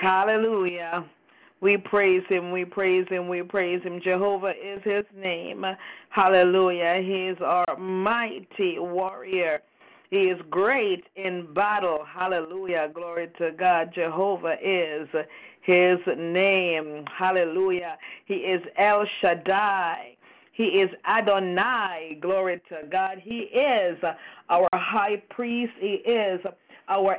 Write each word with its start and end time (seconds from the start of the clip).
Hallelujah. 0.00 1.04
We 1.60 1.76
praise 1.76 2.22
him, 2.28 2.52
we 2.52 2.64
praise 2.64 3.06
him, 3.08 3.26
we 3.28 3.42
praise 3.42 3.82
him. 3.82 4.00
Jehovah 4.00 4.52
is 4.62 4.80
his 4.84 5.04
name. 5.16 5.64
Hallelujah. 6.10 7.00
He 7.02 7.26
is 7.26 7.38
our 7.44 7.76
mighty 7.76 8.78
warrior. 8.78 9.60
He 10.10 10.28
is 10.28 10.40
great 10.48 11.04
in 11.16 11.52
battle. 11.52 12.04
Hallelujah. 12.06 12.90
Glory 12.94 13.28
to 13.38 13.50
God. 13.50 13.90
Jehovah 13.92 14.56
is 14.62 15.08
his 15.62 15.98
name. 16.16 17.04
Hallelujah. 17.18 17.98
He 18.24 18.34
is 18.34 18.62
El 18.78 19.04
Shaddai. 19.20 20.16
He 20.52 20.80
is 20.80 20.88
Adonai. 21.06 22.18
Glory 22.22 22.60
to 22.68 22.86
God. 22.88 23.20
He 23.20 23.40
is 23.40 23.98
our 24.48 24.68
high 24.72 25.22
priest. 25.28 25.72
He 25.80 25.94
is 26.06 26.40
our 26.88 27.18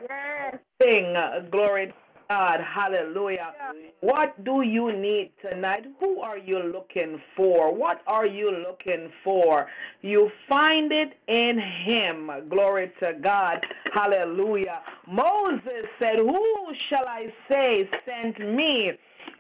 king. 0.81 1.13
Glory 1.51 1.87
to 1.87 1.93
God. 2.29 2.61
Hallelujah. 2.61 3.53
What 4.01 4.43
do 4.43 4.61
you 4.61 4.91
need 4.91 5.31
tonight? 5.41 5.85
Who 5.99 6.21
are 6.21 6.37
you 6.37 6.59
looking 6.59 7.19
for? 7.35 7.73
What 7.73 8.01
are 8.05 8.27
you 8.27 8.51
looking 8.51 9.11
for? 9.23 9.67
You 10.03 10.29
find 10.47 10.91
it 10.91 11.17
in 11.27 11.57
Him. 11.57 12.29
Glory 12.47 12.91
to 13.01 13.13
God. 13.13 13.65
Hallelujah. 13.91 14.81
Moses 15.07 15.85
said, 15.99 16.17
Who 16.17 16.67
shall 16.89 17.07
I 17.07 17.33
say 17.49 17.89
sent 18.05 18.39
me? 18.39 18.91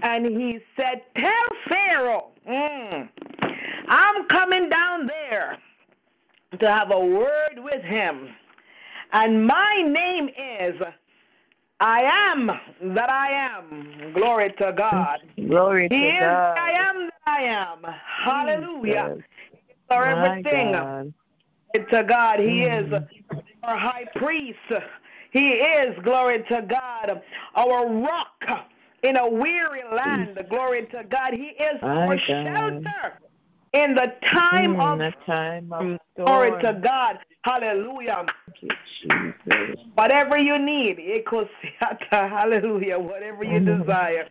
And 0.01 0.25
he 0.25 0.59
said, 0.75 1.03
Tell 1.15 1.45
Pharaoh. 1.69 2.31
Mm, 2.49 3.07
I'm 3.87 4.27
coming 4.29 4.67
down 4.67 5.05
there 5.05 5.59
to 6.59 6.67
have 6.67 6.91
a 6.91 6.99
word 6.99 7.57
with 7.57 7.83
him. 7.83 8.29
And 9.11 9.45
my 9.45 9.83
name 9.85 10.29
is 10.59 10.75
I 11.79 12.01
am 12.31 12.47
that 12.95 13.11
I 13.11 13.31
am. 13.31 14.13
Glory 14.13 14.53
to 14.59 14.73
God. 14.73 15.19
Glory 15.37 15.87
he 15.89 16.07
to 16.07 16.17
is 16.17 16.19
God. 16.19 16.57
I 16.57 16.71
am 16.77 17.09
that 17.09 17.13
I 17.27 17.43
am. 17.43 17.85
Hallelujah. 18.25 19.17
Our 19.89 20.05
everything. 20.05 20.73
To 21.91 22.03
God, 22.03 22.39
He 22.39 22.63
is 22.63 22.91
our 23.63 23.77
high 23.77 24.05
priest. 24.15 24.57
He 25.31 25.49
is, 25.49 25.95
glory 26.03 26.43
to 26.49 26.63
God, 26.63 27.21
our 27.55 27.87
rock 27.87 28.67
in 29.03 29.17
a 29.17 29.29
weary 29.29 29.83
land. 29.95 30.43
Glory 30.49 30.87
to 30.91 31.03
God. 31.09 31.33
He 31.33 31.53
is 31.63 31.79
our 31.83 32.17
shelter 32.43 33.19
in 33.73 33.93
the 33.95 34.13
time 34.25 34.75
mm, 34.75 34.81
of 34.81 34.99
the 34.99 35.13
time 35.25 35.71
of 35.71 35.99
glory 36.25 36.51
to 36.63 36.79
God. 36.81 37.19
Hallelujah. 37.43 38.25
You, 38.61 39.33
whatever 39.95 40.37
you 40.37 40.59
need, 40.59 40.99
hallelujah. 42.11 42.99
Whatever 42.99 43.43
you 43.43 43.59
desire, 43.59 44.27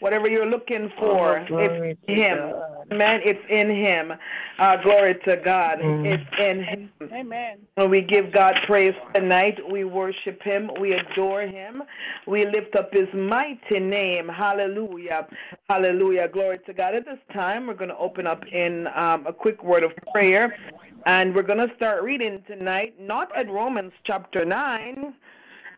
whatever 0.00 0.28
you're 0.28 0.50
looking 0.50 0.90
for, 0.98 1.46
oh, 1.50 1.58
it's 1.58 2.00
in 2.08 2.16
Him. 2.16 2.52
Man, 2.90 3.20
it's 3.24 3.40
in 3.48 3.70
Him. 3.70 4.12
Uh, 4.58 4.76
glory 4.82 5.14
to 5.26 5.36
God. 5.36 5.78
Mm. 5.78 6.06
It's 6.06 6.40
in 6.40 6.64
Him. 6.64 6.90
Amen. 7.12 7.58
When 7.76 7.88
we 7.88 8.00
give 8.00 8.32
God 8.32 8.58
praise 8.66 8.94
tonight, 9.14 9.58
we 9.70 9.84
worship 9.84 10.42
Him, 10.42 10.70
we 10.80 10.92
adore 10.92 11.42
Him, 11.42 11.82
we 12.26 12.44
lift 12.46 12.74
up 12.74 12.92
His 12.92 13.08
mighty 13.14 13.78
name. 13.78 14.28
Hallelujah. 14.28 15.28
Hallelujah. 15.68 16.28
Glory 16.28 16.58
to 16.66 16.72
God. 16.72 16.94
At 16.94 17.04
this 17.04 17.18
time, 17.32 17.68
we're 17.68 17.74
going 17.74 17.90
to 17.90 17.96
open 17.96 18.26
up 18.26 18.44
in 18.52 18.88
um, 18.88 19.26
a 19.26 19.32
quick 19.32 19.62
word 19.62 19.84
of 19.84 19.92
prayer. 20.12 20.56
And 21.06 21.34
we're 21.34 21.42
going 21.42 21.66
to 21.66 21.74
start 21.76 22.02
reading 22.02 22.42
tonight, 22.46 22.94
not 23.00 23.34
at 23.34 23.48
Romans 23.48 23.92
chapter 24.04 24.44
9, 24.44 25.14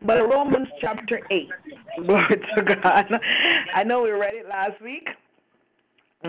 but 0.01 0.21
Romans 0.29 0.67
chapter 0.81 1.21
8. 1.29 1.49
Glory 2.05 2.41
to 2.57 2.63
God. 2.63 3.19
I 3.73 3.83
know 3.85 4.01
we 4.01 4.11
read 4.11 4.33
it 4.33 4.49
last 4.49 4.81
week, 4.81 5.07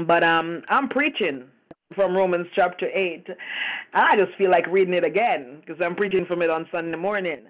but 0.06 0.22
um, 0.22 0.62
I'm 0.68 0.88
preaching 0.88 1.44
from 1.96 2.14
Romans 2.16 2.46
chapter 2.54 2.88
8. 2.92 3.26
I 3.94 4.16
just 4.16 4.36
feel 4.38 4.50
like 4.50 4.66
reading 4.68 4.94
it 4.94 5.04
again 5.04 5.60
because 5.60 5.82
I'm 5.84 5.96
preaching 5.96 6.24
from 6.24 6.40
it 6.40 6.50
on 6.50 6.68
Sunday 6.70 6.96
morning. 6.96 7.40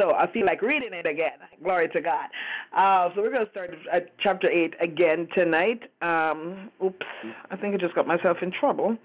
So 0.00 0.14
I 0.14 0.30
feel 0.32 0.46
like 0.46 0.62
reading 0.62 0.94
it 0.94 1.06
again. 1.06 1.38
Glory 1.62 1.88
to 1.88 2.00
God. 2.00 2.26
Uh, 2.74 3.10
so 3.14 3.20
we're 3.20 3.32
going 3.32 3.44
to 3.44 3.50
start 3.50 3.74
at 3.92 4.18
chapter 4.18 4.50
8 4.50 4.74
again 4.80 5.28
tonight. 5.34 5.90
Um, 6.00 6.70
oops, 6.82 7.06
I 7.50 7.56
think 7.56 7.74
I 7.74 7.78
just 7.78 7.94
got 7.94 8.06
myself 8.06 8.38
in 8.40 8.50
trouble. 8.50 8.96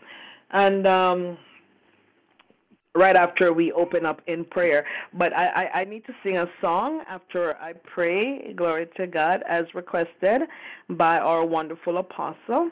And. 0.51 0.87
Um, 0.87 1.37
right 2.95 3.15
after 3.15 3.53
we 3.53 3.71
open 3.71 4.05
up 4.05 4.21
in 4.27 4.43
prayer. 4.45 4.85
But 5.13 5.33
I, 5.33 5.47
I, 5.47 5.79
I, 5.81 5.83
need 5.85 6.05
to 6.05 6.13
sing 6.23 6.37
a 6.37 6.47
song 6.59 7.03
after 7.07 7.57
I 7.57 7.73
pray, 7.73 8.53
glory 8.53 8.87
to 8.97 9.07
God, 9.07 9.43
as 9.47 9.63
requested 9.73 10.41
by 10.89 11.19
our 11.19 11.45
wonderful 11.45 11.97
apostle. 11.97 12.69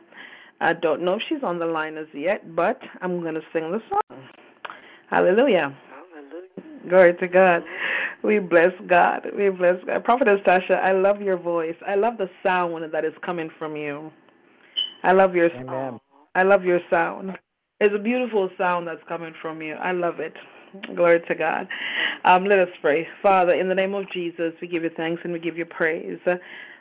I 0.62 0.74
don't 0.74 1.04
know 1.04 1.14
if 1.14 1.22
she's 1.30 1.44
on 1.44 1.58
the 1.58 1.66
line 1.66 1.98
as 1.98 2.08
yet, 2.14 2.54
but 2.56 2.82
I'm 3.02 3.22
going 3.22 3.36
to 3.36 3.42
sing 3.54 3.72
the 3.72 3.82
song. 3.90 4.22
Hallelujah. 5.10 5.76
Hallelujah. 5.90 6.90
Glory 6.90 7.14
to 7.14 7.28
God. 7.28 7.64
We 8.22 8.40
bless 8.40 8.74
God. 8.88 9.26
We 9.38 9.50
bless 9.50 9.82
God. 9.86 10.04
Prophetess 10.04 10.42
Tasha, 10.46 10.84
I 10.84 10.92
love 10.92 11.22
your 11.22 11.38
voice. 11.38 11.76
I 11.88 11.96
love 11.96 12.18
the 12.18 12.30
sound 12.44 12.92
that 12.92 13.06
is 13.06 13.14
coming 13.26 13.50
from 13.58 13.78
you. 13.78 14.12
I 15.04 15.14
love 15.14 15.34
your 15.34 15.50
Amen. 15.52 16.00
I 16.36 16.44
love 16.44 16.64
your 16.64 16.82
sound. 16.90 17.38
It's 17.82 17.96
a 17.96 18.00
beautiful 18.00 18.50
sound 18.58 18.88
that's 18.88 19.04
coming 19.08 19.34
from 19.42 19.62
you. 19.62 19.76
I 19.76 19.94
love 19.94 20.20
it. 20.20 20.34
Glory 20.96 21.22
to 21.30 21.36
God. 21.36 21.66
Um, 22.26 22.44
let 22.44 22.60
us 22.60 22.68
pray. 22.82 23.08
Father, 23.22 23.54
in 23.54 23.70
the 23.70 23.76
name 23.76 23.94
of 23.94 24.12
Jesus, 24.12 24.52
we 24.62 24.68
give 24.68 24.84
you 24.84 24.92
thanks 24.98 25.22
and 25.24 25.32
we 25.32 25.40
give 25.40 25.58
you 25.58 25.64
praise. 25.64 26.20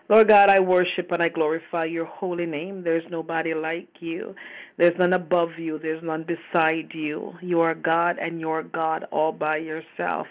Lord 0.09 0.27
God, 0.27 0.49
I 0.49 0.59
worship 0.59 1.13
and 1.13 1.23
I 1.23 1.29
glorify 1.29 1.85
your 1.85 2.05
holy 2.05 2.47
name. 2.47 2.83
There's 2.83 3.05
nobody 3.11 3.55
like 3.55 3.89
you. 4.01 4.35
There's 4.77 4.99
none 4.99 5.13
above 5.13 5.51
you. 5.57 5.79
There's 5.79 6.03
none 6.03 6.25
beside 6.25 6.93
you. 6.93 7.35
You 7.43 7.61
are 7.61 7.77
God 7.77 8.19
and 8.21 8.41
you're 8.41 8.65
God 8.65 9.05
all 9.13 9.31
by 9.31 9.59
yourself. 9.59 10.27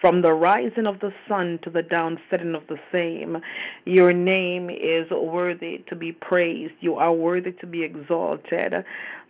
From 0.00 0.22
the 0.22 0.32
rising 0.32 0.88
of 0.88 0.98
the 1.00 1.14
sun 1.28 1.60
to 1.62 1.70
the 1.70 1.82
downsetting 1.82 2.56
of 2.56 2.66
the 2.66 2.78
same, 2.90 3.38
your 3.84 4.12
name 4.12 4.68
is 4.70 5.08
worthy 5.10 5.84
to 5.88 5.94
be 5.94 6.12
praised. 6.12 6.74
You 6.80 6.96
are 6.96 7.12
worthy 7.12 7.52
to 7.52 7.66
be 7.66 7.84
exalted. 7.84 8.84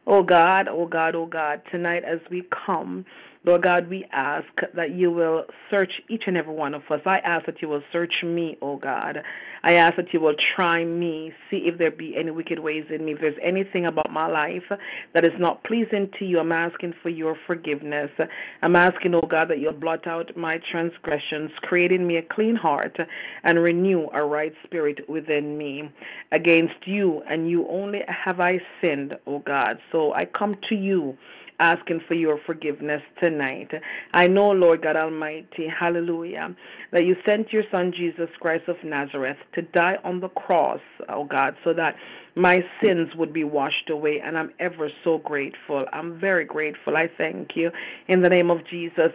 Oh 0.06 0.22
God, 0.22 0.68
oh 0.68 0.86
God, 0.86 1.14
oh 1.14 1.26
God, 1.26 1.62
tonight 1.70 2.04
as 2.04 2.20
we 2.30 2.42
come, 2.66 3.04
Lord 3.46 3.61
God, 3.61 3.88
we 3.91 4.06
ask 4.11 4.49
that 4.73 4.93
you 4.93 5.11
will 5.11 5.44
search 5.70 6.00
each 6.08 6.23
and 6.26 6.35
every 6.35 6.55
one 6.55 6.73
of 6.73 6.82
us. 6.91 7.02
I 7.05 7.19
ask 7.19 7.44
that 7.44 7.61
you 7.61 7.69
will 7.69 7.82
search 7.93 8.23
me, 8.25 8.56
oh 8.62 8.76
God. 8.76 9.23
I 9.62 9.75
ask 9.75 9.96
that 9.96 10.14
you 10.14 10.20
will 10.20 10.35
try 10.56 10.82
me, 10.82 11.35
see 11.50 11.58
if 11.67 11.76
there 11.76 11.91
be 11.91 12.17
any 12.17 12.31
wicked 12.31 12.58
ways 12.58 12.87
in 12.88 13.05
me. 13.05 13.12
If 13.12 13.20
there's 13.20 13.38
anything 13.43 13.85
about 13.85 14.11
my 14.11 14.26
life 14.26 14.73
that 15.12 15.26
is 15.26 15.38
not 15.38 15.62
pleasing 15.62 16.11
to 16.19 16.25
you, 16.25 16.38
I'm 16.38 16.52
asking 16.52 16.94
for 17.02 17.11
your 17.11 17.37
forgiveness. 17.46 18.11
I'm 18.62 18.76
asking, 18.76 19.14
oh 19.14 19.20
God, 19.20 19.49
that 19.49 19.58
you'll 19.58 19.73
blot 19.75 20.06
out 20.06 20.35
my 20.37 20.58
transgressions, 20.70 21.50
creating 21.61 22.06
me 22.06 22.17
a 22.17 22.23
clean 22.23 22.56
heart 22.56 22.99
and 23.43 23.62
renew 23.62 24.08
a 24.14 24.25
right 24.25 24.55
spirit 24.64 25.06
within 25.06 25.58
me. 25.58 25.91
Against 26.32 26.87
you 26.87 27.23
and 27.29 27.50
you 27.50 27.69
only 27.69 28.05
have 28.08 28.41
I 28.41 28.61
sinned, 28.81 29.19
oh 29.26 29.41
God. 29.41 29.81
So 29.93 30.14
I 30.14 30.25
come 30.25 30.56
to 30.70 30.75
you 30.75 31.19
asking 31.60 32.00
for 32.06 32.14
your 32.14 32.38
forgiveness 32.44 33.02
tonight. 33.20 33.70
I 34.12 34.26
know, 34.26 34.50
Lord 34.50 34.82
God 34.82 34.96
Almighty, 34.96 35.68
hallelujah, 35.68 36.54
that 36.92 37.04
you 37.04 37.16
sent 37.24 37.52
your 37.52 37.64
Son 37.70 37.92
Jesus 37.96 38.28
Christ 38.40 38.68
of 38.68 38.76
Nazareth 38.82 39.36
to 39.54 39.62
die 39.62 39.98
on 40.04 40.20
the 40.20 40.28
cross, 40.28 40.80
oh 41.08 41.24
God, 41.24 41.56
so 41.64 41.72
that 41.74 41.96
my 42.34 42.64
sins 42.82 43.10
would 43.16 43.32
be 43.32 43.44
washed 43.44 43.90
away, 43.90 44.20
and 44.24 44.36
I'm 44.36 44.52
ever 44.58 44.90
so 45.04 45.18
grateful. 45.18 45.84
I'm 45.92 46.18
very 46.18 46.44
grateful. 46.44 46.96
I 46.96 47.08
thank 47.16 47.56
you 47.56 47.70
in 48.08 48.22
the 48.22 48.28
name 48.28 48.50
of 48.50 48.66
Jesus. 48.66 49.12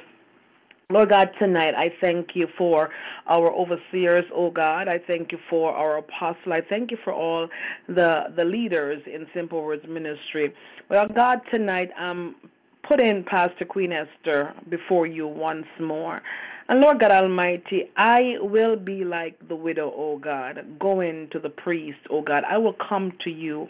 Lord 0.92 1.10
God, 1.10 1.30
tonight 1.38 1.76
I 1.76 1.94
thank 2.02 2.30
you 2.34 2.48
for 2.58 2.90
our 3.28 3.54
overseers, 3.54 4.26
oh 4.34 4.50
God. 4.50 4.88
I 4.88 4.98
thank 4.98 5.32
you 5.32 5.38
for 5.48 5.72
our 5.72 5.98
apostle. 6.00 6.52
I 6.52 6.62
thank 6.68 6.90
you 6.90 6.98
for 7.04 7.14
all 7.14 7.48
the 7.88 8.34
the 8.36 8.44
leaders 8.44 9.00
in 9.06 9.28
Simple 9.32 9.64
Words 9.64 9.86
Ministry. 9.88 10.52
Well, 10.90 11.08
God, 11.08 11.42
tonight 11.52 11.92
um, 11.96 12.36
I'm 12.42 12.50
putting 12.90 13.24
Pastor 13.24 13.66
Queen 13.66 13.94
Esther 13.94 14.52
before 14.68 15.06
you 15.06 15.28
once 15.28 15.68
more. 15.80 16.24
And 16.70 16.82
Lord 16.82 17.00
God 17.00 17.12
Almighty, 17.12 17.92
I 17.96 18.38
will 18.40 18.76
be 18.76 19.04
like 19.04 19.48
the 19.48 19.56
widow, 19.56 19.94
oh 19.96 20.18
God, 20.18 20.66
going 20.80 21.30
to 21.34 21.40
the 21.40 21.52
priest, 21.52 22.00
oh 22.10 22.24
God. 22.24 22.44
I 22.50 22.58
will 22.58 22.76
come 22.90 23.14
to 23.26 23.30
you 23.30 23.68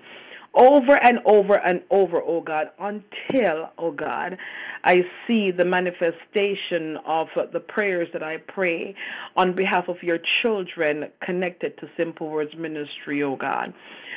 over 0.53 0.95
and 0.95 1.19
over 1.25 1.55
and 1.55 1.81
over, 1.91 2.21
oh 2.21 2.41
God, 2.41 2.69
until, 2.79 3.69
oh 3.77 3.91
God, 3.91 4.37
I 4.83 5.03
see 5.27 5.51
the 5.51 5.65
manifestation 5.65 6.97
of 7.05 7.27
the 7.53 7.59
prayers 7.59 8.07
that 8.13 8.23
I 8.23 8.37
pray 8.37 8.95
on 9.35 9.53
behalf 9.53 9.87
of 9.87 10.01
your 10.01 10.19
children 10.41 11.09
connected 11.21 11.77
to 11.79 11.89
Simple 11.97 12.29
Words 12.29 12.55
Ministry, 12.57 13.21
oh 13.23 13.35
God. 13.35 13.73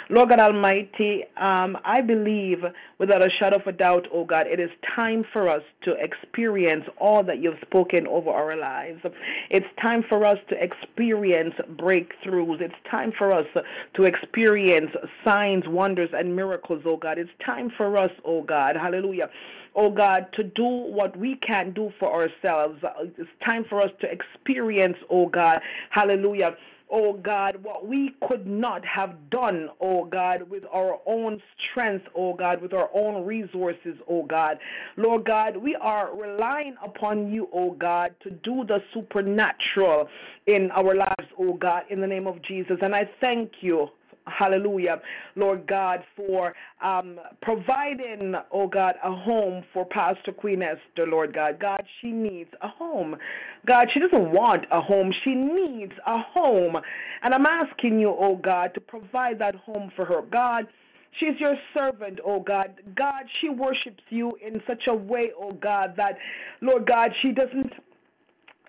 Lord 0.09 0.31
God 0.31 0.41
Almighty, 0.41 1.25
um, 1.37 1.79
I 1.85 2.01
believe 2.01 2.65
without 2.99 3.25
a 3.25 3.31
shadow 3.31 3.57
of 3.57 3.67
a 3.67 3.73
doubt, 3.73 4.07
oh 4.13 4.25
God, 4.25 4.47
it 4.47 4.61
is 4.61 4.71
time 4.95 5.25
for 5.33 5.49
us 5.49 5.63
to 5.83 5.93
experience 5.93 6.85
all 6.99 7.23
that 7.25 7.39
you've 7.39 7.59
spoken 7.63 8.07
over 8.07 8.31
our 8.31 8.57
lives. 8.57 9.01
It's 9.51 9.67
time 9.81 10.05
for 10.09 10.25
us 10.25 10.39
to 10.49 10.63
experience 10.63 11.55
breakthroughs. 11.77 12.61
It's 12.61 12.75
time 12.91 13.13
for 13.17 13.33
us 13.33 13.47
to 13.95 14.03
experience 14.05 14.91
signs, 15.25 15.67
wonders, 15.67 16.11
and 16.23 16.35
miracles, 16.35 16.83
oh 16.87 16.97
God. 16.97 17.19
It's 17.19 17.31
time 17.45 17.71
for 17.77 17.97
us, 17.97 18.11
oh 18.25 18.43
God, 18.43 18.77
hallelujah 18.77 19.29
oh 19.75 19.91
God, 19.91 20.27
to 20.35 20.45
do 20.45 20.65
what 20.65 21.17
we 21.17 21.37
can't 21.37 21.75
do 21.75 21.91
for 21.99 22.13
ourselves. 22.13 22.79
It's 23.17 23.31
time 23.45 23.65
for 23.69 23.81
us 23.81 23.91
to 24.01 24.09
experience, 24.11 24.97
oh 25.11 25.29
God, 25.29 25.61
hallelujah, 25.91 26.57
oh 26.91 27.15
God, 27.15 27.57
what 27.63 27.87
we 27.89 28.15
could 28.29 28.47
not 28.47 28.85
have 28.85 29.31
done, 29.31 29.71
oh 29.81 30.05
God, 30.05 30.49
with 30.51 30.65
our 30.73 31.01
own 31.07 31.41
strength, 31.71 32.05
oh 32.15 32.35
God, 32.35 32.61
with 32.61 32.75
our 32.75 32.91
own 32.95 33.25
resources, 33.25 33.97
oh 34.09 34.25
God. 34.25 34.59
Lord 34.97 35.25
God, 35.25 35.57
we 35.57 35.75
are 35.77 36.15
relying 36.15 36.77
upon 36.85 37.33
you, 37.33 37.49
oh 37.53 37.73
God, 37.73 38.15
to 38.23 38.31
do 38.31 38.65
the 38.69 38.83
supernatural 38.93 40.09
in 40.47 40.71
our 40.73 40.95
lives, 40.95 41.31
oh 41.39 41.55
God, 41.55 41.85
in 41.89 42.01
the 42.01 42.07
name 42.07 42.27
of 42.27 42.43
Jesus. 42.43 42.77
And 42.83 42.95
I 42.95 43.09
thank 43.23 43.51
you, 43.63 43.89
hallelujah, 44.27 45.01
Lord 45.37 45.67
God, 45.67 46.05
for 46.17 46.55
um, 46.83 47.19
providing, 47.41 48.35
oh 48.53 48.67
God, 48.69 48.95
a 49.03 49.15
home 49.15 49.65
for 49.73 49.85
Pastor 49.87 50.33
Queen 50.33 50.63
Esther, 50.63 51.07
Lord 51.07 51.35
God. 51.35 51.59
God, 51.61 51.83
she 52.01 52.11
needs 52.11 52.51
a 52.61 52.69
home. 52.69 53.17
God, 53.67 53.89
she 53.93 54.01
doesn't 54.01 54.33
want 54.33 54.65
a 54.71 54.81
home, 54.81 55.13
she 55.25 55.35
needs 55.35 55.93
a 56.07 56.19
home. 56.19 56.77
And 57.23 57.35
I'm 57.35 57.47
asking 57.47 57.99
you, 58.01 58.15
oh 58.19 58.37
God, 58.37 58.75
to 58.75 58.81
provide 58.81 59.39
that 59.41 59.55
home 59.57 59.91
for 59.97 60.05
her. 60.05 60.23
God, 60.23 60.67
She's 61.21 61.39
your 61.39 61.57
servant, 61.77 62.21
oh 62.25 62.41
God. 62.41 62.81
God, 62.97 63.25
she 63.41 63.51
worships 63.51 64.03
you 64.09 64.31
in 64.45 64.63
such 64.67 64.85
a 64.89 64.95
way, 64.95 65.31
oh 65.39 65.51
God, 65.51 65.95
that, 65.99 66.17
Lord 66.63 66.87
God, 66.87 67.11
she 67.21 67.33
doesn't 67.33 67.71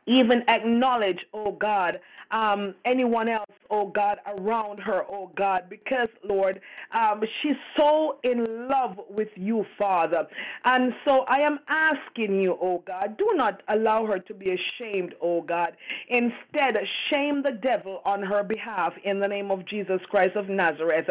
even 0.06 0.44
acknowledge, 0.48 1.20
oh 1.34 1.54
God, 1.54 2.00
um, 2.32 2.76
anyone 2.86 3.30
else 3.30 3.50
oh 3.70 3.88
God, 3.88 4.20
around 4.40 4.80
her, 4.80 5.04
oh 5.10 5.32
God, 5.36 5.64
because, 5.70 6.10
Lord, 6.24 6.62
um, 6.98 7.22
she's 7.42 7.56
so 7.78 8.18
in 8.24 8.46
love 8.70 9.00
with 9.10 9.30
you, 9.36 9.66
Father. 9.80 10.28
And 10.66 10.94
so 11.08 11.26
I 11.28 11.42
am 11.42 11.60
asking 11.68 12.42
you, 12.42 12.58
oh 12.62 12.84
God, 12.86 13.18
do 13.18 13.32
not 13.36 13.62
allow 13.68 14.06
her 14.06 14.20
to 14.20 14.34
be 14.34 14.52
ashamed, 14.52 15.16
oh 15.22 15.42
God. 15.42 15.76
Instead, 16.10 16.78
shame 17.12 17.44
the 17.44 17.54
devil 17.62 18.02
on 18.06 18.22
her 18.24 18.44
behalf 18.44 18.94
in 19.04 19.20
the 19.20 19.28
name 19.28 19.52
of 19.52 19.66
Jesus 19.68 20.00
Christ 20.10 20.36
of 20.36 20.50
Nazareth. 20.50 21.08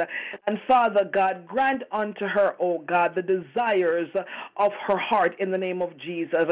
And 0.46 0.58
Father 0.68 1.08
God, 1.12 1.46
grant 1.46 1.82
unto 1.92 2.26
her, 2.26 2.54
oh 2.60 2.78
God, 2.86 3.14
the 3.14 3.22
desires 3.22 4.08
of 4.56 4.72
her 4.86 4.98
heart 4.98 5.34
in 5.38 5.50
the 5.50 5.58
name 5.58 5.82
of 5.82 5.96
Jesus. 5.98 6.44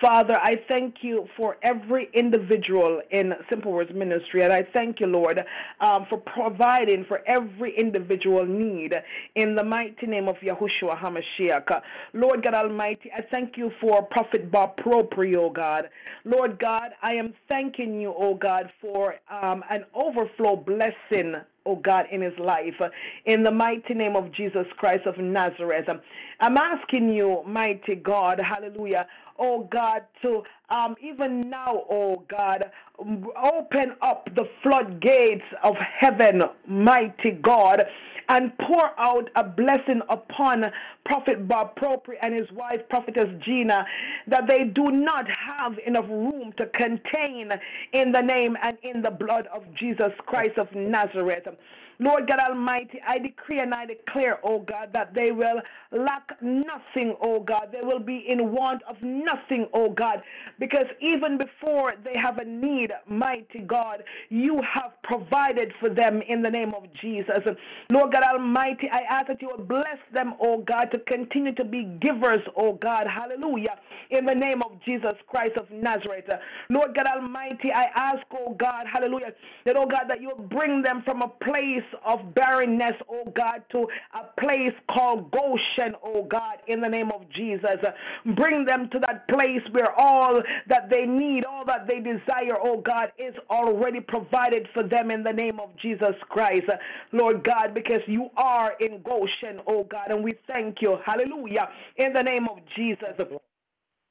Father, 0.00 0.38
I 0.40 0.62
thank 0.68 0.96
you 1.02 1.26
for 1.36 1.56
every 1.62 2.08
individual 2.14 3.00
in 3.10 3.32
Simple 3.50 3.72
Words 3.72 3.90
Ministry, 3.92 4.42
and 4.44 4.52
I 4.52 4.62
thank 4.72 5.00
you, 5.00 5.06
Lord, 5.08 5.44
um, 5.80 6.06
for 6.08 6.18
providing 6.18 7.04
for 7.06 7.20
every 7.26 7.76
individual 7.76 8.46
need 8.46 8.94
in 9.34 9.56
the 9.56 9.64
mighty 9.64 10.06
name 10.06 10.28
of 10.28 10.36
Yahushua 10.36 11.00
HaMashiach. 11.00 11.82
Lord 12.12 12.44
God 12.44 12.54
Almighty, 12.54 13.10
I 13.16 13.22
thank 13.22 13.56
you 13.56 13.72
for 13.80 14.02
Prophet 14.04 14.52
Bob 14.52 14.76
Propri, 14.76 15.36
oh 15.36 15.50
God. 15.50 15.88
Lord 16.24 16.60
God, 16.60 16.90
I 17.02 17.14
am 17.14 17.34
thanking 17.48 18.00
you, 18.00 18.14
oh 18.16 18.34
God, 18.34 18.70
for 18.80 19.16
um, 19.30 19.64
an 19.68 19.84
overflow 19.94 20.54
blessing 20.54 21.34
oh 21.66 21.76
God, 21.76 22.06
in 22.10 22.22
his 22.22 22.32
life. 22.38 22.80
In 23.26 23.42
the 23.42 23.50
mighty 23.50 23.92
name 23.92 24.16
of 24.16 24.32
Jesus 24.32 24.66
Christ 24.78 25.06
of 25.06 25.18
Nazareth. 25.18 25.86
I'm 26.40 26.56
asking 26.56 27.10
you, 27.10 27.42
mighty 27.46 27.94
God, 27.94 28.40
hallelujah, 28.40 29.06
oh 29.38 29.68
God, 29.70 30.02
to 30.22 30.42
um, 30.70 30.96
even 31.02 31.40
now, 31.42 31.84
oh 31.90 32.24
God, 32.28 32.64
open 32.98 33.94
up 34.02 34.28
the 34.36 34.44
floodgates 34.62 35.44
of 35.64 35.74
heaven, 35.76 36.42
mighty 36.66 37.32
God, 37.32 37.84
and 38.28 38.52
pour 38.58 38.98
out 39.00 39.30
a 39.36 39.44
blessing 39.44 40.02
upon 40.10 40.64
Prophet 41.06 41.48
Bob 41.48 41.74
Propri 41.76 42.14
and 42.22 42.34
his 42.34 42.50
wife, 42.52 42.80
Prophetess 42.90 43.28
Gina, 43.44 43.86
that 44.28 44.44
they 44.48 44.64
do 44.64 44.84
not 44.90 45.26
have 45.30 45.78
enough 45.86 46.06
room 46.08 46.52
to 46.58 46.66
contain 46.66 47.50
in 47.92 48.12
the 48.12 48.20
name 48.20 48.56
and 48.62 48.76
in 48.82 49.02
the 49.02 49.10
blood 49.10 49.48
of 49.54 49.64
Jesus 49.74 50.12
Christ 50.26 50.58
of 50.58 50.68
Nazareth. 50.74 51.48
Lord 52.00 52.28
God 52.28 52.38
Almighty, 52.38 53.00
I 53.06 53.18
decree 53.18 53.58
and 53.60 53.74
I 53.74 53.86
declare, 53.86 54.38
oh 54.44 54.60
God, 54.60 54.90
that 54.94 55.14
they 55.14 55.32
will 55.32 55.60
lack 55.90 56.30
nothing, 56.40 57.16
oh 57.22 57.40
God. 57.40 57.68
They 57.72 57.80
will 57.82 57.98
be 58.00 58.24
in 58.28 58.52
want 58.52 58.82
of 58.88 58.96
nothing, 59.02 59.66
oh 59.74 59.90
God, 59.90 60.22
because 60.58 60.86
even 61.00 61.38
before 61.38 61.94
they 62.04 62.14
have 62.20 62.38
a 62.38 62.44
need, 62.44 62.92
mighty 63.08 63.60
God, 63.60 64.04
you 64.28 64.60
have 64.74 64.92
provided 65.02 65.72
for 65.80 65.88
them 65.88 66.22
in 66.28 66.42
the 66.42 66.50
name 66.50 66.72
of 66.74 66.84
Jesus. 67.00 67.38
Lord 67.90 68.12
God 68.12 68.22
Almighty, 68.22 68.88
I 68.92 69.00
ask 69.08 69.26
that 69.26 69.42
you 69.42 69.48
will 69.48 69.64
bless 69.64 69.98
them, 70.14 70.34
oh 70.40 70.58
God, 70.58 70.86
to 70.92 70.98
continue 71.00 71.54
to 71.54 71.64
be 71.64 71.84
givers, 72.00 72.42
oh 72.56 72.74
God. 72.74 73.06
Hallelujah. 73.06 73.76
In 74.10 74.24
the 74.24 74.34
name 74.34 74.62
of 74.62 74.72
Jesus 74.84 75.14
Christ 75.26 75.56
of 75.58 75.70
Nazareth. 75.70 76.26
Lord 76.70 76.96
God 76.96 77.06
Almighty, 77.06 77.72
I 77.74 77.86
ask, 77.96 78.24
oh 78.32 78.54
God, 78.54 78.86
hallelujah, 78.92 79.32
that, 79.64 79.76
oh 79.78 79.86
God, 79.86 80.04
that 80.08 80.20
you 80.20 80.28
will 80.28 80.46
bring 80.46 80.82
them 80.82 81.02
from 81.04 81.22
a 81.22 81.28
place 81.28 81.87
of 82.04 82.34
barrenness, 82.34 82.92
oh 83.08 83.24
God, 83.34 83.62
to 83.72 83.86
a 84.14 84.40
place 84.40 84.74
called 84.90 85.30
Goshen, 85.30 85.94
oh 86.02 86.24
God, 86.24 86.58
in 86.66 86.80
the 86.80 86.88
name 86.88 87.10
of 87.12 87.22
Jesus. 87.30 87.76
Bring 88.36 88.64
them 88.64 88.88
to 88.92 88.98
that 89.00 89.26
place 89.28 89.62
where 89.72 89.92
all 89.98 90.40
that 90.68 90.90
they 90.90 91.04
need, 91.04 91.44
all 91.44 91.64
that 91.66 91.88
they 91.88 92.00
desire, 92.00 92.56
oh 92.62 92.80
God, 92.80 93.12
is 93.18 93.34
already 93.50 94.00
provided 94.00 94.68
for 94.74 94.82
them 94.82 95.10
in 95.10 95.22
the 95.22 95.32
name 95.32 95.60
of 95.60 95.70
Jesus 95.80 96.14
Christ, 96.28 96.68
Lord 97.12 97.44
God, 97.44 97.74
because 97.74 98.00
you 98.06 98.28
are 98.36 98.74
in 98.80 99.02
Goshen, 99.02 99.60
oh 99.66 99.84
God, 99.84 100.10
and 100.10 100.22
we 100.22 100.32
thank 100.52 100.80
you, 100.80 100.98
hallelujah, 101.04 101.68
in 101.96 102.12
the 102.12 102.22
name 102.22 102.48
of 102.48 102.58
Jesus. 102.76 103.14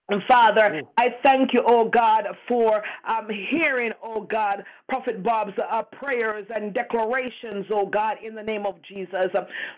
And 0.09 0.21
Father, 0.29 0.81
I 0.97 1.07
thank 1.23 1.53
you, 1.53 1.63
oh 1.67 1.89
God, 1.89 2.25
for 2.47 2.81
um, 3.09 3.27
hearing, 3.51 3.91
oh 4.03 4.21
God, 4.21 4.63
Prophet 4.87 5.23
Bob's 5.23 5.53
uh, 5.71 5.83
prayers 5.83 6.45
and 6.55 6.73
declarations, 6.73 7.65
oh 7.73 7.87
God, 7.87 8.17
in 8.25 8.35
the 8.35 8.43
name 8.43 8.65
of 8.65 8.75
Jesus. 8.87 9.27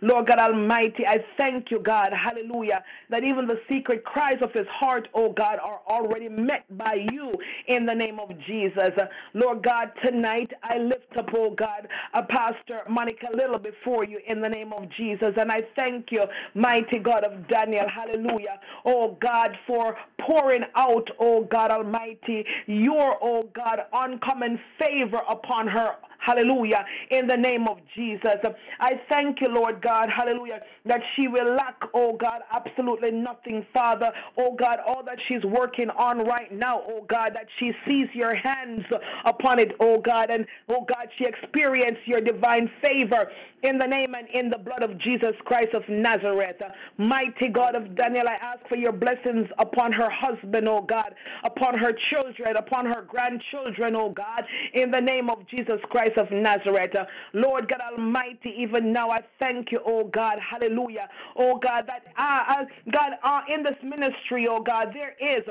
Lord 0.01 0.27
God 0.27 0.39
Almighty, 0.39 1.05
I 1.07 1.17
thank 1.39 1.71
you, 1.71 1.79
God, 1.79 2.09
hallelujah, 2.13 2.83
that 3.09 3.23
even 3.23 3.47
the 3.47 3.59
secret 3.71 4.03
cries 4.03 4.37
of 4.41 4.51
his 4.53 4.67
heart, 4.69 5.07
oh 5.15 5.33
God, 5.33 5.59
are 5.63 5.81
already 5.89 6.29
met 6.29 6.65
by 6.77 6.97
you 7.11 7.31
in 7.67 7.85
the 7.85 7.95
name 7.95 8.19
of 8.19 8.29
Jesus. 8.47 8.89
Lord 9.33 9.63
God, 9.63 9.91
tonight 10.05 10.51
I 10.63 10.77
lift 10.79 11.17
up, 11.17 11.29
oh 11.35 11.51
God, 11.51 11.87
a 12.13 12.23
Pastor 12.23 12.81
Monica 12.89 13.27
Little 13.35 13.59
before 13.59 14.03
you 14.03 14.19
in 14.27 14.41
the 14.41 14.49
name 14.49 14.73
of 14.73 14.89
Jesus. 14.97 15.29
And 15.37 15.51
I 15.51 15.61
thank 15.77 16.07
you, 16.11 16.23
mighty 16.55 16.99
God 16.99 17.23
of 17.23 17.47
Daniel, 17.47 17.85
hallelujah, 17.93 18.59
oh 18.85 19.17
God, 19.21 19.57
for 19.67 19.95
pouring 20.25 20.63
out, 20.75 21.07
oh 21.19 21.47
God 21.51 21.71
Almighty, 21.71 22.45
your, 22.67 23.17
oh 23.21 23.49
God, 23.55 23.79
uncommon 23.93 24.59
favor 24.79 25.21
upon 25.29 25.67
her 25.67 25.91
Hallelujah. 26.19 26.85
In 27.11 27.27
the 27.27 27.37
name 27.37 27.67
of 27.67 27.79
Jesus. 27.95 28.35
I 28.79 28.99
thank 29.09 29.41
you, 29.41 29.47
Lord 29.49 29.81
God. 29.81 30.09
Hallelujah. 30.15 30.61
That 30.85 31.01
she 31.15 31.27
will 31.27 31.55
lack, 31.55 31.75
oh 31.93 32.13
God, 32.13 32.41
absolutely 32.51 33.11
nothing, 33.11 33.65
Father. 33.73 34.11
Oh 34.37 34.55
God, 34.55 34.79
all 34.85 35.03
that 35.05 35.17
she's 35.27 35.43
working 35.43 35.89
on 35.91 36.19
right 36.19 36.51
now, 36.51 36.81
oh 36.87 37.05
God, 37.09 37.31
that 37.35 37.47
she 37.59 37.71
sees 37.87 38.07
your 38.13 38.35
hands 38.35 38.83
upon 39.25 39.59
it, 39.59 39.71
oh 39.79 39.99
God. 39.99 40.29
And 40.29 40.45
oh 40.69 40.85
God, 40.85 41.07
she 41.17 41.25
experienced 41.25 42.01
your 42.05 42.21
divine 42.21 42.69
favor 42.83 43.31
in 43.63 43.77
the 43.77 43.87
name 43.87 44.15
and 44.15 44.27
in 44.33 44.49
the 44.49 44.57
blood 44.57 44.83
of 44.83 44.97
Jesus 44.99 45.33
Christ 45.45 45.73
of 45.73 45.83
Nazareth. 45.89 46.61
Mighty 46.97 47.49
God 47.49 47.75
of 47.75 47.95
Daniel, 47.95 48.27
I 48.27 48.35
ask 48.35 48.59
for 48.67 48.77
your 48.77 48.93
blessings 48.93 49.47
upon 49.57 49.91
her 49.91 50.09
husband, 50.09 50.67
oh 50.67 50.81
God, 50.81 51.13
upon 51.43 51.77
her 51.77 51.91
children, 52.09 52.55
upon 52.57 52.85
her 52.85 53.05
grandchildren, 53.07 53.95
oh 53.95 54.09
God, 54.11 54.43
in 54.73 54.91
the 54.91 55.01
name 55.01 55.29
of 55.29 55.45
Jesus 55.47 55.79
Christ 55.89 56.08
Christ 56.09 56.31
of 56.31 56.37
Nazareth. 56.37 56.91
Lord 57.33 57.67
God 57.67 57.81
Almighty, 57.91 58.53
even 58.57 58.91
now 58.93 59.09
I 59.09 59.19
thank 59.39 59.71
you, 59.71 59.79
oh 59.85 60.05
God, 60.05 60.37
hallelujah. 60.39 61.07
Oh 61.35 61.57
God, 61.57 61.87
that 61.87 62.03
uh, 62.17 62.61
uh, 62.61 62.65
God, 62.91 63.11
uh, 63.23 63.41
in 63.53 63.63
this 63.63 63.75
ministry, 63.83 64.47
oh 64.49 64.61
God, 64.61 64.89
there 64.93 65.15
is 65.21 65.43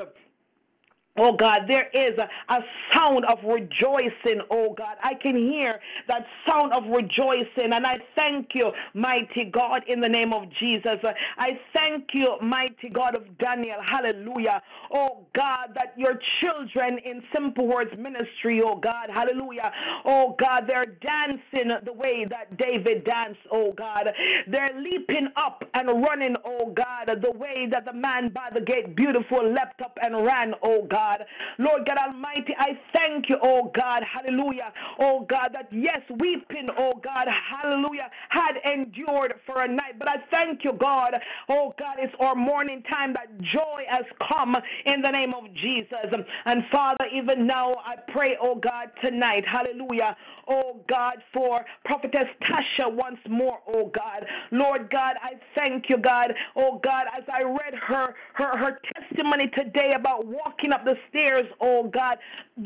Oh 1.17 1.33
God, 1.33 1.61
there 1.67 1.89
is 1.93 2.11
a, 2.17 2.53
a, 2.53 2.59
sound 2.93 3.25
of 3.25 3.39
rejoicing, 3.43 4.41
oh 4.49 4.73
God. 4.73 4.95
I 5.03 5.13
can 5.15 5.35
hear 5.35 5.79
that 6.07 6.25
sound 6.47 6.71
of 6.73 6.83
rejoicing, 6.85 7.73
and 7.73 7.85
I 7.85 7.97
thank 8.15 8.49
you, 8.53 8.71
mighty 8.93 9.45
God, 9.45 9.83
in 9.87 10.01
the 10.01 10.07
name 10.07 10.33
of 10.33 10.43
Jesus. 10.59 10.97
I 11.37 11.59
thank 11.75 12.09
you, 12.13 12.37
mighty 12.41 12.89
God 12.91 13.17
of 13.17 13.37
Daniel. 13.37 13.77
Hallelujah. 13.85 14.61
Oh 14.93 15.25
God, 15.35 15.69
that 15.75 15.93
your 15.97 16.19
children 16.41 16.99
in 17.03 17.21
Simple 17.33 17.67
Words 17.67 17.91
Ministry, 17.97 18.61
oh 18.63 18.75
God, 18.75 19.09
hallelujah. 19.13 19.71
Oh 20.05 20.35
God, 20.39 20.65
they're 20.67 20.95
dancing 21.01 21.71
the 21.85 21.93
way 21.93 22.25
that 22.29 22.55
David 22.57 23.03
danced, 23.03 23.41
oh 23.51 23.73
God. 23.73 24.11
They're 24.47 24.79
leaping 24.79 25.27
up 25.35 25.63
and 25.73 25.87
running, 26.07 26.35
oh 26.45 26.71
God, 26.73 27.07
the 27.21 27.31
way 27.31 27.67
that 27.71 27.85
the 27.85 27.93
man 27.93 28.29
by 28.29 28.49
the 28.53 28.61
gate 28.61 28.95
beautiful 28.95 29.51
leapt 29.51 29.81
up 29.81 29.97
and 30.01 30.25
ran, 30.25 30.53
oh 30.63 30.83
God. 30.83 30.98
God. 30.99 31.25
Lord 31.57 31.87
God 31.87 31.97
Almighty, 31.97 32.53
I 32.57 32.77
thank 32.95 33.29
you, 33.29 33.37
oh 33.41 33.71
God, 33.73 34.03
hallelujah. 34.03 34.71
Oh 34.99 35.25
God, 35.29 35.49
that 35.53 35.67
yes, 35.71 36.01
weeping, 36.19 36.67
oh 36.77 36.91
God, 37.03 37.27
hallelujah, 37.27 38.09
had 38.29 38.55
endured 38.65 39.35
for 39.45 39.63
a 39.63 39.67
night. 39.67 39.97
But 39.97 40.09
I 40.09 40.15
thank 40.33 40.63
you, 40.63 40.73
God, 40.73 41.13
oh 41.49 41.73
God, 41.79 41.97
it's 41.99 42.13
our 42.19 42.35
morning 42.35 42.83
time 42.91 43.13
that 43.13 43.27
joy 43.41 43.83
has 43.89 44.03
come 44.31 44.55
in 44.85 45.01
the 45.01 45.11
name 45.11 45.33
of 45.33 45.45
Jesus. 45.55 46.09
And 46.45 46.63
Father, 46.71 47.05
even 47.13 47.47
now 47.47 47.71
I 47.85 47.95
pray, 48.11 48.35
oh 48.41 48.55
God, 48.55 48.91
tonight, 49.03 49.45
hallelujah, 49.47 50.15
oh 50.49 50.81
God, 50.89 51.17
for 51.33 51.59
Prophetess 51.85 52.29
Tasha 52.43 52.93
once 52.93 53.19
more, 53.29 53.59
oh 53.75 53.91
God. 53.95 54.25
Lord 54.51 54.89
God, 54.91 55.15
I 55.21 55.33
thank 55.57 55.85
you, 55.89 55.97
God, 55.97 56.33
oh 56.57 56.79
God, 56.83 57.05
as 57.17 57.23
I 57.31 57.43
read 57.43 57.75
her 57.87 58.13
her, 58.33 58.57
her 58.57 58.79
testimony 58.95 59.47
today 59.55 59.93
about 59.95 60.25
walking 60.25 60.71
up 60.71 60.85
the 60.89 60.97
stairs, 61.09 61.45
oh 61.61 61.83
God. 61.89 62.17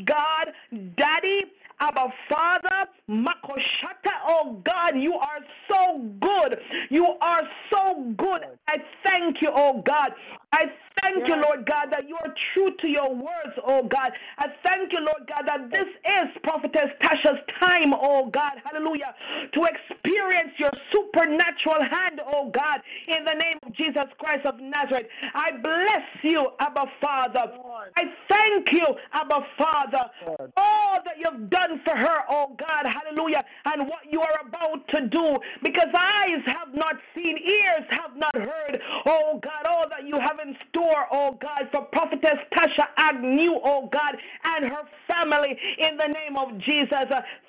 God, 0.04 0.52
Daddy, 0.96 1.44
Abba 1.80 2.12
Father, 2.30 2.86
Makoshata, 3.10 4.14
oh 4.26 4.62
God, 4.64 4.92
you 4.96 5.14
are 5.14 5.40
so 5.70 5.98
good. 6.20 6.58
You 6.90 7.06
are 7.20 7.42
so 7.72 8.14
good. 8.16 8.42
I 8.68 8.76
thank 9.04 9.42
you, 9.42 9.50
oh 9.54 9.82
God. 9.86 10.12
I 10.54 10.70
thank 11.02 11.28
you, 11.28 11.34
Lord 11.34 11.66
God, 11.66 11.86
that 11.90 12.08
you 12.08 12.14
are 12.14 12.32
true 12.54 12.70
to 12.80 12.88
your 12.88 13.10
words, 13.10 13.54
oh 13.66 13.82
God. 13.82 14.12
I 14.38 14.46
thank 14.64 14.92
you, 14.92 15.00
Lord 15.00 15.28
God, 15.28 15.42
that 15.48 15.70
this 15.70 15.90
is 16.06 16.30
Prophetess 16.44 16.90
Tasha's 17.02 17.40
time, 17.60 17.92
oh 17.92 18.30
God, 18.30 18.52
hallelujah, 18.64 19.12
to 19.52 19.60
experience 19.64 20.52
your 20.58 20.70
supernatural 20.92 21.82
hand, 21.90 22.20
oh 22.32 22.50
God, 22.50 22.80
in 23.08 23.24
the 23.24 23.34
name 23.34 23.58
of 23.66 23.74
Jesus 23.74 24.06
Christ 24.18 24.46
of 24.46 24.60
Nazareth. 24.60 25.06
I 25.34 25.50
bless 25.58 26.06
you, 26.22 26.50
Abba 26.60 26.86
Father. 27.02 27.50
I 27.96 28.02
thank 28.30 28.72
you, 28.72 28.86
Abba 29.12 29.40
Father, 29.58 30.04
all 30.56 30.98
that 31.04 31.16
you've 31.18 31.50
done 31.50 31.80
for 31.84 31.96
her, 31.96 32.18
oh 32.30 32.56
God, 32.56 32.86
hallelujah, 32.86 33.42
and 33.66 33.88
what 33.88 34.06
you 34.08 34.20
are 34.20 34.46
about 34.46 34.86
to 34.88 35.08
do, 35.08 35.36
because 35.62 35.88
eyes 35.98 36.42
have 36.46 36.74
not 36.74 36.94
seen, 37.14 37.36
ears 37.38 37.86
have 37.90 38.16
not 38.16 38.36
heard, 38.36 38.80
oh 39.06 39.40
God, 39.42 39.66
all 39.68 39.86
that 39.90 40.06
you 40.06 40.18
have 40.20 40.38
store, 40.68 41.06
oh 41.12 41.38
God, 41.40 41.68
for 41.72 41.82
prophetess 41.92 42.38
Tasha 42.54 42.86
Agnew, 42.96 43.54
oh 43.64 43.88
God, 43.92 44.16
and 44.44 44.66
her 44.70 44.84
family 45.10 45.56
in 45.78 45.96
the 45.96 46.08
name 46.08 46.36
of 46.36 46.58
Jesus. 46.60 47.06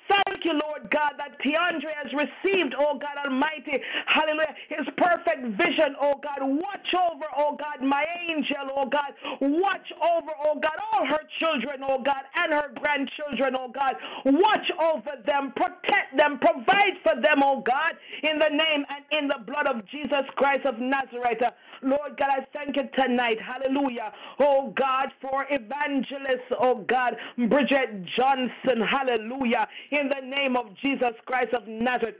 Thank 0.08 0.44
you, 0.44 0.52
Lord 0.52 0.90
God, 0.90 1.14
that 1.18 1.38
Keandre 1.42 1.92
has 2.02 2.12
received, 2.12 2.74
oh 2.78 2.98
God 2.98 3.26
Almighty, 3.26 3.80
hallelujah, 4.06 4.54
his 4.68 4.86
perfect 4.96 5.42
vision, 5.58 5.96
oh 6.00 6.14
God. 6.22 6.38
Watch 6.40 6.94
over, 6.94 7.26
oh 7.38 7.56
God, 7.56 7.84
my 7.86 8.04
angel, 8.28 8.70
oh 8.76 8.86
God. 8.86 9.12
Watch 9.40 9.92
over, 10.14 10.32
oh 10.46 10.60
God, 10.60 10.78
all 10.92 11.06
her 11.06 11.22
children, 11.40 11.80
oh 11.88 12.02
God, 12.02 12.22
and 12.36 12.54
her 12.54 12.70
grandchildren, 12.80 13.56
oh 13.58 13.68
God. 13.68 13.96
Watch 14.26 14.70
over 14.82 15.10
them, 15.26 15.52
protect 15.56 16.16
them, 16.16 16.38
provide 16.40 16.96
for 17.02 17.20
them, 17.20 17.42
oh 17.42 17.60
God, 17.60 17.92
in 18.22 18.38
the 18.38 18.50
name 18.50 18.84
and 18.90 19.04
in 19.12 19.28
the 19.28 19.40
blood 19.46 19.68
of 19.68 19.86
Jesus 19.88 20.24
Christ 20.36 20.66
of 20.66 20.78
Nazareth. 20.78 21.42
Lord 21.82 22.16
God, 22.18 22.30
I 22.30 22.46
thank 22.54 22.76
you 22.76 22.84
tonight, 22.98 23.38
hallelujah, 23.40 24.12
oh 24.40 24.72
God, 24.78 25.08
for 25.20 25.46
evangelist, 25.50 26.46
oh 26.60 26.84
God, 26.88 27.16
Bridget 27.36 28.04
Johnson, 28.16 28.80
hallelujah 28.88 29.66
in 29.98 30.08
the 30.08 30.36
name 30.36 30.56
of 30.56 30.66
Jesus 30.82 31.14
Christ 31.24 31.54
of 31.54 31.66
Nazareth. 31.66 32.16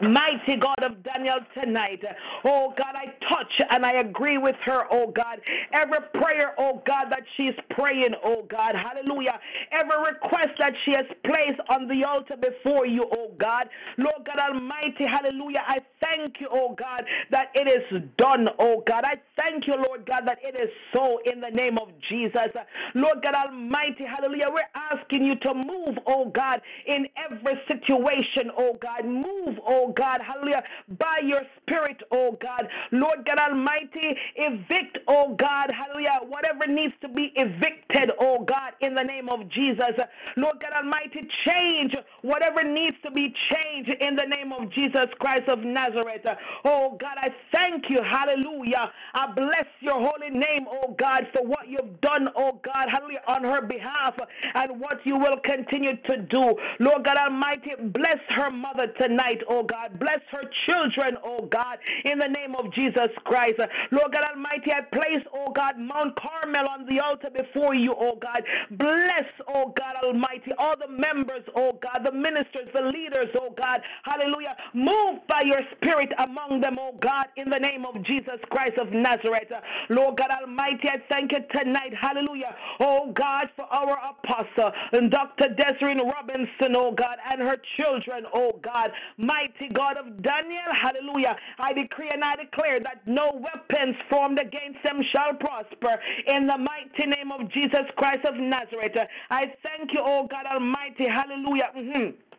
Mighty 0.00 0.56
God 0.60 0.82
of 0.84 1.02
Daniel 1.02 1.38
tonight. 1.54 2.02
Oh 2.44 2.74
God, 2.76 2.94
I 2.94 3.06
touch 3.28 3.52
and 3.70 3.84
I 3.84 3.92
agree 4.00 4.38
with 4.38 4.56
her, 4.64 4.84
oh 4.90 5.12
God. 5.12 5.40
Every 5.72 5.98
prayer, 6.14 6.54
oh 6.58 6.82
God, 6.86 7.06
that 7.10 7.22
she's 7.36 7.54
praying, 7.70 8.14
oh 8.24 8.46
God. 8.50 8.74
Hallelujah. 8.74 9.38
Every 9.72 9.98
request 10.12 10.50
that 10.60 10.74
she 10.84 10.92
has 10.92 11.06
placed 11.24 11.60
on 11.70 11.88
the 11.88 12.04
altar 12.08 12.36
before 12.36 12.86
you, 12.86 13.06
oh 13.18 13.32
God. 13.38 13.68
Lord 13.98 14.26
God 14.26 14.38
Almighty, 14.38 15.06
hallelujah. 15.06 15.62
I 15.66 15.78
thank 16.02 16.40
you, 16.40 16.48
oh 16.50 16.74
God, 16.78 17.04
that 17.30 17.48
it 17.54 17.68
is 17.68 18.02
done, 18.18 18.48
oh 18.58 18.82
God. 18.86 19.04
I 19.04 19.16
thank 19.38 19.66
you, 19.66 19.74
Lord 19.74 20.06
God, 20.06 20.22
that 20.26 20.38
it 20.42 20.56
is 20.60 20.70
so 20.94 21.20
in 21.32 21.40
the 21.40 21.50
name 21.50 21.78
of 21.78 21.88
Jesus. 22.08 22.48
Lord 22.94 23.22
God 23.22 23.34
Almighty, 23.34 24.04
hallelujah. 24.04 24.48
We're 24.52 24.62
asking 24.74 25.24
you 25.24 25.36
to 25.36 25.54
move, 25.54 25.98
oh 26.06 26.30
God, 26.30 26.60
in 26.86 27.06
every 27.16 27.54
situation, 27.68 28.50
oh 28.56 28.76
God. 28.80 29.04
Move, 29.04 29.58
oh 29.66 29.89
God, 29.96 30.20
hallelujah, 30.20 30.62
by 30.98 31.18
your 31.24 31.42
spirit, 31.60 31.98
oh 32.12 32.36
God. 32.40 32.68
Lord 32.92 33.26
God 33.26 33.38
Almighty, 33.38 34.16
evict, 34.36 34.98
oh 35.08 35.36
God, 35.38 35.70
hallelujah, 35.72 36.20
whatever 36.28 36.66
needs 36.66 36.94
to 37.02 37.08
be 37.08 37.32
evicted, 37.36 38.10
oh 38.20 38.44
God, 38.44 38.72
in 38.80 38.94
the 38.94 39.02
name 39.02 39.28
of 39.28 39.48
Jesus. 39.50 39.94
Lord 40.36 40.56
God 40.60 40.72
Almighty, 40.84 41.26
change 41.46 41.94
whatever 42.22 42.62
needs 42.62 42.96
to 43.04 43.10
be 43.10 43.32
changed 43.50 43.90
in 44.00 44.16
the 44.16 44.26
name 44.36 44.52
of 44.52 44.70
Jesus 44.72 45.06
Christ 45.18 45.48
of 45.48 45.60
Nazareth. 45.60 46.26
Oh 46.64 46.96
God, 47.00 47.16
I 47.18 47.28
thank 47.54 47.84
you, 47.88 48.00
hallelujah. 48.02 48.90
I 49.14 49.32
bless 49.32 49.66
your 49.80 49.94
holy 49.98 50.30
name, 50.30 50.66
oh 50.70 50.94
God, 50.98 51.26
for 51.34 51.46
what 51.46 51.68
you've 51.68 52.00
done, 52.00 52.28
oh 52.36 52.60
God, 52.64 52.88
hallelujah, 52.92 53.22
on 53.28 53.44
her 53.44 53.62
behalf 53.62 54.14
and 54.54 54.80
what 54.80 54.98
you 55.04 55.16
will 55.16 55.36
continue 55.44 55.96
to 56.08 56.16
do. 56.22 56.54
Lord 56.80 57.04
God 57.04 57.16
Almighty, 57.16 57.70
bless 57.80 58.18
her 58.30 58.50
mother 58.50 58.86
tonight, 59.00 59.42
oh 59.48 59.62
God. 59.62 59.79
God. 59.80 59.98
Bless 59.98 60.20
her 60.30 60.42
children, 60.66 61.16
oh 61.24 61.46
God, 61.50 61.78
in 62.04 62.18
the 62.18 62.28
name 62.28 62.54
of 62.56 62.72
Jesus 62.74 63.08
Christ. 63.24 63.60
Lord 63.90 64.12
God 64.12 64.24
Almighty, 64.30 64.72
I 64.72 64.82
place, 64.82 65.24
oh 65.34 65.52
God, 65.54 65.78
Mount 65.78 66.16
Carmel 66.16 66.68
on 66.68 66.86
the 66.86 67.00
altar 67.00 67.28
before 67.30 67.74
you, 67.74 67.94
oh 67.98 68.16
God. 68.20 68.42
Bless, 68.72 69.24
oh 69.54 69.72
God 69.76 69.96
Almighty, 70.04 70.52
all 70.58 70.74
the 70.76 70.88
members, 70.88 71.42
oh 71.56 71.78
God, 71.82 72.00
the 72.04 72.12
ministers, 72.12 72.68
the 72.74 72.82
leaders, 72.82 73.28
oh 73.40 73.54
God. 73.60 73.80
Hallelujah. 74.04 74.56
Move 74.74 75.20
by 75.28 75.42
your 75.44 75.60
spirit 75.76 76.10
among 76.18 76.60
them, 76.60 76.76
oh 76.78 76.96
God, 77.00 77.26
in 77.36 77.48
the 77.50 77.58
name 77.58 77.84
of 77.84 78.02
Jesus 78.04 78.40
Christ 78.50 78.78
of 78.80 78.92
Nazareth. 78.92 79.50
Lord 79.88 80.16
God 80.18 80.30
Almighty, 80.42 80.88
I 80.88 80.98
thank 81.10 81.32
you 81.32 81.38
tonight. 81.54 81.92
Hallelujah. 82.00 82.54
Oh 82.80 83.12
God, 83.12 83.48
for 83.56 83.64
our 83.64 83.98
apostle, 83.98 84.72
Dr. 85.10 85.48
Desiree 85.56 86.00
Robinson, 86.00 86.74
oh 86.76 86.92
God, 86.92 87.16
and 87.30 87.40
her 87.42 87.56
children, 87.78 88.24
oh 88.34 88.58
God. 88.62 88.90
Mighty 89.18 89.68
God 89.72 89.96
of 89.96 90.22
Daniel. 90.22 90.70
Hallelujah. 90.80 91.36
I 91.58 91.72
decree 91.72 92.08
and 92.12 92.22
I 92.24 92.36
declare 92.36 92.80
that 92.80 93.02
no 93.06 93.30
weapons 93.32 93.96
formed 94.10 94.40
against 94.40 94.82
them 94.84 95.00
shall 95.14 95.34
prosper 95.34 95.98
in 96.26 96.46
the 96.46 96.58
mighty 96.58 97.06
name 97.06 97.32
of 97.32 97.50
Jesus 97.52 97.86
Christ 97.96 98.24
of 98.24 98.36
Nazareth. 98.36 98.96
I 99.30 99.52
thank 99.62 99.92
you, 99.92 100.00
oh 100.02 100.26
God 100.30 100.46
Almighty. 100.46 101.06
Hallelujah. 101.08 101.70
Mm-hmm. 101.76 102.29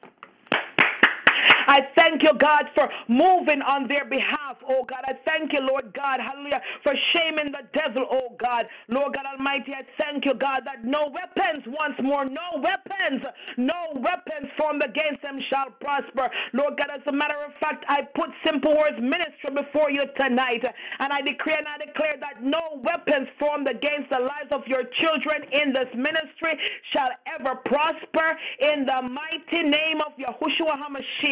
I 1.67 1.87
thank 1.95 2.23
you, 2.23 2.33
God, 2.37 2.65
for 2.75 2.89
moving 3.07 3.61
on 3.61 3.87
their 3.87 4.05
behalf, 4.05 4.57
oh 4.67 4.83
God. 4.83 5.01
I 5.05 5.13
thank 5.25 5.53
you, 5.53 5.59
Lord 5.61 5.93
God, 5.93 6.19
hallelujah, 6.19 6.61
for 6.83 6.93
shaming 7.13 7.51
the 7.51 7.63
devil, 7.73 8.05
oh 8.09 8.35
God. 8.39 8.67
Lord 8.89 9.13
God 9.15 9.25
Almighty, 9.25 9.73
I 9.73 9.83
thank 10.01 10.25
you, 10.25 10.33
God, 10.33 10.61
that 10.65 10.83
no 10.83 11.11
weapons, 11.13 11.63
once 11.67 11.95
more, 12.01 12.25
no 12.25 12.61
weapons, 12.61 13.23
no 13.57 13.73
weapons 13.95 14.49
formed 14.57 14.83
against 14.83 15.21
them 15.21 15.39
shall 15.49 15.71
prosper. 15.79 16.29
Lord 16.53 16.77
God, 16.77 16.89
as 16.93 17.01
a 17.07 17.11
matter 17.11 17.37
of 17.45 17.53
fact, 17.59 17.85
I 17.87 18.01
put 18.15 18.29
Simple 18.45 18.75
Words 18.77 18.99
Ministry 18.99 19.51
before 19.55 19.89
you 19.91 20.03
tonight, 20.19 20.63
and 20.99 21.13
I 21.13 21.21
decree 21.21 21.55
and 21.57 21.67
I 21.67 21.77
declare 21.77 22.15
that 22.19 22.43
no 22.43 22.81
weapons 22.83 23.27
formed 23.39 23.69
against 23.69 24.09
the 24.09 24.19
lives 24.19 24.51
of 24.51 24.67
your 24.67 24.83
children 24.99 25.43
in 25.51 25.73
this 25.73 25.89
ministry 25.95 26.57
shall 26.93 27.09
ever 27.39 27.55
prosper 27.65 28.37
in 28.59 28.85
the 28.85 29.01
mighty 29.01 29.63
name 29.63 30.01
of 30.01 30.13
Yahushua 30.17 30.77
HaMashiach. 30.81 31.30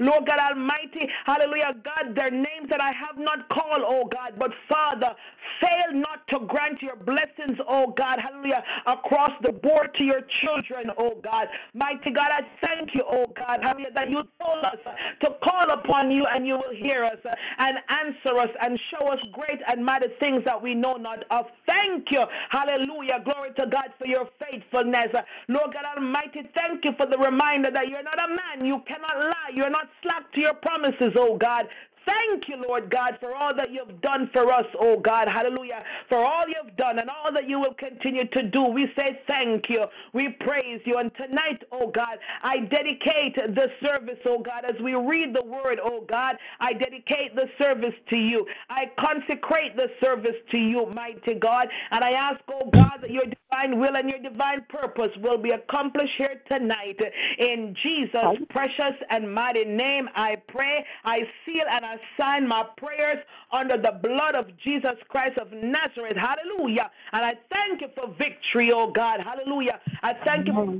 Lord 0.00 0.26
God 0.26 0.38
Almighty, 0.38 1.08
hallelujah, 1.26 1.74
God, 1.84 2.14
their 2.14 2.30
names 2.30 2.68
that 2.70 2.80
I 2.80 2.92
have 2.92 3.18
not 3.18 3.48
called, 3.48 3.82
oh 3.86 4.04
God, 4.06 4.34
but 4.38 4.50
Father, 4.68 5.14
fail 5.60 5.92
not 6.00 6.26
to 6.28 6.40
grant 6.46 6.80
your 6.82 6.96
blessings, 6.96 7.58
oh 7.68 7.92
God, 7.96 8.18
hallelujah, 8.20 8.62
across 8.86 9.30
the 9.42 9.52
board 9.52 9.94
to 9.98 10.04
your 10.04 10.22
children, 10.42 10.90
oh 10.98 11.20
God. 11.22 11.46
Mighty 11.74 12.10
God, 12.10 12.28
I 12.30 12.42
thank 12.64 12.94
you, 12.94 13.02
oh 13.08 13.24
God, 13.36 13.60
hallelujah, 13.62 13.92
that 13.94 14.10
you 14.10 14.22
told 14.42 14.64
us 14.64 14.78
to 15.22 15.30
call 15.42 15.70
upon 15.70 16.10
you 16.10 16.24
and 16.34 16.46
you 16.46 16.54
will 16.54 16.74
hear 16.74 17.04
us 17.04 17.18
and 17.58 17.78
answer 17.88 18.38
us 18.38 18.50
and 18.62 18.78
show 18.90 19.08
us 19.08 19.18
great 19.32 19.60
and 19.68 19.84
mighty 19.84 20.08
things 20.20 20.42
that 20.44 20.60
we 20.60 20.74
know 20.74 20.94
not 20.94 21.24
of. 21.30 21.46
Thank 21.68 22.10
you, 22.10 22.22
hallelujah, 22.50 23.22
glory 23.24 23.50
to 23.58 23.66
God 23.66 23.90
for 23.98 24.06
your 24.06 24.28
faithfulness. 24.42 25.08
Lord 25.48 25.74
God 25.74 25.84
Almighty, 25.96 26.42
thank 26.56 26.84
you 26.84 26.92
for 26.96 27.06
the 27.06 27.18
reminder 27.18 27.70
that 27.70 27.88
you're 27.88 28.02
not 28.02 28.18
a 28.18 28.28
man, 28.28 28.64
you 28.64 28.80
cannot 28.86 29.29
lie, 29.30 29.52
you're 29.54 29.70
not 29.70 29.88
slack 30.02 30.32
to 30.34 30.40
your 30.40 30.54
promises, 30.54 31.12
oh 31.16 31.38
God. 31.38 31.66
Thank 32.10 32.48
you, 32.48 32.56
Lord 32.66 32.90
God, 32.90 33.18
for 33.20 33.32
all 33.34 33.54
that 33.56 33.68
you've 33.70 34.00
done 34.00 34.30
for 34.32 34.52
us, 34.52 34.66
oh 34.80 34.98
God. 34.98 35.28
Hallelujah. 35.28 35.84
For 36.08 36.18
all 36.18 36.42
you've 36.48 36.74
done 36.76 36.98
and 36.98 37.08
all 37.08 37.32
that 37.32 37.48
you 37.48 37.60
will 37.60 37.74
continue 37.74 38.26
to 38.26 38.42
do. 38.50 38.64
We 38.64 38.86
say 38.98 39.20
thank 39.28 39.66
you. 39.68 39.84
We 40.12 40.30
praise 40.40 40.80
you. 40.84 40.94
And 40.98 41.12
tonight, 41.14 41.62
oh 41.70 41.88
God, 41.90 42.18
I 42.42 42.58
dedicate 42.58 43.36
the 43.36 43.68
service, 43.84 44.18
oh 44.28 44.42
God, 44.42 44.64
as 44.64 44.80
we 44.82 44.94
read 44.94 45.34
the 45.34 45.44
word, 45.44 45.78
oh 45.82 46.04
God, 46.10 46.36
I 46.58 46.72
dedicate 46.72 47.36
the 47.36 47.46
service 47.62 47.94
to 48.10 48.16
you. 48.16 48.44
I 48.68 48.86
consecrate 48.98 49.76
the 49.76 49.88
service 50.02 50.36
to 50.50 50.58
you, 50.58 50.90
mighty 50.94 51.34
God. 51.38 51.68
And 51.92 52.02
I 52.02 52.10
ask, 52.10 52.40
oh 52.48 52.70
God, 52.72 53.02
that 53.02 53.10
your 53.10 53.24
divine 53.24 53.78
will 53.78 53.96
and 53.96 54.10
your 54.10 54.20
divine 54.20 54.64
purpose 54.68 55.10
will 55.22 55.38
be 55.38 55.50
accomplished 55.50 56.14
here 56.18 56.42
tonight. 56.50 56.98
In 57.38 57.76
Jesus' 57.82 58.38
precious 58.50 58.96
and 59.10 59.32
mighty 59.32 59.64
name, 59.64 60.08
I 60.16 60.36
pray, 60.48 60.84
I 61.04 61.18
seal, 61.46 61.64
and 61.70 61.84
I 61.84 61.99
sign 62.18 62.46
my 62.46 62.64
prayers 62.76 63.18
under 63.52 63.76
the 63.76 63.92
blood 64.02 64.34
of 64.34 64.46
Jesus 64.58 64.96
Christ 65.08 65.38
of 65.38 65.52
Nazareth. 65.52 66.16
Hallelujah. 66.16 66.90
And 67.12 67.24
I 67.24 67.32
thank 67.52 67.80
you 67.80 67.88
for 67.96 68.14
victory, 68.18 68.70
oh 68.72 68.90
God. 68.90 69.20
Hallelujah. 69.24 69.80
I 70.02 70.14
thank 70.26 70.46
you 70.46 70.54
for 70.54 70.74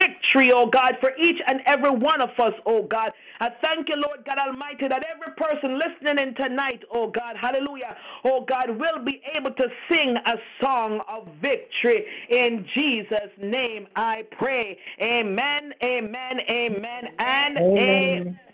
victory, 0.00 0.50
oh 0.52 0.66
God, 0.66 0.96
for 1.00 1.12
each 1.20 1.40
and 1.46 1.60
every 1.66 1.90
one 1.90 2.20
of 2.20 2.30
us, 2.38 2.54
oh 2.66 2.82
God. 2.82 3.12
I 3.40 3.50
thank 3.62 3.88
you, 3.88 3.96
Lord 3.96 4.24
God 4.24 4.38
Almighty, 4.38 4.88
that 4.88 5.04
every 5.06 5.34
person 5.36 5.78
listening 5.78 6.26
in 6.26 6.34
tonight, 6.34 6.82
oh 6.92 7.10
God, 7.10 7.36
hallelujah, 7.36 7.96
oh 8.24 8.44
God, 8.48 8.70
will 8.78 9.04
be 9.04 9.22
able 9.36 9.50
to 9.52 9.68
sing 9.90 10.16
a 10.26 10.34
song 10.62 11.00
of 11.08 11.28
victory. 11.40 12.04
In 12.30 12.66
Jesus' 12.74 13.30
name 13.40 13.86
I 13.96 14.24
pray. 14.38 14.78
Amen, 15.00 15.74
amen, 15.82 16.40
amen, 16.50 17.04
and 17.18 17.58
amen. 17.58 17.78
amen. 17.78 18.47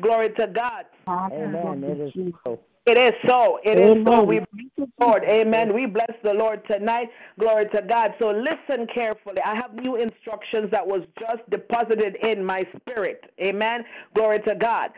Glory 0.00 0.30
to 0.38 0.46
God. 0.46 0.84
Amen. 1.08 1.84
It 1.84 2.00
is 2.00 2.34
so. 2.44 2.60
It 2.84 2.98
is 2.98 3.12
so. 3.28 3.58
It 3.64 3.78
Amen. 3.78 3.98
is 3.98 4.06
so. 4.06 4.24
We 4.24 4.40
bless 4.40 4.70
the 4.76 5.06
Lord. 5.06 5.24
Amen. 5.24 5.72
We 5.72 5.86
bless 5.86 6.12
the 6.24 6.34
Lord 6.34 6.62
tonight. 6.68 7.08
Glory 7.38 7.66
to 7.74 7.82
God. 7.82 8.14
So 8.20 8.30
listen 8.30 8.86
carefully. 8.92 9.40
I 9.44 9.54
have 9.54 9.72
new 9.74 9.96
instructions 9.96 10.70
that 10.72 10.84
was 10.84 11.02
just 11.20 11.48
deposited 11.50 12.16
in 12.24 12.44
my 12.44 12.64
spirit. 12.80 13.24
Amen. 13.40 13.84
Glory 14.14 14.40
to 14.48 14.54
God. 14.56 14.90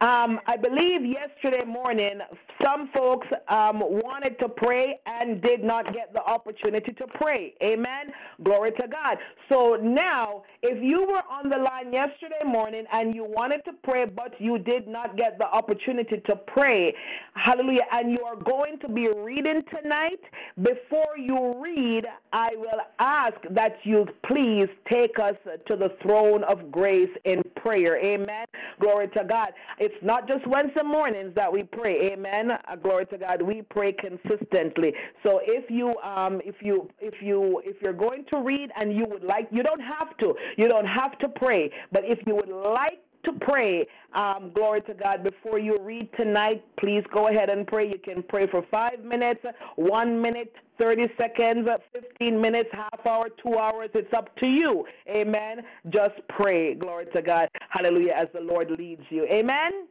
Um, 0.00 0.38
I 0.46 0.56
believe 0.56 1.04
yesterday 1.04 1.64
morning, 1.64 2.20
some 2.62 2.88
folks 2.96 3.26
um, 3.48 3.80
wanted 3.80 4.38
to 4.38 4.48
pray 4.48 5.00
and 5.06 5.42
did 5.42 5.64
not 5.64 5.92
get 5.92 6.14
the 6.14 6.22
opportunity 6.22 6.92
to 6.92 7.06
pray. 7.14 7.54
Amen. 7.64 8.12
Glory 8.44 8.70
to 8.78 8.86
God. 8.86 9.18
So 9.50 9.76
now, 9.82 10.44
if 10.62 10.80
you 10.80 11.04
were 11.04 11.22
on 11.28 11.48
the 11.50 11.58
line 11.58 11.92
yesterday 11.92 12.44
morning 12.46 12.84
and 12.92 13.12
you 13.12 13.24
wanted 13.24 13.64
to 13.64 13.72
pray, 13.82 14.04
but 14.04 14.40
you 14.40 14.58
did 14.58 14.86
not 14.86 15.16
get 15.16 15.36
the 15.38 15.48
opportunity 15.48 16.22
to 16.26 16.36
pray, 16.36 16.94
hallelujah, 17.34 17.82
and 17.90 18.16
you 18.16 18.24
are 18.24 18.36
going 18.36 18.78
to 18.80 18.88
be 18.88 19.08
reading 19.16 19.62
tonight, 19.82 20.20
before 20.62 21.18
you 21.18 21.60
read, 21.60 22.06
I 22.32 22.50
will 22.56 22.82
ask 23.00 23.36
that 23.50 23.78
you 23.82 24.06
please 24.28 24.68
take 24.88 25.18
us 25.18 25.34
to 25.68 25.76
the 25.76 25.96
throne 26.02 26.44
of 26.44 26.70
grace 26.70 27.10
in 27.24 27.42
prayer. 27.56 27.98
Amen. 28.04 28.46
Glory 28.80 29.08
to 29.16 29.24
God. 29.24 29.48
It's 29.88 30.04
not 30.04 30.28
just 30.28 30.46
Wednesday 30.46 30.82
mornings 30.84 31.32
that 31.34 31.50
we 31.50 31.62
pray. 31.62 32.12
Amen. 32.12 32.50
Uh, 32.50 32.76
glory 32.76 33.06
to 33.06 33.16
God. 33.16 33.40
We 33.40 33.62
pray 33.62 33.92
consistently. 33.92 34.92
So 35.24 35.40
if 35.42 35.70
you 35.70 35.94
um 36.04 36.42
if 36.44 36.56
you 36.60 36.90
if 37.00 37.14
you 37.22 37.62
if 37.64 37.76
you're 37.82 37.94
going 37.94 38.26
to 38.34 38.40
read 38.42 38.70
and 38.78 38.92
you 38.94 39.06
would 39.06 39.24
like 39.24 39.48
you 39.50 39.62
don't 39.62 39.80
have 39.80 40.14
to. 40.18 40.34
You 40.58 40.68
don't 40.68 40.86
have 40.86 41.18
to 41.20 41.28
pray. 41.30 41.70
But 41.90 42.04
if 42.04 42.18
you 42.26 42.34
would 42.34 42.50
like 42.50 43.00
to 43.24 43.32
pray. 43.32 43.86
Um, 44.14 44.52
glory 44.54 44.80
to 44.82 44.94
God. 44.94 45.22
Before 45.22 45.58
you 45.58 45.76
read 45.80 46.08
tonight, 46.16 46.64
please 46.78 47.02
go 47.12 47.28
ahead 47.28 47.50
and 47.50 47.66
pray. 47.66 47.86
You 47.86 47.98
can 47.98 48.22
pray 48.22 48.46
for 48.46 48.64
five 48.70 49.04
minutes, 49.04 49.40
one 49.76 50.20
minute, 50.20 50.52
30 50.80 51.08
seconds, 51.20 51.68
15 51.94 52.40
minutes, 52.40 52.70
half 52.72 53.06
hour, 53.06 53.26
two 53.42 53.58
hours. 53.58 53.90
It's 53.94 54.12
up 54.14 54.34
to 54.36 54.46
you. 54.46 54.84
Amen. 55.08 55.62
Just 55.90 56.14
pray. 56.28 56.74
Glory 56.74 57.06
to 57.14 57.22
God. 57.22 57.48
Hallelujah. 57.70 58.12
As 58.16 58.28
the 58.32 58.40
Lord 58.40 58.70
leads 58.70 59.02
you. 59.10 59.24
Amen. 59.24 59.86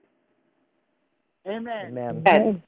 Amen. 1.48 1.88
Amen. 1.88 2.24
Amen. 2.28 2.64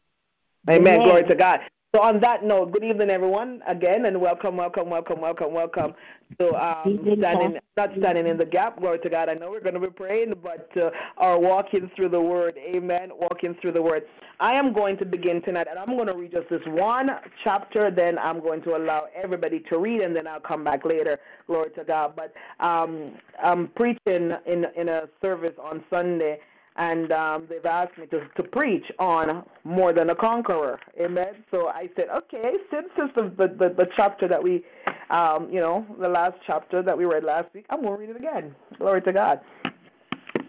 Amen. 0.69 1.04
Glory 1.04 1.24
to 1.24 1.36
God. 1.36 1.60
So 1.95 2.04
on 2.04 2.19
that 2.19 2.43
note, 2.43 2.71
good 2.71 2.84
evening, 2.84 3.10
everyone, 3.10 3.63
again, 3.67 4.06
and 4.06 4.21
welcome, 4.21 4.56
welcome, 4.56 4.91
welcome, 4.91 5.19
welcome, 5.19 5.52
welcome 5.52 5.95
to 6.38 6.54
um, 6.54 6.99
standing, 7.17 7.58
not 7.78 7.89
standing 7.97 8.28
in 8.28 8.38
the 8.38 8.45
gap. 8.45 8.80
Glory 8.80 8.99
to 8.99 9.10
God. 9.10 9.28
I 9.28 9.34
know 9.34 9.49
we're 9.49 9.60
going 9.60 9.73
to 9.73 9.80
be 9.80 9.89
praying, 9.89 10.36
but 10.43 10.69
uh, 10.78 10.91
are 11.17 11.39
walking 11.39 11.89
through 11.95 12.10
the 12.10 12.21
Word. 12.21 12.54
Amen. 12.75 13.10
Walking 13.15 13.56
through 13.60 13.71
the 13.71 13.82
Word. 13.82 14.04
I 14.39 14.54
am 14.54 14.71
going 14.71 14.97
to 14.97 15.06
begin 15.06 15.41
tonight, 15.41 15.65
and 15.67 15.80
I'm 15.80 15.97
going 15.97 16.12
to 16.12 16.15
read 16.15 16.32
just 16.32 16.47
this 16.52 16.62
one 16.67 17.10
chapter. 17.43 17.89
Then 17.89 18.19
I'm 18.19 18.39
going 18.39 18.62
to 18.65 18.78
allow 18.78 19.06
everybody 19.15 19.62
to 19.71 19.80
read, 19.80 20.04
and 20.04 20.15
then 20.15 20.28
I'll 20.28 20.39
come 20.39 20.63
back 20.63 20.86
later. 20.86 21.17
Glory 21.47 21.71
to 21.71 21.84
God. 21.84 22.13
But 22.15 22.36
um, 22.63 23.15
I'm 23.43 23.67
preaching 23.69 24.32
in 24.45 24.65
in 24.78 24.89
a 24.89 25.10
service 25.23 25.58
on 25.60 25.84
Sunday 25.89 26.38
and 26.79 27.11
um, 27.11 27.45
they've 27.49 27.65
asked 27.65 27.97
me 27.97 28.07
to, 28.07 28.21
to 28.37 28.43
preach 28.43 28.85
on 28.99 29.43
more 29.65 29.91
than 29.91 30.09
a 30.09 30.15
conqueror. 30.15 30.79
Amen. 30.99 31.43
So 31.51 31.67
I 31.67 31.89
said, 31.95 32.07
okay, 32.15 32.53
since 32.71 32.87
it's 32.97 33.13
the, 33.17 33.23
the, 33.37 33.47
the, 33.53 33.75
the 33.75 33.87
chapter 33.97 34.29
that 34.29 34.41
we, 34.41 34.63
um, 35.09 35.49
you 35.51 35.59
know, 35.59 35.85
the 35.99 36.07
last 36.07 36.35
chapter 36.47 36.81
that 36.81 36.97
we 36.97 37.03
read 37.03 37.25
last 37.25 37.53
week, 37.53 37.65
I'm 37.69 37.81
going 37.81 37.95
to 37.95 37.99
read 37.99 38.09
it 38.11 38.15
again. 38.15 38.55
Glory 38.77 39.01
to 39.01 39.11
God. 39.11 39.41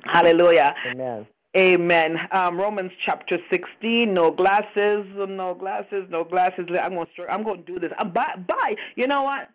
Hallelujah. 0.04 0.72
Amen. 0.92 1.26
Amen. 1.56 2.16
Um, 2.30 2.56
Romans 2.56 2.92
chapter 3.04 3.36
16. 3.50 4.14
No 4.14 4.30
glasses, 4.30 5.04
no 5.16 5.52
glasses, 5.52 6.06
no 6.10 6.22
glasses. 6.22 6.66
I'm 6.80 6.94
going 6.94 7.06
to, 7.16 7.26
I'm 7.28 7.42
going 7.42 7.64
to 7.64 7.72
do 7.72 7.80
this. 7.80 7.90
Uh, 7.98 8.04
bye, 8.04 8.36
bye. 8.46 8.76
You 8.94 9.08
know 9.08 9.24
what? 9.24 9.48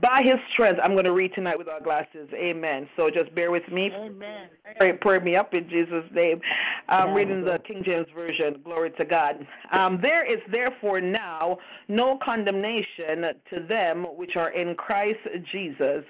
By 0.00 0.22
his 0.24 0.36
strength, 0.52 0.80
I'm 0.82 0.92
going 0.92 1.04
to 1.04 1.12
read 1.12 1.34
tonight 1.34 1.58
with 1.58 1.68
our 1.68 1.80
glasses. 1.80 2.26
Amen. 2.32 2.88
So 2.96 3.10
just 3.10 3.34
bear 3.34 3.50
with 3.50 3.68
me. 3.70 3.90
Amen. 3.94 4.48
Pray, 4.78 4.92
pray 4.94 5.18
me 5.18 5.36
up 5.36 5.52
in 5.52 5.68
Jesus' 5.68 6.04
name. 6.12 6.40
I'm 6.88 7.12
reading 7.12 7.44
the 7.44 7.58
King 7.58 7.82
James 7.84 8.06
Version. 8.14 8.60
Glory 8.64 8.90
to 8.92 9.04
God. 9.04 9.46
Um, 9.70 10.00
there 10.02 10.24
is 10.24 10.38
therefore 10.50 11.02
now 11.02 11.58
no 11.88 12.18
condemnation 12.24 13.34
to 13.50 13.66
them 13.68 14.04
which 14.16 14.36
are 14.36 14.50
in 14.52 14.74
Christ 14.76 15.20
Jesus, 15.52 16.04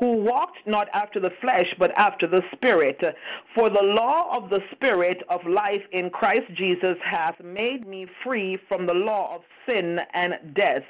who 0.00 0.16
walked 0.16 0.58
not 0.66 0.88
after 0.92 1.20
the 1.20 1.30
flesh, 1.40 1.66
but 1.78 1.92
after 1.96 2.26
the 2.26 2.42
Spirit. 2.52 3.00
For 3.54 3.70
the 3.70 3.82
law 3.82 4.36
of 4.36 4.50
the 4.50 4.60
Spirit 4.72 5.22
of 5.28 5.40
life 5.46 5.82
in 5.92 6.10
Christ 6.10 6.50
Jesus 6.56 6.96
hath 7.04 7.36
made 7.44 7.86
me 7.86 8.06
free 8.24 8.58
from 8.68 8.86
the 8.86 8.94
law 8.94 9.36
of 9.36 9.42
sin 9.68 9.98
and 10.12 10.34
death. 10.54 10.82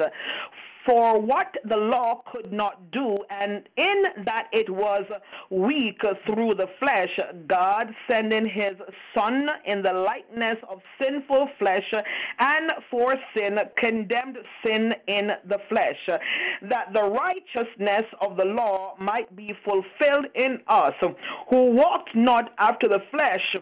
For 0.88 1.20
what 1.20 1.54
the 1.66 1.76
law 1.76 2.22
could 2.32 2.50
not 2.50 2.90
do, 2.90 3.14
and 3.28 3.68
in 3.76 4.04
that 4.24 4.46
it 4.52 4.70
was 4.70 5.04
weak 5.50 6.00
through 6.24 6.54
the 6.54 6.68
flesh, 6.78 7.10
God 7.46 7.94
sending 8.10 8.48
his 8.48 8.72
Son 9.14 9.50
in 9.66 9.82
the 9.82 9.92
likeness 9.92 10.56
of 10.66 10.80
sinful 10.98 11.50
flesh, 11.58 11.92
and 12.38 12.72
for 12.90 13.16
sin 13.36 13.58
condemned 13.76 14.38
sin 14.64 14.94
in 15.08 15.32
the 15.46 15.58
flesh, 15.68 15.98
that 16.62 16.94
the 16.94 17.04
righteousness 17.04 18.04
of 18.22 18.38
the 18.38 18.46
law 18.46 18.94
might 18.98 19.36
be 19.36 19.54
fulfilled 19.66 20.28
in 20.34 20.58
us, 20.68 20.94
who 21.50 21.72
walked 21.72 22.14
not 22.14 22.54
after 22.58 22.88
the 22.88 23.02
flesh 23.10 23.56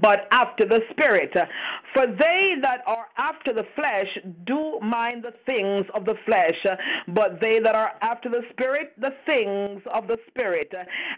but 0.00 0.28
after 0.30 0.64
the 0.64 0.80
Spirit. 0.90 1.32
For 1.94 2.06
they 2.06 2.54
that 2.62 2.82
are 2.86 3.06
after 3.16 3.52
the 3.52 3.66
flesh 3.74 4.06
do 4.44 4.78
mind 4.80 5.24
the 5.24 5.34
things 5.46 5.86
of 5.94 6.04
the 6.04 6.14
flesh, 6.24 6.76
but 7.08 7.40
they 7.40 7.58
that 7.58 7.74
are 7.74 7.92
after 8.00 8.28
the 8.28 8.42
Spirit, 8.52 8.92
the 8.98 9.12
things 9.26 9.82
of 9.92 10.06
the 10.06 10.18
Spirit. 10.28 10.72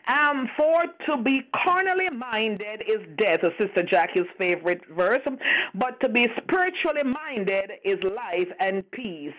And 0.07 0.49
for 0.57 0.85
to 1.09 1.23
be 1.23 1.43
carnally 1.57 2.09
minded 2.11 2.83
is 2.87 3.01
death, 3.19 3.41
Sister 3.61 3.83
Jackie's 3.83 4.29
favorite 4.39 4.81
verse, 4.97 5.27
but 5.75 6.01
to 6.01 6.09
be 6.09 6.27
spiritually 6.43 7.03
minded 7.03 7.73
is 7.85 7.99
life 8.05 8.49
and 8.61 8.89
peace, 8.93 9.35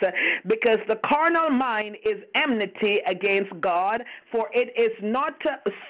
because 0.48 0.80
the 0.88 1.00
carnal 1.06 1.50
mind 1.50 1.98
is 2.06 2.22
enmity 2.36 3.00
against 3.08 3.60
God, 3.60 4.04
for 4.32 4.50
it 4.54 4.74
is 4.78 4.92
not 5.02 5.34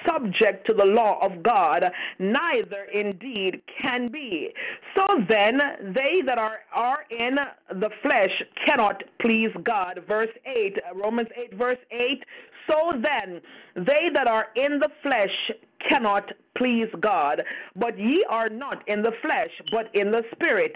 subject 0.08 0.68
to 0.68 0.74
the 0.74 0.86
law 0.86 1.20
of 1.22 1.44
God, 1.44 1.92
neither 2.20 2.86
indeed 2.94 3.33
can 3.82 4.08
be. 4.08 4.54
So 4.96 5.06
then, 5.30 5.60
they 5.94 6.22
that 6.26 6.38
are, 6.38 6.60
are 6.74 7.06
in 7.10 7.36
the 7.70 7.90
flesh 8.02 8.44
cannot 8.66 9.04
please 9.22 9.50
God. 9.64 10.02
Verse 10.08 10.30
8, 10.46 10.78
Romans 11.04 11.30
8, 11.36 11.54
verse 11.56 11.78
8. 11.92 12.24
So 12.70 12.94
then, 13.02 13.42
they 13.76 14.10
that 14.14 14.28
are 14.28 14.48
in 14.56 14.80
the 14.80 14.90
flesh 15.02 15.52
cannot 15.90 16.32
please 16.58 16.88
God. 17.00 17.44
But 17.76 17.98
ye 17.98 18.24
are 18.30 18.50
not 18.50 18.88
in 18.88 19.02
the 19.02 19.14
flesh, 19.22 19.50
but 19.72 19.94
in 19.96 20.12
the 20.12 20.24
Spirit. 20.34 20.76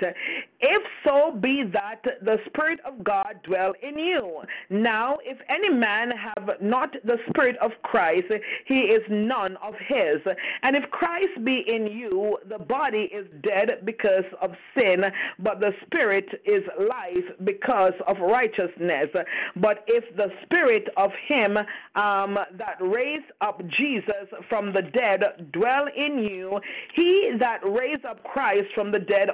If 0.59 0.81
so 1.05 1.31
be 1.31 1.63
that 1.73 2.01
the 2.21 2.39
Spirit 2.47 2.79
of 2.85 3.03
God 3.03 3.39
dwell 3.43 3.73
in 3.81 3.97
you. 3.97 4.41
Now, 4.69 5.17
if 5.23 5.37
any 5.49 5.69
man 5.69 6.11
have 6.11 6.61
not 6.61 6.95
the 7.03 7.17
Spirit 7.29 7.57
of 7.61 7.71
Christ, 7.83 8.25
he 8.65 8.79
is 8.79 9.01
none 9.09 9.55
of 9.57 9.75
his. 9.87 10.17
And 10.63 10.75
if 10.75 10.89
Christ 10.89 11.43
be 11.43 11.63
in 11.67 11.87
you, 11.87 12.37
the 12.49 12.59
body 12.59 13.09
is 13.13 13.27
dead 13.43 13.81
because 13.85 14.25
of 14.41 14.51
sin, 14.77 15.03
but 15.39 15.59
the 15.59 15.73
Spirit 15.85 16.27
is 16.45 16.63
life 16.89 17.25
because 17.43 17.93
of 18.07 18.17
righteousness. 18.19 19.07
But 19.55 19.83
if 19.87 20.03
the 20.15 20.31
Spirit 20.43 20.89
of 20.97 21.11
him 21.27 21.57
um, 21.95 22.37
that 22.57 22.77
raised 22.79 23.31
up 23.41 23.61
Jesus 23.77 24.27
from 24.49 24.73
the 24.73 24.81
dead 24.81 25.23
dwell 25.51 25.66
dwell 25.67 25.87
in 25.95 26.19
you, 26.19 26.59
he 26.93 27.31
that 27.39 27.59
raised 27.67 28.05
up 28.05 28.23
Christ 28.23 28.65
from 28.73 28.91
the 28.91 28.99
dead 28.99 29.29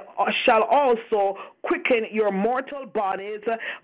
shall 0.46 0.64
also 0.64 1.36
quicken 1.62 2.06
your 2.10 2.30
mortal 2.30 2.86
bodies 2.86 3.40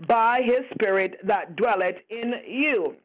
by 0.06 0.40
his 0.44 0.60
Spirit 0.74 1.16
that 1.24 1.56
dwelleth 1.56 1.96
in 2.10 2.34
you. 2.46 2.96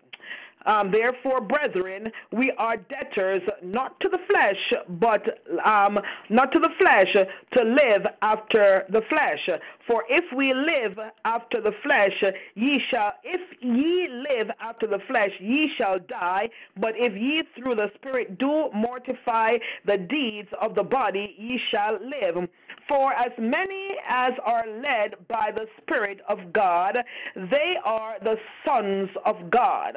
Um, 0.65 0.91
therefore, 0.91 1.41
brethren, 1.41 2.11
we 2.31 2.51
are 2.57 2.77
debtors 2.77 3.41
not 3.61 3.99
to 3.99 4.09
the 4.09 4.19
flesh, 4.29 4.55
but 4.99 5.39
um, 5.65 5.99
not 6.29 6.51
to 6.53 6.59
the 6.59 6.69
flesh, 6.79 7.13
to 7.57 7.63
live 7.63 8.05
after 8.21 8.85
the 8.89 9.01
flesh. 9.09 9.59
For 9.87 10.03
if 10.09 10.25
we 10.35 10.53
live 10.53 10.97
after 11.25 11.61
the 11.61 11.73
flesh, 11.83 12.33
ye 12.55 12.81
shall, 12.91 13.13
if 13.23 13.41
ye 13.61 14.07
live 14.09 14.49
after 14.59 14.87
the 14.87 14.99
flesh, 15.07 15.31
ye 15.39 15.69
shall 15.77 15.99
die. 15.99 16.49
But 16.77 16.93
if 16.95 17.13
ye 17.13 17.43
through 17.55 17.75
the 17.75 17.91
Spirit 17.95 18.39
do 18.39 18.69
mortify 18.73 19.57
the 19.85 19.97
deeds 19.97 20.49
of 20.61 20.75
the 20.75 20.83
body, 20.83 21.35
ye 21.37 21.59
shall 21.71 21.99
live. 22.01 22.47
For 22.87 23.13
as 23.13 23.31
many 23.39 23.89
as 24.07 24.33
are 24.45 24.65
led 24.67 25.15
by 25.27 25.51
the 25.55 25.65
Spirit 25.81 26.19
of 26.29 26.53
God, 26.53 26.99
they 27.35 27.77
are 27.83 28.17
the 28.23 28.37
sons 28.65 29.09
of 29.25 29.49
God. 29.49 29.95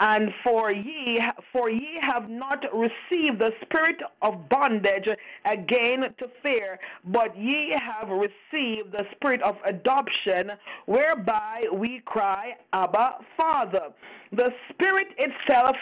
And 0.00 0.30
for 0.42 0.72
ye, 0.72 1.20
for 1.52 1.70
ye 1.70 1.98
have 2.00 2.28
not 2.28 2.64
received 2.72 3.40
the 3.40 3.52
spirit 3.62 4.00
of 4.22 4.48
bondage 4.48 5.08
again 5.44 6.14
to 6.18 6.28
fear, 6.42 6.78
but 7.04 7.36
ye 7.38 7.76
have 7.80 8.08
received 8.08 8.92
the 8.92 9.06
spirit 9.14 9.42
of 9.42 9.56
adoption, 9.64 10.52
whereby 10.86 11.62
we 11.72 12.00
cry, 12.04 12.54
Abba, 12.72 13.18
Father. 13.36 13.88
The 14.32 14.50
Spirit 14.72 15.08
itself 15.18 15.76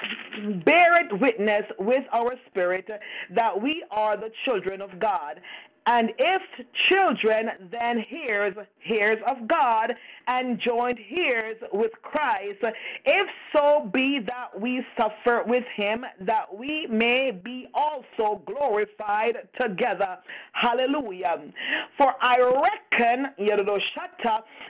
beareth 0.66 1.12
witness 1.20 1.62
with 1.78 2.04
our 2.12 2.34
spirit 2.50 2.86
that 3.34 3.62
we 3.62 3.82
are 3.90 4.16
the 4.16 4.30
children 4.44 4.82
of 4.82 4.98
God. 4.98 5.40
And 5.86 6.12
if 6.18 6.42
children, 6.74 7.50
then 7.72 8.04
heirs, 8.28 8.54
heirs 8.88 9.18
of 9.28 9.48
God, 9.48 9.94
and 10.26 10.60
joined 10.60 10.98
heirs 11.16 11.56
with 11.72 11.92
Christ, 12.02 12.62
if 13.04 13.28
so 13.54 13.90
be 13.92 14.20
that 14.26 14.60
we 14.60 14.84
suffer 14.98 15.42
with 15.46 15.64
him, 15.74 16.04
that 16.20 16.54
we 16.54 16.86
may 16.88 17.30
be 17.30 17.68
also 17.74 18.42
glorified 18.46 19.36
together. 19.60 20.18
Hallelujah. 20.52 21.42
For 21.98 22.14
I 22.20 22.36
reckon, 22.38 23.28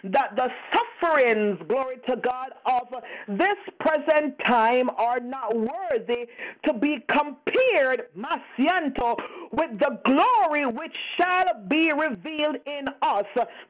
that 0.05 0.37
the 0.37 0.49
sufferings, 0.73 1.59
glory 1.69 1.97
to 2.09 2.17
God, 2.17 2.51
of 2.67 3.03
this 3.29 3.57
present 3.81 4.35
time 4.45 4.91
are 4.91 5.21
not 5.21 5.55
worthy 5.55 6.27
to 6.67 6.73
be 6.75 6.99
compared, 7.09 8.09
Masianto, 8.17 9.17
with 9.53 9.79
the 9.79 9.99
glory 10.05 10.67
which 10.67 10.95
shall 11.19 11.45
be 11.69 11.93
revealed 11.93 12.57
in 12.67 12.85
us. 13.03 13.25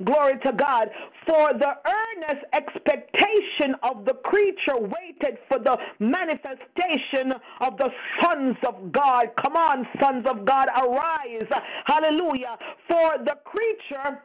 Glory 0.05 0.39
to 0.45 0.53
God. 0.53 0.91
For 1.27 1.53
the 1.53 1.72
earnest 1.87 2.45
expectation 2.55 3.75
of 3.83 4.05
the 4.05 4.15
creature 4.25 4.79
waited 4.79 5.39
for 5.49 5.59
the 5.59 5.77
manifestation 5.99 7.33
of 7.61 7.77
the 7.79 7.91
sons 8.23 8.57
of 8.67 8.93
God. 8.93 9.27
Come 9.43 9.57
on, 9.57 9.87
sons 10.01 10.27
of 10.29 10.45
God, 10.45 10.69
arise. 10.83 11.49
Hallelujah. 11.87 12.57
For 12.89 13.19
the 13.25 13.37
creature 13.45 14.23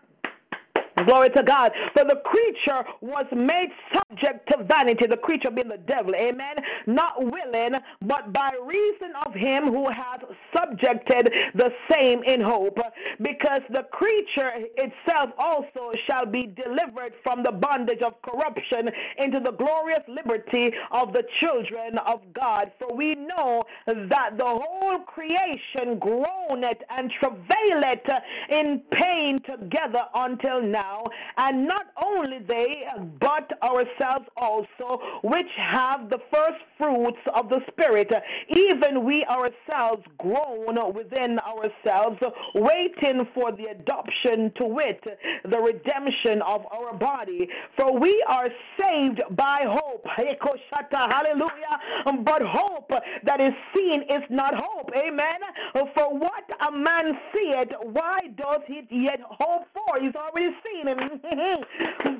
Glory 1.05 1.29
to 1.29 1.43
God. 1.43 1.71
For 1.95 2.05
the 2.05 2.19
creature 2.25 2.83
was 3.01 3.25
made 3.31 3.69
subject 3.93 4.49
to 4.51 4.63
vanity, 4.63 5.05
the 5.05 5.17
creature 5.17 5.51
being 5.51 5.67
the 5.67 5.77
devil. 5.77 6.15
Amen. 6.15 6.55
Not 6.88 7.23
willing, 7.23 7.75
but 8.01 8.33
by 8.33 8.51
reason 8.65 9.13
of 9.25 9.33
him 9.33 9.67
who 9.67 9.89
hath 9.89 10.23
subjected 10.55 11.31
the 11.53 11.71
same 11.91 12.23
in 12.23 12.41
hope. 12.41 12.79
Because 13.21 13.62
the 13.69 13.83
creature 13.91 14.51
itself 14.77 15.29
also 15.38 15.91
shall 16.10 16.25
be 16.25 16.47
delivered 16.63 17.13
from 17.23 17.43
the 17.43 17.51
bondage 17.51 18.01
of 18.01 18.19
corruption 18.23 18.89
into 19.19 19.39
the 19.39 19.51
glorious 19.51 20.03
liberty 20.07 20.71
of 20.91 21.13
the 21.13 21.23
children 21.39 21.97
of 22.07 22.21
God. 22.33 22.71
For 22.79 22.95
we 22.95 23.13
know 23.13 23.62
that 23.86 24.38
the 24.38 24.45
whole 24.45 24.99
creation 25.01 25.99
groaneth 25.99 26.81
and 26.89 27.12
travaileth 27.21 28.10
in 28.49 28.81
pain 28.91 29.38
together 29.39 30.01
until 30.15 30.62
now 30.62 30.87
now, 30.88 31.04
and 31.38 31.67
not 31.67 31.88
only 32.04 32.39
they, 32.47 32.86
but 33.19 33.52
ourselves 33.63 34.26
also, 34.38 35.02
which 35.23 35.52
have 35.58 36.10
the 36.10 36.19
first 36.34 36.62
fruits 36.78 37.19
of 37.34 37.50
the 37.50 37.60
Spirit, 37.71 38.12
even 38.56 39.04
we 39.04 39.26
ourselves 39.26 40.04
groan 40.17 40.93
within 40.93 41.39
ourselves, 41.39 42.17
waiting 42.56 43.28
for 43.34 43.52
the 43.52 43.67
adoption 43.71 44.52
to 44.58 44.65
wit, 44.65 45.04
the 45.43 45.60
redemption 45.60 46.41
of 46.43 46.65
our 46.71 46.93
body. 46.97 47.47
For 47.78 48.00
we 48.00 48.23
are 48.28 48.50
saved 48.80 49.21
by 49.32 49.65
hope. 49.67 50.06
Hallelujah. 50.91 51.76
But 52.23 52.41
hope 52.43 52.91
that 53.23 53.41
is 53.41 53.54
seen 53.76 54.04
is 54.04 54.23
not 54.30 54.54
hope. 54.56 54.89
Amen. 54.97 55.39
For 55.73 56.17
what 56.17 56.43
a 56.67 56.71
man 56.71 57.17
seeth, 57.34 57.71
why 57.84 58.17
does 58.36 58.62
he 58.67 58.82
yet 58.91 59.19
hope 59.21 59.65
for? 59.73 60.00
He's 60.02 60.15
already 60.15 60.56
seen 60.65 60.77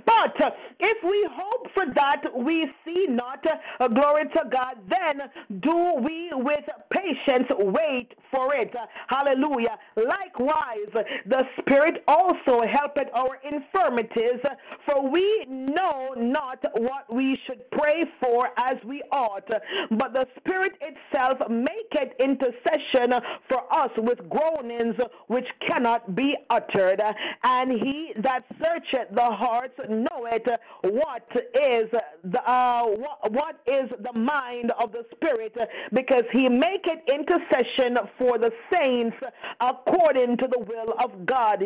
but 0.06 0.58
if 0.80 1.04
we 1.04 1.28
hope 1.32 1.68
for 1.74 1.86
that 1.96 2.24
we 2.36 2.66
see 2.86 3.08
not, 3.08 3.46
uh, 3.80 3.88
glory 3.88 4.26
to 4.36 4.44
God, 4.50 4.76
then 4.90 5.30
do 5.62 5.96
we 6.02 6.32
with 6.34 6.66
patience 6.90 7.48
wait 7.60 8.14
for 8.34 8.54
it. 8.56 8.76
Hallelujah. 9.08 9.78
Likewise, 9.96 10.92
the 11.26 11.44
Spirit 11.60 12.04
also 12.08 12.62
helpeth 12.68 13.08
our 13.14 13.40
infirmities, 13.44 14.42
for 14.86 15.10
we 15.10 15.46
know 15.48 16.14
not 16.18 16.64
what 16.78 17.14
we 17.14 17.38
should 17.46 17.70
pray 17.72 18.04
for 18.22 18.50
as 18.58 18.76
we 18.86 19.02
ought, 19.12 19.48
but 19.92 20.14
the 20.14 20.28
Spirit 20.38 20.74
itself 20.82 21.38
maketh 21.50 22.14
intercession 22.20 23.14
for 23.50 23.64
us 23.72 23.92
with 23.98 24.20
groanings 24.30 24.96
which 25.28 25.48
cannot 25.68 26.16
be 26.16 26.36
uttered. 26.50 27.02
And 27.44 27.72
he 27.72 28.14
that 28.22 28.44
searcheth 28.64 29.10
the 29.14 29.24
hearts 29.24 29.80
knoweth 29.90 30.48
what 30.84 31.28
is 31.36 31.86
the 32.24 32.42
uh, 32.50 32.84
what, 32.86 33.32
what 33.32 33.60
is 33.68 33.90
the 34.00 34.20
mind 34.20 34.72
of 34.82 34.92
the 34.92 35.04
Spirit, 35.16 35.56
because 35.94 36.24
he 36.32 36.50
maketh 36.50 37.00
intercession 37.14 37.98
for 38.18 38.38
the 38.38 38.52
saints 38.74 39.16
according 39.60 40.38
to 40.38 40.48
the 40.48 40.60
will 40.60 40.94
of 41.04 41.26
God. 41.26 41.64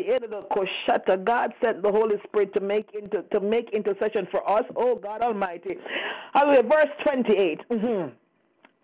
God 1.26 1.54
sent 1.64 1.84
the 1.84 1.92
Holy 1.92 2.16
Spirit 2.28 2.54
to 2.56 2.62
make 2.62 2.90
inter, 2.94 3.24
to 3.34 3.40
make 3.40 3.70
intercession 3.72 4.28
for 4.32 4.50
us. 4.50 4.64
Oh 4.76 4.96
God 4.96 5.22
Almighty. 5.22 5.78
Hallelujah. 6.34 6.64
Verse 6.64 6.92
28. 7.06 7.60
Mm-hmm 7.72 8.16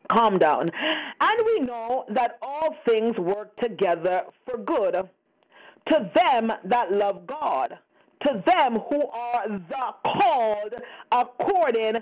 calm 0.09 0.37
down. 0.37 0.71
And 1.19 1.45
we 1.45 1.59
know 1.59 2.05
that 2.13 2.37
all 2.41 2.73
things 2.87 3.17
work 3.17 3.53
together 3.57 4.21
for 4.45 4.57
good 4.57 4.95
to 5.89 6.11
them 6.15 6.51
that 6.65 6.91
love 6.91 7.25
God, 7.27 7.77
to 8.23 8.43
them 8.45 8.79
who 8.89 9.07
are 9.07 9.47
the 9.47 9.93
called 10.05 10.73
according 11.11 12.01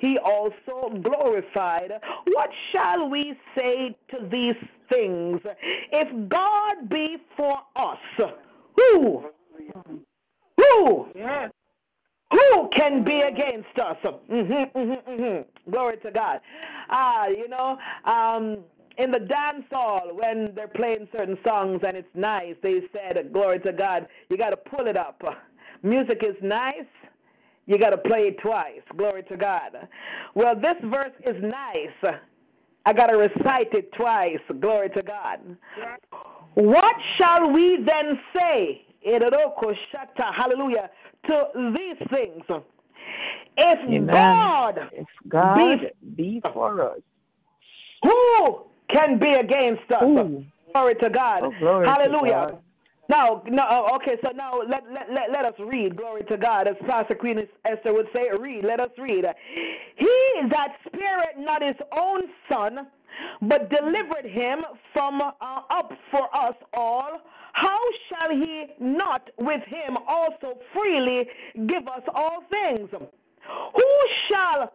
he 0.00 0.18
also 0.18 0.90
glorified. 1.02 1.92
What 2.32 2.50
shall 2.72 3.08
we 3.08 3.34
say 3.56 3.96
to 4.10 4.26
these 4.30 4.56
things? 4.92 5.40
If 5.92 6.28
God 6.28 6.88
be 6.88 7.18
for 7.36 7.58
us, 7.76 7.98
who? 8.76 9.24
Who? 10.58 11.06
Yes. 11.14 11.50
Who 12.32 12.68
can 12.76 13.02
be 13.04 13.20
against 13.22 13.78
us? 13.82 13.96
Mm-hmm, 14.04 14.78
mm-hmm, 14.78 15.10
mm-hmm. 15.10 15.70
Glory 15.70 15.96
to 15.98 16.10
God. 16.12 16.40
Ah, 16.90 17.26
you 17.26 17.48
know, 17.48 17.76
um, 18.04 18.58
in 18.98 19.10
the 19.10 19.18
dance 19.18 19.64
hall 19.72 20.10
when 20.14 20.54
they're 20.54 20.68
playing 20.68 21.08
certain 21.16 21.38
songs 21.46 21.80
and 21.84 21.96
it's 21.96 22.14
nice, 22.14 22.54
they 22.62 22.82
said, 22.94 23.32
"Glory 23.32 23.58
to 23.60 23.72
God." 23.72 24.06
You 24.28 24.36
got 24.36 24.50
to 24.50 24.56
pull 24.56 24.86
it 24.86 24.96
up. 24.96 25.22
Music 25.82 26.22
is 26.22 26.36
nice, 26.42 26.86
you 27.66 27.78
got 27.78 27.90
to 27.90 27.98
play 27.98 28.28
it 28.28 28.38
twice. 28.40 28.82
Glory 28.96 29.22
to 29.24 29.36
God. 29.36 29.88
Well, 30.34 30.54
this 30.60 30.74
verse 30.84 31.12
is 31.28 31.42
nice. 31.42 32.18
I 32.86 32.92
got 32.92 33.06
to 33.06 33.16
recite 33.18 33.72
it 33.74 33.92
twice. 33.92 34.40
Glory 34.60 34.88
to 34.90 35.02
God. 35.02 35.56
What 36.54 36.94
shall 37.18 37.50
we 37.52 37.84
then 37.84 38.18
say? 38.36 38.82
Hallelujah. 40.36 40.90
To 41.28 41.48
these 41.76 42.08
things. 42.12 42.42
If 43.56 43.78
Amen. 43.88 44.06
God, 44.06 44.78
if 44.92 45.06
God 45.28 45.54
be, 45.54 46.40
be 46.40 46.42
for 46.52 46.92
us, 46.92 47.00
who 48.02 48.62
can 48.88 49.18
be 49.18 49.32
against 49.32 49.92
us? 49.92 50.04
Ooh. 50.04 50.44
Glory 50.72 50.94
to 51.02 51.10
God. 51.10 51.40
Oh, 51.42 51.54
glory 51.58 51.88
Hallelujah. 51.88 52.46
To 52.46 52.52
God. 52.52 52.62
Now, 53.10 53.42
no, 53.48 53.66
oh, 53.68 53.96
okay, 53.96 54.14
so 54.24 54.30
now 54.30 54.52
let, 54.68 54.84
let, 54.92 55.12
let, 55.12 55.32
let 55.32 55.44
us 55.44 55.54
read. 55.58 55.96
Glory 55.96 56.22
to 56.30 56.36
God. 56.36 56.68
As 56.68 56.76
Pastor 56.86 57.16
Queen 57.16 57.44
Esther 57.64 57.92
would 57.92 58.06
say, 58.14 58.30
read. 58.38 58.64
Let 58.64 58.80
us 58.80 58.90
read. 58.96 59.26
He 59.96 60.16
that 60.48 60.76
spareth 60.86 61.36
not 61.36 61.60
his 61.60 61.74
own 61.98 62.22
son, 62.50 62.86
but 63.42 63.68
delivered 63.68 64.26
him 64.26 64.60
from 64.92 65.20
uh, 65.20 65.32
up 65.40 65.92
for 66.12 66.28
us 66.36 66.54
all, 66.72 67.20
how 67.52 67.80
shall 68.08 68.30
he 68.30 68.66
not 68.78 69.28
with 69.38 69.62
him 69.64 69.96
also 70.06 70.58
freely 70.72 71.28
give 71.66 71.88
us 71.88 72.02
all 72.14 72.44
things? 72.48 72.88
Who 72.92 73.88
shall 74.30 74.72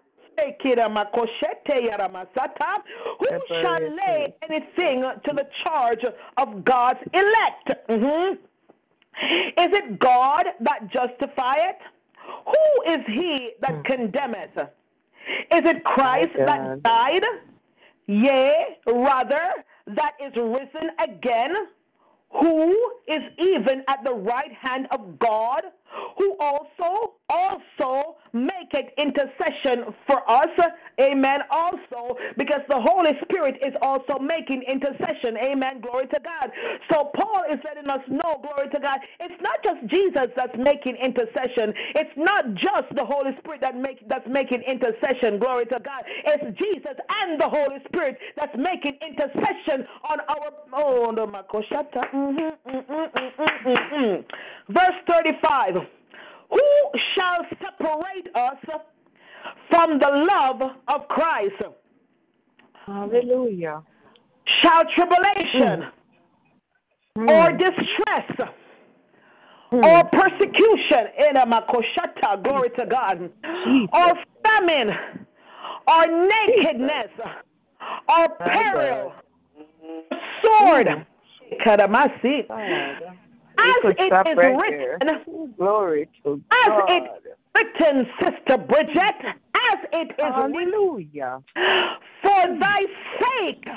who 3.20 3.28
shall 3.62 3.80
lay 3.82 4.36
anything 4.50 5.02
to 5.02 5.34
the 5.34 5.48
charge 5.66 6.04
of 6.38 6.64
God's 6.64 7.00
elect? 7.14 7.90
Mm-hmm. 7.90 8.34
Is 9.58 9.78
it 9.78 10.00
God 10.00 10.46
that 10.62 10.92
justifieth? 10.92 11.82
Who 12.46 12.94
is 12.94 13.00
he 13.08 13.52
that 13.62 13.84
condemneth? 13.86 14.58
Is 14.58 15.62
it 15.70 15.84
Christ 15.84 16.32
that 16.38 16.84
died? 16.84 17.24
Yea, 18.08 18.78
rather, 18.88 19.64
that 19.88 20.14
is 20.24 20.34
risen 20.36 20.92
again, 21.00 21.54
who 22.30 22.72
is 23.08 23.22
even 23.40 23.84
at 23.88 24.04
the 24.06 24.14
right 24.14 24.52
hand 24.60 24.88
of 24.92 25.18
God, 25.18 25.62
who 26.18 26.36
also 26.40 27.14
also 27.30 28.05
make 28.36 28.74
it 28.74 28.94
intercession 28.98 29.96
for 30.08 30.20
us. 30.30 30.52
Amen. 31.02 31.40
Also, 31.50 32.20
because 32.38 32.62
the 32.70 32.80
Holy 32.80 33.12
Spirit 33.24 33.56
is 33.66 33.74
also 33.82 34.20
making 34.20 34.64
intercession. 34.64 35.38
Amen. 35.44 35.82
Glory 35.82 36.08
to 36.08 36.20
God. 36.20 36.52
So 36.92 37.12
Paul 37.16 37.44
is 37.52 37.60
letting 37.66 37.90
us 37.90 38.02
know, 38.08 38.44
glory 38.44 38.70
to 38.74 38.80
God, 38.80 39.00
it's 39.20 39.42
not 39.42 39.64
just 39.64 39.80
Jesus 39.88 40.28
that's 40.36 40.56
making 40.58 40.96
intercession. 40.98 41.74
It's 41.96 42.16
not 42.16 42.54
just 42.56 42.92
the 42.96 43.06
Holy 43.06 43.32
Spirit 43.40 43.62
that 43.62 43.76
make 43.76 44.08
that's 44.10 44.28
making 44.28 44.62
intercession. 44.68 45.40
Glory 45.40 45.66
to 45.66 45.80
God. 45.80 46.04
It's 46.26 46.44
Jesus 46.60 46.98
and 47.24 47.40
the 47.40 47.50
Holy 47.50 47.80
Spirit 47.88 48.18
that's 48.36 48.56
making 48.58 48.98
intercession 49.02 49.88
on 50.12 50.20
our 50.30 50.52
oh 50.74 51.14
Makoshata. 51.16 52.04
Mm-hmm, 52.14 52.70
mm-hmm, 52.70 53.70
mm-hmm, 53.70 54.74
Verse 54.74 55.00
35. 55.10 55.88
Who 56.50 57.00
shall 57.16 57.46
separate 57.64 58.30
us 58.36 58.58
from 59.70 60.00
the 60.00 60.28
love 60.32 60.72
of 60.88 61.08
Christ? 61.08 61.62
Hallelujah. 62.86 63.82
Shall 64.46 64.84
tribulation 64.96 65.86
Mm. 67.18 67.30
or 67.30 67.52
distress 67.58 68.52
or 69.72 70.04
persecution 70.12 71.08
in 71.30 71.38
a 71.38 71.46
makoshata, 71.46 72.44
glory 72.44 72.70
to 72.72 72.86
God, 72.86 73.32
or 73.94 74.14
famine 74.46 74.90
or 75.88 76.28
nakedness 76.28 77.12
or 78.10 78.30
peril, 78.38 79.14
sword, 80.44 81.06
God. 82.48 83.16
As 83.66 83.96
it 83.98 84.30
is 84.30 84.38
right 84.38 84.58
written, 84.62 85.54
Glory 85.58 86.10
to 86.24 86.42
God. 86.50 86.90
as 86.90 87.02
it 87.02 87.38
written, 87.56 88.08
Sister 88.22 88.58
Bridget, 88.58 89.16
as 89.72 89.78
it 89.94 90.12
is 90.12 90.16
written, 90.20 90.34
Hallelujah. 90.34 91.42
for 92.22 92.60
thy 92.60 92.82
sake 93.20 93.68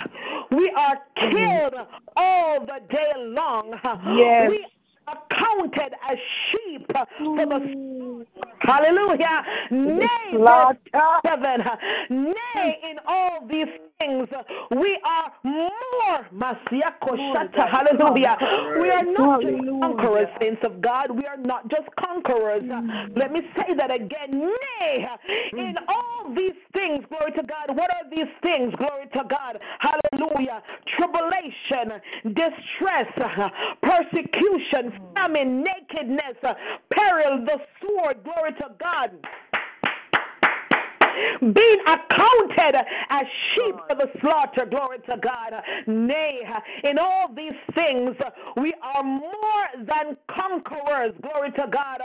we 0.51 0.69
are 0.77 0.99
killed 1.31 1.75
all 2.17 2.61
the 2.61 2.81
day 2.91 3.13
long. 3.17 3.79
Yes. 4.17 4.51
We 4.51 4.67
are 5.07 5.23
counted 5.31 5.95
as 6.11 6.17
sheep 6.49 6.87
for 6.93 7.47
the 7.47 8.27
hallelujah. 8.61 9.43
Nay, 9.71 10.07
verse 10.33 10.77
seven. 11.27 11.65
Nay, 12.11 12.79
in 12.91 12.97
all 13.07 13.47
these 13.47 13.67
things, 14.01 14.29
we 14.71 14.99
are 15.05 15.33
more. 15.43 16.27
Masiako 16.33 17.17
shata, 17.35 17.69
Hallelujah. 17.69 18.37
We 18.81 18.91
are 18.91 19.03
not 19.05 19.43
just 19.43 19.59
conquerors, 19.83 20.29
saints 20.41 20.63
of 20.65 20.81
God. 20.81 21.11
We 21.11 21.25
are 21.27 21.37
not 21.37 21.69
just 21.69 21.89
conquerors. 21.99 22.63
Let 23.17 23.33
me 23.33 23.41
say 23.57 23.75
that 23.75 23.93
again. 23.93 24.31
Nay, 24.81 25.07
in 25.53 25.75
all 25.89 26.33
these 26.35 26.59
things, 26.77 27.01
glory 27.09 27.33
to 27.33 27.43
God. 27.43 27.77
What 27.77 27.93
are 27.93 28.09
these 28.15 28.31
things? 28.43 28.73
Glory 28.77 29.09
to 29.15 29.25
God. 29.29 29.59
Hallelujah. 29.81 30.63
Tribulation, 30.97 32.01
distress, 32.25 33.11
persecution, 33.83 34.93
famine, 35.17 35.65
nakedness, 35.65 36.37
peril, 36.91 37.45
the 37.45 37.61
sword. 37.81 38.23
Glory 38.23 38.53
to 38.61 38.71
God 38.81 39.11
being 41.41 41.81
accounted 41.87 42.77
as 43.11 43.23
sheep 43.55 43.75
for 43.89 43.97
the 43.97 44.11
slaughter. 44.21 44.67
Glory 44.67 44.99
to 45.09 45.17
God. 45.17 45.53
Nay, 45.87 46.43
in 46.85 46.99
all 46.99 47.33
these 47.35 47.57
things, 47.75 48.17
we 48.57 48.75
are 48.83 49.03
more 49.03 49.67
than 49.79 50.17
conquerors. 50.27 51.13
Glory 51.23 51.51
to 51.53 51.67
God. 51.71 52.01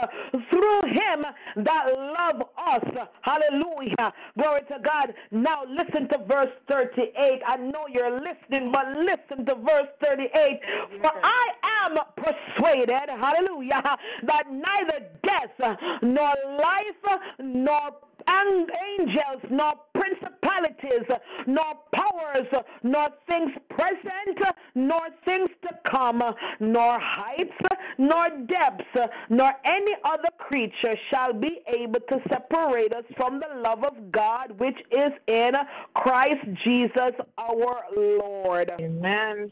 Through 0.52 0.80
him 0.92 1.24
that 1.56 1.86
love 2.18 2.42
us. 2.58 3.06
Hallelujah. 3.22 4.12
Glory 4.38 4.60
to 4.68 4.78
God. 4.82 5.14
Now 5.30 5.64
listen 5.68 6.08
to 6.08 6.18
verse 6.28 6.52
38. 6.68 7.42
I 7.46 7.56
know 7.56 7.86
you're 7.90 8.20
listening, 8.20 8.72
but 8.72 8.86
listen 8.96 9.44
to 9.46 9.54
verse 9.54 9.88
38. 10.02 10.60
For 11.02 11.12
I 11.22 11.46
am 11.84 11.96
persuaded, 12.16 13.08
hallelujah, 13.08 13.82
that 14.24 14.44
neither 14.50 15.06
death, 15.22 15.78
nor 16.02 16.32
life, 16.58 17.20
nor 17.38 17.90
and 18.26 18.70
angels, 18.98 19.42
nor 19.50 19.72
principalities, 19.94 21.06
nor 21.46 21.74
powers, 21.94 22.48
nor 22.82 23.08
things 23.28 23.50
present, 23.70 24.38
nor 24.74 25.00
things 25.24 25.48
to 25.62 25.74
come, 25.90 26.22
nor 26.60 26.98
heights, 27.00 27.52
nor 27.98 28.28
depths, 28.46 29.12
nor 29.30 29.50
any 29.64 29.92
other 30.04 30.28
creature 30.38 30.96
shall 31.12 31.32
be 31.32 31.60
able 31.68 32.00
to 32.08 32.20
separate 32.32 32.94
us 32.94 33.04
from 33.16 33.40
the 33.40 33.60
love 33.60 33.84
of 33.84 34.12
God 34.12 34.58
which 34.58 34.78
is 34.90 35.12
in 35.26 35.52
Christ 35.94 36.44
Jesus 36.64 37.12
our 37.38 37.84
Lord. 37.96 38.72
Amen. 38.80 39.50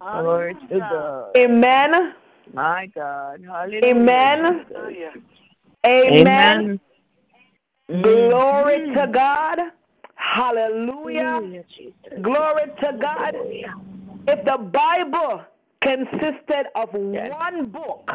Glory 0.00 0.54
to 0.68 0.78
God. 0.78 1.36
Amen. 1.36 2.14
My 2.52 2.86
God. 2.94 3.44
Hallelujah. 3.46 3.86
Amen. 3.86 4.66
Amen. 5.86 6.18
Amen. 6.18 6.80
Glory 8.00 8.78
mm-hmm. 8.78 8.94
to 8.94 9.06
God. 9.08 9.58
Hallelujah. 10.14 11.64
Jesus. 11.76 11.94
Glory 12.22 12.64
to 12.82 12.98
God. 12.98 13.36
If 14.28 14.44
the 14.46 14.58
Bible 14.58 15.42
consisted 15.82 16.66
of 16.74 16.88
Yes. 17.12 17.32
one 17.32 17.66
book 17.66 18.14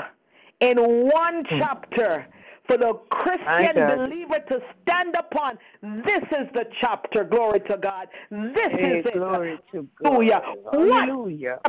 in 0.62 0.78
one 0.78 1.46
hmm. 1.46 1.60
chapter 1.60 2.26
for 2.68 2.78
the 2.78 2.94
Christian 3.10 3.76
believer 3.88 4.40
to 4.50 4.60
stand 4.82 5.16
upon, 5.18 5.58
this 5.82 6.24
is 6.32 6.48
the 6.54 6.66
chapter. 6.82 7.24
Glory 7.24 7.60
to 7.70 7.78
God. 7.78 8.08
This 8.30 8.70
Hey, 8.72 9.00
is 9.00 9.06
it. 9.06 9.14
glory 9.14 9.60
to 9.72 9.88
God. 10.02 10.12
Hallelujah. 10.14 10.42
What 10.72 11.08
Hallelujah. 11.08 11.60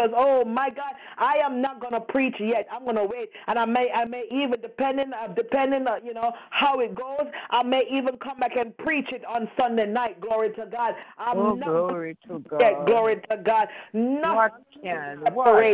us. 0.00 0.10
Oh 0.16 0.44
my 0.44 0.70
God, 0.70 0.94
I 1.18 1.38
am 1.44 1.60
not 1.60 1.80
gonna 1.80 2.00
preach 2.00 2.36
yet. 2.38 2.66
I'm 2.70 2.84
gonna 2.84 3.04
wait, 3.04 3.30
and 3.46 3.58
I 3.58 3.64
may, 3.64 3.90
I 3.94 4.04
may 4.04 4.24
even 4.30 4.60
depending, 4.60 5.12
uh, 5.12 5.28
depending, 5.28 5.86
uh, 5.86 5.96
you 6.04 6.14
know 6.14 6.32
how 6.50 6.78
it 6.80 6.94
goes. 6.94 7.30
I 7.50 7.62
may 7.62 7.82
even 7.90 8.16
come 8.18 8.38
back 8.38 8.56
and 8.56 8.76
preach 8.78 9.08
it 9.12 9.24
on 9.26 9.48
Sunday 9.58 9.86
night. 9.86 10.20
Glory 10.20 10.50
to 10.50 10.66
God. 10.66 10.94
I'm 11.18 11.38
Oh, 11.38 11.54
not 11.54 11.66
glory 11.66 12.16
to 12.28 12.42
yet. 12.58 12.74
God. 12.74 12.86
Glory 12.86 13.20
to 13.30 13.36
God. 13.38 13.68
Nothing 13.92 14.34
What 14.34 14.52
can, 14.82 15.20
what? 15.34 15.64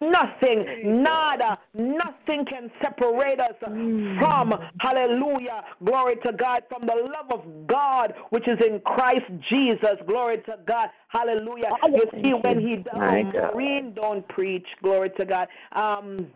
Nothing, 0.00 1.02
nada, 1.02 1.58
nothing 1.74 2.44
can 2.44 2.70
separate 2.82 3.40
us 3.40 3.54
from, 3.60 4.54
hallelujah, 4.80 5.64
glory 5.84 6.16
to 6.24 6.32
God, 6.32 6.62
from 6.68 6.82
the 6.82 6.94
love 6.94 7.40
of 7.40 7.66
God 7.66 8.14
which 8.30 8.46
is 8.46 8.58
in 8.64 8.80
Christ 8.80 9.26
Jesus. 9.50 9.96
Glory 10.06 10.38
to 10.46 10.58
God, 10.66 10.88
hallelujah. 11.08 11.70
You 11.88 12.04
see, 12.22 12.32
when 12.32 12.60
he 12.60 12.76
God. 12.76 13.52
Maureen 13.52 13.92
don't 13.94 14.26
preach, 14.28 14.66
glory 14.82 15.10
to 15.18 15.24
God. 15.24 15.48
Um, 15.72 16.28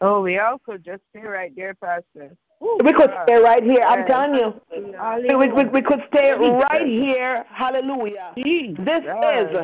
Oh, 0.00 0.20
we 0.20 0.38
all 0.38 0.58
could 0.58 0.84
just 0.84 1.00
stay 1.10 1.22
right 1.22 1.50
there, 1.56 1.74
Pastor. 1.74 2.36
Ooh, 2.62 2.78
we 2.84 2.92
could 2.92 3.10
stay 3.24 3.42
right 3.42 3.62
here. 3.62 3.80
I'm 3.86 4.06
telling 4.06 4.34
you. 4.34 4.54
We, 5.38 5.48
we, 5.48 5.64
we, 5.64 5.82
could 5.82 6.00
stay 6.14 6.32
right 6.32 6.86
here. 6.86 7.44
Hallelujah. 7.48 8.32
This 8.36 9.00
is 9.00 9.56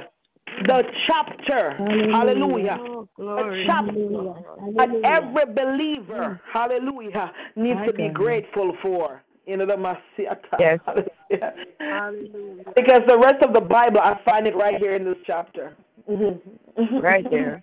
the 0.66 0.84
chapter. 1.06 1.74
Hallelujah. 2.12 2.78
Oh, 2.80 3.00
A 3.02 3.06
glory. 3.16 3.64
chapter 3.66 3.92
to 3.92 4.34
that 4.76 4.88
every 5.04 5.54
believer, 5.54 6.40
hallelujah, 6.52 7.32
needs 7.56 7.76
My 7.76 7.86
to 7.86 7.92
be 7.92 8.06
God. 8.08 8.14
grateful 8.14 8.76
for. 8.82 9.22
You 9.46 9.56
know, 9.56 9.66
the 9.66 9.74
Masiata. 9.76 10.58
Yes. 10.58 10.78
Hallelujah. 10.86 11.54
Hallelujah. 11.80 12.64
Because 12.76 13.00
the 13.08 13.18
rest 13.18 13.42
of 13.44 13.52
the 13.54 13.60
Bible, 13.60 14.00
I 14.00 14.20
find 14.28 14.46
it 14.46 14.54
right 14.54 14.76
here 14.80 14.92
in 14.92 15.04
this 15.04 15.16
chapter. 15.26 15.74
Mhm. 16.08 16.40
Mhm. 16.78 17.02
Right 17.02 17.28
there. 17.30 17.62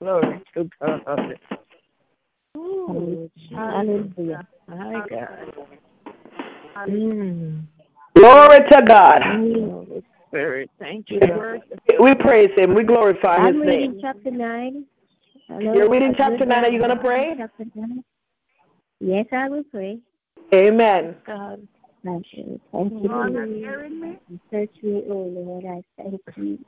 Glory 0.00 0.42
to 0.54 0.70
God. 0.80 1.38
Ooh, 2.56 3.28
Hallelujah. 3.54 4.46
My 4.68 5.06
God. 5.08 5.52
Mm. 6.86 7.62
Glory 8.14 8.58
to 8.70 8.82
God. 8.86 9.22
Glory 10.32 10.70
Thank 10.78 11.10
you. 11.10 11.20
We 12.00 12.14
praise 12.14 12.48
Him. 12.56 12.74
We 12.74 12.84
glorify 12.84 13.38
His 13.38 13.54
I'm 13.54 13.60
reading 13.60 13.92
name. 13.92 13.98
chapter 14.00 14.30
9. 14.30 14.84
Hello? 15.48 15.74
You're 15.74 15.90
reading 15.90 16.14
chapter 16.16 16.46
9. 16.46 16.64
Are 16.64 16.72
you 16.72 16.78
going 16.78 16.96
to 16.96 16.96
pray? 16.96 17.36
Yes, 19.00 19.26
I 19.30 19.48
will 19.48 19.64
pray. 19.64 19.98
Amen. 20.54 21.16
God, 21.26 21.66
thank 22.04 22.24
you. 22.32 22.58
Thank 22.72 22.92
you. 22.92 23.08
Lord, 23.08 23.34
Lord. 23.34 23.48
are 23.48 23.52
hearing 23.52 24.00
me? 24.00 24.18
Search 24.50 24.70
me, 24.82 25.02
oh 25.08 25.30
Lord. 25.34 25.64
I 25.66 25.82
thank 26.02 26.20
you. 26.36 26.58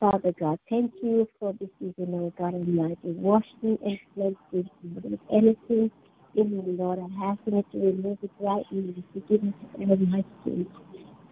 Father 0.00 0.32
God, 0.38 0.58
thank 0.68 0.92
you 1.02 1.28
for 1.38 1.52
this 1.60 1.68
evening, 1.80 2.14
oh 2.14 2.32
God 2.36 2.54
Almighty. 2.54 2.96
Wash 3.04 3.46
me 3.62 3.78
and 3.84 3.98
cleanse 4.14 4.36
me. 4.52 4.68
If 5.04 5.20
anything 5.32 5.90
in 6.34 6.56
me, 6.56 6.62
Lord, 6.66 6.98
I 6.98 7.26
ask 7.26 7.40
you 7.46 7.52
to 7.52 7.78
remove 7.78 8.18
it 8.22 8.30
right 8.40 8.64
now. 8.72 9.02
Forgive 9.12 9.42
me 9.44 9.54
for 9.72 9.82
all 9.82 9.96
my 9.96 10.24
sins. 10.44 10.66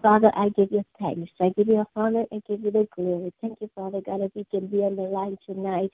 Father, 0.03 0.33
I 0.37 0.51
give 0.51 0.69
you 0.73 0.85
thanks. 1.01 1.33
I 1.41 1.51
give 1.57 1.69
you 1.69 1.85
honor 1.97 2.25
and 2.31 2.43
give 2.49 2.63
you 2.63 2.71
the 2.71 2.87
glory. 2.97 3.33
Thank 3.41 3.59
you, 3.61 3.71
Father 3.75 4.01
God, 4.07 4.23
that 4.23 4.33
we 4.37 4.47
can 4.51 4.69
be 4.69 4.79
on 4.79 4.97
the 4.97 5.03
line 5.03 5.39
tonight 5.47 5.93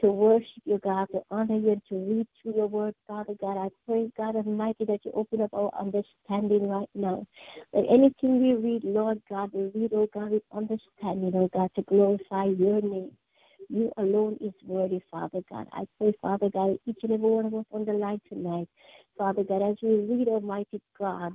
to 0.00 0.12
worship 0.12 0.48
you, 0.64 0.80
God, 0.82 1.06
to 1.12 1.20
honor 1.30 1.56
you, 1.58 1.72
and 1.72 1.82
to 1.90 1.96
read 1.96 2.28
through 2.42 2.56
your 2.56 2.68
word, 2.68 2.94
Father 3.08 3.34
God. 3.40 3.58
I 3.58 3.68
pray, 3.86 4.10
God 4.16 4.36
Almighty, 4.36 4.84
that 4.86 5.00
you 5.04 5.12
open 5.14 5.42
up 5.42 5.50
our 5.54 5.70
understanding 5.78 6.68
right 6.68 6.88
now. 6.94 7.26
That 7.74 7.84
anything 7.90 8.42
we 8.42 8.54
read, 8.54 8.84
Lord 8.84 9.22
God, 9.30 9.50
we 9.52 9.70
read, 9.74 9.92
oh 9.94 10.08
God, 10.14 10.32
with 10.32 10.42
understanding, 10.54 11.32
oh 11.36 11.50
God, 11.54 11.70
to 11.76 11.82
glorify 11.82 12.46
your 12.46 12.80
name. 12.82 13.12
You 13.70 13.92
alone 13.98 14.38
is 14.40 14.52
worthy, 14.66 15.00
Father 15.10 15.40
God. 15.50 15.68
I 15.72 15.84
pray, 15.98 16.14
Father 16.22 16.50
God, 16.52 16.78
each 16.86 16.98
and 17.04 17.12
every 17.12 17.30
one 17.30 17.46
of 17.46 17.54
us 17.54 17.66
on 17.72 17.84
the 17.86 17.94
line 17.94 18.20
tonight, 18.28 18.68
Father 19.16 19.44
God, 19.44 19.62
as 19.62 19.76
we 19.82 19.96
read, 19.96 20.28
Almighty 20.28 20.80
God, 20.98 21.34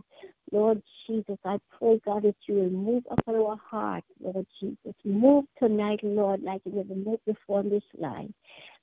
Lord 0.52 0.82
Jesus, 1.08 1.38
I 1.46 1.60
pray, 1.78 2.02
God, 2.06 2.24
that 2.24 2.36
you 2.48 2.56
will 2.56 2.70
move 2.70 3.04
upon 3.10 3.36
our 3.36 3.58
heart, 3.58 4.04
Lord 4.20 4.46
Jesus. 4.60 4.94
Move 5.06 5.46
tonight, 5.62 6.00
Lord, 6.04 6.42
like 6.44 6.62
you 6.66 6.74
never 6.74 6.96
moved 6.96 7.26
before 7.26 7.60
on 7.60 7.70
this 7.70 7.84
line. 7.98 8.34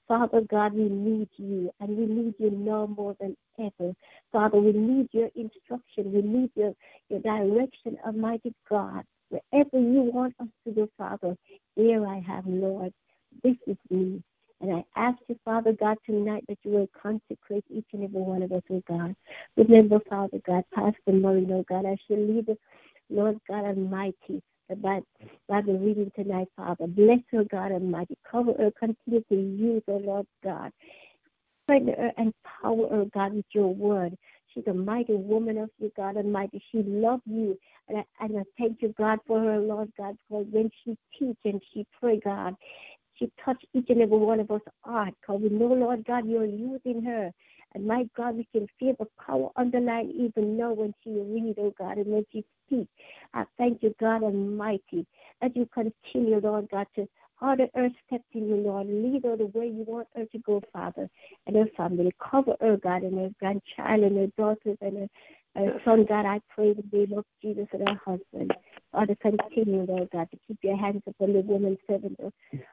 Father 0.09 0.40
God, 0.49 0.74
we 0.74 0.88
need 0.88 1.28
you, 1.36 1.70
and 1.80 1.97
we 1.97 2.07
need 2.07 2.34
you 2.38 2.51
now 2.51 2.86
more 2.86 3.16
than 3.20 3.36
ever. 3.59 3.92
Father, 4.32 4.59
we 4.59 4.72
need 4.72 5.09
your 5.12 5.28
instruction. 5.34 6.12
We 6.12 6.22
need 6.22 6.51
your, 6.55 6.74
your 7.09 7.20
direction, 7.20 7.99
Almighty 8.07 8.55
God. 8.70 9.05
Wherever 9.28 9.78
you 9.78 10.03
want 10.03 10.34
us 10.40 10.49
to 10.64 10.72
go, 10.72 10.88
Father, 10.97 11.36
here 11.74 12.07
I 12.07 12.20
have, 12.26 12.47
Lord. 12.47 12.92
This 13.42 13.57
is 13.66 13.76
me. 13.90 14.22
And 14.61 14.72
I 14.74 14.84
ask 14.96 15.18
you, 15.28 15.38
Father 15.44 15.72
God, 15.78 15.98
tonight 16.07 16.44
that 16.48 16.59
you 16.64 16.72
will 16.72 16.90
consecrate 17.00 17.64
each 17.70 17.86
and 17.92 18.04
every 18.04 18.22
one 18.22 18.42
of 18.42 18.52
us, 18.52 18.62
oh 18.70 18.82
God. 18.88 19.14
Remember, 19.57 20.00
Father 20.09 20.40
God, 20.46 20.64
Pastor 20.74 21.12
Murray, 21.12 21.46
oh 21.52 21.64
God, 21.68 21.86
I 21.86 21.96
shall 22.09 22.18
lead 22.18 22.46
the 22.46 22.57
Lord 23.11 23.38
God 23.48 23.66
Almighty, 23.66 24.42
the 24.70 24.76
Bi- 24.76 25.02
Bible 25.48 25.78
reading 25.78 26.11
tonight, 26.16 26.48
Father. 26.57 26.86
Bless 26.86 27.20
her, 27.32 27.44
God 27.44 27.72
Almighty. 27.72 28.16
Cover 28.30 28.54
her, 28.59 28.72
continue 28.78 29.22
to 29.28 29.34
use 29.36 29.82
her, 29.88 29.98
Lord 30.00 30.26
God. 30.42 30.72
Strengthen 31.64 31.94
her 31.94 32.12
and 32.18 32.34
power 32.62 32.88
her, 32.90 33.07
God, 33.14 33.34
with 33.34 33.46
your 33.54 33.74
word. 33.74 34.16
She's 34.54 34.66
a 34.68 34.74
mighty 34.74 35.14
woman 35.14 35.59
of 35.59 35.70
you, 35.78 35.92
God 35.96 36.16
Almighty. 36.16 36.62
She 36.72 36.82
loves 36.84 37.22
you. 37.26 37.59
And 37.88 37.98
I, 37.98 38.04
and 38.24 38.38
I 38.38 38.42
thank 38.59 38.82
you, 38.82 38.94
God, 38.98 39.18
for 39.26 39.40
her, 39.40 39.59
Lord 39.61 39.92
God, 39.98 40.16
because 40.28 40.46
when 40.52 40.70
she 40.84 40.96
teach 41.18 41.38
and 41.44 41.62
she 41.74 41.86
pray, 42.00 42.20
God, 42.24 42.54
she 43.18 43.30
touched 43.44 43.66
each 43.74 43.86
and 43.88 44.02
every 44.02 44.18
one 44.18 44.40
of 44.40 44.50
us 44.50 44.60
heart. 44.84 45.14
Because 45.20 45.40
we 45.42 45.48
know, 45.48 45.66
Lord 45.66 46.04
God, 46.04 46.28
you're 46.28 46.44
using 46.44 47.02
her. 47.02 47.32
And 47.74 47.86
my 47.86 48.08
God, 48.16 48.36
we 48.36 48.48
can 48.52 48.66
feel 48.78 48.94
the 48.98 49.06
power 49.24 49.50
underlying 49.56 50.10
even 50.10 50.56
now 50.56 50.72
when 50.72 50.94
she 51.02 51.10
read, 51.10 51.56
oh 51.58 51.74
God, 51.78 51.98
and 51.98 52.06
when 52.06 52.24
she 52.32 52.44
speak. 52.66 52.88
I 53.34 53.44
thank 53.58 53.82
you, 53.82 53.94
God 54.00 54.22
Almighty, 54.22 55.06
that 55.42 55.54
you 55.54 55.68
continue, 55.74 56.40
Lord 56.40 56.68
God, 56.70 56.86
to 56.96 57.06
order 57.40 57.66
her 57.74 57.90
steps 58.06 58.24
in 58.32 58.48
you, 58.48 58.56
Lord. 58.56 58.86
Lead 58.86 59.24
her 59.24 59.36
the 59.36 59.46
way 59.46 59.66
you 59.66 59.84
want 59.86 60.08
her 60.16 60.24
to 60.24 60.38
go, 60.38 60.62
Father, 60.72 61.10
and 61.46 61.56
her 61.56 61.66
family. 61.76 62.12
Cover 62.18 62.56
her, 62.60 62.78
God, 62.78 63.02
and 63.02 63.18
her 63.18 63.30
grandchild 63.38 64.04
and 64.04 64.16
her 64.16 64.28
daughters 64.38 64.78
and 64.80 64.96
her, 64.96 65.08
her 65.56 65.80
son, 65.84 66.06
God. 66.08 66.24
I 66.24 66.40
pray 66.48 66.70
in 66.70 66.82
the 66.90 66.96
name 66.96 67.18
of 67.18 67.24
Jesus 67.42 67.66
and 67.72 67.86
her 67.88 68.00
husband. 68.04 68.54
Father, 68.97 69.14
continue, 69.20 69.84
Lord 69.86 70.09
God, 70.11 70.26
to 70.30 70.38
keep 70.49 70.57
your 70.62 70.78
hands 70.78 71.03
upon 71.07 71.34
the 71.34 71.40
woman 71.40 71.76
servant, 71.86 72.18
oh, 72.22 72.32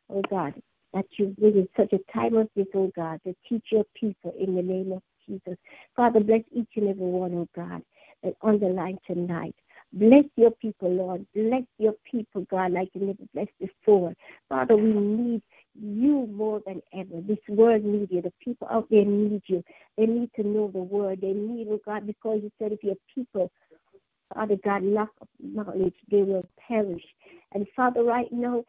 oh 0.10 0.22
God, 0.30 0.54
that 0.94 1.04
you 1.20 1.36
bring 1.38 1.58
in 1.58 1.68
such 1.76 1.92
a 1.92 2.00
time 2.14 2.38
of 2.38 2.48
this, 2.56 2.68
oh 2.74 2.90
God, 2.96 3.20
to 3.26 3.36
teach 3.50 3.66
your 3.74 3.84
people 3.94 4.34
in 4.40 4.56
the 4.56 4.62
name 4.62 4.94
of 4.94 5.02
Jesus. 5.28 5.58
Father, 5.98 6.22
bless 6.22 6.40
each 6.54 6.70
and 6.78 6.88
every 6.88 7.06
one, 7.06 7.34
oh 7.34 7.50
God, 7.54 7.82
that 8.24 8.36
on 8.42 8.58
the 8.60 8.68
line 8.68 9.00
tonight. 9.06 9.54
Bless 9.92 10.24
your 10.38 10.52
people, 10.52 10.94
Lord. 10.94 11.26
Bless 11.36 11.64
your 11.78 11.94
people, 12.10 12.48
God, 12.50 12.72
like 12.72 12.90
you 12.94 13.06
never 13.06 13.24
blessed 13.34 13.52
before. 13.60 14.14
Father, 14.48 14.78
we 14.78 14.94
need 14.94 15.42
you 15.76 16.28
more 16.28 16.62
than 16.66 16.82
ever. 16.94 17.22
This 17.28 17.38
world 17.50 17.84
needs 17.84 18.12
you. 18.12 18.22
The 18.22 18.32
people 18.44 18.68
out 18.72 18.88
there 18.90 19.04
need 19.04 19.42
you. 19.48 19.62
They 19.98 20.06
need 20.06 20.30
to 20.38 20.44
know 20.44 20.72
the 20.72 20.82
word. 20.82 21.20
They 21.22 21.34
need, 21.34 21.68
oh 21.70 21.82
God, 21.86 22.08
because 22.08 22.40
you 22.42 22.52
said 22.58 22.72
if 22.72 22.82
your 22.82 22.96
people, 23.14 23.52
Father 24.34 24.58
God, 24.64 24.84
lack 24.84 25.10
of 25.22 25.28
knowledge, 25.40 25.96
they 26.10 26.24
will 26.24 26.46
perish. 26.68 27.04
And 27.54 27.68
Father, 27.76 28.04
right 28.04 28.32
now, 28.32 28.64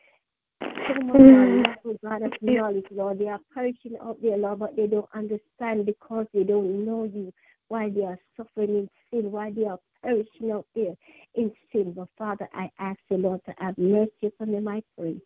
so 0.61 0.95
much 1.03 1.17
mm. 1.17 1.67
lack 1.67 1.81
of 1.85 2.01
God 2.03 2.23
of 2.23 2.33
knowledge, 2.41 2.87
Lord. 2.91 3.19
They 3.19 3.29
are 3.29 3.41
perishing 3.55 3.97
out 4.03 4.19
there, 4.23 4.37
Lord, 4.37 4.59
but 4.59 4.77
they 4.77 4.87
don't 4.87 5.09
understand 5.15 5.87
because 5.87 6.27
they 6.35 6.45
don't 6.45 6.85
know 6.85 7.05
you. 7.05 7.33
Why 7.69 7.89
they 7.89 8.03
are 8.03 8.19
suffering 8.37 8.71
in 8.71 8.91
sin, 9.11 9.33
why 9.33 9.51
they 9.51 9.65
are 9.65 9.79
perishing 10.03 10.53
out 10.53 10.67
there 10.75 10.95
in 11.35 11.51
sin. 11.73 11.95
But 11.97 12.09
Father, 12.19 12.49
I 12.53 12.71
ask 12.79 12.99
the 13.09 13.17
Lord 13.17 13.41
to 13.47 13.55
have 13.59 13.79
mercy 13.79 14.27
upon 14.27 14.53
them, 14.53 14.69
I 14.69 14.83
pray. 14.99 15.17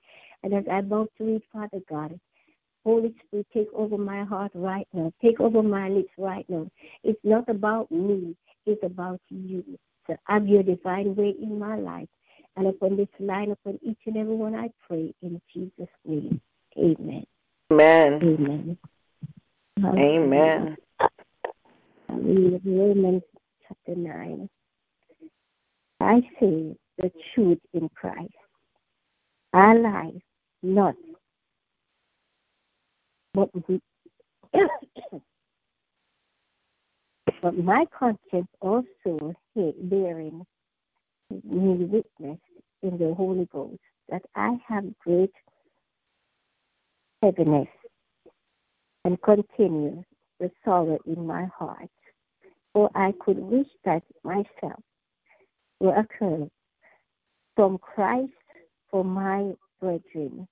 And 0.45 0.55
as 0.55 0.64
I'm 0.70 0.86
about 0.86 1.11
to 1.18 1.24
read, 1.24 1.43
Father 1.53 1.80
God, 1.89 2.18
Holy 2.84 3.14
Spirit, 3.26 3.47
take 3.53 3.68
over 3.74 3.99
my 3.99 4.24
heart 4.24 4.53
right 4.55 4.86
now. 4.93 5.12
Take 5.20 5.41
over 5.41 5.62
my 5.62 5.89
lips 5.89 6.12
right 6.16 6.47
now. 6.49 6.70
It's 7.03 7.20
not 7.24 7.49
about 7.49 7.91
me, 7.91 8.36
it's 8.66 8.82
about 8.84 9.20
you. 9.28 9.64
Have 10.25 10.47
your 10.47 10.63
divine 10.63 11.15
way 11.15 11.35
in 11.41 11.59
my 11.59 11.77
life. 11.77 12.09
And 12.57 12.67
upon 12.67 12.97
this 12.97 13.09
line, 13.21 13.51
upon 13.53 13.79
each 13.83 13.99
and 14.07 14.17
every 14.17 14.35
one, 14.35 14.55
I 14.55 14.71
pray 14.87 15.15
in 15.23 15.41
Jesus' 15.55 15.89
name. 16.05 16.41
Amen. 16.77 17.27
Amen. 17.71 18.21
Amen. 18.21 18.79
Amen. 19.85 20.77
I 22.09 22.15
Romans 22.65 23.23
chapter 23.67 23.95
9. 23.95 24.49
I 26.01 26.21
say 26.41 26.77
the 26.97 27.13
truth 27.35 27.59
in 27.75 27.89
Christ. 27.91 28.33
I 29.53 29.75
lie 29.75 30.21
not, 30.63 30.95
but, 33.35 33.51
but 37.43 37.57
my 37.57 37.86
conscience 37.99 38.49
also 38.61 39.34
bearing 39.57 40.45
me 41.30 41.74
witness 41.84 42.39
in 42.82 42.99
the 42.99 43.14
Holy 43.14 43.49
Ghost 43.53 43.80
that 44.09 44.22
I 44.34 44.59
have 44.68 44.84
great 45.01 45.32
heaviness 47.22 47.68
and 49.05 49.20
continue 49.22 50.05
the 50.41 50.51
sorrow 50.64 50.99
in 51.07 51.26
my 51.26 51.47
heart. 51.59 51.91
For 52.74 52.91
I 52.95 53.14
could 53.20 53.39
wish 53.39 53.68
that 53.84 54.03
myself 54.24 54.82
were 55.80 55.97
occurred 55.97 56.51
from 57.57 57.78
Christ 57.78 58.32
for 58.91 59.05
my 59.05 59.53
brethren, 59.80 60.49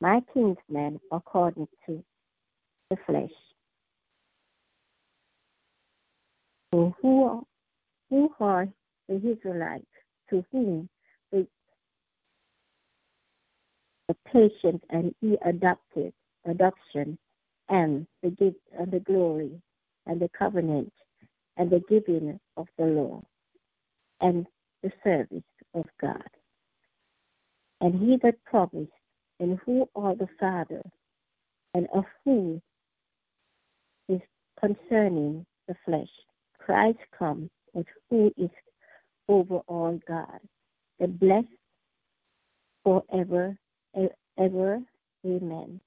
my 0.00 0.22
kinsmen 0.34 1.00
according 1.12 1.68
to 1.86 2.04
the 2.90 2.96
flesh. 3.06 3.43
So 6.74 6.92
who 7.00 7.22
are, 7.22 7.42
who 8.10 8.34
are 8.40 8.66
the 9.08 9.14
Israelites 9.14 9.86
to 10.28 10.44
whom 10.50 10.88
the, 11.30 11.46
the 14.08 14.16
patient 14.32 14.82
and 14.90 15.14
he 15.20 15.38
adopted 15.46 16.12
adoption 16.44 17.16
and 17.68 18.08
the 18.24 18.30
gift 18.30 18.58
and 18.76 18.90
the 18.90 18.98
glory 18.98 19.52
and 20.06 20.20
the 20.20 20.28
covenant 20.36 20.92
and 21.56 21.70
the 21.70 21.80
giving 21.88 22.40
of 22.56 22.66
the 22.76 22.86
law 22.86 23.22
and 24.20 24.44
the 24.82 24.90
service 25.04 25.44
of 25.74 25.84
God. 26.00 26.28
And 27.80 27.94
he 28.00 28.18
that 28.24 28.42
promised, 28.46 28.90
and 29.38 29.60
who 29.64 29.88
are 29.94 30.16
the 30.16 30.28
Father, 30.40 30.82
and 31.72 31.86
of 31.94 32.04
whom 32.24 32.60
is 34.08 34.20
concerning 34.58 35.46
the 35.68 35.76
flesh, 35.84 36.10
Christ 36.64 36.98
comes 37.18 37.50
but 37.74 37.84
who 38.08 38.32
is 38.36 38.50
over 39.28 39.58
all 39.66 40.00
God, 40.08 40.40
the 40.98 41.08
blessed 41.08 41.48
forever, 42.84 43.56
and 43.94 44.10
ever, 44.38 44.80
amen. 45.26 45.80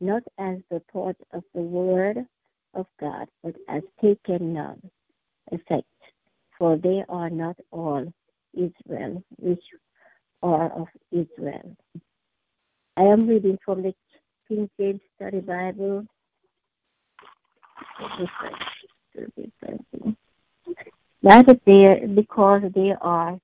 Not 0.00 0.22
as 0.38 0.58
the 0.70 0.82
thought 0.92 1.16
of 1.32 1.44
the 1.54 1.60
word 1.60 2.18
of 2.74 2.86
God, 3.00 3.28
but 3.42 3.54
as 3.68 3.82
taken 4.02 4.54
none 4.54 4.80
effect. 5.52 5.86
For 6.58 6.76
they 6.76 7.04
are 7.08 7.30
not 7.30 7.56
all 7.70 8.12
Israel, 8.54 9.22
which 9.36 9.62
are 10.42 10.72
of 10.72 10.88
Israel. 11.12 11.76
I 12.96 13.02
am 13.02 13.28
reading 13.28 13.58
from 13.64 13.82
the 13.82 13.94
King 14.48 14.70
James 14.78 15.00
Study 15.16 15.40
Bible. 15.40 16.06
That 21.22 21.60
they, 21.64 22.06
because 22.06 22.62
they 22.74 22.92
are 23.00 23.38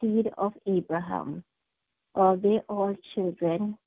seed 0.00 0.30
of 0.36 0.52
Abraham, 0.66 1.44
are 2.14 2.36
they 2.36 2.60
all 2.68 2.94
children? 3.14 3.78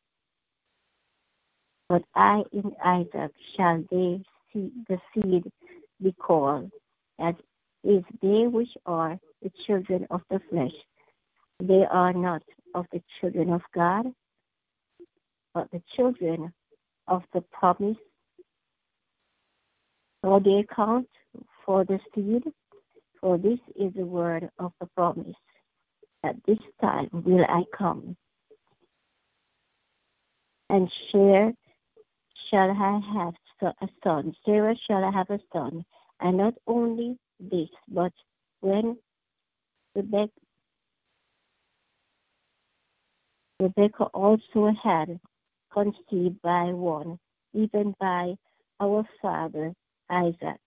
But 1.89 2.03
I 2.15 2.43
in 2.51 2.75
Isaac 2.83 3.31
shall 3.55 3.83
they 3.89 4.21
see 4.53 4.71
the 4.87 4.99
seed 5.13 5.51
be 6.01 6.11
called, 6.13 6.71
as 7.19 7.35
is 7.83 8.03
they 8.21 8.47
which 8.47 8.69
are 8.85 9.19
the 9.41 9.51
children 9.65 10.05
of 10.09 10.21
the 10.29 10.39
flesh. 10.49 10.73
They 11.59 11.85
are 11.89 12.13
not 12.13 12.43
of 12.75 12.85
the 12.91 13.01
children 13.19 13.51
of 13.51 13.61
God, 13.73 14.13
but 15.53 15.71
the 15.71 15.81
children 15.95 16.53
of 17.07 17.23
the 17.33 17.41
promise. 17.41 17.97
For 20.27 20.41
they 20.41 20.65
count 20.75 21.07
for 21.65 21.85
the 21.85 22.01
seed, 22.13 22.43
for 23.21 23.37
this 23.37 23.59
is 23.77 23.93
the 23.93 24.05
word 24.05 24.49
of 24.59 24.73
the 24.81 24.85
promise. 24.87 25.37
At 26.21 26.35
this 26.45 26.57
time 26.81 27.07
will 27.13 27.45
I 27.47 27.63
come, 27.71 28.17
and 30.69 30.91
share 31.09 31.53
shall 32.51 32.71
I 32.71 32.99
have 33.13 33.35
a 33.81 33.87
son. 34.03 34.35
Sarah 34.45 34.75
shall 34.85 35.05
I 35.05 35.11
have 35.11 35.29
a 35.29 35.39
son, 35.53 35.85
and 36.19 36.35
not 36.35 36.55
only 36.67 37.17
this, 37.39 37.69
but 37.87 38.11
when 38.59 38.97
Rebecca, 39.95 40.33
Rebecca 43.61 44.03
also 44.13 44.73
had 44.83 45.21
conceived 45.71 46.41
by 46.41 46.73
one, 46.73 47.17
even 47.53 47.95
by 48.01 48.35
our 48.81 49.07
father 49.21 49.73
Isaac. 50.09 50.59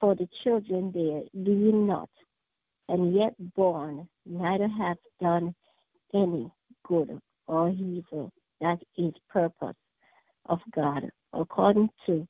For 0.00 0.14
the 0.14 0.28
children 0.44 0.92
there 0.92 1.22
being 1.44 1.86
not, 1.86 2.10
and 2.88 3.14
yet 3.14 3.34
born, 3.54 4.08
neither 4.26 4.68
have 4.68 4.98
done 5.20 5.54
any 6.14 6.50
good 6.86 7.18
or 7.46 7.70
evil. 7.70 8.30
That 8.60 8.78
is 8.96 9.12
purpose 9.28 9.76
of 10.46 10.58
God, 10.74 11.10
according 11.32 11.88
to 12.06 12.26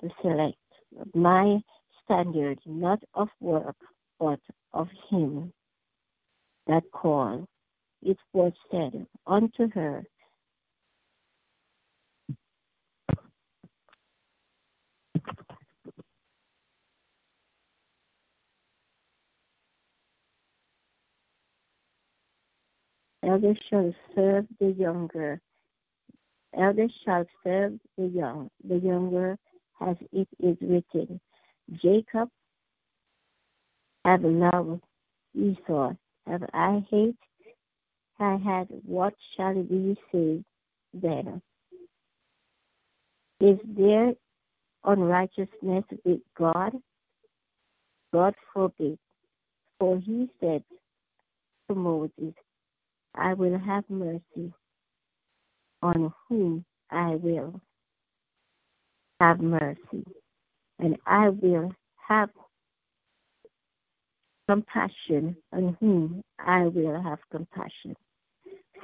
the 0.00 0.10
select. 0.22 0.56
My 1.14 1.58
standard, 2.04 2.58
not 2.66 3.00
of 3.14 3.28
work, 3.40 3.76
but 4.18 4.40
of 4.72 4.88
him 5.10 5.52
that 6.66 6.82
called. 6.92 7.46
It 8.02 8.18
was 8.32 8.52
said 8.70 9.06
unto 9.26 9.68
her, 9.72 10.04
Elders 23.28 23.58
shall 23.68 23.94
serve 24.14 24.46
the 24.58 24.70
younger. 24.70 25.40
Elders 26.56 26.92
shall 27.04 27.26
serve 27.44 27.78
the 27.98 28.06
young, 28.06 28.48
the 28.66 28.76
younger, 28.76 29.36
as 29.82 29.96
it 30.12 30.28
is 30.40 30.56
written. 30.62 31.20
Jacob 31.82 32.30
have 34.06 34.22
loved 34.22 34.80
Esau, 35.34 35.92
have 36.26 36.42
I 36.54 36.82
hate? 36.90 37.16
I 38.18 38.36
had 38.36 38.68
what 38.86 39.12
shall 39.36 39.54
we 39.54 39.96
say 40.10 40.42
then? 40.94 41.42
Is 43.40 43.58
there 43.64 44.14
unrighteousness 44.84 45.84
with 46.04 46.20
God? 46.36 46.72
God 48.12 48.34
forbid. 48.54 48.98
For 49.78 49.98
he 49.98 50.30
said 50.40 50.64
to 51.68 51.74
Moses, 51.74 52.34
I 53.18 53.34
will 53.34 53.58
have 53.58 53.84
mercy 53.88 54.52
on 55.82 56.12
whom 56.28 56.64
I 56.90 57.16
will 57.16 57.60
have 59.20 59.40
mercy, 59.40 60.04
and 60.78 60.96
I 61.04 61.28
will 61.30 61.72
have 61.96 62.30
compassion 64.48 65.36
on 65.52 65.76
whom 65.80 66.22
I 66.38 66.68
will 66.68 67.02
have 67.02 67.18
compassion. 67.30 67.96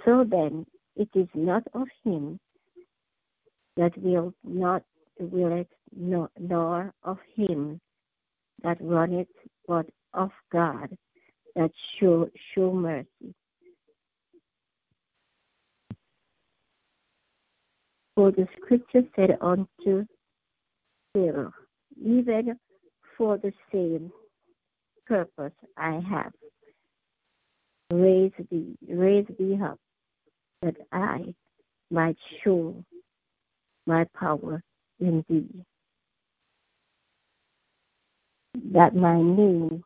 So 0.05 0.24
then, 0.28 0.66
it 0.97 1.09
is 1.14 1.28
not 1.35 1.62
of 1.72 1.89
him 2.05 2.39
that 3.76 3.97
will 3.97 4.35
not 4.43 4.82
will 5.18 5.53
it 5.53 5.68
nor 5.97 6.93
of 7.05 7.18
him 7.37 7.80
that 8.62 8.78
runneth, 8.80 9.28
but 9.66 9.87
of 10.12 10.30
God 10.53 10.97
that 11.55 11.70
show 11.99 12.28
show 12.55 12.72
mercy. 12.72 13.35
For 18.17 18.31
the 18.31 18.47
scripture 18.57 19.03
said 19.17 19.39
unto 19.41 20.07
Pharaoh, 21.15 21.53
even 22.01 22.59
for 23.19 23.39
the 23.39 23.53
same 23.73 24.12
purpose 25.07 25.53
I 25.77 26.01
have 26.09 26.33
raised 27.93 28.35
thee, 28.51 28.77
raised 28.89 29.37
thee 29.39 29.59
up, 29.62 29.79
that 30.62 30.77
I 30.93 31.35
might 31.91 32.17
show 32.45 32.85
my 33.87 34.07
power 34.17 34.62
in 35.01 35.25
thee, 35.29 35.65
that 38.73 38.95
my 38.95 39.21
name, 39.21 39.83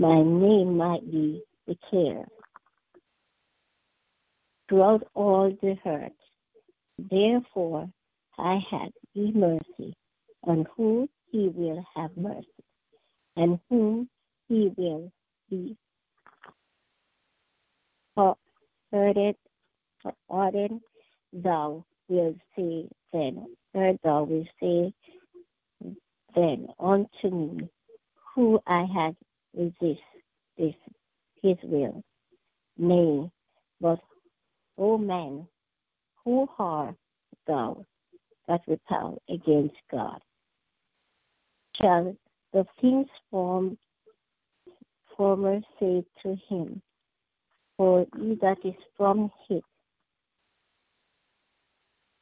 my 0.00 0.22
name 0.22 0.76
might 0.76 1.10
be 1.10 1.42
declared 1.66 2.28
throughout 4.72 5.06
all 5.12 5.54
the 5.60 5.76
earth. 5.84 6.12
Therefore, 7.10 7.90
I 8.38 8.58
had 8.70 8.90
be 9.14 9.30
mercy 9.34 9.94
on 10.44 10.64
whom 10.74 11.10
he 11.30 11.50
will 11.54 11.84
have 11.94 12.16
mercy, 12.16 12.46
and 13.36 13.58
whom 13.68 14.08
he 14.48 14.72
will 14.78 15.12
be 15.50 15.76
ordered, 18.16 19.36
ordered 20.28 20.80
thou 21.34 21.84
wilt 22.08 22.36
say 22.56 22.88
then, 23.12 23.46
or 23.74 23.92
thou 24.02 24.22
wilt 24.22 24.48
say 24.58 24.94
then 26.34 26.68
unto 26.80 27.30
me, 27.30 27.68
who 28.34 28.58
I 28.66 28.86
had 28.94 29.16
resist 29.54 30.00
this 30.56 30.74
his 31.42 31.58
will. 31.62 32.02
Nay, 32.78 33.30
but 33.78 34.00
O 34.78 34.98
man, 34.98 35.46
who 36.24 36.48
art 36.58 36.96
thou 37.46 37.84
that 38.48 38.62
repel 38.66 39.20
against 39.28 39.76
God? 39.90 40.20
Shall 41.80 42.16
the 42.52 42.66
things 42.80 43.08
formed 43.30 43.78
former 45.16 45.60
say 45.78 46.04
to 46.22 46.36
him, 46.48 46.82
For 47.76 48.06
he 48.16 48.34
that 48.42 48.58
is 48.64 48.74
from 48.96 49.30
it, 49.50 49.64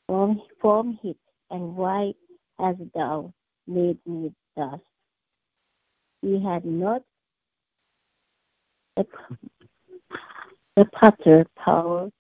from, 0.07 0.41
from 0.61 0.99
it, 1.03 1.17
and 1.51 1.77
why 1.77 2.13
hast 2.59 2.81
thou 2.95 3.33
made 3.67 3.99
me 4.07 4.33
thus? 4.57 4.81
He 6.23 6.43
had 6.43 6.65
not 6.65 7.03
the, 8.97 9.07
the 10.77 10.85
potter 10.87 11.47
power 11.57 12.11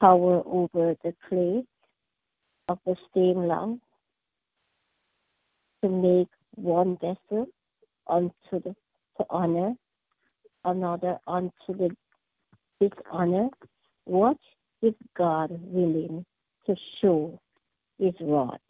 power 0.00 0.42
over 0.46 0.96
the 1.04 1.14
clay 1.28 1.62
of 2.68 2.78
the 2.86 2.96
same 3.14 3.46
lump 3.46 3.82
to 5.82 5.90
make 5.90 6.28
one 6.54 6.96
vessel 7.00 7.46
unto 8.08 8.32
the 8.52 8.74
to 9.18 9.26
honor, 9.30 9.74
another 10.64 11.18
unto 11.26 11.50
the 11.68 11.90
dishonor. 12.80 13.48
What 14.04 14.38
is 14.82 14.94
God 15.16 15.50
willing 15.62 16.24
to 16.66 16.76
show 17.00 17.38
his 17.98 18.14
wrath 18.20 18.60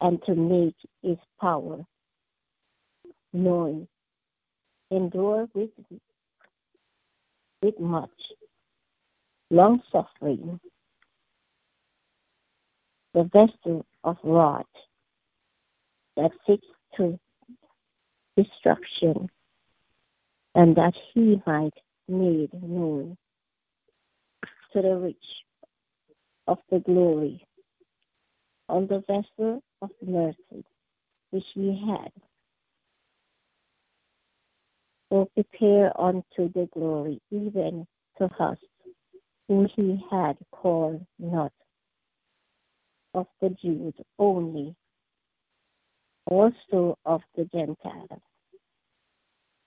and 0.00 0.20
to 0.26 0.34
make 0.34 0.76
his 1.02 1.18
power 1.40 1.84
known? 3.32 3.88
Endure 4.90 5.48
with, 5.54 5.70
with 7.62 7.80
much 7.80 8.10
long 9.50 9.80
suffering, 9.92 10.60
the 13.12 13.24
vessel 13.24 13.84
of 14.02 14.16
wrath 14.24 14.66
that 16.16 16.30
seeks 16.46 16.66
to 16.96 17.18
destruction 18.36 19.28
and 20.54 20.76
that 20.76 20.94
he 21.12 21.40
might 21.46 21.74
made 22.08 22.50
known 22.62 23.16
to 24.72 24.82
the 24.82 24.96
rich 24.96 25.16
of 26.46 26.58
the 26.70 26.80
glory. 26.80 27.44
On 28.68 28.86
the 28.86 29.00
vessel 29.06 29.62
of 29.82 29.90
mercy 30.00 30.64
which 31.30 31.44
he 31.54 31.68
had 31.86 32.10
for 35.10 35.26
prepare 35.34 35.92
unto 36.00 36.50
the 36.54 36.68
glory 36.72 37.20
even 37.30 37.86
to 38.18 38.24
us 38.40 38.58
who 39.48 39.68
he 39.76 40.02
had 40.10 40.36
called 40.50 41.04
not 41.18 41.52
of 43.14 43.26
the 43.40 43.50
Jews 43.50 43.94
only, 44.18 44.74
also 46.26 46.98
of 47.04 47.22
the 47.36 47.44
Gentiles. 47.44 48.20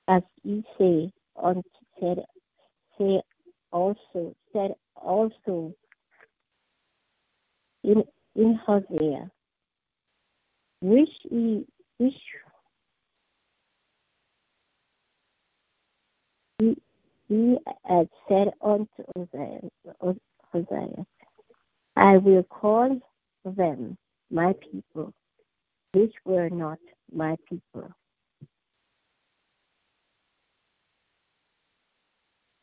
As 0.07 0.23
he 0.43 0.63
say 0.77 1.11
unto 1.41 1.63
said 1.99 2.25
say 2.97 3.21
also 3.71 4.35
said 4.53 4.73
also 4.95 5.73
in 7.83 8.03
in 8.35 8.59
Hosea, 8.65 9.29
which 10.81 11.09
he 11.29 11.65
which 11.97 12.13
he 17.27 17.57
had 17.83 18.09
said 18.27 18.51
unto 18.61 19.03
Hosea, 19.15 21.05
I 21.95 22.17
will 22.17 22.43
call 22.43 22.99
them 23.43 23.97
my 24.31 24.53
people, 24.71 25.13
which 25.93 26.13
were 26.25 26.49
not 26.49 26.79
my 27.11 27.35
people. 27.49 27.89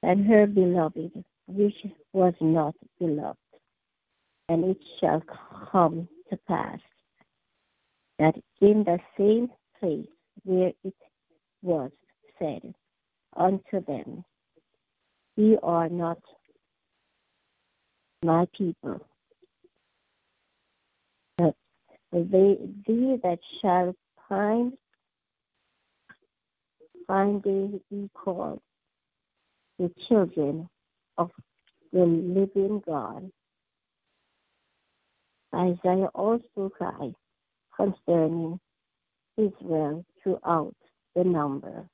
And 0.02 0.26
her 0.26 0.46
beloved, 0.46 1.24
which 1.46 1.86
was 2.12 2.34
not 2.40 2.74
beloved. 2.98 3.38
And 4.48 4.64
it 4.64 4.78
shall 5.00 5.22
come 5.72 6.08
to 6.30 6.36
pass 6.46 6.78
that 8.18 8.34
in 8.60 8.84
the 8.84 8.98
same 9.18 9.48
place 9.80 10.06
where 10.44 10.72
it 10.84 10.94
was 11.62 11.90
said 12.38 12.74
unto 13.36 13.84
them, 13.86 14.24
Ye 15.36 15.58
are 15.62 15.88
not 15.88 16.18
my 18.24 18.46
people, 18.56 19.00
but 21.38 21.54
they, 22.12 22.58
they 22.86 23.18
that 23.22 23.38
shall 23.60 23.94
find, 24.28 24.74
find 27.06 27.42
they 27.42 27.80
be 27.90 28.10
called 28.14 28.60
the 29.78 29.90
children 30.08 30.68
of 31.18 31.30
the 31.92 32.04
living 32.04 32.82
God. 32.86 33.30
Isaiah 35.54 36.10
also 36.14 36.70
cried 36.76 37.14
concerning 37.76 38.60
Israel 39.36 40.04
throughout 40.22 40.74
the 41.16 41.24
number. 41.24 41.86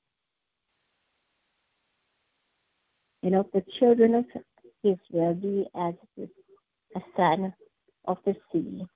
And 3.22 3.34
of 3.34 3.46
the 3.52 3.62
children 3.78 4.14
of 4.14 4.24
Israel 4.82 5.34
be 5.34 5.66
as 5.74 5.94
a 6.96 7.00
son 7.16 7.54
of 8.06 8.18
the 8.24 8.34
sea, 8.52 8.86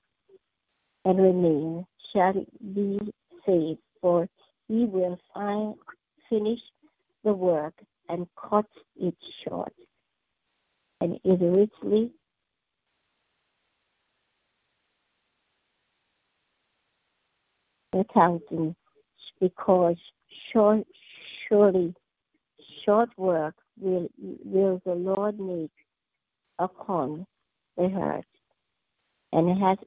and 1.04 1.22
remain 1.22 1.86
shall 2.12 2.34
be 2.74 2.98
saved, 3.46 3.80
for 4.00 4.28
he 4.68 4.86
will 4.86 5.18
find, 5.34 5.74
finish 6.30 6.60
the 7.22 7.32
work 7.32 7.74
and 8.08 8.26
cut 8.48 8.66
it 8.96 9.14
short, 9.46 9.74
and 11.00 11.20
is 11.24 11.40
richly 11.40 12.10
accounting 17.92 18.74
because 19.40 19.96
short, 20.52 20.86
surely 21.48 21.94
short 22.84 23.10
work 23.18 23.54
will 23.80 24.08
will 24.18 24.80
the 24.84 24.94
Lord 24.94 25.38
make 25.38 25.70
upon 26.58 27.26
the 27.76 27.84
earth. 27.84 28.24
And 29.32 29.62
as 29.62 29.78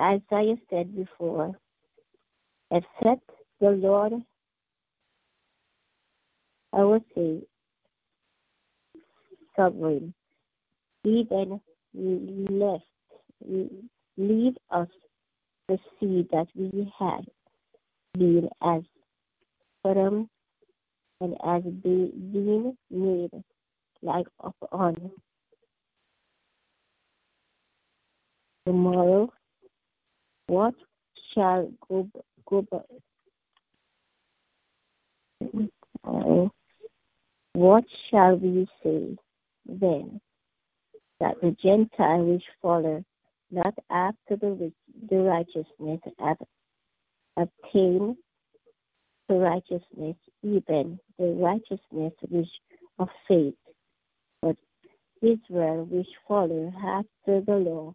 Isaiah 0.00 0.56
said 0.70 0.94
before, 0.94 1.58
except 2.70 3.28
the 3.60 3.70
Lord, 3.70 4.12
I 6.72 6.84
would 6.84 7.04
say, 7.14 7.42
sovereign, 9.56 10.14
even 11.04 11.60
left, 11.94 12.84
leave 14.16 14.56
us 14.70 14.88
the 15.68 15.78
seed 15.98 16.28
that 16.32 16.46
we 16.54 16.92
had 16.98 17.26
been 18.14 18.48
as 18.62 18.82
firm 19.82 20.28
and 21.22 21.36
as 21.44 21.62
be, 21.62 22.12
being 22.32 22.76
made 22.90 23.30
like 24.02 24.26
of 24.40 24.52
upon 24.60 25.12
tomorrow. 28.66 29.32
What 30.48 30.74
shall 31.32 31.70
go 31.88 32.08
go 32.44 32.66
uh, 36.04 36.48
what 37.52 37.84
shall 38.10 38.36
we 38.36 38.66
say 38.82 39.16
then? 39.66 40.20
That 41.20 41.40
the 41.40 41.56
Gentile 41.62 42.24
which 42.24 42.42
follow 42.60 43.04
not 43.52 43.74
after 43.90 44.36
the, 44.36 44.72
the 45.08 45.16
righteousness 45.16 46.00
have 46.18 46.38
obtained 47.36 48.16
righteousness, 49.34 50.16
even 50.42 50.98
the 51.18 51.26
righteousness 51.26 52.12
which 52.28 52.48
of 52.98 53.08
faith, 53.28 53.54
but 54.40 54.56
Israel 55.20 55.86
which 55.90 56.08
follow 56.26 56.72
after 56.76 57.40
the 57.40 57.56
law 57.56 57.94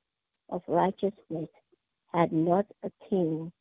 of 0.50 0.62
righteousness 0.68 1.50
had 2.14 2.32
not 2.32 2.66
attained 2.84 3.52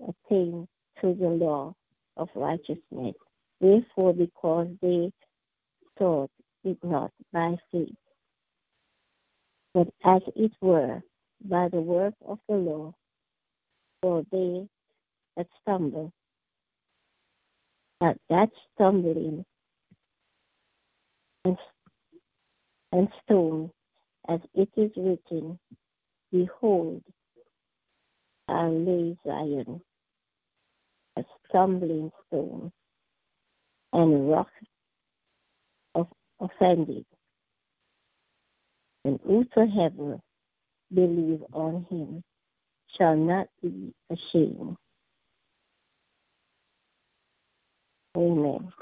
attained 0.00 0.68
to 1.00 1.14
the 1.14 1.28
law 1.28 1.74
of 2.16 2.28
righteousness. 2.34 3.14
Therefore, 3.60 4.12
because 4.12 4.68
they 4.82 5.10
sought 5.98 6.30
it 6.64 6.78
not 6.82 7.12
by 7.32 7.56
faith, 7.72 7.94
but 9.72 9.88
as 10.04 10.22
it 10.34 10.52
were 10.60 11.00
by 11.44 11.68
the 11.68 11.80
work 11.80 12.14
of 12.26 12.38
the 12.48 12.56
law, 12.56 12.94
for 14.02 14.24
they 14.30 14.68
that 15.36 15.46
stumble, 15.62 16.12
that 18.00 18.18
that 18.28 18.50
stumbling 18.74 19.44
and, 21.44 21.56
and 22.92 23.08
stone, 23.24 23.70
as 24.28 24.40
it 24.54 24.68
is 24.76 24.90
written, 24.96 25.58
Behold, 26.32 27.02
I 28.48 28.66
lay 28.66 29.16
Zion, 29.24 29.80
a 31.16 31.24
stumbling 31.48 32.10
stone, 32.26 32.72
and 33.92 34.30
rock 34.30 34.48
of 35.94 36.08
offended. 36.40 37.04
And 39.04 39.20
whosoever 39.24 40.18
believe 40.92 41.42
on 41.52 41.86
him 41.88 42.24
shall 42.98 43.16
not 43.16 43.46
be 43.62 43.94
ashamed. 44.10 44.76
Amen. 48.16 48.72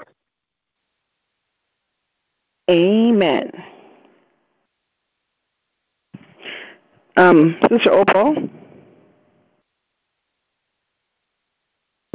Amen. 2.69 3.51
Um, 7.17 7.57
Sister 7.69 7.91
Opal. 7.93 8.35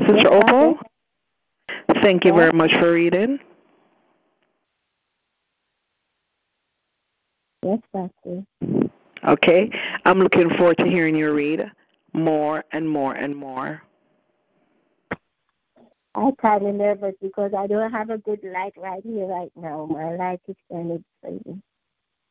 Sister 0.09 0.33
Opal. 0.33 0.79
Thank 2.03 2.25
you 2.25 2.33
very 2.33 2.53
much 2.53 2.73
for 2.75 2.93
reading. 2.93 3.39
Yes, 7.62 7.79
Pastor. 7.93 8.45
Okay. 9.25 9.71
I'm 10.05 10.18
looking 10.18 10.51
forward 10.57 10.79
to 10.79 10.87
hearing 10.87 11.14
you 11.14 11.33
read 11.33 11.71
more 12.12 12.64
and 12.73 12.89
more 12.89 13.14
and 13.14 13.37
more. 13.37 13.83
Kind 16.15 16.67
of 16.67 16.75
nervous 16.75 17.15
because 17.23 17.53
I 17.57 17.67
don't 17.67 17.93
have 17.93 18.11
a 18.11 18.19
good 18.19 18.41
light 18.43 18.73
right 18.77 19.03
here 19.05 19.27
right 19.27 19.53
now. 19.55 19.87
My 19.87 20.17
light 20.17 20.41
is 20.49 20.57
kind 20.71 20.93
of 20.93 21.03
fading. 21.23 21.63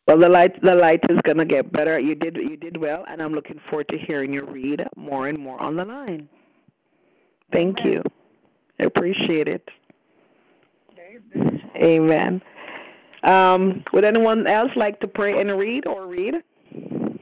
Well, 0.08 0.18
the 0.18 0.28
light 0.28 0.62
the 0.62 0.76
light 0.76 1.02
is 1.10 1.20
gonna 1.24 1.46
get 1.46 1.72
better. 1.72 2.00
You 2.00 2.16
did 2.16 2.38
you 2.38 2.58
did 2.58 2.78
well, 2.78 3.06
and 3.08 3.22
I'm 3.22 3.34
looking 3.34 3.60
forward 3.70 3.88
to 3.90 3.98
hearing 3.98 4.34
you 4.34 4.42
read 4.42 4.86
more 4.96 5.28
and 5.28 5.38
more 5.38 5.62
on 5.62 5.76
the 5.76 5.86
line. 5.86 6.28
Thank 7.54 7.80
Amen. 7.82 7.94
you. 7.94 8.04
I 8.80 8.84
appreciate 8.86 9.48
it. 9.48 9.70
Amen. 11.76 12.42
Um, 13.24 13.84
would 13.94 14.04
anyone 14.04 14.48
else 14.48 14.72
like 14.76 15.00
to 15.02 15.08
pray 15.08 15.40
and 15.40 15.58
read 15.58 15.88
or 15.88 16.08
read? 16.08 16.36
Can 16.70 17.20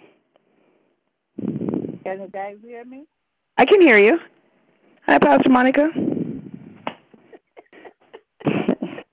you 2.05 2.29
guys 2.31 2.55
hear 2.63 2.85
me? 2.85 3.05
I 3.57 3.65
can 3.65 3.81
hear 3.81 3.97
you. 3.97 4.17
Hi, 5.05 5.19
Pastor 5.19 5.49
Monica. 5.49 5.89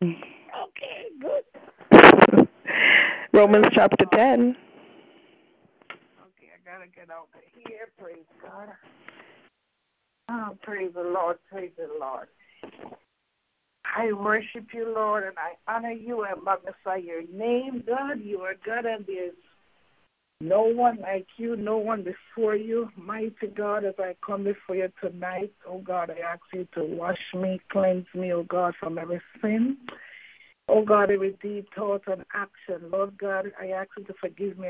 Okay, 0.02 1.06
good. 1.20 1.44
Romans 3.32 3.66
chapter 3.72 4.04
10. 4.12 4.56
Okay, 5.90 6.50
I 6.52 6.58
gotta 6.64 6.88
get 6.94 7.10
out 7.10 7.28
of 7.34 7.40
here. 7.66 7.88
Praise 7.98 8.24
God. 8.42 8.68
Oh, 10.30 10.56
praise 10.62 10.92
the 10.94 11.02
Lord, 11.02 11.38
praise 11.50 11.72
the 11.76 11.88
Lord. 12.00 12.28
I 13.96 14.12
worship 14.12 14.66
you, 14.72 14.92
Lord, 14.94 15.24
and 15.24 15.36
I 15.38 15.72
honor 15.72 15.92
you 15.92 16.24
and 16.24 16.42
magnify 16.42 16.96
your 16.96 17.22
name, 17.32 17.84
God. 17.86 18.20
You 18.20 18.40
are 18.40 18.54
God, 18.66 18.86
and 18.86 19.04
there's 19.06 19.34
no 20.40 20.62
one 20.62 20.98
like 21.00 21.26
you, 21.36 21.56
no 21.56 21.78
one 21.78 22.04
before 22.04 22.56
you. 22.56 22.88
Mighty 22.96 23.46
God, 23.56 23.84
as 23.84 23.94
I 23.98 24.14
come 24.24 24.44
before 24.44 24.76
you 24.76 24.88
tonight, 25.00 25.52
oh 25.66 25.78
God, 25.78 26.10
I 26.10 26.20
ask 26.32 26.42
you 26.52 26.66
to 26.74 26.84
wash 26.84 27.18
me, 27.34 27.60
cleanse 27.70 28.06
me, 28.14 28.32
oh 28.32 28.42
God, 28.44 28.74
from 28.78 28.98
every 28.98 29.22
sin. 29.40 29.78
Oh 30.68 30.84
God, 30.84 31.10
every 31.10 31.36
deed, 31.42 31.66
thought, 31.76 32.02
and 32.06 32.24
action. 32.34 32.90
Lord 32.90 33.16
God, 33.18 33.52
I 33.60 33.68
ask 33.68 33.90
you 33.96 34.04
to 34.04 34.14
forgive 34.20 34.58
me. 34.58 34.68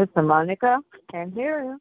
Sister 0.00 0.22
Monica, 0.22 0.78
can't 1.10 1.34
hear 1.34 1.64
you. 1.64 1.80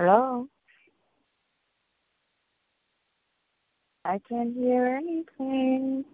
Hello? 0.00 0.48
I 4.04 4.20
can't 4.28 4.54
hear 4.56 4.86
anything. 4.96 6.04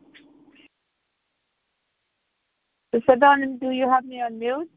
Sister 2.95 3.16
Donna, 3.16 3.47
do 3.61 3.70
you 3.70 3.89
have 3.91 4.05
me 4.05 4.22
on 4.22 4.39
mute? 4.39 4.70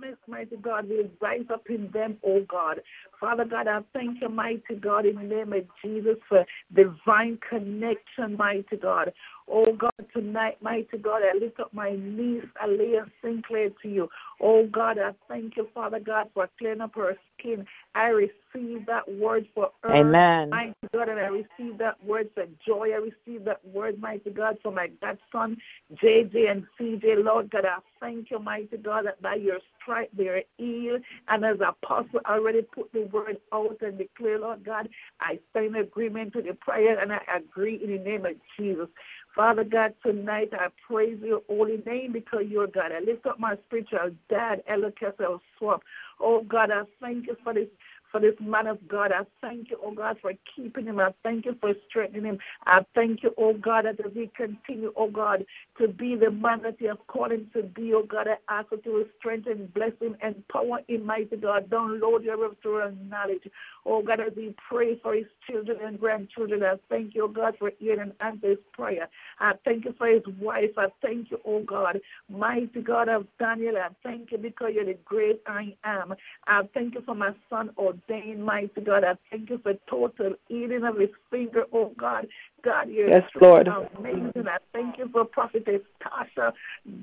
Psalmist, 0.00 0.20
mighty 0.26 0.56
God, 0.56 0.88
will 0.88 1.08
rise 1.20 1.46
up 1.52 1.64
in 1.68 1.90
them, 1.92 2.16
oh 2.24 2.44
God. 2.48 2.80
Father 3.20 3.44
God, 3.44 3.66
I 3.68 3.80
thank 3.92 4.20
you, 4.20 4.28
mighty 4.28 4.76
God, 4.80 5.06
in 5.06 5.16
the 5.16 5.22
name 5.22 5.52
of 5.52 5.64
Jesus 5.84 6.16
for 6.28 6.44
divine 6.74 7.38
connection, 7.48 8.36
mighty 8.36 8.76
God. 8.76 9.12
Oh 9.52 9.72
God, 9.72 9.90
tonight, 10.14 10.58
mighty 10.62 10.96
God, 10.98 11.22
I 11.22 11.36
lift 11.36 11.58
up 11.58 11.74
my 11.74 11.96
niece, 11.98 12.44
Alea 12.62 13.06
Sinclair, 13.20 13.70
to 13.82 13.88
you. 13.88 14.08
Oh 14.40 14.66
God, 14.68 14.96
I 14.98 15.10
thank 15.28 15.56
you, 15.56 15.68
Father 15.74 15.98
God, 15.98 16.28
for 16.32 16.48
clearing 16.56 16.80
up 16.80 16.94
her 16.94 17.16
skin. 17.36 17.66
I 17.96 18.08
receive 18.08 18.86
that 18.86 19.10
word 19.12 19.48
for 19.52 19.70
her. 19.82 19.96
Amen. 19.96 20.50
Mighty 20.50 20.74
God, 20.92 21.08
and 21.08 21.18
I 21.18 21.26
receive 21.26 21.78
that 21.78 22.02
word 22.04 22.30
for 22.34 22.44
joy. 22.64 22.90
I 22.92 22.96
receive 22.96 23.44
that 23.44 23.64
word, 23.66 24.00
mighty 24.00 24.30
God, 24.30 24.58
for 24.62 24.70
my 24.70 24.88
godson, 25.00 25.56
JJ 25.94 26.50
and 26.50 26.64
CJ. 26.78 27.24
Lord 27.24 27.50
God, 27.50 27.64
I 27.64 27.78
thank 27.98 28.30
you, 28.30 28.38
mighty 28.38 28.76
God, 28.76 29.06
that 29.06 29.20
by 29.20 29.34
your 29.34 29.58
stripe 29.80 30.10
they 30.16 30.28
are 30.28 30.42
healed. 30.58 31.02
And 31.28 31.44
as 31.44 31.56
apostle 31.60 32.20
already 32.24 32.62
put 32.62 32.92
the 32.92 33.02
word 33.12 33.38
out 33.52 33.78
and 33.80 33.98
declare, 33.98 34.38
Lord 34.38 34.64
God, 34.64 34.88
I 35.20 35.40
stand 35.50 35.66
in 35.66 35.76
agreement 35.76 36.34
to 36.34 36.42
the 36.42 36.54
prayer 36.54 36.98
and 37.00 37.12
I 37.12 37.20
agree 37.36 37.80
in 37.82 37.90
the 37.90 37.98
name 37.98 38.26
of 38.26 38.34
Jesus. 38.56 38.88
Father 39.36 39.64
God, 39.64 39.94
tonight 40.04 40.50
I 40.52 40.68
praise 40.88 41.18
your 41.22 41.42
holy 41.48 41.82
name 41.86 42.12
because 42.12 42.44
you're 42.48 42.66
God. 42.68 42.92
I 42.92 43.00
lift 43.00 43.26
up 43.26 43.40
my 43.40 43.56
spiritual 43.66 44.10
dad, 44.30 44.62
Ella 44.68 44.92
Kessel 44.92 45.40
Swap. 45.58 45.82
Oh 46.20 46.42
God, 46.44 46.70
I 46.72 46.82
thank 47.00 47.26
you 47.28 47.36
for 47.44 47.54
this 47.54 47.68
for 48.12 48.20
this 48.20 48.34
man 48.40 48.66
of 48.66 48.78
God. 48.88 49.12
I 49.12 49.22
thank 49.40 49.70
you, 49.70 49.78
oh 49.84 49.92
God, 49.94 50.18
for 50.22 50.32
keeping 50.56 50.86
him. 50.86 51.00
I 51.00 51.14
thank 51.22 51.46
you 51.46 51.56
for 51.60 51.74
strengthening 51.88 52.24
him. 52.24 52.38
I 52.66 52.84
thank 52.94 53.22
you, 53.22 53.32
oh 53.38 53.54
God, 53.54 53.86
that 53.86 54.00
as 54.04 54.12
he 54.14 54.30
continue, 54.36 54.92
oh 54.96 55.10
God, 55.10 55.44
to 55.78 55.88
be 55.88 56.16
the 56.16 56.30
man 56.32 56.62
that 56.62 56.80
you 56.80 56.88
have 56.88 57.06
called 57.06 57.32
him 57.32 57.50
to 57.54 57.62
be, 57.62 57.94
oh 57.94 58.02
God, 58.04 58.28
I 58.28 58.36
ask 58.52 58.68
you 58.72 58.78
to 58.78 59.06
strengthen, 59.20 59.68
bless 59.74 59.92
him, 60.00 60.16
empower 60.24 60.80
him, 60.88 61.06
mighty 61.06 61.36
God. 61.36 61.70
Download 61.70 62.24
your 62.24 62.48
restoral 62.50 62.92
knowledge. 63.08 63.44
Oh 63.86 64.02
God, 64.02 64.20
as 64.20 64.32
he 64.34 64.54
pray 64.68 64.98
for 65.02 65.14
his 65.14 65.26
children 65.48 65.78
and 65.84 65.98
grandchildren, 65.98 66.62
I 66.62 66.74
thank 66.88 67.14
you, 67.14 67.24
oh 67.24 67.28
God, 67.28 67.54
for 67.58 67.72
hearing 67.78 68.00
and 68.00 68.12
answering 68.20 68.56
his 68.56 68.64
prayer. 68.72 69.08
I 69.38 69.52
thank 69.64 69.84
you 69.84 69.94
for 69.98 70.06
his 70.08 70.22
wife. 70.40 70.70
I 70.76 70.86
thank 71.02 71.30
you, 71.30 71.38
oh 71.46 71.62
God, 71.62 72.00
mighty 72.28 72.82
God 72.82 73.08
of 73.08 73.26
Daniel. 73.38 73.76
I 73.76 73.88
thank 74.02 74.32
you 74.32 74.38
because 74.38 74.70
you're 74.74 74.84
the 74.84 74.98
great 75.04 75.40
I 75.46 75.74
am. 75.84 76.14
I 76.46 76.62
thank 76.74 76.94
you 76.94 77.02
for 77.06 77.14
my 77.14 77.32
son, 77.48 77.70
ordained, 77.78 78.44
mighty 78.44 78.80
God. 78.80 79.04
I 79.04 79.14
thank 79.30 79.50
you 79.50 79.58
for 79.58 79.74
total 79.88 80.34
healing 80.48 80.84
of 80.84 80.98
his 80.98 81.10
finger, 81.30 81.64
oh 81.72 81.92
God. 81.98 82.26
God, 82.62 82.88
you're 82.90 83.08
Yes, 83.08 83.24
Lord. 83.40 83.68
amazing. 83.68 84.48
I 84.48 84.58
thank 84.72 84.98
you 84.98 85.08
for 85.12 85.24
Prophetess 85.24 85.82
Tasha. 86.02 86.52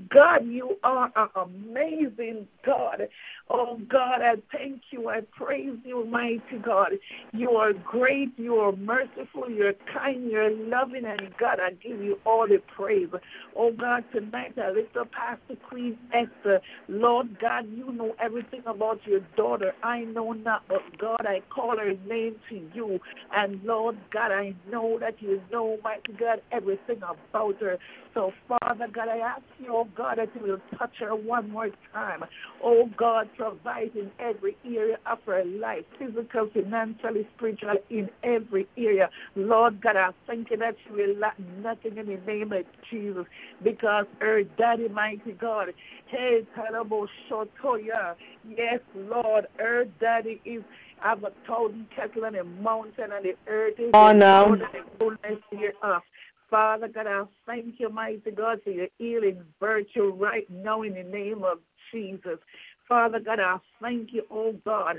God, 0.10 0.46
you 0.48 0.78
are 0.84 1.12
an 1.16 1.30
amazing 1.36 2.48
God. 2.66 3.08
Oh 3.50 3.80
God, 3.90 4.22
I 4.22 4.36
thank 4.52 4.82
you. 4.92 5.10
I 5.10 5.22
praise 5.22 5.78
you, 5.86 6.06
mighty 6.06 6.58
God. 6.62 6.94
You 7.34 7.52
are 7.52 7.74
great. 7.74 8.30
You 8.38 8.56
are 8.58 8.74
merciful. 8.74 9.50
You're 9.50 9.74
kind. 9.94 10.30
You're 10.30 10.52
loving. 10.52 11.06
And 11.06 11.34
God, 11.38 11.60
I 11.60 11.72
give 11.72 12.02
you 12.02 12.20
all 12.26 12.48
the 12.48 12.62
praise. 12.76 13.10
Oh 13.56 13.72
God, 13.72 14.04
tonight 14.14 14.58
I 14.58 14.72
lift 14.72 14.98
up 14.98 15.12
Pastor 15.12 15.56
Queen 15.70 15.98
Esther. 16.14 16.62
Lord 16.90 17.40
God, 17.40 17.68
you 17.74 17.92
know 17.92 18.16
everything 18.20 18.64
about 18.66 19.00
your 19.08 19.22
daughter. 19.38 19.74
I 19.84 20.02
know 20.02 20.34
not, 20.34 20.64
but 20.68 20.82
God, 20.98 21.26
I 21.26 21.42
call 21.50 21.78
her 21.78 21.94
name 22.08 22.36
to 22.50 22.62
you. 22.74 23.00
And 23.36 23.64
Lord 23.64 23.98
God, 24.12 24.32
I 24.32 24.56
know 24.72 24.98
that 25.00 25.22
you 25.22 25.42
know, 25.52 25.78
mighty 25.84 26.14
God, 26.14 26.42
everything 26.52 26.98
about 26.98 27.60
her. 27.62 27.78
So, 28.14 28.32
Father 28.48 28.88
God, 28.92 29.10
I 29.10 29.18
ask 29.20 29.44
you, 29.60 29.68
oh 29.76 29.88
God, 29.96 30.18
that 30.18 30.30
you 30.36 30.42
will 30.42 30.62
touch 30.78 30.96
her 31.00 31.16
one 31.16 31.50
more 31.52 31.70
time. 31.94 32.24
Oh 32.64 32.90
God, 32.98 33.30
provide 33.38 33.92
in 33.96 34.12
every 34.20 34.58
area 34.66 34.98
of 35.06 35.20
her 35.26 35.44
life, 35.46 35.86
physical, 36.00 36.50
financially, 36.54 37.28
spiritual, 37.36 37.76
in 37.90 38.10
every 38.24 38.68
area. 38.78 39.10
Lord 39.36 39.82
God, 39.82 39.96
I 39.98 40.10
thank 40.26 40.50
you 40.50 40.58
that 40.58 40.76
she 40.86 40.94
will 40.94 41.16
lack 41.18 41.38
nothing 41.62 41.98
in 41.98 42.08
the 42.08 42.18
name 42.26 42.52
of 42.54 42.66
Jesus 42.90 43.26
because 43.64 44.06
her 44.20 44.44
daddy, 44.58 44.88
mighty 44.88 45.34
God, 45.34 45.70
hey, 46.08 46.42
Talabo 46.58 47.08
Shotoya, 47.30 48.16
yes, 48.48 48.80
Lord, 48.96 49.48
her 49.58 49.86
daddy 50.00 50.42
is 50.46 50.64
have 51.00 51.24
a 51.24 51.32
thousand 51.48 51.88
cattle 51.96 52.26
on 52.26 52.36
a 52.36 52.44
mountain 52.44 53.12
and 53.14 53.26
the 53.26 53.36
earth 53.48 53.80
is 53.80 53.92
Oh, 53.94 54.10
the 54.10 54.14
no. 54.14 54.56
The 54.56 54.66
fullness 54.98 55.42
thereof. 55.52 56.02
Father 56.50 56.88
God, 56.88 57.08
I 57.08 57.24
thank 57.46 57.80
you, 57.80 57.90
mighty 57.90 58.32
God, 58.32 58.60
for 58.64 58.70
your 58.70 58.88
healing 58.98 59.44
virtue 59.60 60.12
right 60.12 60.50
now 60.50 60.82
in 60.84 60.94
the 60.94 61.04
name 61.04 61.44
of 61.44 61.60
Jesus. 61.92 62.40
Father 62.88 63.20
God, 63.20 63.40
I 63.40 63.58
thank 63.82 64.14
you, 64.14 64.24
oh 64.32 64.56
God. 64.64 64.96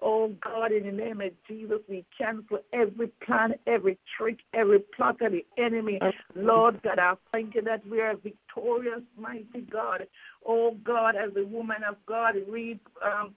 Oh 0.00 0.32
God, 0.42 0.72
in 0.72 0.84
the 0.86 0.92
name 0.92 1.20
of 1.20 1.32
Jesus, 1.48 1.78
we 1.88 2.04
cancel 2.16 2.58
every 2.72 3.08
plan, 3.24 3.54
every 3.66 3.98
trick, 4.16 4.38
every 4.54 4.80
plot 4.96 5.20
of 5.22 5.32
the 5.32 5.44
enemy. 5.56 6.00
Lord 6.34 6.80
God, 6.82 6.98
I 6.98 7.14
thank 7.32 7.54
you 7.54 7.62
that 7.62 7.86
we 7.86 8.00
are 8.00 8.14
victorious, 8.16 9.02
mighty 9.16 9.62
God. 9.70 10.06
Oh 10.46 10.76
God, 10.84 11.14
as 11.16 11.30
a 11.36 11.44
woman 11.44 11.82
of 11.88 11.96
God, 12.06 12.34
read 12.48 12.78
um, 13.04 13.34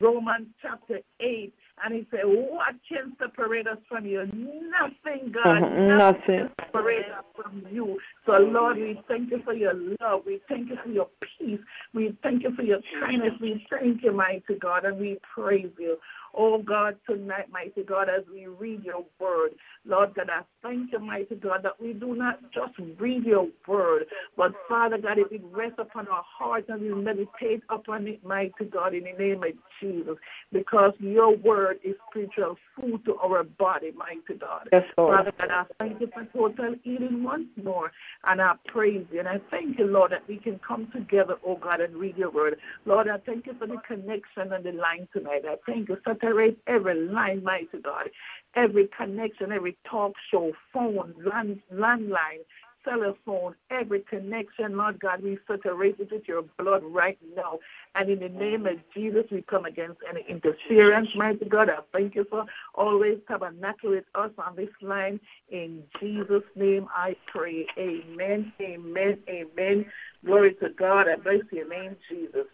Romans 0.00 0.48
chapter 0.60 1.00
8, 1.20 1.54
and 1.84 1.94
he 1.94 2.06
said, 2.10 2.22
What 2.24 2.74
can 2.88 3.16
separate 3.18 3.66
us 3.66 3.78
from 3.88 4.04
you? 4.06 4.24
Nothing, 4.26 5.32
God. 5.32 5.62
Mhm, 5.62 5.98
nothing. 5.98 6.20
can 6.26 6.52
separate 6.58 7.06
us 7.06 7.24
from 7.34 7.66
you. 7.70 7.98
So, 8.26 8.32
Lord, 8.32 8.76
we 8.76 9.00
thank 9.06 9.30
you 9.30 9.40
for 9.44 9.54
your 9.54 9.72
love. 10.00 10.22
We 10.26 10.40
thank 10.48 10.68
you 10.68 10.76
for 10.82 10.90
your 10.90 11.08
peace. 11.38 11.60
We 11.94 12.16
thank 12.22 12.42
you 12.42 12.54
for 12.56 12.62
your 12.62 12.80
kindness. 13.00 13.32
We 13.40 13.64
thank 13.70 14.02
you, 14.02 14.12
mighty 14.12 14.54
God, 14.60 14.84
and 14.84 14.98
we 14.98 15.18
praise 15.32 15.70
you. 15.78 15.96
Oh, 16.36 16.60
God, 16.60 16.96
tonight, 17.08 17.46
mighty 17.50 17.84
God, 17.84 18.08
as 18.08 18.24
we 18.30 18.46
read 18.46 18.84
your 18.84 19.04
word, 19.20 19.52
Lord 19.86 20.14
God, 20.14 20.28
I 20.28 20.42
thank 20.62 20.92
you, 20.92 20.98
mighty 20.98 21.36
God, 21.36 21.60
that 21.62 21.80
we 21.80 21.92
do 21.92 22.14
not 22.14 22.40
just 22.52 22.72
read 22.98 23.24
your 23.24 23.46
word, 23.66 24.06
but 24.36 24.52
Father 24.68 24.98
God, 24.98 25.18
if 25.18 25.30
it 25.30 25.42
rests 25.52 25.78
upon 25.78 26.08
our 26.08 26.24
hearts 26.26 26.66
and 26.68 26.82
we 26.82 26.92
meditate 26.92 27.62
upon 27.70 28.08
it, 28.08 28.24
mighty 28.24 28.64
God, 28.70 28.92
in 28.94 29.04
the 29.04 29.12
name 29.12 29.44
of 29.44 29.50
Jesus, 29.80 30.16
because 30.52 30.92
your 30.98 31.36
word 31.36 31.78
is 31.84 31.94
spiritual 32.10 32.56
food 32.74 33.04
to 33.04 33.16
our 33.16 33.44
body, 33.44 33.92
mighty 33.96 34.38
God. 34.38 34.68
Yes, 34.72 34.84
Lord. 34.98 35.16
Father 35.16 35.32
God, 35.38 35.50
I 35.50 35.64
thank 35.78 36.00
you 36.00 36.08
for 36.12 36.24
total 36.34 36.74
healing 36.82 37.22
once 37.22 37.48
more, 37.62 37.92
and 38.24 38.40
I 38.40 38.54
praise 38.66 39.06
you. 39.12 39.18
And 39.20 39.28
I 39.28 39.40
thank 39.50 39.78
you, 39.78 39.86
Lord, 39.86 40.12
that 40.12 40.26
we 40.28 40.38
can 40.38 40.58
come 40.66 40.88
together, 40.92 41.36
oh 41.44 41.56
God, 41.56 41.80
and 41.80 41.96
read 41.96 42.16
your 42.16 42.30
word. 42.30 42.58
Lord, 42.84 43.08
I 43.08 43.18
thank 43.18 43.46
you 43.46 43.54
for 43.58 43.66
the 43.66 43.78
connection 43.86 44.52
and 44.52 44.64
the 44.64 44.72
line 44.72 45.08
tonight. 45.12 45.42
I 45.48 45.56
thank 45.66 45.88
you. 45.88 45.96
Saturate 46.06 46.58
every 46.66 46.94
line, 47.08 47.42
mighty 47.42 47.78
God, 47.82 48.10
every 48.54 48.88
connection, 48.96 49.52
every 49.52 49.76
talk 49.88 50.12
show, 50.30 50.52
phone, 50.72 51.14
land, 51.24 51.60
landline, 51.72 52.44
telephone, 52.86 53.54
every 53.70 54.00
connection, 54.00 54.76
Lord 54.76 55.00
God, 55.00 55.22
we 55.22 55.38
saturate 55.46 55.96
it 55.98 56.10
with 56.10 56.28
your 56.28 56.42
blood 56.58 56.82
right 56.84 57.18
now. 57.34 57.58
And 57.94 58.08
in 58.10 58.20
the 58.20 58.28
name 58.28 58.66
of 58.66 58.78
Jesus, 58.94 59.24
we 59.30 59.42
come 59.42 59.64
against 59.64 59.98
any 60.08 60.24
interference, 60.28 61.08
mighty 61.16 61.46
God. 61.46 61.68
I 61.68 61.78
thank 61.92 62.14
you 62.14 62.26
for 62.30 62.44
always 62.74 63.18
tabernacle 63.26 63.90
with 63.90 64.04
us 64.14 64.30
on 64.38 64.56
this 64.56 64.70
line. 64.80 65.20
In 65.50 65.82
Jesus' 66.00 66.44
name 66.54 66.88
I 66.94 67.16
pray. 67.26 67.66
Amen, 67.78 68.52
amen, 68.60 69.18
amen. 69.28 69.86
Glory 70.24 70.54
to 70.54 70.70
God. 70.70 71.08
I 71.08 71.16
bless 71.16 71.40
your 71.50 71.68
name, 71.68 71.96
Jesus. 72.08 72.46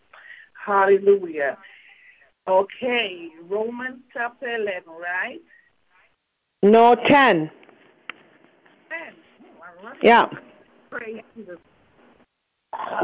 Hallelujah. 0.55 1.59
Okay, 2.49 3.29
Romans 3.49 4.01
chapter 4.13 4.55
11, 4.55 4.83
right? 5.01 5.41
No, 6.63 6.95
10. 6.95 7.07
10. 7.09 7.51
Oh, 8.89 9.63
I 9.63 9.69
love 9.69 9.72
it. 9.72 9.72
Yeah. 10.03 10.27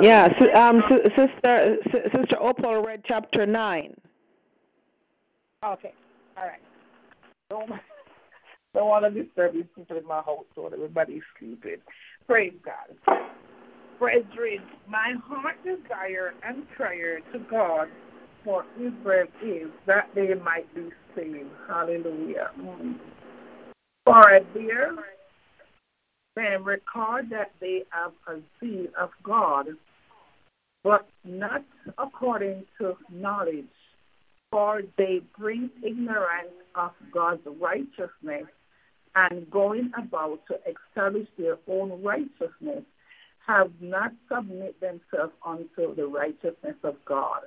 Yeah. 0.00 0.28
Si- 0.38 0.50
um, 0.52 0.82
si- 0.88 1.14
sister, 1.16 1.76
Sister 1.92 2.36
Opal 2.40 2.82
read 2.82 3.02
chapter 3.06 3.46
9. 3.46 3.94
Okay, 5.64 5.92
all 6.36 6.44
right. 6.44 6.60
Don't, 7.50 7.68
don't 8.74 8.88
want 8.88 9.04
to 9.04 9.22
disturb 9.22 9.54
these 9.54 9.64
people 9.74 9.96
in 9.96 10.06
my 10.06 10.16
household. 10.18 10.72
Everybody's 10.72 11.22
sleeping. 11.38 11.78
Praise 12.26 12.54
God. 12.64 13.18
Brethren, 13.98 14.62
my 14.86 15.14
heart 15.26 15.56
desire 15.64 16.34
and 16.44 16.68
prayer 16.70 17.20
to 17.32 17.38
God 17.50 17.88
for 18.44 18.64
Israel 18.76 19.26
is 19.42 19.68
that 19.86 20.08
they 20.14 20.32
might 20.34 20.72
be 20.74 20.90
saved. 21.16 21.50
Hallelujah. 21.66 22.50
Mm. 22.60 22.94
Dear 24.54 24.96
men 26.38 26.62
record 26.62 27.30
that 27.30 27.50
they 27.60 27.82
have 27.90 28.12
a 28.28 28.40
zeal 28.60 28.86
of 28.98 29.10
God, 29.24 29.66
but 30.84 31.08
not 31.24 31.64
according 31.98 32.64
to 32.78 32.96
knowledge 33.10 33.64
for 34.50 34.82
they 34.96 35.20
bring 35.36 35.70
ignorance 35.82 36.54
of 36.74 36.92
God's 37.12 37.42
righteousness 37.60 38.46
and 39.14 39.50
going 39.50 39.90
about 39.98 40.40
to 40.46 40.58
establish 40.72 41.28
their 41.36 41.58
own 41.68 42.02
righteousness 42.02 42.84
have 43.46 43.72
not 43.80 44.12
submit 44.32 44.80
themselves 44.80 45.32
unto 45.44 45.94
the 45.96 46.06
righteousness 46.06 46.76
of 46.84 46.96
God. 47.04 47.40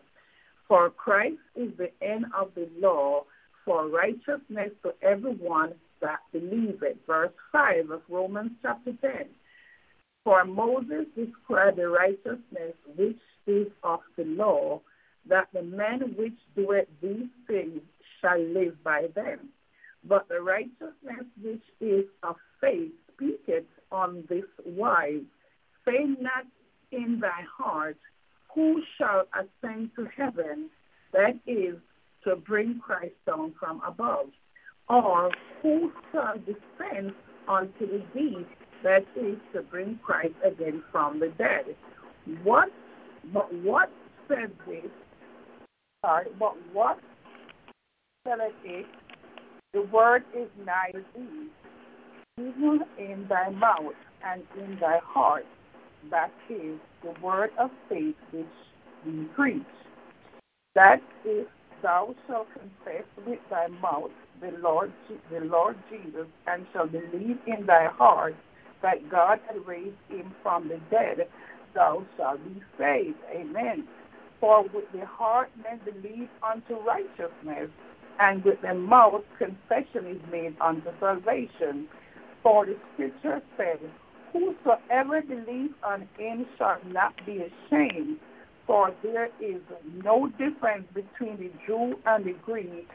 For 0.67 0.89
Christ 0.89 1.37
is 1.55 1.71
the 1.77 1.91
end 2.01 2.25
of 2.37 2.51
the 2.55 2.67
law 2.79 3.23
for 3.63 3.87
righteousness 3.87 4.71
to 4.83 4.93
everyone 5.01 5.73
that 6.01 6.19
believe 6.31 6.81
it. 6.83 6.97
Verse 7.07 7.31
5 7.51 7.91
of 7.91 8.01
Romans 8.09 8.51
chapter 8.61 8.93
10. 9.01 9.25
For 10.23 10.45
Moses 10.45 11.05
described 11.15 11.77
the 11.77 11.89
righteousness 11.89 12.75
which 12.95 13.19
is 13.47 13.67
of 13.83 14.01
the 14.17 14.25
law, 14.25 14.81
that 15.27 15.47
the 15.53 15.63
man 15.63 16.15
which 16.17 16.37
doeth 16.55 16.87
these 17.01 17.29
things 17.47 17.81
shall 18.19 18.39
live 18.39 18.83
by 18.83 19.07
them. 19.15 19.49
But 20.03 20.27
the 20.29 20.41
righteousness 20.41 21.25
which 21.41 21.63
is 21.79 22.05
of 22.23 22.35
faith 22.59 22.91
speaketh 23.13 23.65
on 23.91 24.23
this 24.29 24.45
wise 24.65 25.21
Say 25.85 26.05
not 26.19 26.45
in 26.91 27.19
thy 27.19 27.43
heart, 27.57 27.97
Who 28.53 28.83
shall 28.97 29.27
ascend 29.33 29.91
to 29.95 30.05
heaven? 30.15 30.69
That 31.13 31.39
is, 31.47 31.75
to 32.23 32.35
bring 32.35 32.79
Christ 32.79 33.15
down 33.25 33.53
from 33.59 33.81
above. 33.85 34.29
Or 34.91 35.31
who 35.61 35.91
shall 36.11 36.35
descend 36.39 37.13
unto 37.47 37.87
the 37.87 38.03
deep? 38.13 38.47
That 38.83 39.05
is, 39.15 39.37
to 39.53 39.61
bring 39.61 39.99
Christ 40.03 40.33
again 40.43 40.83
from 40.91 41.19
the 41.19 41.29
dead. 41.37 41.75
What? 42.43 42.69
But 43.33 43.53
what 43.63 43.91
said 44.27 44.51
this? 44.67 44.91
Sorry, 46.03 46.27
but 46.39 46.55
what 46.73 46.99
said 48.27 48.39
it? 48.63 48.85
The 49.73 49.83
word 49.83 50.23
is 50.35 50.49
nigh 50.65 50.91
thee, 51.15 51.47
even 52.37 52.81
in 52.97 53.27
thy 53.29 53.49
mouth 53.49 53.93
and 54.25 54.43
in 54.57 54.77
thy 54.79 54.99
heart 55.03 55.45
that 56.09 56.31
is 56.49 56.79
the 57.03 57.13
word 57.21 57.51
of 57.59 57.69
faith 57.89 58.15
which 58.31 58.45
we 59.05 59.25
preach. 59.35 59.61
That 60.75 61.01
if 61.25 61.47
thou 61.83 62.15
shalt 62.27 62.47
confess 62.53 63.03
with 63.25 63.39
thy 63.49 63.67
mouth 63.67 64.11
the 64.41 64.51
Lord, 64.61 64.91
the 65.31 65.41
Lord 65.41 65.77
Jesus, 65.89 66.27
and 66.47 66.65
shall 66.73 66.87
believe 66.87 67.37
in 67.47 67.65
thy 67.65 67.87
heart 67.87 68.35
that 68.81 69.09
God 69.09 69.39
had 69.47 69.65
raised 69.65 69.95
him 70.09 70.33
from 70.43 70.67
the 70.67 70.79
dead, 70.89 71.27
thou 71.73 72.05
shalt 72.17 72.43
be 72.45 72.61
saved. 72.77 73.17
Amen. 73.33 73.87
For 74.39 74.63
with 74.63 74.91
the 74.93 75.05
heart 75.05 75.49
men 75.63 75.79
believe 75.85 76.29
unto 76.43 76.75
righteousness, 76.83 77.69
and 78.19 78.43
with 78.43 78.61
the 78.61 78.73
mouth 78.73 79.23
confession 79.37 80.07
is 80.07 80.21
made 80.31 80.55
unto 80.59 80.89
salvation. 80.99 81.87
For 82.43 82.65
the 82.65 82.75
scripture 82.93 83.41
says, 83.57 83.79
Whosoever 84.33 85.21
believes 85.21 85.73
on 85.83 86.07
him 86.17 86.45
shall 86.57 86.79
not 86.87 87.13
be 87.25 87.43
ashamed, 87.43 88.17
for 88.65 88.93
there 89.03 89.29
is 89.41 89.61
no 90.03 90.27
difference 90.37 90.87
between 90.93 91.37
the 91.37 91.51
Jew 91.67 91.95
and 92.05 92.25
the 92.25 92.35
Greek, 92.45 92.87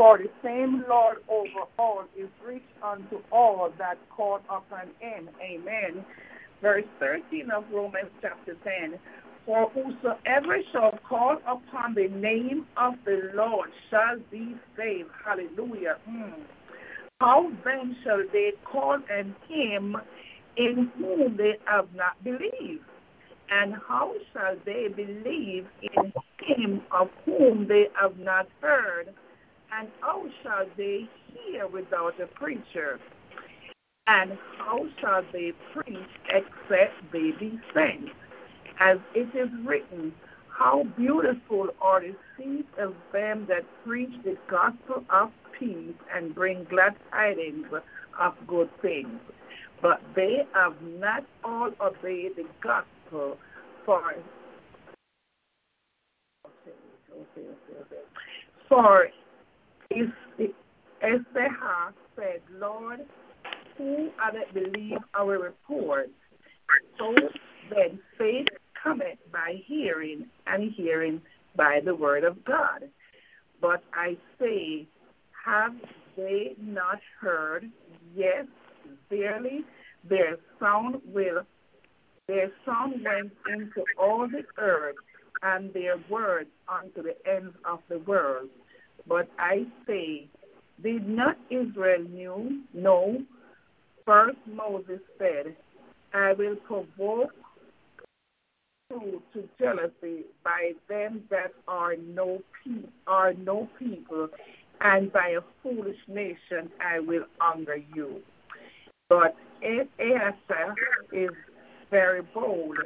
for 0.00 0.16
the 0.16 0.30
same 0.42 0.82
Lord 0.88 1.18
over 1.28 1.68
all 1.78 2.04
is 2.16 2.30
rich 2.42 2.62
unto 2.82 3.20
all 3.30 3.70
that 3.76 3.98
call 4.08 4.40
upon 4.48 4.88
him. 4.98 5.28
Amen. 5.42 6.02
Verse 6.62 6.86
13 6.98 7.50
of 7.50 7.64
Romans 7.70 8.08
chapter 8.22 8.56
10. 8.64 8.98
For 9.44 9.68
whosoever 9.68 10.56
shall 10.72 10.98
call 11.06 11.36
upon 11.46 11.92
the 11.92 12.08
name 12.08 12.64
of 12.78 12.94
the 13.04 13.30
Lord 13.34 13.68
shall 13.90 14.16
be 14.30 14.56
saved. 14.74 15.10
Hallelujah. 15.22 15.98
Mm. 16.08 16.32
How 17.20 17.52
then 17.62 17.94
shall 18.02 18.24
they 18.32 18.52
call 18.64 19.00
on 19.14 19.36
him 19.50 19.98
in 20.56 20.90
whom 20.96 21.36
they 21.36 21.58
have 21.66 21.88
not 21.94 22.24
believed? 22.24 22.84
And 23.50 23.74
how 23.86 24.14
shall 24.32 24.56
they 24.64 24.88
believe 24.88 25.66
in 25.82 26.10
him 26.38 26.80
of 26.90 27.10
whom 27.26 27.68
they 27.68 27.88
have 28.00 28.18
not 28.18 28.48
heard? 28.62 29.14
And 29.72 29.88
how 30.00 30.24
shall 30.42 30.66
they 30.76 31.08
hear 31.32 31.66
without 31.66 32.20
a 32.20 32.26
preacher? 32.26 32.98
And 34.06 34.36
how 34.58 34.86
shall 35.00 35.22
they 35.32 35.52
preach 35.72 36.10
except 36.28 37.12
they 37.12 37.30
be 37.32 37.60
sent? 37.72 38.10
As 38.80 38.98
it 39.14 39.28
is 39.34 39.48
written, 39.64 40.12
How 40.48 40.84
beautiful 40.96 41.68
are 41.80 42.00
the 42.00 42.16
feet 42.36 42.68
of 42.78 42.94
them 43.12 43.46
that 43.48 43.64
preach 43.84 44.12
the 44.24 44.36
gospel 44.48 45.04
of 45.10 45.30
peace 45.58 45.94
and 46.14 46.34
bring 46.34 46.64
glad 46.64 46.96
tidings 47.12 47.66
of 48.18 48.34
good 48.46 48.70
things 48.82 49.20
but 49.82 50.00
they 50.14 50.46
have 50.54 50.74
not 50.98 51.24
all 51.44 51.70
obeyed 51.80 52.36
the 52.36 52.44
gospel 52.60 53.36
for 53.84 54.14
for 58.68 59.08
Esther 59.92 61.48
said, 62.16 62.40
Lord, 62.52 63.00
who 63.76 64.10
other 64.22 64.44
believe 64.52 64.98
our 65.14 65.38
report? 65.38 66.10
So 66.98 67.14
then 67.70 67.98
faith 68.16 68.46
cometh 68.82 69.18
by 69.32 69.60
hearing, 69.66 70.26
and 70.46 70.72
hearing 70.72 71.20
by 71.56 71.80
the 71.84 71.94
word 71.94 72.24
of 72.24 72.44
God. 72.44 72.88
But 73.60 73.82
I 73.92 74.16
say, 74.38 74.86
have 75.44 75.74
they 76.16 76.54
not 76.60 77.00
heard? 77.20 77.70
Yes, 78.14 78.46
verily 79.08 79.64
their 80.08 80.38
sound 80.58 81.00
will 81.04 81.42
their 82.26 82.52
sound 82.64 83.04
went 83.04 83.32
into 83.52 83.84
all 83.98 84.28
the 84.28 84.44
earth 84.56 84.94
and 85.42 85.72
their 85.74 85.96
words 86.08 86.48
unto 86.68 87.02
the 87.02 87.16
ends 87.28 87.56
of 87.64 87.80
the 87.88 87.98
world. 87.98 88.48
But 89.06 89.28
I 89.38 89.66
say, 89.86 90.28
did 90.82 91.08
not 91.08 91.36
Israel 91.50 92.04
knew? 92.08 92.62
No. 92.72 93.22
First 94.06 94.38
Moses 94.46 95.00
said, 95.18 95.54
I 96.14 96.32
will 96.32 96.56
provoke 96.56 97.32
you 98.90 99.22
to 99.32 99.48
jealousy 99.58 100.24
by 100.42 100.72
them 100.88 101.22
that 101.30 101.52
are 101.68 101.96
no 101.96 102.40
pe- 102.64 102.88
are 103.06 103.34
no 103.34 103.68
people, 103.78 104.28
and 104.80 105.12
by 105.12 105.36
a 105.38 105.40
foolish 105.62 105.98
nation 106.08 106.70
I 106.80 106.98
will 107.00 107.26
anger 107.40 107.80
you. 107.94 108.20
But 109.08 109.36
Asa 109.62 110.74
is 111.12 111.30
very 111.90 112.22
bold 112.22 112.78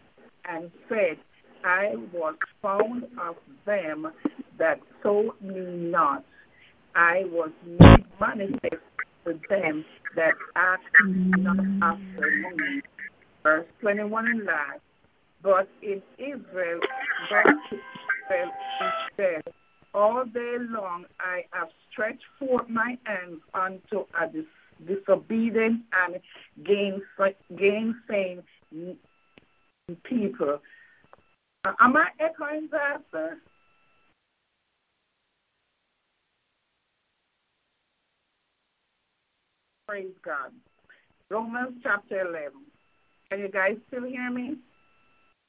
and 0.48 0.70
said, 0.88 1.16
I 1.64 1.94
was 2.12 2.34
found 2.60 3.04
of 3.18 3.36
them 3.64 4.12
that 4.59 4.80
sold 5.02 5.40
me 5.40 5.61
not. 5.90 6.24
I 6.94 7.24
was 7.26 7.50
made 7.66 8.05
manifest 8.20 8.82
to 9.24 9.38
them 9.48 9.84
that 10.16 10.34
asked 10.55 10.82
not 11.05 11.59
after 11.82 12.55
me. 12.57 12.82
Verse 13.42 13.66
21 13.80 14.26
and 14.26 14.44
last. 14.44 14.80
But 15.42 15.68
in 15.82 16.02
Israel, 16.18 16.80
God 17.28 17.55
Israel 17.70 18.52
said, 19.16 19.42
All 19.92 20.24
day 20.24 20.57
long 20.61 21.05
I 21.20 21.44
have 21.52 21.68
stretched 21.90 22.24
forth 22.38 22.68
my 22.68 22.96
hands 23.05 23.40
unto 23.52 24.07
a 24.18 24.30
disobedient 24.86 25.82
and 25.92 26.20
gainsaying 26.64 28.42
people. 30.05 30.59
Am 31.80 31.96
I 31.96 32.09
echoing 32.18 32.68
that, 32.72 33.02
sir? 33.11 33.38
Praise 39.87 40.12
God. 40.24 40.51
Romans 41.30 41.74
chapter 41.82 42.26
11. 42.26 42.53
Can 43.30 43.41
you 43.41 43.49
guys 43.49 43.76
still 43.89 44.05
hear 44.05 44.30
me? 44.30 44.57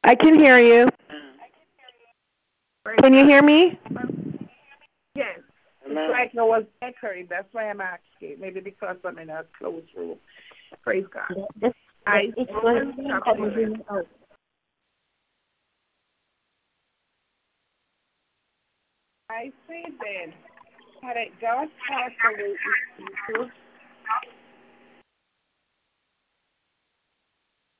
I 0.04 0.16
can 0.16 0.38
hear 0.38 0.60
you. 0.60 0.90
Praise 2.84 3.00
Can 3.02 3.14
you 3.14 3.26
hear 3.26 3.42
me? 3.42 3.80
Yes. 5.16 5.40
It's 5.86 6.12
like 6.12 6.32
I 6.38 6.42
was 6.42 6.66
echoing. 6.82 7.28
That's 7.30 7.48
why 7.54 7.70
I'm 7.70 7.80
asking. 7.80 8.38
Maybe 8.40 8.60
because 8.60 8.98
I'm 9.06 9.18
in 9.20 9.30
a 9.30 9.46
closed 9.58 9.88
room. 9.96 10.18
Praise 10.84 11.06
God. 11.14 11.46
This, 11.62 11.74
I 12.06 12.32
it's 12.36 12.52
Romans 12.52 12.96
going 12.96 13.10
chapter 13.10 13.36
to 13.36 13.56
be 13.56 13.64
11. 13.64 13.84
out. 13.90 14.08
I 19.30 19.52
say 19.68 19.84
then, 19.86 20.34
had 21.02 21.18
it 21.18 21.32
God 21.42 21.68
passed 21.88 22.14
away 22.26 22.56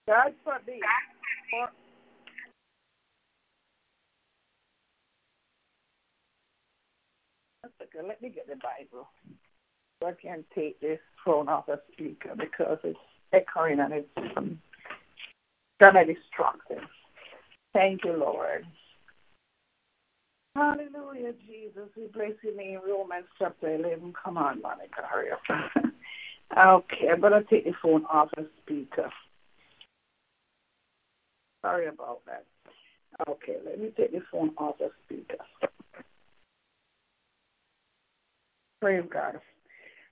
forbid, 0.08 0.82
for 1.50 1.70
One 7.62 7.72
second, 7.80 8.08
let 8.08 8.22
me 8.22 8.30
get 8.30 8.48
the 8.48 8.56
Bible. 8.56 9.08
So 10.02 10.10
I 10.10 10.14
can 10.14 10.44
take 10.54 10.80
this 10.82 11.00
phone 11.26 11.50
off 11.50 11.66
the 11.68 11.82
speaker 11.94 12.36
because 12.38 12.78
it's 12.84 13.00
echoing 13.34 13.80
and 13.80 13.94
it's 13.94 14.10
um, 14.38 14.60
kind 15.82 15.98
of 15.98 16.08
distracting. 16.08 16.86
Thank 17.74 18.06
you, 18.06 18.14
Lord. 18.18 18.66
Hallelujah, 20.56 21.34
Jesus. 21.48 21.90
We 21.98 22.08
bless 22.14 22.32
your 22.44 22.56
name. 22.56 22.80
Romans 22.88 23.26
chapter 23.38 23.76
11. 23.76 24.14
Come 24.24 24.38
on, 24.38 24.62
Monica, 24.62 25.02
hurry 25.10 25.32
up. 25.32 25.42
okay, 26.58 27.10
I'm 27.12 27.22
going 27.22 27.34
to 27.34 27.44
take 27.50 27.66
the 27.66 27.74
phone 27.82 28.06
off 28.06 28.30
the 28.38 28.48
speaker. 28.64 29.10
Sorry 31.66 31.88
about 31.88 32.22
that. 32.28 32.46
Okay, 33.28 33.56
let 33.66 33.80
me 33.80 33.90
take 33.98 34.12
the 34.12 34.22
phone 34.32 34.52
off 34.60 34.78
the 34.78 34.92
speaker. 35.04 35.44
Praise 38.80 39.04
God. 39.12 39.40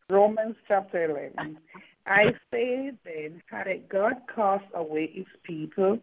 Romans 0.10 0.56
chapter 0.68 1.06
11. 1.38 1.60
I 2.08 2.34
say 2.50 2.92
then, 3.06 3.44
had 3.46 3.68
God 3.88 4.14
cast 4.34 4.66
away 4.74 5.12
his 5.14 5.28
people? 5.44 6.00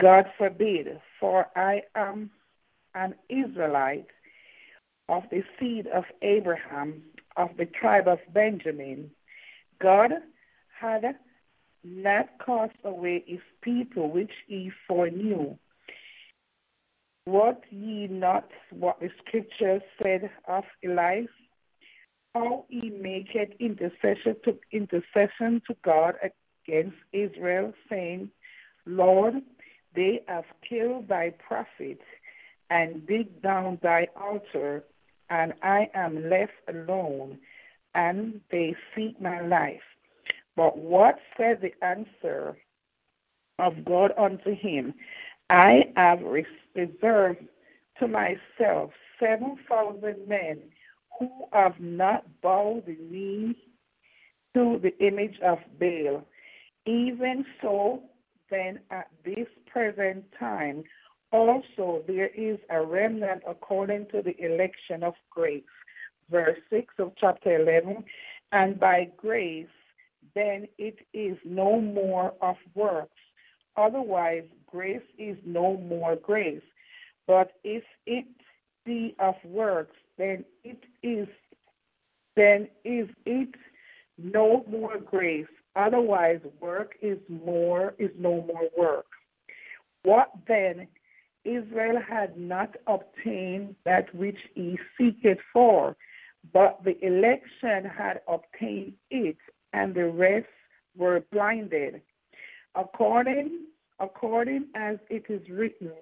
God 0.00 0.24
forbid, 0.36 1.00
for 1.20 1.46
I 1.54 1.82
am 1.94 2.30
an 2.96 3.14
Israelite 3.28 4.08
of 5.08 5.22
the 5.30 5.44
seed 5.60 5.86
of 5.86 6.02
Abraham, 6.22 7.02
of 7.36 7.50
the 7.56 7.66
tribe 7.66 8.08
of 8.08 8.18
Benjamin. 8.34 9.12
God 9.80 10.10
had 10.76 11.04
not 11.82 12.28
cast 12.44 12.76
away 12.84 13.24
his 13.26 13.40
people 13.62 14.10
which 14.10 14.32
he 14.46 14.70
foreknew. 14.86 15.56
What 17.24 17.62
ye 17.70 18.06
not 18.08 18.48
what 18.70 19.00
the 19.00 19.10
scripture 19.18 19.80
said 20.02 20.30
of 20.48 20.64
Elias? 20.84 21.28
How 22.34 22.64
he 22.68 22.90
maketh 22.90 23.50
intercession 23.58 24.36
to 24.44 24.58
intercession 24.72 25.62
to 25.66 25.76
God 25.82 26.14
against 26.22 26.96
Israel, 27.12 27.72
saying, 27.88 28.30
Lord, 28.86 29.34
they 29.94 30.22
have 30.28 30.44
killed 30.68 31.08
thy 31.08 31.30
prophets 31.30 32.04
and 32.70 33.06
dig 33.06 33.42
down 33.42 33.78
thy 33.82 34.06
altar, 34.16 34.84
and 35.28 35.54
I 35.62 35.90
am 35.94 36.30
left 36.30 36.52
alone, 36.68 37.38
and 37.94 38.40
they 38.50 38.76
seek 38.94 39.20
my 39.20 39.40
life. 39.40 39.82
But 40.60 40.76
what 40.76 41.18
said 41.38 41.62
the 41.62 41.72
answer 41.82 42.54
of 43.58 43.82
God 43.82 44.12
unto 44.18 44.54
him? 44.54 44.92
I 45.48 45.90
have 45.96 46.20
reserved 46.20 47.46
to 47.98 48.06
myself 48.06 48.90
seven 49.18 49.56
thousand 49.66 50.28
men 50.28 50.58
who 51.18 51.30
have 51.54 51.80
not 51.80 52.26
bowed 52.42 52.82
the 52.84 52.98
knee 53.00 53.56
to 54.52 54.78
the 54.82 54.94
image 54.98 55.38
of 55.40 55.60
Baal. 55.78 56.26
Even 56.84 57.46
so, 57.62 58.02
then 58.50 58.80
at 58.90 59.08
this 59.24 59.48
present 59.66 60.26
time, 60.38 60.84
also 61.32 62.04
there 62.06 62.28
is 62.36 62.58
a 62.68 62.84
remnant 62.84 63.44
according 63.48 64.08
to 64.08 64.20
the 64.20 64.38
election 64.44 65.04
of 65.04 65.14
grace. 65.30 65.62
Verse 66.30 66.58
6 66.68 66.92
of 66.98 67.12
chapter 67.18 67.58
11. 67.62 68.04
And 68.52 68.78
by 68.78 69.08
grace, 69.16 69.66
then 70.34 70.68
it 70.78 70.98
is 71.12 71.36
no 71.44 71.80
more 71.80 72.34
of 72.40 72.56
works. 72.74 73.16
Otherwise, 73.76 74.44
grace 74.66 75.02
is 75.18 75.36
no 75.44 75.76
more 75.78 76.16
grace. 76.16 76.62
But 77.26 77.52
if 77.64 77.84
it 78.06 78.26
be 78.84 79.14
of 79.18 79.34
works, 79.44 79.96
then 80.18 80.44
it 80.64 80.82
is 81.02 81.28
then 82.36 82.68
is 82.84 83.08
it 83.26 83.54
no 84.18 84.64
more 84.68 84.98
grace. 84.98 85.46
Otherwise, 85.76 86.40
work 86.60 86.94
is 87.00 87.18
more 87.28 87.94
is 87.98 88.10
no 88.18 88.42
more 88.42 88.68
work. 88.76 89.06
What 90.02 90.30
then 90.48 90.88
Israel 91.44 92.00
had 92.00 92.38
not 92.38 92.76
obtained 92.86 93.76
that 93.84 94.14
which 94.14 94.38
he 94.54 94.78
seeketh 94.96 95.38
for, 95.52 95.96
but 96.52 96.82
the 96.84 97.02
election 97.04 97.84
had 97.84 98.20
obtained 98.28 98.94
it, 99.10 99.36
and 99.72 99.94
the 99.94 100.06
rest 100.06 100.46
were 100.96 101.24
blinded. 101.32 102.02
According 102.74 103.66
according 104.00 104.66
as 104.74 104.96
it 105.10 105.24
is 105.28 105.42
written, 105.50 105.92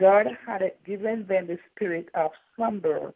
God 0.00 0.26
had 0.46 0.62
given 0.84 1.26
them 1.26 1.46
the 1.46 1.58
spirit 1.74 2.08
of 2.14 2.32
slumber, 2.54 3.14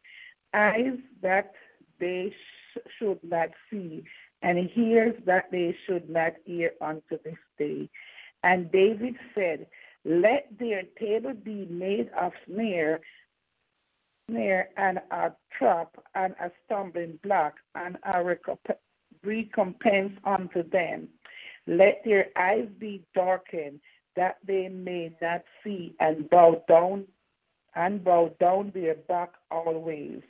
eyes 0.54 0.98
that 1.22 1.52
they 1.98 2.30
sh- 2.30 2.78
should 2.98 3.18
not 3.22 3.50
see, 3.70 4.04
and 4.42 4.70
ears 4.76 5.14
that 5.26 5.50
they 5.50 5.76
should 5.86 6.08
not 6.08 6.34
hear 6.44 6.72
unto 6.80 7.18
this 7.24 7.38
day. 7.58 7.88
And 8.42 8.70
David 8.72 9.14
said, 9.34 9.66
Let 10.04 10.48
their 10.58 10.82
table 10.98 11.34
be 11.34 11.66
made 11.70 12.10
of 12.18 12.32
snare, 12.46 13.00
snare 14.28 14.68
and 14.76 14.98
a 15.10 15.32
trap 15.56 15.96
and 16.14 16.34
a 16.40 16.50
stumbling 16.64 17.18
block 17.22 17.54
and 17.74 17.98
a 18.14 18.22
recompense 18.22 18.78
unto 20.24 20.68
them. 20.68 21.08
Let 21.66 22.02
their 22.04 22.26
eyes 22.36 22.68
be 22.78 23.04
darkened 23.14 23.80
that 24.16 24.38
they 24.46 24.68
may 24.68 25.12
not 25.20 25.42
see 25.62 25.94
and 26.00 26.28
bow 26.28 26.62
down 26.68 27.06
and 27.74 28.04
bow 28.04 28.34
down 28.38 28.72
their 28.74 28.94
back 28.94 29.30
always. 29.50 30.20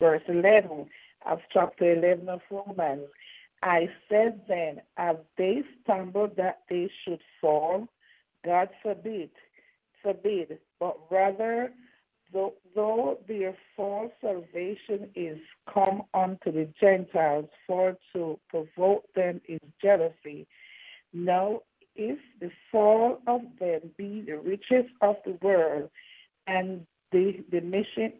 Verse 0.00 0.22
11 0.28 0.86
of 1.26 1.40
chapter 1.52 1.92
11 1.92 2.28
of 2.28 2.40
Romans. 2.50 3.06
I 3.62 3.88
said 4.08 4.42
then, 4.48 4.82
have 4.96 5.20
they 5.38 5.62
stumbled 5.82 6.36
that 6.36 6.60
they 6.68 6.90
should 7.04 7.20
fall? 7.40 7.88
God 8.44 8.68
forbid, 8.82 9.30
forbid, 10.02 10.58
but 10.78 10.98
rather, 11.10 11.72
though, 12.34 12.54
though 12.74 13.18
their 13.26 13.56
false 13.76 14.12
salvation 14.20 15.08
is 15.14 15.38
come 15.72 16.02
unto 16.12 16.52
the 16.52 16.68
Gentiles 16.78 17.48
for 17.66 17.96
to 18.12 18.38
provoke 18.50 19.04
them 19.14 19.40
is 19.48 19.60
jealousy. 19.80 20.46
Now 21.14 21.62
if 21.96 22.18
the 22.40 22.50
fall 22.70 23.20
of 23.26 23.42
them 23.60 23.80
be 23.96 24.22
the 24.26 24.38
riches 24.38 24.90
of 25.00 25.16
the 25.24 25.38
world 25.40 25.88
and 26.46 26.86
the, 27.12 27.44
the 27.50 27.60
mission 27.60 28.14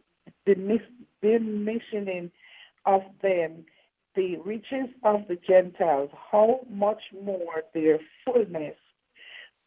the 0.46 0.54
missioning 0.54 2.30
of 2.86 3.02
them 3.20 3.64
the 4.14 4.36
riches 4.44 4.88
of 5.02 5.22
the 5.28 5.36
Gentiles, 5.46 6.10
how 6.30 6.60
much 6.70 7.02
more 7.24 7.64
their 7.74 7.98
fullness. 8.24 8.76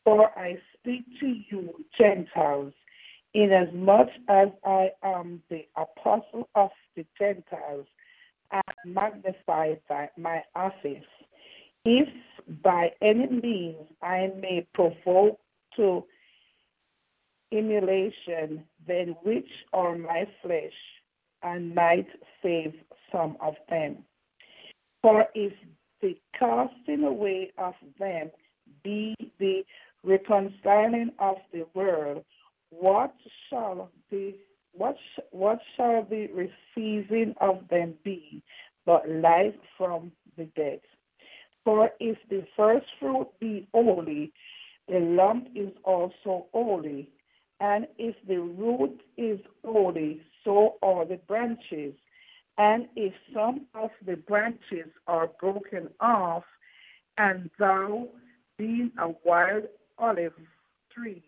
For 0.05 0.29
I 0.39 0.57
speak 0.79 1.03
to 1.19 1.27
you, 1.49 1.83
Gentiles, 1.99 2.73
inasmuch 3.37 4.09
as 4.27 4.49
I 4.65 4.89
am 5.03 5.43
the 5.49 5.67
apostle 5.75 6.49
of 6.55 6.71
the 6.95 7.05
Gentiles, 7.19 7.85
I 8.51 8.61
magnify 8.83 9.75
my 10.17 10.43
office 10.55 11.05
if 11.85 12.09
by 12.63 12.91
any 13.01 13.27
means 13.27 13.77
I 14.01 14.31
may 14.41 14.65
provoke 14.73 15.39
to 15.75 16.03
emulation, 17.51 18.63
then 18.87 19.15
which 19.21 19.49
are 19.71 19.95
my 19.95 20.25
flesh, 20.41 20.73
and 21.43 21.75
might 21.75 22.07
save 22.41 22.73
some 23.11 23.37
of 23.39 23.53
them. 23.69 23.97
For 25.01 25.27
if 25.35 25.53
the 26.01 26.17
casting 26.37 27.03
away 27.03 27.51
of 27.57 27.75
them 27.99 28.31
be 28.83 29.15
the 29.39 29.63
reconciling 30.03 31.11
of 31.19 31.35
the 31.53 31.67
world, 31.73 32.25
what 32.69 33.13
shall 33.49 33.89
the 34.11 34.35
what 34.73 34.97
what 35.31 35.59
shall 35.75 36.05
the 36.09 36.27
receiving 36.27 37.33
of 37.41 37.67
them 37.69 37.95
be 38.03 38.43
but 38.85 39.09
life 39.09 39.55
from 39.77 40.11
the 40.37 40.45
dead? 40.55 40.81
For 41.63 41.91
if 41.99 42.17
the 42.29 42.45
first 42.55 42.85
fruit 42.99 43.27
be 43.39 43.67
holy, 43.73 44.31
the 44.87 44.99
lump 44.99 45.49
is 45.55 45.71
also 45.83 46.45
holy. 46.53 47.09
And 47.59 47.87
if 47.97 48.15
the 48.27 48.39
root 48.39 49.01
is 49.17 49.39
holy, 49.65 50.21
so 50.43 50.75
are 50.81 51.05
the 51.05 51.17
branches. 51.27 51.93
And 52.57 52.87
if 52.95 53.13
some 53.33 53.65
of 53.73 53.89
the 54.05 54.15
branches 54.15 54.89
are 55.07 55.29
broken 55.39 55.89
off, 55.99 56.43
and 57.17 57.49
thou, 57.59 58.07
being 58.57 58.91
a 58.99 59.09
wild 59.25 59.63
olive 59.97 60.33
tree, 60.93 61.23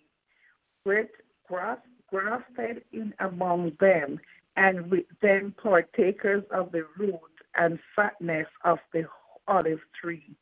with 0.86 1.10
grass 1.50 1.80
grafted 2.10 2.84
in 2.94 3.14
among 3.20 3.72
them, 3.80 4.20
and 4.56 4.90
with 4.90 5.06
them 5.22 5.54
partakers 5.62 6.44
of 6.52 6.72
the 6.72 6.86
root 6.98 7.20
and 7.58 7.80
fatness 7.96 8.48
of 8.64 8.78
the 8.94 9.06
olive 9.48 9.82
tree. 10.00 10.36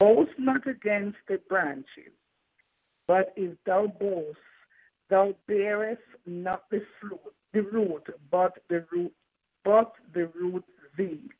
Boast 0.00 0.32
not 0.38 0.66
against 0.66 1.18
the 1.28 1.38
branches, 1.48 2.12
but 3.06 3.32
if 3.36 3.56
thou 3.64 3.86
boast, 3.86 4.38
thou 5.08 5.34
bearest 5.46 6.02
not 6.26 6.68
the 6.70 6.82
fruit, 7.00 7.20
the 7.52 7.62
root, 7.62 8.04
but 8.30 8.58
the 8.68 8.84
root, 8.90 9.12
but 9.64 9.92
the 10.12 10.26
root 10.34 10.64
thee. 10.98 11.30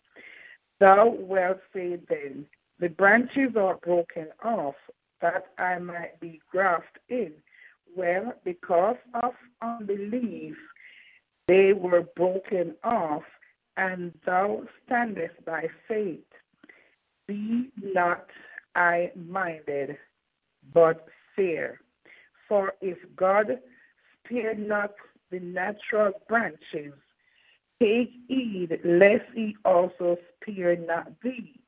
Thou 0.79 1.09
wilt 1.19 1.59
say 1.73 1.99
then, 2.09 2.47
the 2.79 2.89
branches 2.89 3.57
are 3.57 3.77
broken 3.77 4.29
off, 4.45 4.77
that 5.21 5.47
I 5.59 5.79
might 5.79 6.21
be 6.21 6.41
grafted 6.51 7.03
in. 7.09 7.33
Well, 7.97 8.35
because 8.45 8.97
of 9.23 9.33
unbelief, 9.63 10.57
they 11.47 11.73
were 11.73 12.03
broken 12.17 12.75
off, 12.83 13.23
and 13.77 14.13
thou 14.27 14.65
standest 14.85 15.45
by 15.45 15.69
faith. 15.87 16.25
Be 17.27 17.71
not 17.81 18.27
I 18.75 19.13
minded, 19.15 19.97
but 20.73 21.07
fear. 21.37 21.81
For 22.49 22.75
if 22.81 22.99
God 23.17 23.59
spared 24.25 24.59
not 24.59 24.93
the 25.31 25.41
natural 25.41 26.13
branches, 26.29 26.93
take 27.81 28.11
heed 28.29 28.79
lest 28.85 29.25
he 29.35 29.57
also 29.65 30.17
spare 30.43 30.77
not 30.77 31.09
thee. 31.23 31.61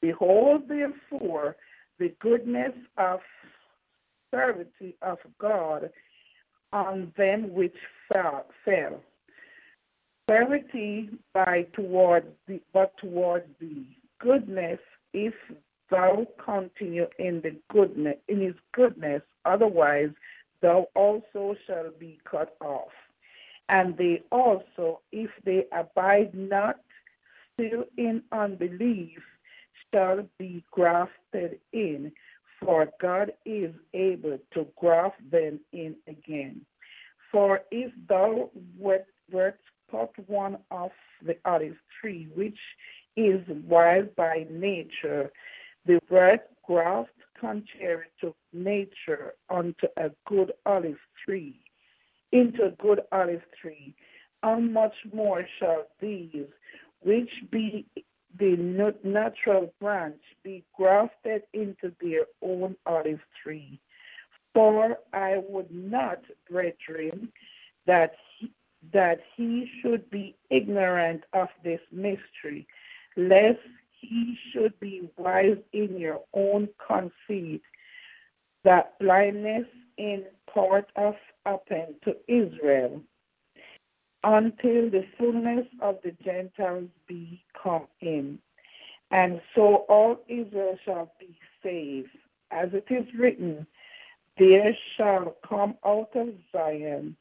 Behold, 0.00 0.68
therefore, 0.68 1.56
the 1.98 2.12
goodness 2.20 2.72
of 2.96 3.20
severity 4.32 4.96
of 5.02 5.18
God 5.38 5.90
on 6.72 7.12
them 7.16 7.52
which 7.52 7.76
fell. 8.12 8.46
fell. 8.64 9.00
Severity 10.28 11.10
by 11.34 11.66
toward 11.74 12.24
the 12.46 12.60
but 12.72 12.96
toward 12.98 13.44
thee. 13.60 13.96
Goodness 14.18 14.78
if 15.12 15.34
thou 15.90 16.26
continue 16.42 17.06
in 17.18 17.40
the 17.42 17.56
goodness 17.70 18.16
in 18.28 18.40
his 18.40 18.54
goodness, 18.72 19.22
otherwise 19.44 20.10
thou 20.60 20.86
also 20.94 21.54
shalt 21.66 21.98
be 21.98 22.18
cut 22.24 22.56
off. 22.60 22.92
And 23.68 23.96
they 23.96 24.22
also, 24.30 25.00
if 25.12 25.30
they 25.44 25.64
abide 25.72 26.34
not 26.34 26.76
still 27.54 27.84
in 27.96 28.22
unbelief, 28.32 29.18
shall 29.92 30.26
be 30.38 30.64
grafted 30.70 31.60
in, 31.72 32.12
for 32.64 32.88
God 33.00 33.32
is 33.44 33.74
able 33.94 34.38
to 34.54 34.66
graft 34.76 35.30
them 35.30 35.60
in 35.72 35.96
again. 36.06 36.62
For 37.30 37.62
if 37.70 37.92
thou 38.08 38.50
wert, 38.78 39.06
cut 39.90 40.12
one 40.26 40.58
of 40.70 40.90
the 41.24 41.36
olive 41.44 41.76
tree, 42.00 42.28
which 42.34 42.58
is 43.16 43.40
wild 43.66 44.14
by 44.16 44.46
nature, 44.50 45.30
the 45.86 46.00
word 46.10 46.40
graft 46.64 47.10
contrary 47.40 48.06
to 48.20 48.34
nature 48.52 49.34
unto 49.50 49.86
a 49.96 50.10
good 50.26 50.52
olive 50.64 50.98
tree, 51.24 51.60
into 52.30 52.64
a 52.64 52.70
good 52.70 53.00
olive 53.12 53.42
tree, 53.60 53.94
how 54.42 54.58
much 54.58 54.94
more 55.12 55.46
shall 55.58 55.86
these, 56.00 56.46
which 57.00 57.30
be 57.50 57.86
the 58.38 58.94
natural 59.02 59.72
branch, 59.80 60.20
be 60.42 60.64
grafted 60.76 61.42
into 61.52 61.92
their 62.00 62.26
own 62.42 62.76
olive 62.86 63.20
tree? 63.42 63.80
For 64.54 64.98
I 65.12 65.38
would 65.48 65.70
not, 65.70 66.20
brethren, 66.50 67.32
that 67.86 68.14
he, 68.38 68.52
that 68.92 69.20
he 69.36 69.70
should 69.80 70.10
be 70.10 70.36
ignorant 70.50 71.24
of 71.32 71.48
this 71.64 71.80
mystery, 71.90 72.66
lest 73.16 73.60
he 74.00 74.36
should 74.52 74.78
be 74.80 75.08
wise 75.16 75.58
in 75.72 75.98
your 75.98 76.20
own 76.34 76.68
conceit, 76.86 77.62
that 78.64 78.98
blindness 78.98 79.66
in 79.96 80.24
part 80.52 80.90
of 80.96 81.14
happened 81.46 81.94
to 82.04 82.16
Israel, 82.28 83.02
until 84.24 84.90
the 84.90 85.04
fullness 85.18 85.66
of 85.80 85.98
the 86.04 86.12
Gentiles 86.24 86.88
be 87.06 87.42
come 87.60 87.86
in. 88.00 88.38
And 89.10 89.40
so 89.54 89.84
all 89.88 90.18
Israel 90.28 90.78
shall 90.84 91.12
be 91.18 91.36
saved. 91.62 92.10
As 92.50 92.68
it 92.72 92.86
is 92.90 93.06
written, 93.18 93.66
there 94.38 94.76
shall 94.96 95.36
come 95.46 95.76
out 95.84 96.10
of 96.14 96.28
Zion 96.52 97.16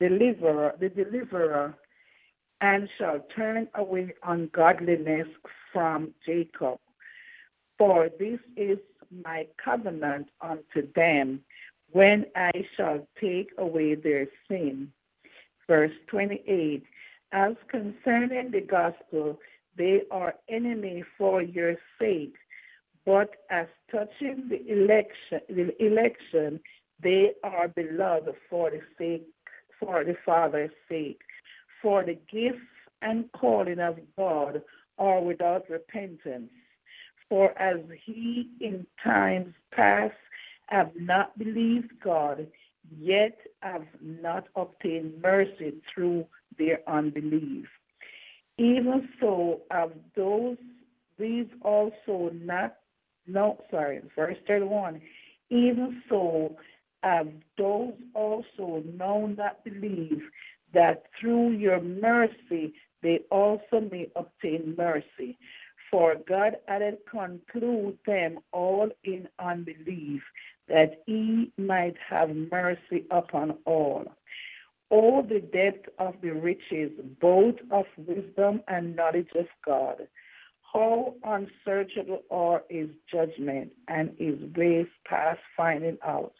deliverer, 0.00 0.74
the 0.78 0.88
deliverer, 0.88 1.74
and 2.60 2.88
shall 2.98 3.20
turn 3.34 3.68
away 3.74 4.12
ungodliness 4.24 5.28
from 5.72 6.12
Jacob. 6.24 6.78
For 7.76 8.10
this 8.18 8.40
is 8.56 8.78
my 9.24 9.46
covenant 9.62 10.28
unto 10.40 10.92
them 10.94 11.40
when 11.92 12.26
I 12.34 12.50
shall 12.76 13.06
take 13.20 13.50
away 13.58 13.94
their 13.94 14.26
sin. 14.48 14.92
Verse 15.68 15.92
28 16.08 16.82
As 17.32 17.54
concerning 17.70 18.50
the 18.50 18.62
gospel, 18.62 19.38
they 19.76 20.02
are 20.10 20.34
enemy 20.48 21.04
for 21.16 21.42
your 21.42 21.76
sake, 22.00 22.34
but 23.06 23.30
as 23.50 23.66
touching 23.92 24.48
the 24.48 24.66
election, 24.66 25.40
the 25.48 25.70
election, 25.84 26.58
they 27.00 27.32
are 27.44 27.68
beloved 27.68 28.34
for 28.50 28.70
the 28.70 28.80
sake, 28.98 29.28
for 29.78 30.02
the 30.02 30.16
Father's 30.26 30.70
sake. 30.88 31.20
For 31.80 32.02
the 32.02 32.18
gifts 32.30 32.58
and 33.02 33.30
calling 33.32 33.78
of 33.78 33.98
God 34.16 34.62
are 34.98 35.20
without 35.20 35.70
repentance. 35.70 36.50
For 37.28 37.56
as 37.58 37.76
he 38.04 38.48
in 38.60 38.84
times 39.04 39.54
past 39.70 40.14
have 40.66 40.90
not 40.96 41.38
believed 41.38 41.92
God, 42.02 42.46
yet 42.96 43.36
have 43.60 43.84
not 44.00 44.48
obtained 44.56 45.20
mercy 45.22 45.74
through 45.92 46.26
their 46.58 46.80
unbelief. 46.88 47.66
Even 48.58 49.08
so 49.20 49.60
have 49.70 49.92
those 50.16 50.56
these 51.18 51.46
also 51.62 52.30
not 52.32 52.76
no 53.26 53.58
sorry, 53.70 54.00
verse 54.16 54.36
thirty 54.46 54.64
one. 54.64 55.00
Even 55.50 56.02
so 56.08 56.56
have 57.02 57.28
those 57.56 57.94
also 58.14 58.82
now 58.96 59.26
not 59.36 59.64
believe 59.64 60.22
that 60.74 61.04
through 61.20 61.52
your 61.52 61.80
mercy 61.80 62.74
they 63.02 63.20
also 63.30 63.80
may 63.90 64.08
obtain 64.16 64.74
mercy. 64.76 65.38
For 65.90 66.16
God 66.28 66.56
had 66.66 66.98
conclude 67.10 67.98
them 68.06 68.40
all 68.52 68.90
in 69.04 69.26
unbelief, 69.38 70.22
that 70.68 71.02
he 71.06 71.52
might 71.56 71.96
have 72.08 72.34
mercy 72.34 73.04
upon 73.10 73.58
all. 73.64 74.04
All 74.90 75.22
the 75.22 75.40
depth 75.40 75.88
of 75.98 76.14
the 76.22 76.30
riches, 76.30 76.92
both 77.20 77.56
of 77.70 77.84
wisdom 77.96 78.62
and 78.68 78.96
knowledge 78.96 79.28
of 79.38 79.46
God. 79.64 80.08
How 80.72 81.14
unsearchable 81.24 82.22
are 82.30 82.62
his 82.68 82.88
judgment 83.10 83.72
and 83.88 84.14
his 84.18 84.36
ways 84.56 84.86
past 85.06 85.40
finding 85.56 85.98
out. 86.06 86.32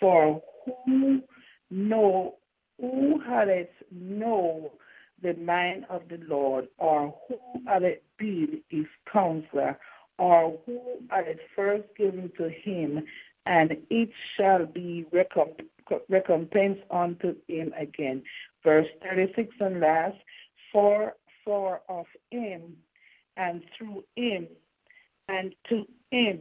For 0.00 0.42
who 0.64 1.22
know 1.70 2.36
who 2.80 3.20
had 3.20 3.48
it 3.48 3.72
know 3.90 4.72
the 5.22 5.34
mind 5.34 5.84
of 5.90 6.02
the 6.08 6.18
Lord, 6.28 6.68
or 6.78 7.14
who 7.28 7.38
had 7.66 7.82
it 7.82 8.04
been 8.18 8.62
his 8.68 8.86
counselor, 9.12 9.78
or 10.18 10.58
who 10.64 10.80
had 11.10 11.26
it 11.26 11.40
first 11.56 11.84
given 11.96 12.30
to 12.38 12.48
him, 12.48 13.04
and 13.48 13.76
it 13.88 14.10
shall 14.36 14.66
be 14.66 15.06
recompensed 15.10 16.82
unto 16.90 17.34
him 17.48 17.72
again. 17.78 18.22
Verse 18.62 18.86
36 19.02 19.54
and 19.60 19.80
last, 19.80 20.18
for 20.70 21.14
for 21.44 21.80
of 21.88 22.04
him 22.30 22.76
and 23.38 23.62
through 23.76 24.04
him 24.16 24.46
and 25.28 25.54
to 25.70 25.86
him 26.10 26.40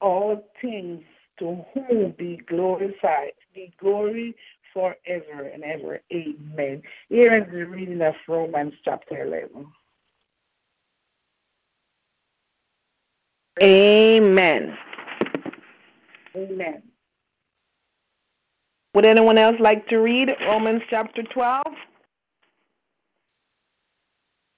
all 0.00 0.50
things 0.62 1.02
to 1.38 1.62
whom 1.74 2.12
be 2.12 2.40
glorified, 2.48 3.32
be 3.54 3.74
glory 3.78 4.34
forever 4.72 5.50
and 5.52 5.62
ever. 5.62 6.00
Amen. 6.10 6.82
Here 7.10 7.36
is 7.36 7.52
the 7.52 7.64
reading 7.64 8.00
of 8.00 8.14
Romans 8.26 8.72
chapter 8.82 9.22
11. 9.24 9.66
Amen. 13.62 14.78
Amen. 16.36 16.82
Would 18.94 19.06
anyone 19.06 19.38
else 19.38 19.56
like 19.60 19.86
to 19.88 19.98
read 19.98 20.30
Romans 20.46 20.82
chapter 20.90 21.22
12? 21.22 21.64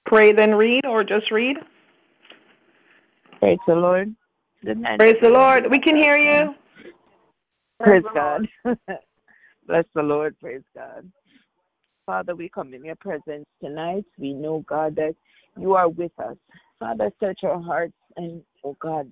Pray 0.05 0.33
then 0.33 0.55
read, 0.55 0.85
or 0.85 1.03
just 1.03 1.29
read? 1.31 1.57
Praise 3.39 3.59
the 3.67 3.75
Lord. 3.75 4.15
Good 4.65 4.79
night. 4.79 4.99
Praise 4.99 5.17
the 5.21 5.29
Lord. 5.29 5.69
We 5.69 5.79
can 5.79 5.95
hear 5.95 6.17
you. 6.17 6.55
Praise 7.81 8.03
God. 8.13 8.47
Bless 9.67 9.85
the 9.93 10.01
Lord. 10.01 10.37
Praise 10.39 10.63
God. 10.75 11.09
Father, 12.05 12.35
we 12.35 12.49
come 12.49 12.73
in 12.73 12.83
your 12.83 12.95
presence 12.95 13.45
tonight. 13.61 14.05
We 14.17 14.33
know, 14.33 14.65
God, 14.67 14.95
that 14.95 15.15
you 15.57 15.75
are 15.75 15.87
with 15.87 16.11
us. 16.19 16.37
Father, 16.79 17.11
search 17.19 17.39
our 17.43 17.61
hearts 17.61 17.93
and, 18.17 18.41
oh 18.63 18.75
God, 18.81 19.11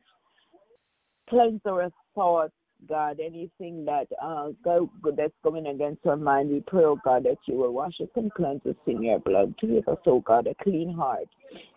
cleanse 1.29 1.61
our 1.67 1.91
thoughts, 2.15 2.53
God. 2.87 3.19
Anything 3.19 3.85
that 3.85 4.07
uh, 4.21 4.49
go, 4.63 4.89
that's 5.15 5.33
coming 5.43 5.67
against 5.67 6.05
our 6.05 6.17
mind, 6.17 6.49
we 6.49 6.61
pray, 6.65 6.83
oh 6.83 6.99
God, 7.03 7.23
that 7.23 7.37
you 7.45 7.55
will 7.55 7.73
wash 7.73 7.93
us 8.01 8.09
and 8.15 8.33
cleanse 8.33 8.65
us 8.65 8.75
in 8.85 9.03
your 9.03 9.19
blood. 9.19 9.53
Give 9.59 9.87
us, 9.87 9.97
oh 10.05 10.21
God, 10.21 10.47
a 10.47 10.55
clean 10.63 10.93
heart, 10.93 11.27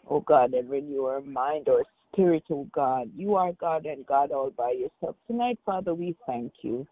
oh 0.09 0.21
God, 0.21 0.55
and 0.55 0.69
renew 0.69 1.05
our 1.05 1.21
mind, 1.21 1.69
or 1.69 1.85
spirit, 2.13 2.45
oh 2.51 2.67
God. 2.73 3.11
You 3.17 3.37
are 3.37 3.53
God 3.53 3.87
and 3.87 4.07
God 4.07 4.33
all 4.33 4.51
by 4.51 4.73
yourself. 4.73 5.17
Tonight, 5.27 5.59
Father, 5.65 5.95
we 5.95 6.17
thank 6.27 6.53
you. 6.63 6.87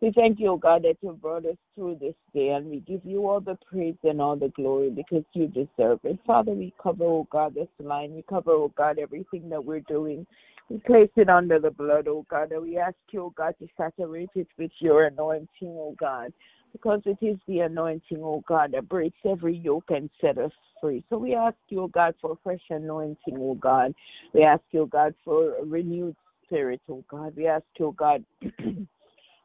We 0.00 0.12
thank 0.12 0.40
you, 0.40 0.48
oh 0.52 0.56
God, 0.56 0.84
that 0.84 0.96
you 1.02 1.12
brought 1.12 1.44
us 1.44 1.56
through 1.74 1.98
this 2.00 2.14
day, 2.34 2.50
and 2.50 2.66
we 2.70 2.80
give 2.80 3.02
you 3.04 3.28
all 3.28 3.40
the 3.40 3.58
praise 3.70 3.96
and 4.02 4.20
all 4.20 4.36
the 4.36 4.48
glory 4.48 4.90
because 4.90 5.24
you 5.34 5.46
deserve 5.46 6.00
it. 6.04 6.18
Father, 6.26 6.52
we 6.52 6.72
cover, 6.82 7.04
oh 7.04 7.26
God, 7.30 7.54
this 7.54 7.68
line. 7.78 8.14
We 8.14 8.22
cover, 8.22 8.52
oh 8.52 8.72
God, 8.76 8.98
everything 8.98 9.50
that 9.50 9.62
we're 9.62 9.80
doing. 9.80 10.26
We 10.70 10.78
place 10.78 11.10
it 11.16 11.28
under 11.28 11.58
the 11.58 11.72
blood, 11.72 12.06
oh 12.06 12.24
God, 12.30 12.52
and 12.52 12.62
we 12.62 12.78
ask 12.78 12.94
you, 13.10 13.22
oh 13.24 13.34
God, 13.36 13.56
to 13.58 13.66
saturate 13.76 14.30
it 14.36 14.46
with 14.56 14.70
your 14.78 15.06
anointing, 15.06 15.48
oh 15.62 15.96
God, 15.98 16.32
because 16.70 17.00
it 17.06 17.18
is 17.20 17.38
the 17.48 17.60
anointing, 17.60 18.18
oh 18.22 18.44
God, 18.46 18.70
that 18.72 18.88
breaks 18.88 19.18
every 19.28 19.56
yoke 19.56 19.86
and 19.88 20.08
set 20.20 20.38
us 20.38 20.52
free. 20.80 21.04
So 21.10 21.18
we 21.18 21.34
ask 21.34 21.56
you, 21.70 21.80
oh 21.80 21.88
God, 21.88 22.14
for 22.20 22.32
a 22.32 22.36
fresh 22.44 22.60
anointing, 22.70 23.36
oh 23.36 23.56
God. 23.56 23.92
We 24.32 24.44
ask 24.44 24.62
you, 24.70 24.82
oh 24.82 24.86
God, 24.86 25.12
for 25.24 25.56
a 25.56 25.64
renewed 25.64 26.14
spirit, 26.44 26.80
oh 26.88 27.04
God. 27.10 27.34
We 27.36 27.48
ask 27.48 27.64
you, 27.76 27.86
oh 27.86 27.92
God, 27.92 28.24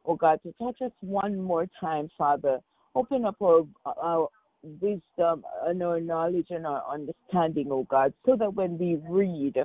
oh 0.06 0.16
God, 0.16 0.40
to 0.44 0.54
touch 0.62 0.80
us 0.84 0.92
one 1.02 1.42
more 1.42 1.68
time, 1.80 2.08
Father. 2.20 2.60
Open 2.94 3.26
up 3.26 3.42
our, 3.42 3.66
our 3.84 4.30
wisdom 4.62 5.44
and 5.66 5.82
our 5.82 6.00
knowledge 6.00 6.48
and 6.52 6.68
our 6.68 6.84
understanding, 6.88 7.70
oh 7.72 7.88
God, 7.90 8.14
so 8.28 8.36
that 8.36 8.54
when 8.54 8.78
we 8.78 9.00
read, 9.10 9.58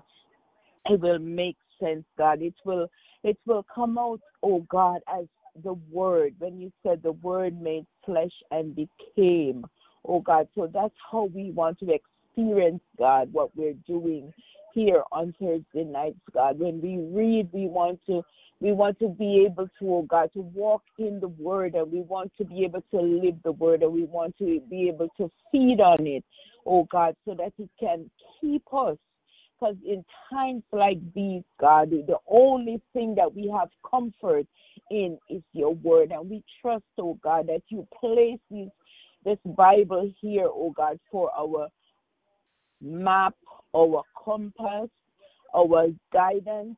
it 0.87 1.01
will 1.01 1.19
make 1.19 1.57
sense, 1.81 2.05
God. 2.19 2.43
It 2.43 2.55
will 2.65 2.89
it 3.23 3.39
will 3.47 3.65
come 3.75 3.99
out, 3.99 4.21
oh 4.43 4.67
God, 4.71 5.01
as 5.13 5.27
the 5.65 5.75
word 5.91 6.35
when 6.39 6.61
you 6.61 6.73
said 6.83 7.03
the 7.03 7.13
word 7.13 7.61
made 7.61 7.87
flesh 8.05 8.33
and 8.51 8.75
became, 8.75 9.65
oh 10.07 10.21
God. 10.21 10.49
So 10.55 10.71
that's 10.73 10.95
how 11.11 11.25
we 11.35 11.51
want 11.51 11.79
to 11.81 11.93
experience, 11.93 12.83
God, 12.99 13.33
what 13.33 13.55
we're 13.57 13.75
doing 13.87 14.33
here 14.73 15.03
on 15.13 15.35
Thursday 15.41 15.85
nights, 15.85 16.21
God. 16.33 16.59
When 16.59 16.81
we 16.81 16.99
read, 16.99 17.51
we 17.53 17.67
want 17.67 18.01
to 18.07 18.23
we 18.61 18.73
want 18.73 18.99
to 19.01 19.09
be 19.09 19.47
able 19.47 19.69
to, 19.81 19.95
oh 19.95 20.03
God, 20.09 20.31
to 20.35 20.41
walk 20.41 20.83
in 20.99 21.21
the 21.21 21.29
word 21.29 21.75
and 21.75 21.91
we 21.91 22.01
want 22.03 22.33
to 22.39 22.45
be 22.45 22.65
able 22.65 22.83
to 22.91 23.01
live 23.01 23.37
the 23.43 23.53
word 23.53 23.83
and 23.83 23.93
we 23.93 24.05
want 24.05 24.37
to 24.39 24.61
be 24.71 24.89
able 24.89 25.09
to 25.19 25.31
feed 25.53 25.81
on 25.81 26.07
it, 26.07 26.25
oh 26.67 26.87
God, 26.91 27.17
so 27.27 27.35
that 27.35 27.53
it 27.59 27.71
can 27.79 28.11
keep 28.41 28.63
us 28.73 28.97
because 29.61 29.77
in 29.87 30.05
times 30.33 30.63
like 30.73 30.99
these, 31.15 31.43
God, 31.61 31.91
the 31.91 32.17
only 32.29 32.81
thing 32.93 33.15
that 33.17 33.35
we 33.35 33.53
have 33.57 33.69
comfort 33.89 34.47
in 34.91 35.19
is 35.29 35.43
your 35.53 35.75
word. 35.75 36.13
And 36.13 36.31
we 36.31 36.43
trust, 36.61 36.85
oh 36.99 37.19
God, 37.23 37.47
that 37.49 37.63
you 37.69 37.87
place 37.99 38.39
these, 38.51 38.69
this 39.25 39.39
Bible 39.45 40.13
here, 40.21 40.47
oh 40.47 40.73
God, 40.75 40.99
for 41.11 41.31
our 41.39 41.69
map, 42.81 43.35
our 43.77 44.03
compass, 44.25 44.89
our 45.55 45.89
guidance, 46.13 46.77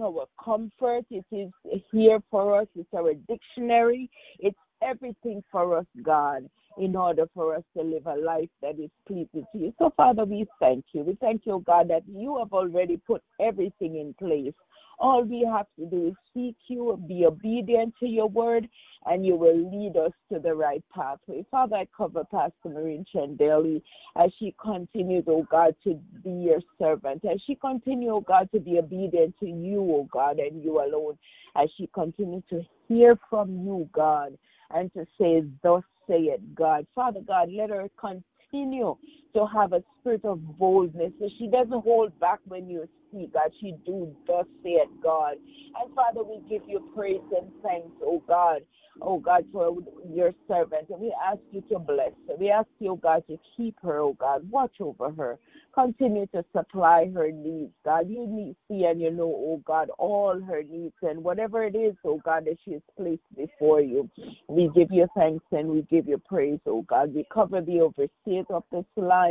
our 0.00 0.26
comfort. 0.42 1.04
It 1.10 1.24
is 1.32 1.50
here 1.90 2.20
for 2.30 2.60
us. 2.60 2.66
It's 2.76 2.92
our 2.94 3.14
dictionary. 3.28 4.10
It's 4.38 4.58
everything 4.82 5.42
for 5.50 5.78
us, 5.78 5.86
God 6.02 6.48
in 6.76 6.94
order 6.94 7.28
for 7.34 7.56
us 7.56 7.62
to 7.76 7.82
live 7.82 8.06
a 8.06 8.16
life 8.16 8.48
that 8.62 8.78
is 8.78 8.90
pleasing 9.06 9.46
to 9.52 9.58
you. 9.58 9.74
So, 9.78 9.92
Father, 9.96 10.24
we 10.24 10.46
thank 10.60 10.84
you. 10.92 11.02
We 11.02 11.16
thank 11.20 11.42
you, 11.46 11.62
God, 11.66 11.88
that 11.88 12.02
you 12.06 12.38
have 12.38 12.52
already 12.52 12.96
put 12.96 13.22
everything 13.40 13.96
in 13.96 14.14
place. 14.14 14.54
All 15.00 15.22
we 15.22 15.48
have 15.50 15.66
to 15.78 15.86
do 15.86 16.08
is 16.08 16.14
seek 16.34 16.56
you, 16.66 17.00
be 17.06 17.24
obedient 17.24 17.94
to 18.00 18.06
your 18.06 18.28
word, 18.28 18.68
and 19.06 19.24
you 19.24 19.36
will 19.36 19.56
lead 19.56 19.96
us 19.96 20.10
to 20.32 20.40
the 20.40 20.52
right 20.52 20.82
pathway. 20.92 21.44
Father, 21.50 21.76
I 21.76 21.88
cover 21.96 22.24
Pastor 22.24 22.52
Maureen 22.64 23.06
Chandeli 23.14 23.80
as 24.16 24.32
she 24.38 24.54
continues, 24.60 25.24
oh 25.28 25.46
God, 25.48 25.76
to 25.84 26.00
be 26.24 26.30
your 26.30 26.60
servant, 26.80 27.24
as 27.24 27.40
she 27.46 27.54
continues, 27.54 28.10
oh 28.12 28.20
God, 28.20 28.50
to 28.52 28.58
be 28.58 28.78
obedient 28.78 29.36
to 29.38 29.46
you, 29.46 29.80
oh 29.80 30.08
God, 30.12 30.40
and 30.40 30.62
you 30.64 30.80
alone, 30.80 31.16
as 31.54 31.68
she 31.76 31.88
continues 31.94 32.42
to 32.50 32.62
hear 32.88 33.16
from 33.30 33.50
you, 33.64 33.88
God, 33.92 34.36
and 34.72 34.92
to 34.94 35.06
say, 35.18 35.44
Thus 35.62 35.84
say 36.08 36.20
it, 36.22 36.54
God. 36.54 36.86
Father 36.94 37.20
God, 37.26 37.50
let 37.52 37.70
her 37.70 37.88
continue 37.98 38.96
to 39.38 39.46
have 39.46 39.72
a 39.72 39.82
spirit 40.00 40.24
of 40.24 40.58
boldness. 40.58 41.12
So 41.20 41.28
she 41.38 41.48
doesn't 41.48 41.84
hold 41.84 42.18
back 42.18 42.40
when 42.46 42.68
you 42.68 42.88
speak, 43.08 43.32
God. 43.32 43.50
She 43.60 43.74
do 43.86 44.14
thus 44.26 44.46
say 44.62 44.70
it, 44.70 44.88
God. 45.02 45.36
And 45.80 45.94
Father, 45.94 46.24
we 46.24 46.40
give 46.48 46.62
you 46.68 46.90
praise 46.94 47.20
and 47.36 47.50
thanks, 47.62 47.92
oh 48.02 48.22
God 48.26 48.62
oh 49.00 49.18
God, 49.18 49.44
for 49.52 49.76
your 50.12 50.32
servant. 50.46 50.88
And 50.90 51.00
we 51.00 51.14
ask 51.26 51.40
you 51.50 51.62
to 51.72 51.78
bless 51.78 52.12
her. 52.28 52.34
We 52.38 52.50
ask 52.50 52.68
you, 52.78 52.92
oh 52.92 52.96
God, 52.96 53.22
to 53.28 53.38
keep 53.56 53.76
her, 53.82 53.98
oh 53.98 54.14
God. 54.14 54.48
Watch 54.50 54.74
over 54.80 55.10
her. 55.12 55.38
Continue 55.74 56.26
to 56.28 56.44
supply 56.56 57.10
her 57.14 57.30
needs, 57.30 57.72
God. 57.84 58.08
You 58.08 58.26
need, 58.26 58.56
see 58.68 58.84
and 58.84 59.00
you 59.00 59.10
know, 59.10 59.32
oh 59.32 59.62
God, 59.64 59.90
all 59.98 60.40
her 60.40 60.62
needs 60.62 60.94
and 61.02 61.22
whatever 61.22 61.64
it 61.64 61.76
is, 61.76 61.94
oh 62.04 62.20
God, 62.24 62.46
that 62.46 62.56
she 62.64 62.72
has 62.72 62.82
placed 62.96 63.22
before 63.36 63.80
you. 63.80 64.10
We 64.48 64.70
give 64.74 64.88
you 64.90 65.06
thanks 65.14 65.44
and 65.52 65.68
we 65.68 65.82
give 65.82 66.08
you 66.08 66.18
praise, 66.18 66.58
oh 66.66 66.82
God. 66.82 67.14
We 67.14 67.24
cover 67.32 67.60
the 67.60 67.80
overseers 67.80 68.46
of 68.50 68.64
this 68.72 68.84
line. 68.96 69.27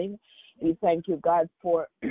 We 0.59 0.77
thank 0.81 1.07
you, 1.07 1.19
God, 1.23 1.49
for 1.61 1.87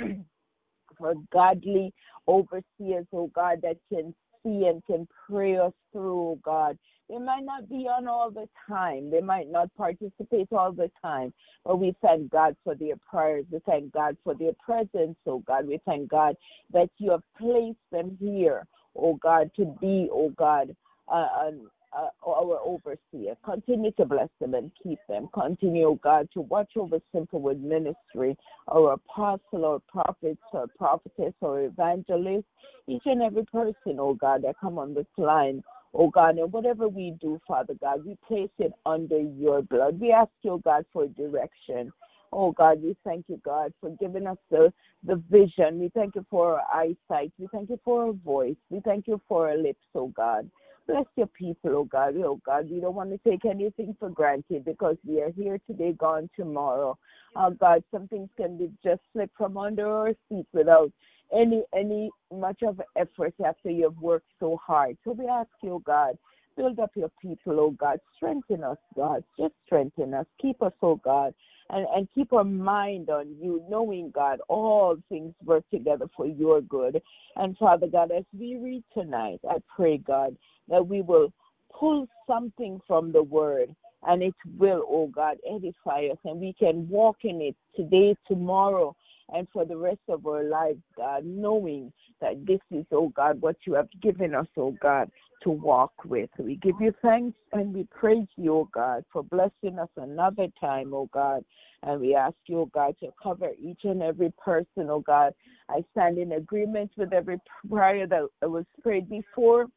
for 0.97 1.13
godly 1.31 1.93
overseers, 2.27 3.05
oh 3.13 3.31
God, 3.33 3.59
that 3.63 3.77
can 3.89 4.13
see 4.43 4.65
and 4.67 4.83
can 4.85 5.07
pray 5.27 5.57
us 5.57 5.73
through, 5.91 6.19
oh 6.19 6.39
God. 6.43 6.77
They 7.09 7.19
might 7.19 7.43
not 7.43 7.69
be 7.69 7.87
on 7.87 8.07
all 8.07 8.31
the 8.31 8.49
time. 8.67 9.09
They 9.09 9.21
might 9.21 9.49
not 9.49 9.73
participate 9.77 10.49
all 10.51 10.73
the 10.73 10.91
time. 11.01 11.33
But 11.63 11.79
we 11.79 11.95
thank 12.01 12.29
God 12.31 12.55
for 12.63 12.75
their 12.75 12.95
prayers. 13.09 13.45
We 13.49 13.59
thank 13.65 13.93
God 13.93 14.17
for 14.23 14.33
their 14.35 14.51
presence, 14.63 15.15
oh 15.25 15.39
God. 15.47 15.67
We 15.67 15.79
thank 15.85 16.09
God 16.09 16.35
that 16.73 16.89
you 16.97 17.11
have 17.11 17.23
placed 17.39 17.77
them 17.91 18.17
here, 18.19 18.67
oh 18.97 19.15
God, 19.15 19.51
to 19.55 19.65
be, 19.79 20.09
oh 20.11 20.29
God, 20.37 20.75
uh, 21.07 21.51
uh, 21.95 22.09
our 22.27 22.59
overseer. 22.63 23.35
Continue 23.43 23.91
to 23.91 24.05
bless 24.05 24.29
them 24.39 24.53
and 24.53 24.71
keep 24.81 24.99
them. 25.07 25.29
Continue, 25.33 25.87
oh 25.87 25.99
God, 26.03 26.27
to 26.33 26.41
watch 26.41 26.71
over 26.75 26.99
Simple 27.13 27.41
Word 27.41 27.63
Ministry, 27.63 28.37
our 28.67 28.93
apostle, 28.93 29.65
our 29.65 29.79
prophets, 29.87 30.41
our 30.53 30.67
prophetess, 30.77 31.33
our 31.41 31.63
evangelist, 31.65 32.45
each 32.87 33.03
and 33.05 33.21
every 33.21 33.45
person, 33.45 33.97
oh 33.99 34.13
God, 34.13 34.43
that 34.43 34.55
come 34.59 34.77
on 34.77 34.93
this 34.93 35.05
line 35.17 35.63
oh 35.93 36.09
God, 36.09 36.37
and 36.37 36.51
whatever 36.51 36.87
we 36.87 37.15
do, 37.19 37.39
Father 37.47 37.73
God, 37.81 38.05
we 38.05 38.17
place 38.27 38.49
it 38.59 38.71
under 38.85 39.19
your 39.19 39.61
blood. 39.63 39.99
We 39.99 40.11
ask 40.11 40.29
you, 40.43 40.61
God, 40.63 40.85
for 40.93 41.07
direction. 41.07 41.91
Oh 42.31 42.51
God, 42.51 42.83
we 42.83 42.95
thank 43.05 43.25
you, 43.29 43.39
God, 43.43 43.73
for 43.79 43.89
giving 43.99 44.27
us 44.27 44.37
the, 44.51 44.71
the 45.05 45.15
vision. 45.29 45.79
We 45.79 45.89
thank 45.95 46.15
you 46.15 46.25
for 46.29 46.59
our 46.59 46.63
eyesight. 46.73 47.31
We 47.37 47.47
thank 47.51 47.69
you 47.69 47.79
for 47.85 48.07
our 48.07 48.13
voice. 48.13 48.57
We 48.69 48.81
thank 48.81 49.07
you 49.07 49.21
for 49.27 49.49
our 49.49 49.57
lips, 49.57 49.85
oh 49.95 50.07
God. 50.07 50.49
Bless 50.87 51.05
your 51.17 51.27
people, 51.27 51.71
oh 51.75 51.83
God. 51.83 52.15
Oh 52.17 52.39
God, 52.45 52.69
we 52.71 52.79
don't 52.79 52.95
want 52.95 53.09
to 53.11 53.29
take 53.29 53.43
anything 53.43 53.95
for 53.99 54.09
granted 54.09 54.63
because 54.63 54.95
we 55.05 55.21
are 55.21 55.31
here 55.31 55.59
today, 55.67 55.91
gone 55.91 56.29
tomorrow. 56.35 56.97
Oh 57.35 57.49
God, 57.51 57.83
some 57.91 58.07
things 58.07 58.29
can 58.37 58.57
be 58.57 58.71
just 58.83 59.01
slip 59.11 59.29
from 59.37 59.57
under 59.57 59.85
our 59.85 60.13
feet 60.29 60.47
without 60.53 60.91
any 61.37 61.63
any 61.75 62.09
much 62.33 62.63
of 62.63 62.79
effort 62.95 63.33
after 63.45 63.69
you've 63.69 64.01
worked 64.01 64.29
so 64.39 64.57
hard. 64.65 64.97
So 65.03 65.11
we 65.11 65.27
ask 65.27 65.49
you, 65.61 65.73
oh 65.73 65.79
God, 65.79 66.17
build 66.55 66.79
up 66.79 66.91
your 66.95 67.11
people, 67.21 67.59
oh 67.59 67.71
God. 67.71 67.99
Strengthen 68.15 68.63
us, 68.63 68.77
God. 68.95 69.25
Just 69.37 69.53
strengthen 69.65 70.13
us. 70.13 70.25
Keep 70.41 70.61
us, 70.61 70.73
oh 70.81 70.95
God. 70.95 71.33
And, 71.69 71.85
and 71.93 72.07
keep 72.15 72.31
our 72.31 72.45
mind 72.45 73.09
on 73.09 73.35
you, 73.41 73.61
knowing, 73.69 74.09
God, 74.15 74.39
all 74.47 74.95
things 75.09 75.33
work 75.43 75.65
together 75.69 76.05
for 76.15 76.25
your 76.25 76.61
good. 76.61 77.01
And 77.35 77.57
Father 77.57 77.87
God, 77.87 78.09
as 78.11 78.23
we 78.37 78.55
read 78.55 78.85
tonight, 78.93 79.41
I 79.49 79.57
pray, 79.75 79.97
God, 79.97 80.37
that 80.69 80.85
we 80.85 81.01
will 81.01 81.31
pull 81.73 82.07
something 82.27 82.81
from 82.87 83.11
the 83.11 83.23
word 83.23 83.73
and 84.03 84.21
it 84.21 84.33
will, 84.57 84.83
oh 84.87 85.07
God, 85.07 85.37
edify 85.49 86.07
us 86.11 86.17
and 86.23 86.39
we 86.39 86.53
can 86.53 86.87
walk 86.87 87.17
in 87.23 87.41
it 87.41 87.55
today, 87.75 88.15
tomorrow, 88.27 88.95
and 89.33 89.47
for 89.51 89.65
the 89.65 89.75
rest 89.75 89.99
of 90.07 90.25
our 90.25 90.43
lives, 90.43 90.79
God, 90.95 91.25
knowing 91.25 91.91
that 92.21 92.45
this 92.45 92.59
is, 92.71 92.85
oh 92.91 93.09
God, 93.09 93.41
what 93.41 93.57
you 93.65 93.73
have 93.73 93.89
given 94.01 94.33
us, 94.33 94.47
oh 94.55 94.75
God, 94.81 95.09
to 95.43 95.49
walk 95.49 95.93
with. 96.05 96.29
We 96.39 96.55
give 96.57 96.75
you 96.79 96.93
thanks 97.01 97.37
and 97.53 97.73
we 97.73 97.87
praise 97.91 98.27
you, 98.35 98.53
oh 98.53 98.69
God, 98.73 99.03
for 99.11 99.23
blessing 99.23 99.79
us 99.79 99.89
another 99.97 100.47
time, 100.59 100.93
oh 100.93 101.09
God. 101.13 101.43
And 101.83 102.01
we 102.01 102.15
ask 102.15 102.35
you, 102.47 102.61
oh 102.61 102.71
God, 102.73 102.95
to 103.01 103.09
cover 103.21 103.49
each 103.59 103.81
and 103.83 104.01
every 104.01 104.33
person, 104.43 104.89
oh 104.89 105.03
God. 105.05 105.33
I 105.69 105.83
stand 105.91 106.17
in 106.17 106.33
agreement 106.33 106.91
with 106.97 107.13
every 107.13 107.39
prayer 107.69 108.07
that 108.07 108.27
was 108.41 108.65
prayed 108.81 109.09
before 109.09 109.67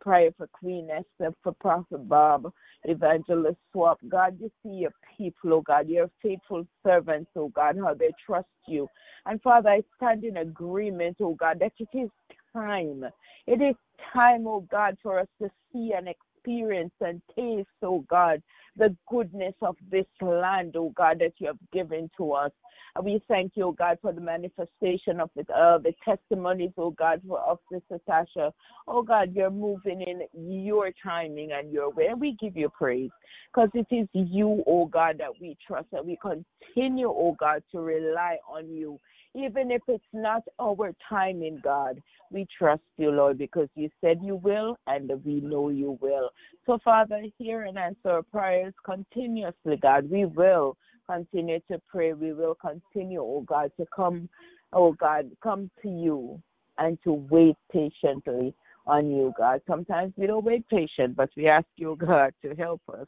prayer 0.00 0.30
for 0.36 0.48
Queen 0.48 0.88
Esther, 0.90 1.32
for 1.42 1.52
Prophet 1.52 2.08
Bob, 2.08 2.52
Evangelist 2.84 3.58
Swap. 3.72 3.98
God, 4.08 4.36
you 4.40 4.50
see 4.62 4.70
your 4.70 4.92
people, 5.16 5.54
oh 5.54 5.60
God, 5.60 5.88
your 5.88 6.10
faithful 6.22 6.66
servants, 6.84 7.30
oh 7.36 7.48
God, 7.48 7.76
how 7.78 7.94
they 7.94 8.10
trust 8.24 8.48
you. 8.66 8.88
And 9.26 9.40
Father, 9.42 9.70
I 9.70 9.82
stand 9.96 10.24
in 10.24 10.38
agreement, 10.38 11.16
oh 11.20 11.34
God, 11.34 11.58
that 11.60 11.72
it 11.78 11.88
is 11.96 12.10
time. 12.56 13.04
It 13.46 13.62
is 13.62 13.76
time, 14.12 14.46
oh 14.46 14.66
God, 14.70 14.96
for 15.02 15.20
us 15.20 15.28
to 15.40 15.50
see 15.72 15.92
and 15.96 16.08
experience 16.08 16.92
and 17.00 17.20
taste, 17.36 17.68
oh 17.82 18.04
God, 18.08 18.42
the 18.76 18.96
goodness 19.08 19.54
of 19.62 19.76
this 19.90 20.06
land, 20.20 20.74
oh 20.76 20.92
God, 20.96 21.18
that 21.20 21.32
you 21.38 21.48
have 21.48 21.58
given 21.72 22.10
to 22.16 22.32
us. 22.32 22.52
And 22.94 23.04
we 23.04 23.20
thank 23.28 23.52
you, 23.56 23.64
oh 23.64 23.72
God, 23.72 23.98
for 24.00 24.12
the 24.12 24.20
manifestation 24.20 25.20
of 25.20 25.30
it, 25.36 25.48
uh, 25.50 25.78
the 25.78 25.92
testimonies, 26.02 26.72
oh 26.78 26.90
God, 26.90 27.20
for, 27.26 27.40
of 27.40 27.58
Sister 27.70 28.00
Tasha. 28.08 28.52
Oh 28.88 29.02
God, 29.02 29.34
you're 29.34 29.50
moving 29.50 30.00
in 30.00 30.22
your 30.34 30.90
timing 31.02 31.52
and 31.52 31.70
your 31.70 31.90
way. 31.90 32.06
And 32.06 32.20
we 32.20 32.36
give 32.40 32.56
you 32.56 32.70
praise 32.70 33.10
because 33.52 33.68
it 33.74 33.86
is 33.94 34.08
you, 34.14 34.62
oh 34.66 34.86
God, 34.86 35.18
that 35.18 35.40
we 35.40 35.58
trust 35.66 35.88
and 35.92 36.06
we 36.06 36.18
continue, 36.22 37.08
oh 37.08 37.36
God, 37.38 37.62
to 37.72 37.80
rely 37.80 38.38
on 38.48 38.70
you 38.70 38.98
even 39.36 39.70
if 39.70 39.82
it's 39.86 40.04
not 40.12 40.42
our 40.60 40.94
timing, 41.08 41.60
God, 41.62 42.02
we 42.30 42.46
trust 42.58 42.82
you, 42.96 43.10
Lord, 43.10 43.38
because 43.38 43.68
you 43.74 43.90
said 44.00 44.18
you 44.22 44.36
will 44.36 44.78
and 44.86 45.10
we 45.24 45.40
know 45.40 45.68
you 45.68 45.98
will. 46.00 46.30
So, 46.64 46.78
Father, 46.82 47.22
hear 47.38 47.64
and 47.64 47.78
answer 47.78 48.10
our 48.10 48.22
prayers 48.22 48.74
continuously, 48.84 49.76
God. 49.76 50.10
We 50.10 50.24
will 50.24 50.76
continue 51.08 51.60
to 51.70 51.80
pray. 51.88 52.14
We 52.14 52.32
will 52.32 52.56
continue, 52.56 53.20
oh 53.20 53.44
God, 53.46 53.70
to 53.78 53.86
come, 53.94 54.28
oh 54.72 54.92
God, 54.92 55.30
come 55.42 55.70
to 55.82 55.88
you 55.88 56.42
and 56.78 56.98
to 57.04 57.12
wait 57.30 57.56
patiently 57.72 58.54
on 58.86 59.10
you, 59.10 59.32
God. 59.36 59.60
Sometimes 59.68 60.12
we 60.16 60.26
don't 60.26 60.44
wait 60.44 60.66
patient, 60.68 61.16
but 61.16 61.30
we 61.36 61.48
ask 61.48 61.66
you, 61.76 61.96
God, 61.98 62.32
to 62.42 62.54
help 62.54 62.80
us 62.92 63.06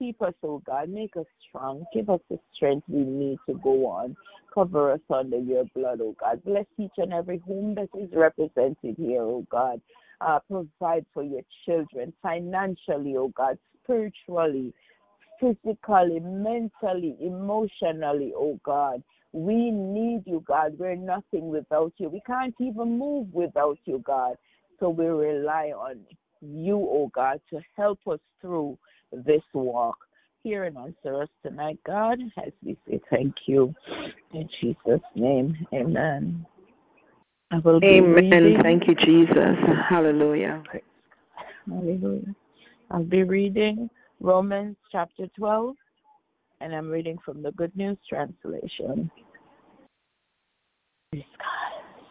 Keep 0.00 0.22
us, 0.22 0.32
oh 0.42 0.62
God. 0.64 0.88
Make 0.88 1.14
us 1.18 1.26
strong. 1.46 1.84
Give 1.92 2.08
us 2.08 2.20
the 2.30 2.38
strength 2.54 2.88
we 2.88 3.00
need 3.00 3.38
to 3.46 3.54
go 3.62 3.86
on. 3.86 4.16
Cover 4.54 4.92
us 4.92 5.00
under 5.14 5.36
your 5.36 5.64
blood, 5.74 6.00
oh 6.00 6.16
God. 6.18 6.42
Bless 6.42 6.64
each 6.78 6.94
and 6.96 7.12
every 7.12 7.36
home 7.46 7.74
that 7.74 7.90
is 8.00 8.08
represented 8.14 8.96
here, 8.96 9.20
oh 9.20 9.46
God. 9.50 9.78
Uh, 10.22 10.38
provide 10.50 11.04
for 11.12 11.22
your 11.22 11.42
children 11.66 12.14
financially, 12.22 13.14
oh 13.18 13.30
God, 13.36 13.58
spiritually, 13.84 14.72
physically, 15.38 16.18
mentally, 16.18 17.18
emotionally, 17.20 18.32
oh 18.34 18.58
God. 18.64 19.02
We 19.32 19.70
need 19.70 20.22
you, 20.24 20.42
God. 20.48 20.78
We're 20.78 20.96
nothing 20.96 21.50
without 21.50 21.92
you. 21.98 22.08
We 22.08 22.22
can't 22.26 22.54
even 22.58 22.98
move 22.98 23.32
without 23.34 23.78
you, 23.84 24.02
God. 24.06 24.36
So 24.78 24.88
we 24.88 25.04
rely 25.04 25.72
on 25.76 26.00
you, 26.40 26.76
oh 26.76 27.10
God, 27.14 27.40
to 27.50 27.60
help 27.76 27.98
us 28.06 28.18
through 28.40 28.78
this 29.12 29.42
walk. 29.52 29.96
here 30.42 30.64
and 30.64 30.76
answer 30.78 31.22
us 31.22 31.28
tonight, 31.42 31.78
God, 31.86 32.18
as 32.38 32.52
we 32.64 32.76
say 32.88 33.00
thank 33.10 33.34
you. 33.46 33.74
In 34.32 34.48
Jesus' 34.60 35.00
name, 35.14 35.54
amen. 35.74 36.46
I 37.50 37.58
will 37.58 37.80
amen. 37.84 38.58
Thank 38.62 38.88
you, 38.88 38.94
Jesus. 38.94 39.56
Hallelujah. 39.88 40.62
Hallelujah. 41.68 42.34
I'll 42.90 43.04
be 43.04 43.22
reading 43.22 43.90
Romans 44.20 44.76
chapter 44.90 45.26
12, 45.36 45.74
and 46.60 46.74
I'm 46.74 46.88
reading 46.88 47.18
from 47.24 47.42
the 47.42 47.52
Good 47.52 47.76
News 47.76 47.98
Translation. 48.08 49.10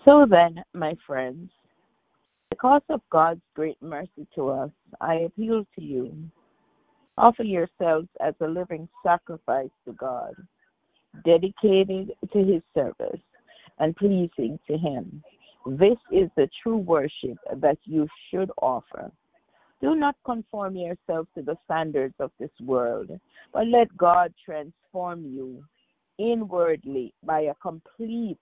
So 0.05 0.25
then, 0.29 0.63
my 0.73 0.95
friends, 1.07 1.49
because 2.49 2.81
of 2.89 3.01
God's 3.11 3.41
great 3.55 3.81
mercy 3.81 4.27
to 4.35 4.49
us, 4.49 4.71
I 5.01 5.15
appeal 5.15 5.65
to 5.75 5.81
you 5.81 6.29
Offer 7.19 7.43
yourselves 7.43 8.07
as 8.21 8.33
a 8.39 8.47
living 8.47 8.87
sacrifice 9.03 9.69
to 9.85 9.91
God, 9.91 10.33
dedicated 11.25 12.13
to 12.31 12.39
His 12.39 12.61
service 12.73 13.19
and 13.77 13.93
pleasing 13.97 14.57
to 14.67 14.77
Him. 14.77 15.21
This 15.65 15.97
is 16.13 16.29
the 16.37 16.47
true 16.63 16.77
worship 16.77 17.37
that 17.57 17.77
you 17.83 18.07
should 18.31 18.49
offer. 18.61 19.11
Do 19.81 19.95
not 19.95 20.15
conform 20.25 20.77
yourself 20.77 21.27
to 21.35 21.41
the 21.41 21.57
standards 21.65 22.15
of 22.21 22.31
this 22.39 22.51
world, 22.61 23.11
but 23.51 23.67
let 23.67 23.95
God 23.97 24.33
transform 24.45 25.25
you 25.25 25.61
inwardly 26.17 27.13
by 27.25 27.41
a 27.41 27.53
complete 27.55 28.39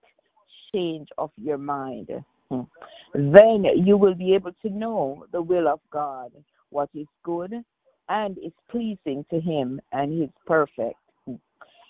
change 0.72 1.08
of 1.18 1.32
your 1.36 1.58
mind. 1.58 2.10
Then 3.16 3.66
you 3.76 3.98
will 3.98 4.14
be 4.14 4.36
able 4.36 4.54
to 4.62 4.70
know 4.70 5.26
the 5.32 5.42
will 5.42 5.68
of 5.68 5.80
God, 5.92 6.32
what 6.70 6.90
is 6.94 7.08
good 7.24 7.64
and 8.10 8.38
is 8.38 8.54
pleasing 8.70 9.26
to 9.30 9.40
him 9.40 9.80
and 9.92 10.24
is 10.24 10.30
perfect. 10.46 10.98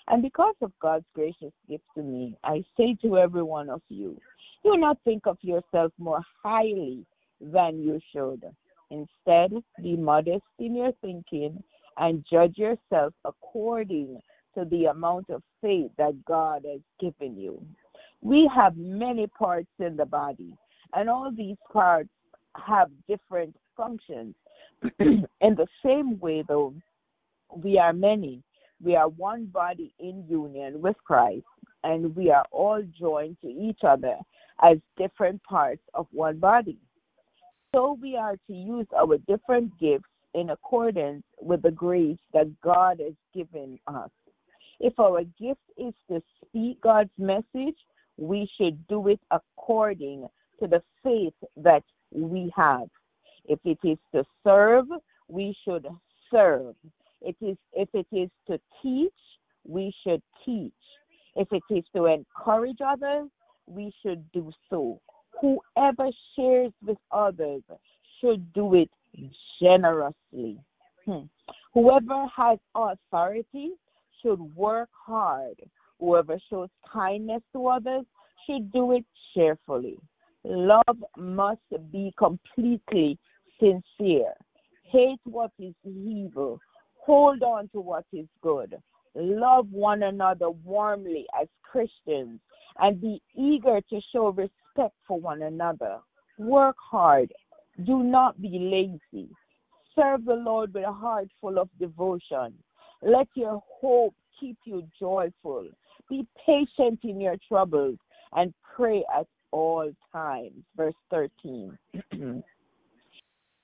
And 0.09 0.21
because 0.21 0.55
of 0.61 0.71
God's 0.81 1.05
gracious 1.13 1.51
gift 1.69 1.83
to 1.95 2.01
me, 2.01 2.37
I 2.43 2.63
say 2.77 2.95
to 3.01 3.17
every 3.17 3.43
one 3.43 3.69
of 3.69 3.81
you, 3.89 4.17
do 4.63 4.77
not 4.77 4.97
think 5.03 5.27
of 5.27 5.37
yourself 5.41 5.91
more 5.97 6.21
highly 6.41 7.05
than 7.41 7.81
you 7.81 7.99
should. 8.13 8.43
Instead, 8.89 9.51
be 9.81 9.97
modest 9.97 10.45
in 10.59 10.75
your 10.75 10.93
thinking 11.01 11.61
and 11.97 12.25
judge 12.31 12.57
yourself 12.57 13.13
according 13.25 14.21
to 14.55 14.65
the 14.65 14.85
amount 14.85 15.29
of 15.29 15.43
faith 15.61 15.91
that 15.97 16.23
God 16.25 16.65
has 16.69 16.81
given 16.99 17.37
you. 17.37 17.61
We 18.21 18.49
have 18.55 18.77
many 18.77 19.27
parts 19.27 19.69
in 19.79 19.97
the 19.97 20.05
body, 20.05 20.55
and 20.93 21.09
all 21.09 21.31
these 21.35 21.57
parts 21.71 22.09
have 22.55 22.89
different 23.07 23.55
functions. 23.75 24.35
in 24.99 25.25
the 25.41 25.67
same 25.83 26.19
way, 26.19 26.43
though, 26.47 26.73
we 27.55 27.77
are 27.77 27.93
many. 27.93 28.43
We 28.83 28.95
are 28.95 29.09
one 29.09 29.45
body 29.45 29.93
in 29.99 30.25
union 30.29 30.81
with 30.81 30.97
Christ, 31.05 31.45
and 31.83 32.15
we 32.15 32.29
are 32.29 32.45
all 32.51 32.83
joined 32.99 33.37
to 33.41 33.47
each 33.47 33.79
other 33.87 34.17
as 34.61 34.77
different 34.97 35.41
parts 35.43 35.81
of 35.93 36.07
one 36.11 36.37
body. 36.37 36.77
So 37.73 37.97
we 38.01 38.15
are 38.15 38.35
to 38.47 38.53
use 38.53 38.87
our 38.95 39.17
different 39.27 39.77
gifts 39.79 40.09
in 40.33 40.51
accordance 40.51 41.23
with 41.41 41.61
the 41.63 41.71
grace 41.71 42.19
that 42.33 42.47
God 42.61 42.99
has 42.99 43.13
given 43.33 43.79
us. 43.87 44.09
If 44.79 44.99
our 44.99 45.23
gift 45.39 45.61
is 45.77 45.93
to 46.09 46.21
speak 46.45 46.79
God's 46.81 47.09
message, 47.17 47.75
we 48.17 48.49
should 48.57 48.87
do 48.87 49.07
it 49.07 49.19
according 49.31 50.27
to 50.59 50.67
the 50.67 50.81
faith 51.03 51.33
that 51.55 51.83
we 52.11 52.51
have. 52.55 52.87
If 53.47 53.59
it 53.63 53.79
is 53.83 53.97
to 54.13 54.23
serve, 54.43 54.85
we 55.27 55.55
should 55.63 55.87
serve. 56.31 56.75
It 57.21 57.35
is 57.41 57.57
if 57.73 57.89
it 57.93 58.07
is 58.11 58.29
to 58.47 58.59
teach, 58.81 59.11
we 59.65 59.93
should 60.03 60.21
teach. 60.45 60.73
If 61.35 61.47
it 61.51 61.63
is 61.69 61.83
to 61.95 62.05
encourage 62.05 62.79
others, 62.85 63.29
we 63.67 63.93
should 64.01 64.29
do 64.31 64.51
so. 64.69 64.99
Whoever 65.41 66.09
shares 66.35 66.71
with 66.85 66.97
others 67.11 67.61
should 68.19 68.51
do 68.53 68.73
it 68.75 68.89
generously. 69.61 70.59
Hmm. 71.05 71.25
Whoever 71.73 72.25
has 72.35 72.57
authority 72.75 73.71
should 74.21 74.39
work 74.55 74.89
hard. 74.91 75.55
Whoever 75.99 76.39
shows 76.49 76.69
kindness 76.91 77.41
to 77.53 77.67
others 77.67 78.05
should 78.45 78.71
do 78.71 78.93
it 78.93 79.05
cheerfully. 79.33 79.97
Love 80.43 81.03
must 81.17 81.61
be 81.91 82.13
completely 82.17 83.17
sincere. 83.59 84.33
Hate 84.83 85.19
what 85.25 85.51
is 85.59 85.73
evil. 85.85 86.59
Hold 86.97 87.43
on 87.43 87.69
to 87.69 87.79
what 87.79 88.05
is 88.13 88.27
good. 88.41 88.75
Love 89.15 89.67
one 89.71 90.03
another 90.03 90.49
warmly 90.49 91.25
as 91.39 91.47
Christians 91.63 92.39
and 92.79 93.01
be 93.01 93.21
eager 93.35 93.81
to 93.89 94.01
show 94.13 94.29
respect 94.29 94.95
for 95.07 95.19
one 95.19 95.41
another. 95.41 95.97
Work 96.37 96.75
hard. 96.79 97.33
Do 97.85 98.03
not 98.03 98.39
be 98.41 98.59
lazy. 98.59 99.29
Serve 99.95 100.25
the 100.25 100.33
Lord 100.33 100.73
with 100.73 100.83
a 100.83 100.91
heart 100.91 101.29
full 101.41 101.57
of 101.57 101.69
devotion. 101.79 102.53
Let 103.01 103.27
your 103.35 103.63
hope 103.81 104.13
keep 104.39 104.57
you 104.65 104.83
joyful. 104.99 105.67
Be 106.09 106.27
patient 106.45 106.99
in 107.03 107.19
your 107.19 107.37
troubles 107.47 107.97
and 108.33 108.53
pray 108.75 109.03
at 109.17 109.27
all 109.51 109.91
times. 110.11 110.63
Verse 110.75 110.93
13. 111.09 111.77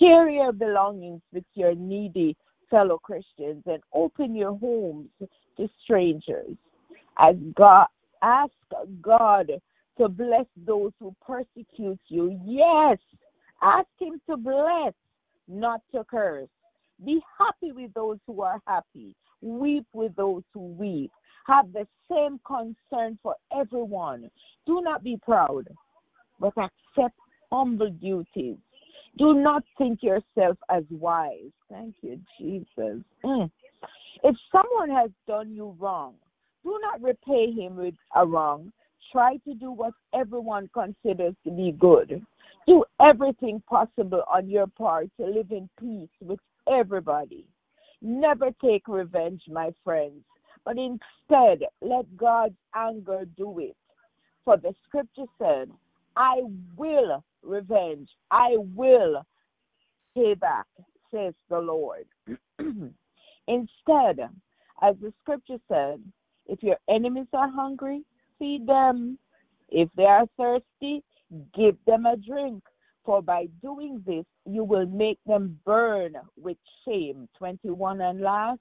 Share 0.03 0.29
your 0.29 0.51
belongings 0.51 1.21
with 1.31 1.45
your 1.53 1.75
needy 1.75 2.35
fellow 2.69 2.97
Christians 2.97 3.63
and 3.65 3.81
open 3.93 4.35
your 4.35 4.57
homes 4.57 5.07
to 5.57 5.69
strangers. 5.81 6.57
As 7.17 7.35
God 7.55 7.87
ask 8.21 8.51
God 9.01 9.51
to 9.97 10.09
bless 10.09 10.45
those 10.65 10.91
who 10.99 11.15
persecute 11.25 11.99
you. 12.07 12.39
Yes, 12.43 12.97
ask 13.61 13.87
him 13.99 14.19
to 14.29 14.35
bless, 14.35 14.93
not 15.47 15.81
to 15.93 16.03
curse. 16.03 16.49
Be 17.05 17.21
happy 17.37 17.71
with 17.71 17.93
those 17.93 18.17
who 18.27 18.41
are 18.41 18.59
happy. 18.67 19.15
Weep 19.41 19.85
with 19.93 20.15
those 20.15 20.43
who 20.53 20.67
weep. 20.67 21.11
Have 21.47 21.71
the 21.73 21.85
same 22.09 22.39
concern 22.45 23.19
for 23.21 23.35
everyone. 23.57 24.29
Do 24.65 24.81
not 24.81 25.03
be 25.03 25.17
proud, 25.21 25.67
but 26.39 26.53
accept 26.57 27.15
humble 27.51 27.89
duties. 27.89 28.57
Do 29.17 29.35
not 29.35 29.63
think 29.77 30.01
yourself 30.01 30.57
as 30.69 30.83
wise. 30.89 31.51
Thank 31.69 31.95
you, 32.01 32.19
Jesus. 32.39 33.03
Mm. 33.23 33.51
If 34.23 34.35
someone 34.51 34.89
has 34.89 35.11
done 35.27 35.51
you 35.51 35.75
wrong, 35.79 36.15
do 36.63 36.79
not 36.81 37.01
repay 37.01 37.51
him 37.51 37.75
with 37.75 37.95
a 38.15 38.25
wrong. 38.25 38.71
Try 39.11 39.37
to 39.45 39.53
do 39.53 39.71
what 39.71 39.93
everyone 40.13 40.69
considers 40.73 41.35
to 41.43 41.51
be 41.51 41.75
good. 41.77 42.25
Do 42.65 42.85
everything 42.99 43.61
possible 43.69 44.23
on 44.33 44.49
your 44.49 44.67
part 44.67 45.09
to 45.19 45.27
live 45.27 45.51
in 45.51 45.69
peace 45.79 46.09
with 46.21 46.39
everybody. 46.71 47.45
Never 48.01 48.49
take 48.63 48.87
revenge, 48.87 49.43
my 49.47 49.73
friends, 49.83 50.23
but 50.65 50.77
instead 50.77 51.67
let 51.81 52.17
God's 52.17 52.55
anger 52.75 53.25
do 53.37 53.59
it. 53.59 53.75
For 54.45 54.57
the 54.57 54.73
scripture 54.87 55.29
said, 55.37 55.69
I 56.15 56.41
will 56.75 57.23
revenge, 57.43 58.09
I 58.31 58.55
will 58.57 59.25
pay 60.15 60.33
back, 60.33 60.65
says 61.11 61.33
the 61.49 61.59
Lord. 61.59 62.05
instead, 63.47 64.19
as 64.81 64.95
the 65.01 65.13
scripture 65.21 65.59
said, 65.67 66.01
if 66.45 66.61
your 66.61 66.77
enemies 66.89 67.27
are 67.33 67.49
hungry, 67.49 68.03
feed 68.39 68.67
them. 68.67 69.17
If 69.69 69.89
they 69.95 70.03
are 70.03 70.25
thirsty, 70.37 71.03
give 71.55 71.75
them 71.85 72.05
a 72.05 72.17
drink. 72.17 72.63
For 73.05 73.21
by 73.21 73.47
doing 73.61 74.01
this, 74.05 74.25
you 74.45 74.63
will 74.63 74.85
make 74.85 75.19
them 75.25 75.59
burn 75.65 76.15
with 76.41 76.57
shame. 76.85 77.27
21 77.37 78.01
and 78.01 78.21
last, 78.21 78.59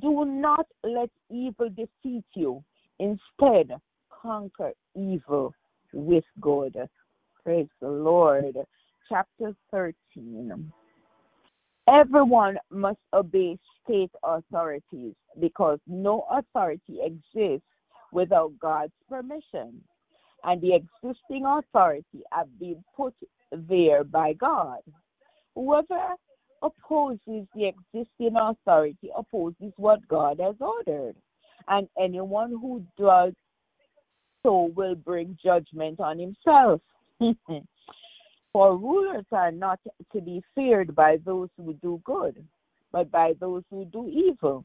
do 0.00 0.24
not 0.24 0.66
let 0.84 1.10
evil 1.30 1.68
defeat 1.70 2.24
you. 2.34 2.62
Instead, 2.98 3.72
conquer 4.10 4.72
evil 4.94 5.52
with 5.92 6.24
good. 6.40 6.76
Praise 7.46 7.68
the 7.80 7.88
Lord. 7.88 8.56
Chapter 9.08 9.54
13. 9.70 10.72
Everyone 11.88 12.58
must 12.72 12.98
obey 13.14 13.56
state 13.84 14.10
authorities 14.24 15.14
because 15.38 15.78
no 15.86 16.26
authority 16.28 16.98
exists 17.04 17.68
without 18.10 18.50
God's 18.60 18.94
permission. 19.08 19.80
And 20.42 20.60
the 20.60 20.74
existing 20.74 21.46
authority 21.46 22.24
have 22.32 22.48
been 22.58 22.82
put 22.96 23.14
there 23.52 24.02
by 24.02 24.32
God. 24.32 24.80
Whoever 25.54 26.16
opposes 26.62 27.46
the 27.54 27.72
existing 27.94 28.34
authority 28.36 29.10
opposes 29.16 29.72
what 29.76 30.00
God 30.08 30.40
has 30.42 30.56
ordered. 30.58 31.14
And 31.68 31.86
anyone 31.96 32.50
who 32.50 32.82
does 32.98 33.34
so 34.42 34.72
will 34.74 34.96
bring 34.96 35.38
judgment 35.44 36.00
on 36.00 36.18
himself. 36.18 36.80
For 38.52 38.76
rulers 38.76 39.26
are 39.32 39.52
not 39.52 39.80
to 40.12 40.20
be 40.20 40.42
feared 40.54 40.94
by 40.94 41.18
those 41.24 41.48
who 41.56 41.74
do 41.74 42.00
good, 42.04 42.42
but 42.92 43.10
by 43.10 43.34
those 43.38 43.62
who 43.70 43.84
do 43.86 44.08
evil. 44.08 44.64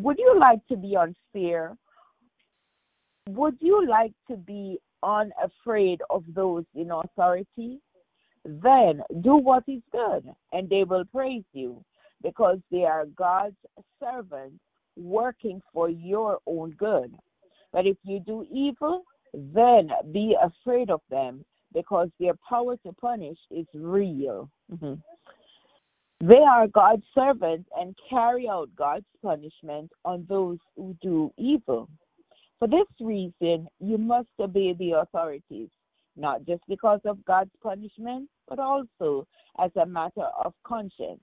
Would 0.00 0.18
you 0.18 0.38
like 0.38 0.66
to 0.68 0.76
be 0.76 0.96
unfair? 0.96 1.76
Would 3.28 3.58
you 3.60 3.86
like 3.86 4.12
to 4.30 4.36
be 4.36 4.78
unafraid 5.02 6.00
of 6.08 6.24
those 6.34 6.64
in 6.74 6.90
authority? 6.90 7.80
Then 8.44 9.02
do 9.20 9.36
what 9.36 9.64
is 9.68 9.82
good, 9.92 10.30
and 10.52 10.70
they 10.70 10.84
will 10.84 11.04
praise 11.04 11.44
you, 11.52 11.84
because 12.22 12.58
they 12.70 12.84
are 12.84 13.06
God's 13.16 13.56
servants 14.00 14.60
working 14.96 15.60
for 15.72 15.90
your 15.90 16.38
own 16.46 16.70
good. 16.78 17.12
But 17.72 17.86
if 17.86 17.96
you 18.04 18.20
do 18.20 18.46
evil, 18.50 19.02
then 19.34 19.90
be 20.12 20.36
afraid 20.42 20.90
of 20.90 21.00
them, 21.10 21.44
because 21.74 22.08
their 22.18 22.34
power 22.48 22.76
to 22.78 22.92
punish 22.94 23.38
is 23.50 23.66
real. 23.74 24.50
Mm-hmm. 24.72 24.94
They 26.26 26.38
are 26.38 26.66
God's 26.66 27.04
servants 27.14 27.68
and 27.78 27.94
carry 28.08 28.48
out 28.48 28.70
God's 28.74 29.06
punishment 29.22 29.90
on 30.04 30.26
those 30.28 30.58
who 30.76 30.96
do 31.00 31.32
evil. 31.36 31.88
For 32.58 32.66
this 32.66 32.88
reason, 33.00 33.68
you 33.78 33.98
must 33.98 34.28
obey 34.40 34.72
the 34.72 34.92
authorities, 34.92 35.68
not 36.16 36.44
just 36.44 36.62
because 36.68 37.00
of 37.04 37.24
God's 37.24 37.52
punishment, 37.62 38.28
but 38.48 38.58
also 38.58 39.26
as 39.60 39.70
a 39.80 39.86
matter 39.86 40.26
of 40.44 40.54
conscience. 40.64 41.20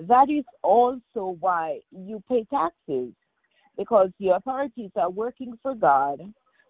That 0.00 0.30
is 0.30 0.44
also 0.62 1.36
why 1.40 1.80
you 1.90 2.22
pay 2.28 2.44
taxes, 2.50 3.12
because 3.76 4.10
the 4.20 4.36
authorities 4.36 4.90
are 4.94 5.10
working 5.10 5.58
for 5.62 5.74
God 5.74 6.20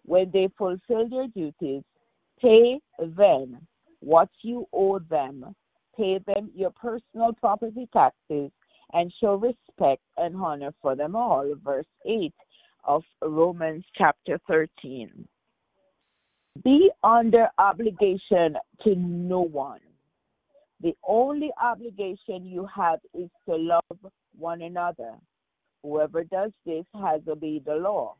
when 0.07 0.31
they 0.31 0.49
fulfill 0.57 1.07
their 1.07 1.27
duties. 1.27 1.83
Pay 2.41 2.79
them 2.99 3.67
what 3.99 4.29
you 4.41 4.67
owe 4.73 4.99
them 4.99 5.55
pay 5.97 6.19
them 6.27 6.51
your 6.55 6.71
personal 6.71 7.33
property 7.33 7.89
taxes, 7.91 8.51
and 8.93 9.11
show 9.19 9.35
respect 9.35 10.01
and 10.15 10.35
honor 10.35 10.71
for 10.81 10.95
them 10.95 11.15
all. 11.15 11.53
Verse 11.63 11.85
8 12.05 12.33
of 12.85 13.03
Romans 13.21 13.83
chapter 13.97 14.39
13. 14.47 15.27
Be 16.63 16.89
under 17.03 17.49
obligation 17.57 18.55
to 18.83 18.95
no 18.95 19.41
one. 19.41 19.81
The 20.81 20.95
only 21.05 21.49
obligation 21.61 22.45
you 22.45 22.67
have 22.73 22.99
is 23.13 23.29
to 23.49 23.55
love 23.55 24.11
one 24.37 24.61
another. 24.61 25.15
Whoever 25.83 26.23
does 26.23 26.51
this 26.65 26.85
has 26.93 27.21
obeyed 27.27 27.65
the 27.65 27.75
law. 27.75 28.15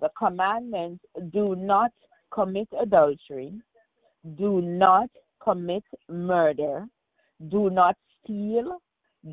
The 0.00 0.10
commandments 0.18 1.04
do 1.32 1.56
not 1.56 1.90
commit 2.32 2.68
adultery, 2.80 3.52
do 4.36 4.60
not 4.60 5.08
commit 5.42 5.84
murder, 6.08 6.86
do 7.48 7.70
not 7.70 7.96
steal, 8.22 8.78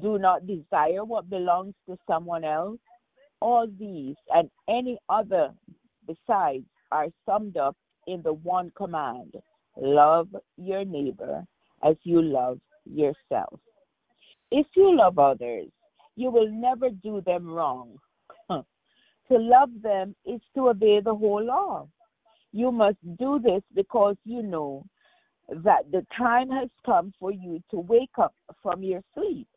do 0.01 0.17
not 0.17 0.47
desire 0.47 1.03
what 1.03 1.29
belongs 1.29 1.73
to 1.87 1.97
someone 2.07 2.43
else. 2.43 2.79
All 3.41 3.67
these 3.79 4.15
and 4.29 4.49
any 4.69 4.97
other 5.09 5.53
besides 6.07 6.65
are 6.91 7.07
summed 7.25 7.57
up 7.57 7.75
in 8.07 8.21
the 8.21 8.33
one 8.33 8.71
command 8.75 9.33
love 9.75 10.27
your 10.57 10.85
neighbor 10.85 11.43
as 11.83 11.95
you 12.03 12.21
love 12.21 12.59
yourself. 12.85 13.59
If 14.51 14.67
you 14.75 14.95
love 14.95 15.19
others, 15.19 15.67
you 16.15 16.29
will 16.29 16.49
never 16.49 16.89
do 16.89 17.21
them 17.21 17.47
wrong. 17.47 17.97
To 19.29 19.37
love 19.37 19.69
them 19.81 20.15
is 20.25 20.41
to 20.55 20.69
obey 20.69 20.99
the 20.99 21.15
whole 21.15 21.43
law. 21.43 21.87
You 22.51 22.71
must 22.71 22.97
do 23.17 23.39
this 23.39 23.61
because 23.73 24.15
you 24.25 24.43
know 24.43 24.85
that 25.49 25.91
the 25.91 26.05
time 26.17 26.49
has 26.49 26.69
come 26.85 27.13
for 27.19 27.31
you 27.31 27.61
to 27.71 27.79
wake 27.79 28.17
up 28.17 28.33
from 28.61 28.83
your 28.83 29.01
sleep. 29.13 29.47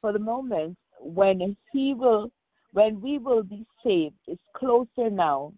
For 0.00 0.12
the 0.12 0.18
moment 0.18 0.76
when 1.00 1.56
he 1.72 1.94
will 1.94 2.30
when 2.72 3.00
we 3.00 3.18
will 3.18 3.42
be 3.42 3.64
saved 3.84 4.16
is 4.28 4.38
closer 4.54 5.08
now 5.08 5.52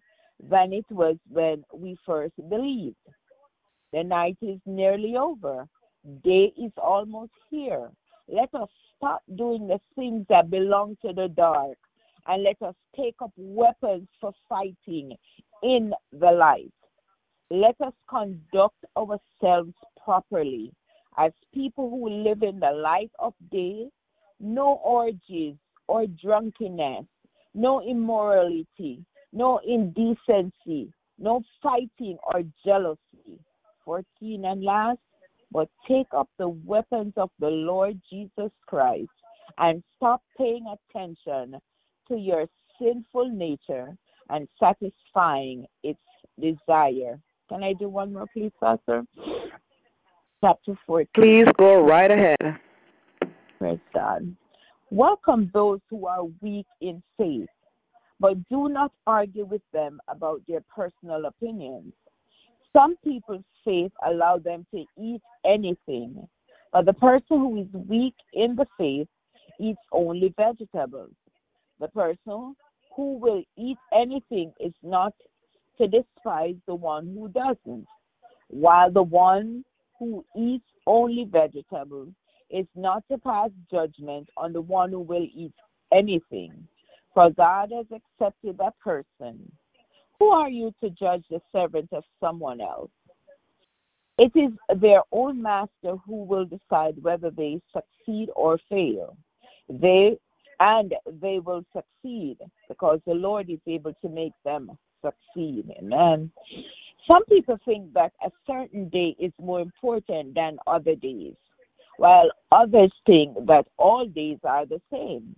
than 0.51 0.73
it 0.73 0.85
was 0.91 1.17
when 1.29 1.65
we 1.75 1.97
first 2.07 2.35
believed. 2.49 2.97
The 3.93 4.05
night 4.05 4.37
is 4.41 4.61
nearly 4.67 5.17
over. 5.17 5.67
Day 6.23 6.53
is 6.57 6.71
almost 6.77 7.33
here. 7.51 7.91
Let 8.29 8.55
us 8.55 8.69
stop 8.97 9.23
doing 9.37 9.67
the 9.67 9.81
things 9.97 10.27
that 10.29 10.51
belong 10.51 10.97
to 11.05 11.13
the 11.13 11.29
dark 11.29 11.77
and 12.29 12.43
let 12.43 12.61
us 12.63 12.75
take 12.95 13.17
up 13.23 13.33
weapons 13.37 14.07
for 14.21 14.33
fighting 14.49 15.17
in 15.63 15.93
the 16.13 16.31
light. 16.31 16.73
Let 17.51 17.75
us 17.85 17.95
conduct 18.09 18.85
ourselves 18.97 19.73
properly 20.05 20.73
as 21.17 21.33
people 21.55 21.89
who 21.91 22.09
live 22.09 22.43
in 22.43 22.61
the 22.61 22.71
light 22.71 23.11
of 23.19 23.33
day, 23.51 23.89
no 24.39 24.81
orgies 24.85 25.57
or 25.89 26.07
drunkenness, 26.07 27.07
no 27.55 27.83
immorality, 27.83 29.05
no 29.33 29.61
indecency, 29.67 30.93
no 31.19 31.43
fighting 31.63 32.19
or 32.33 32.43
jealousy. 32.65 33.41
14 33.85 34.45
and 34.45 34.63
last, 34.63 34.99
but 35.51 35.69
take 35.89 36.07
up 36.15 36.29
the 36.39 36.49
weapons 36.49 37.15
of 37.17 37.31
the 37.41 37.49
Lord 37.49 37.99
Jesus 38.11 38.53
Christ 38.67 39.09
and 39.57 39.83
stop 39.97 40.21
paying 40.37 40.67
attention 40.67 41.59
to 42.09 42.19
your 42.19 42.47
sinful 42.81 43.31
nature 43.31 43.97
and 44.31 44.49
satisfying 44.61 45.67
its 45.83 45.99
desire 46.41 47.21
can 47.49 47.65
I 47.65 47.73
do 47.73 47.89
one 47.89 48.13
more, 48.13 48.27
please, 48.33 48.53
Pastor? 48.63 49.05
Chapter 50.43 50.79
14. 50.87 51.07
Please 51.15 51.47
go 51.57 51.83
right 51.83 52.11
ahead. 52.11 52.59
Praise 53.59 53.79
God. 53.95 54.37
Welcome 54.91 55.51
those 55.55 55.81
who 55.89 56.07
are 56.07 56.25
weak 56.43 56.67
in 56.83 57.03
faith, 57.17 57.49
but 58.21 58.37
do 58.49 58.69
not 58.69 58.93
argue 59.07 59.47
with 59.47 59.63
them 59.73 59.99
about 60.09 60.43
their 60.47 60.63
personal 60.75 61.25
opinions. 61.25 61.93
Some 62.75 62.97
people's 63.03 63.45
faith 63.65 63.93
allow 64.07 64.39
them 64.39 64.67
to 64.75 64.85
eat 64.99 65.23
anything, 65.47 66.29
but 66.71 66.85
the 66.85 66.93
person 66.93 67.39
who 67.39 67.63
is 67.63 67.89
weak 67.89 68.15
in 68.35 68.57
the 68.57 68.67
faith 68.77 69.09
eats 69.59 69.81
only 69.91 70.35
vegetables. 70.37 71.13
The 71.81 71.89
person 71.89 72.57
who 72.95 73.19
will 73.19 73.43
eat 73.57 73.79
anything 73.93 74.53
is 74.59 74.73
not 74.83 75.13
to 75.79 75.87
despise 75.87 76.57
the 76.67 76.75
one 76.75 77.07
who 77.07 77.29
doesn't, 77.29 77.87
while 78.49 78.91
the 78.91 79.03
one 79.03 79.65
who 79.99 80.25
eats 80.37 80.65
only 80.87 81.25
vegetables 81.25 82.09
is 82.51 82.67
not 82.75 83.05
to 83.11 83.19
pass 83.19 83.51
judgment 83.71 84.29
on 84.37 84.53
the 84.53 84.61
one 84.61 84.91
who 84.91 85.01
will 85.01 85.27
eat 85.35 85.53
anything, 85.93 86.53
for 87.15 87.31
God 87.31 87.71
has 87.75 87.87
accepted 87.93 88.59
that 88.59 88.79
person. 88.81 89.51
Who 90.19 90.29
are 90.29 90.49
you 90.49 90.73
to 90.83 90.91
judge 90.91 91.25
the 91.31 91.41
servant 91.53 91.91
of 91.93 92.03
someone 92.21 92.61
else? 92.61 92.91
It 94.19 94.33
is 94.35 94.51
their 94.81 95.03
own 95.13 95.41
master 95.41 95.95
who 96.05 96.25
will 96.25 96.45
decide 96.45 97.01
whether 97.01 97.31
they 97.31 97.61
succeed 97.73 98.31
or 98.35 98.59
fail. 98.69 99.17
They 99.69 100.19
and 100.61 100.95
they 101.21 101.39
will 101.39 101.65
succeed 101.73 102.39
because 102.69 103.01
the 103.07 103.15
Lord 103.15 103.49
is 103.51 103.61
able 103.67 103.93
to 104.03 104.09
make 104.09 104.33
them 104.45 104.71
succeed. 105.03 105.71
Amen. 105.79 106.31
Some 107.07 107.25
people 107.27 107.59
think 107.65 107.93
that 107.95 108.13
a 108.25 108.31
certain 108.47 108.89
day 108.89 109.17
is 109.19 109.33
more 109.41 109.61
important 109.61 110.35
than 110.35 110.59
other 110.67 110.95
days, 110.95 111.35
while 111.97 112.31
others 112.53 112.93
think 113.07 113.35
that 113.47 113.67
all 113.79 114.07
days 114.07 114.39
are 114.45 114.67
the 114.67 114.81
same. 114.93 115.35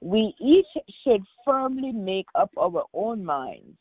We 0.00 0.34
each 0.40 0.66
should 1.02 1.22
firmly 1.44 1.92
make 1.92 2.26
up 2.34 2.50
our 2.58 2.84
own 2.92 3.24
minds. 3.24 3.78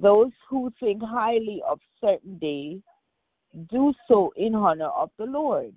Those 0.00 0.32
who 0.48 0.72
think 0.80 1.02
highly 1.02 1.62
of 1.68 1.78
certain 2.00 2.38
days 2.38 2.80
do 3.70 3.92
so 4.08 4.32
in 4.36 4.54
honor 4.54 4.88
of 4.88 5.10
the 5.18 5.26
Lord. 5.26 5.74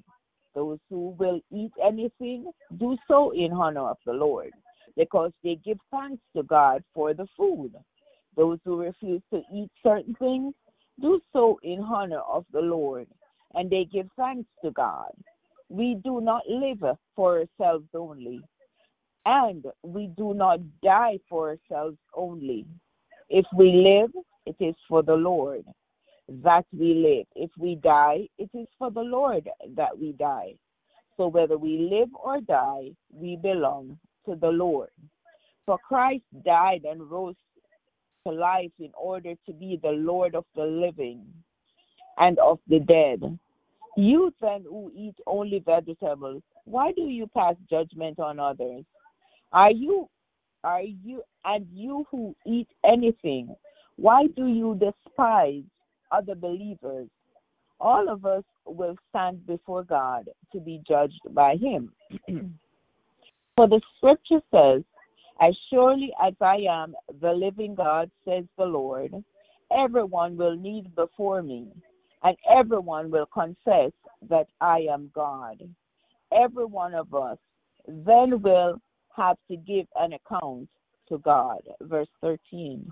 Those 0.57 0.79
who 0.89 1.15
will 1.19 1.39
eat 1.51 1.71
anything 1.85 2.51
do 2.79 2.97
so 3.07 3.29
in 3.29 3.53
honor 3.53 3.91
of 3.91 3.97
the 4.07 4.13
Lord, 4.13 4.49
because 4.95 5.31
they 5.43 5.59
give 5.63 5.77
thanks 5.91 6.23
to 6.35 6.41
God 6.41 6.83
for 6.95 7.13
the 7.13 7.27
food. 7.37 7.73
Those 8.35 8.57
who 8.65 8.81
refuse 8.81 9.21
to 9.31 9.43
eat 9.53 9.69
certain 9.83 10.15
things 10.15 10.55
do 10.99 11.21
so 11.31 11.59
in 11.61 11.81
honor 11.81 12.21
of 12.21 12.43
the 12.51 12.61
Lord, 12.61 13.05
and 13.53 13.69
they 13.69 13.85
give 13.85 14.07
thanks 14.17 14.49
to 14.65 14.71
God. 14.71 15.11
We 15.69 15.99
do 16.03 16.21
not 16.21 16.41
live 16.49 16.97
for 17.15 17.37
ourselves 17.37 17.85
only, 17.93 18.41
and 19.27 19.63
we 19.83 20.07
do 20.17 20.33
not 20.33 20.59
die 20.81 21.19
for 21.29 21.49
ourselves 21.49 21.99
only. 22.15 22.65
If 23.29 23.45
we 23.55 23.73
live, 23.73 24.09
it 24.47 24.55
is 24.59 24.75
for 24.89 25.03
the 25.03 25.13
Lord 25.13 25.65
that 26.29 26.65
we 26.71 26.93
live. 26.93 27.25
If 27.35 27.51
we 27.57 27.75
die, 27.75 28.27
it 28.37 28.49
is 28.53 28.67
for 28.77 28.91
the 28.91 29.01
Lord 29.01 29.49
that 29.75 29.97
we 29.97 30.13
die. 30.13 30.55
So 31.15 31.27
whether 31.27 31.57
we 31.57 31.89
live 31.91 32.09
or 32.13 32.41
die, 32.41 32.91
we 33.11 33.37
belong 33.37 33.97
to 34.27 34.35
the 34.35 34.49
Lord. 34.49 34.89
For 35.65 35.77
Christ 35.77 36.23
died 36.45 36.83
and 36.85 37.09
rose 37.09 37.35
to 38.25 38.33
life 38.33 38.71
in 38.79 38.91
order 38.99 39.33
to 39.45 39.53
be 39.53 39.79
the 39.81 39.91
Lord 39.91 40.35
of 40.35 40.45
the 40.55 40.63
living 40.63 41.25
and 42.17 42.37
of 42.39 42.59
the 42.67 42.79
dead. 42.79 43.37
You 43.95 44.31
then 44.41 44.63
who 44.69 44.91
eat 44.95 45.15
only 45.25 45.59
vegetables, 45.59 46.43
why 46.65 46.91
do 46.91 47.03
you 47.03 47.27
pass 47.35 47.55
judgment 47.69 48.19
on 48.19 48.39
others? 48.39 48.83
Are 49.51 49.71
you 49.71 50.07
are 50.63 50.81
you 50.81 51.23
and 51.45 51.65
you 51.71 52.05
who 52.11 52.35
eat 52.45 52.67
anything, 52.85 53.55
why 53.95 54.27
do 54.35 54.47
you 54.47 54.75
despise 54.75 55.63
other 56.11 56.35
believers? 56.35 57.07
All 57.79 58.09
of 58.09 58.25
us 58.25 58.43
will 58.65 58.95
stand 59.09 59.45
before 59.45 59.83
God 59.83 60.29
to 60.51 60.59
be 60.59 60.81
judged 60.87 61.21
by 61.31 61.55
him. 61.55 61.91
For 63.55 63.67
the 63.67 63.81
scripture 63.97 64.41
says, 64.51 64.83
As 65.41 65.55
surely 65.69 66.11
as 66.23 66.33
I 66.41 66.57
am 66.69 66.95
the 67.21 67.31
living 67.31 67.75
God, 67.75 68.09
says 68.25 68.45
the 68.57 68.65
Lord, 68.65 69.13
everyone 69.75 70.37
will 70.37 70.55
kneel 70.55 70.85
before 70.95 71.41
me, 71.43 71.67
and 72.23 72.37
everyone 72.49 73.11
will 73.11 73.27
confess 73.27 73.91
that 74.29 74.47
I 74.61 74.87
am 74.91 75.11
God. 75.13 75.61
Every 76.31 76.65
one 76.65 76.93
of 76.93 77.13
us 77.13 77.37
then 77.87 78.41
will 78.41 78.79
have 79.15 79.37
to 79.49 79.57
give 79.57 79.87
an 79.95 80.13
account 80.13 80.69
to 81.09 81.17
God. 81.19 81.61
Verse 81.81 82.09
13. 82.21 82.91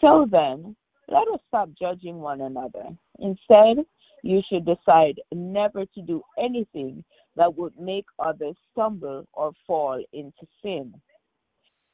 So 0.00 0.26
then, 0.30 0.76
let 1.08 1.28
us 1.28 1.40
stop 1.48 1.68
judging 1.78 2.18
one 2.18 2.40
another. 2.40 2.84
Instead, 3.18 3.84
you 4.22 4.40
should 4.48 4.64
decide 4.64 5.20
never 5.32 5.84
to 5.86 6.02
do 6.02 6.22
anything 6.38 7.04
that 7.36 7.54
would 7.56 7.78
make 7.78 8.06
others 8.18 8.56
stumble 8.72 9.26
or 9.32 9.52
fall 9.66 10.02
into 10.12 10.46
sin. 10.62 10.94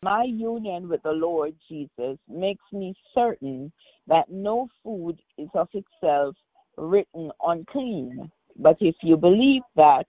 My 0.03 0.25
union 0.25 0.89
with 0.89 1.03
the 1.03 1.13
Lord 1.13 1.55
Jesus 1.69 2.19
makes 2.29 2.65
me 2.73 2.95
certain 3.15 3.73
that 4.07 4.31
no 4.31 4.69
food 4.83 5.19
is 5.37 5.49
of 5.55 5.69
itself 5.75 6.37
written 6.79 7.31
unclean. 7.45 8.31
But 8.57 8.77
if 8.81 8.95
you 9.03 9.17
believe 9.17 9.63
that 9.77 10.05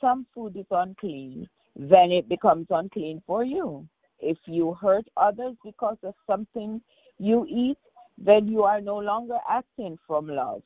some 0.00 0.26
food 0.34 0.56
is 0.56 0.66
unclean, 0.70 1.48
then 1.76 2.10
it 2.10 2.28
becomes 2.28 2.66
unclean 2.70 3.22
for 3.26 3.44
you. 3.44 3.86
If 4.18 4.38
you 4.46 4.74
hurt 4.80 5.04
others 5.16 5.54
because 5.64 5.98
of 6.02 6.14
something 6.26 6.80
you 7.18 7.46
eat, 7.48 7.78
then 8.20 8.48
you 8.48 8.62
are 8.62 8.80
no 8.80 8.98
longer 8.98 9.38
acting 9.48 9.98
from 10.06 10.28
love. 10.28 10.62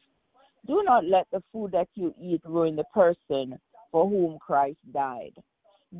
Do 0.66 0.82
not 0.84 1.04
let 1.04 1.26
the 1.30 1.42
food 1.52 1.72
that 1.72 1.88
you 1.94 2.14
eat 2.20 2.42
ruin 2.44 2.74
the 2.76 2.84
person 2.92 3.58
for 3.92 4.08
whom 4.08 4.38
Christ 4.38 4.78
died. 4.92 5.34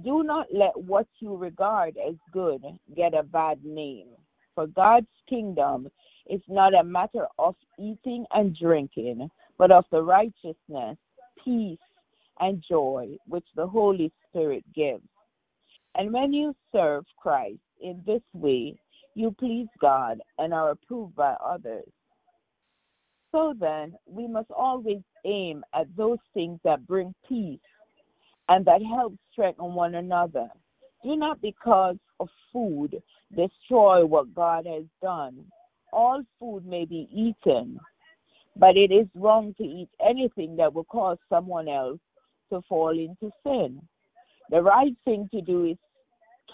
Do 0.02 0.24
not 0.24 0.47
let 0.52 0.76
what 0.76 1.06
you 1.20 1.36
regard 1.36 1.97
as 1.97 2.14
good 2.32 2.62
get 2.97 3.14
a 3.14 3.22
bad 3.22 3.64
name. 3.64 4.09
For 4.55 4.66
God's 4.66 5.06
kingdom 5.28 5.89
is 6.28 6.40
not 6.48 6.74
a 6.74 6.82
matter 6.82 7.26
of 7.39 7.55
eating 7.78 8.24
and 8.32 8.56
drinking, 8.56 9.28
but 9.59 9.70
of 9.70 9.85
the 9.93 10.02
righteousness, 10.02 10.97
peace, 11.44 11.78
and 12.40 12.64
joy 12.68 13.16
which 13.28 13.47
the 13.55 13.66
Holy 13.66 14.12
Spirit 14.28 14.64
gives. 14.74 15.05
And 15.94 16.12
when 16.12 16.32
you 16.32 16.55
serve 16.72 17.05
Christ 17.20 17.60
in 17.81 18.02
this 18.05 18.22
way, 18.32 18.76
you 19.14 19.34
please 19.38 19.68
God 19.80 20.20
and 20.38 20.52
are 20.52 20.70
approved 20.70 21.14
by 21.14 21.34
others. 21.44 21.88
So 23.32 23.54
then, 23.58 23.94
we 24.06 24.28
must 24.28 24.50
always 24.50 25.00
aim 25.24 25.64
at 25.74 25.86
those 25.96 26.18
things 26.34 26.60
that 26.64 26.86
bring 26.86 27.14
peace 27.28 27.58
and 28.48 28.64
that 28.66 28.80
help 28.82 29.14
strengthen 29.32 29.74
one 29.74 29.96
another. 29.96 30.48
Do 31.02 31.16
not, 31.16 31.40
because 31.42 31.96
of 32.20 32.28
food, 32.52 33.02
destroy 33.36 34.06
what 34.06 34.34
God 34.34 34.66
has 34.66 34.84
done. 35.02 35.44
All 35.92 36.22
food 36.38 36.64
may 36.64 36.84
be 36.84 37.08
eaten, 37.12 37.78
but 38.56 38.76
it 38.76 38.92
is 38.92 39.06
wrong 39.14 39.54
to 39.58 39.64
eat 39.64 39.88
anything 40.04 40.56
that 40.56 40.72
will 40.72 40.84
cause 40.84 41.18
someone 41.28 41.68
else 41.68 41.98
to 42.52 42.60
fall 42.68 42.96
into 42.96 43.32
sin. 43.44 43.80
The 44.50 44.62
right 44.62 44.94
thing 45.04 45.28
to 45.32 45.40
do 45.40 45.66
is 45.66 45.76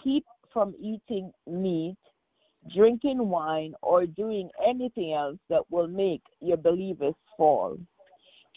keep 0.02 0.24
from 0.52 0.74
eating 0.80 1.32
meat, 1.46 1.96
drinking 2.74 3.28
wine, 3.28 3.74
or 3.82 4.06
doing 4.06 4.50
anything 4.66 5.12
else 5.14 5.38
that 5.48 5.62
will 5.70 5.88
make 5.88 6.22
your 6.40 6.56
believers 6.56 7.14
fall. 7.36 7.78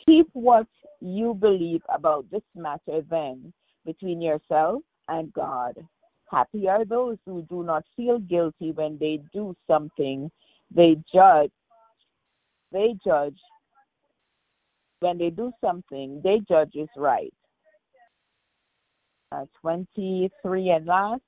Keep 0.05 0.27
what 0.33 0.67
you 0.99 1.33
believe 1.33 1.81
about 1.93 2.29
this 2.29 2.43
matter 2.55 3.01
then 3.09 3.53
between 3.85 4.21
yourself 4.21 4.81
and 5.07 5.31
God. 5.33 5.75
Happy 6.29 6.67
are 6.67 6.83
those 6.83 7.17
who 7.25 7.43
do 7.43 7.63
not 7.63 7.83
feel 7.95 8.19
guilty 8.19 8.71
when 8.71 8.97
they 8.99 9.19
do 9.33 9.55
something 9.67 10.31
they 10.75 10.95
judge 11.13 11.51
they 12.71 12.95
judge 13.05 13.37
when 14.99 15.17
they 15.17 15.29
do 15.29 15.51
something 15.61 16.19
they 16.23 16.41
judge 16.47 16.71
is 16.73 16.89
right. 16.97 17.33
Uh, 19.31 19.45
23 19.61 20.69
and 20.69 20.85
last. 20.85 21.21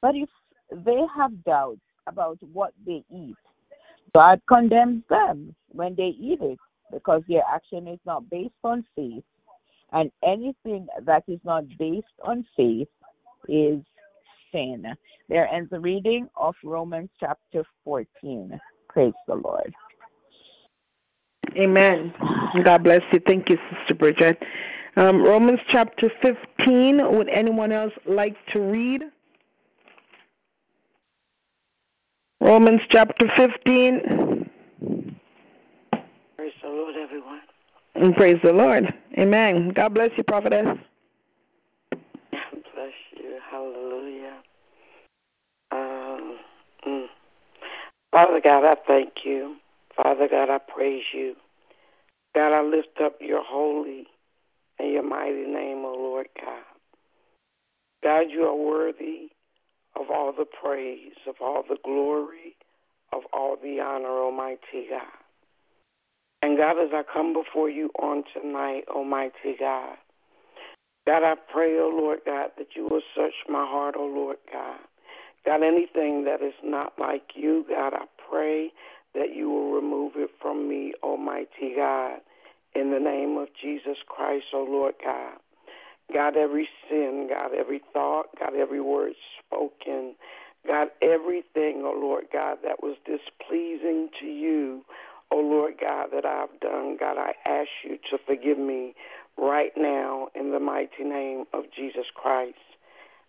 But 0.00 0.14
if 0.16 0.28
they 0.84 1.02
have 1.16 1.44
doubts 1.44 1.80
about 2.06 2.38
what 2.52 2.72
they 2.86 3.04
eat, 3.10 3.36
God 4.14 4.40
condemns 4.48 5.02
them 5.08 5.54
when 5.68 5.94
they 5.94 6.14
eat 6.18 6.40
it 6.40 6.58
because 6.92 7.22
their 7.28 7.42
action 7.52 7.88
is 7.88 7.98
not 8.04 8.28
based 8.30 8.54
on 8.64 8.84
faith. 8.94 9.24
And 9.92 10.10
anything 10.24 10.86
that 11.04 11.24
is 11.28 11.40
not 11.44 11.64
based 11.78 12.06
on 12.24 12.46
faith 12.56 12.88
is 13.48 13.80
sin. 14.50 14.84
There 15.28 15.48
ends 15.48 15.70
the 15.70 15.80
reading 15.80 16.28
of 16.36 16.54
Romans 16.64 17.10
chapter 17.18 17.64
14. 17.84 18.58
Praise 18.88 19.12
the 19.26 19.34
Lord. 19.34 19.72
Amen. 21.56 22.14
God 22.64 22.84
bless 22.84 23.02
you. 23.12 23.20
Thank 23.26 23.50
you, 23.50 23.58
Sister 23.70 23.94
Bridget. 23.94 24.42
Um, 24.96 25.22
Romans 25.22 25.60
chapter 25.68 26.10
15. 26.22 27.16
Would 27.16 27.28
anyone 27.28 27.72
else 27.72 27.92
like 28.06 28.36
to 28.52 28.60
read? 28.60 29.02
Romans 32.42 32.80
chapter 32.88 33.30
15. 33.36 34.50
Praise 36.36 36.52
the 36.60 36.68
Lord, 36.68 36.96
everyone. 36.96 37.40
And 37.94 38.16
praise 38.16 38.40
the 38.42 38.52
Lord. 38.52 38.92
Amen. 39.16 39.68
God 39.68 39.94
bless 39.94 40.10
you, 40.16 40.24
prophetess. 40.24 40.66
God 41.92 42.00
Bless 42.74 42.92
you. 43.16 43.38
Hallelujah. 43.48 44.34
Um, 45.70 46.38
mm. 46.84 47.06
Father 48.10 48.40
God, 48.42 48.64
I 48.64 48.74
thank 48.88 49.24
you. 49.24 49.54
Father 49.94 50.26
God, 50.28 50.50
I 50.50 50.58
praise 50.58 51.04
you. 51.14 51.36
God, 52.34 52.52
I 52.52 52.62
lift 52.62 53.00
up 53.00 53.18
your 53.20 53.44
holy 53.44 54.08
and 54.80 54.92
your 54.92 55.04
mighty 55.04 55.46
name, 55.46 55.84
O 55.84 55.94
Lord 55.96 56.26
God. 56.40 56.64
God, 58.02 58.30
you 58.30 58.42
are 58.42 58.56
worthy 58.56 59.30
of 59.98 60.10
all 60.10 60.32
the 60.32 60.46
praise, 60.46 61.12
of 61.28 61.36
all 61.40 61.62
the 61.68 61.78
glory, 61.84 62.56
of 63.12 63.22
all 63.32 63.56
the 63.62 63.80
honor, 63.80 64.08
Almighty 64.08 64.86
God. 64.90 65.02
And 66.42 66.56
God, 66.58 66.78
as 66.82 66.90
I 66.92 67.02
come 67.10 67.32
before 67.32 67.70
you 67.70 67.90
on 68.00 68.24
tonight, 68.34 68.84
Almighty 68.88 69.56
God, 69.58 69.96
God, 71.06 71.22
I 71.24 71.34
pray, 71.52 71.78
oh 71.78 71.92
Lord 71.94 72.20
God, 72.24 72.50
that 72.58 72.68
you 72.76 72.88
will 72.88 73.02
search 73.14 73.34
my 73.48 73.66
heart, 73.66 73.94
oh 73.98 74.06
Lord 74.06 74.38
God. 74.52 74.78
God, 75.44 75.62
anything 75.62 76.24
that 76.24 76.42
is 76.42 76.54
not 76.62 76.92
like 76.98 77.30
you, 77.34 77.64
God, 77.68 77.94
I 77.94 78.04
pray 78.30 78.70
that 79.14 79.34
you 79.34 79.50
will 79.50 79.72
remove 79.72 80.12
it 80.16 80.30
from 80.40 80.68
me, 80.68 80.94
Almighty 81.02 81.74
God, 81.76 82.20
in 82.74 82.92
the 82.92 83.00
name 83.00 83.36
of 83.36 83.48
Jesus 83.60 83.98
Christ, 84.06 84.46
oh 84.54 84.66
Lord 84.68 84.94
God. 85.04 85.34
God, 86.12 86.36
every 86.36 86.68
sin, 86.88 87.28
God, 87.30 87.52
every 87.58 87.80
thought, 87.92 88.26
God, 88.38 88.54
every 88.56 88.80
word 88.80 89.12
spoken, 89.46 90.14
God, 90.68 90.88
everything, 91.02 91.82
oh 91.84 91.98
Lord 92.00 92.26
God, 92.32 92.58
that 92.64 92.82
was 92.82 92.96
displeasing 93.06 94.10
to 94.20 94.26
you, 94.26 94.84
oh 95.32 95.40
Lord 95.40 95.74
God, 95.80 96.08
that 96.14 96.26
I've 96.26 96.60
done, 96.60 96.96
God, 96.98 97.18
I 97.18 97.32
ask 97.48 97.68
you 97.84 97.98
to 98.10 98.18
forgive 98.26 98.58
me 98.58 98.94
right 99.38 99.72
now 99.76 100.28
in 100.34 100.52
the 100.52 100.60
mighty 100.60 101.04
name 101.04 101.44
of 101.52 101.64
Jesus 101.76 102.06
Christ. 102.14 102.56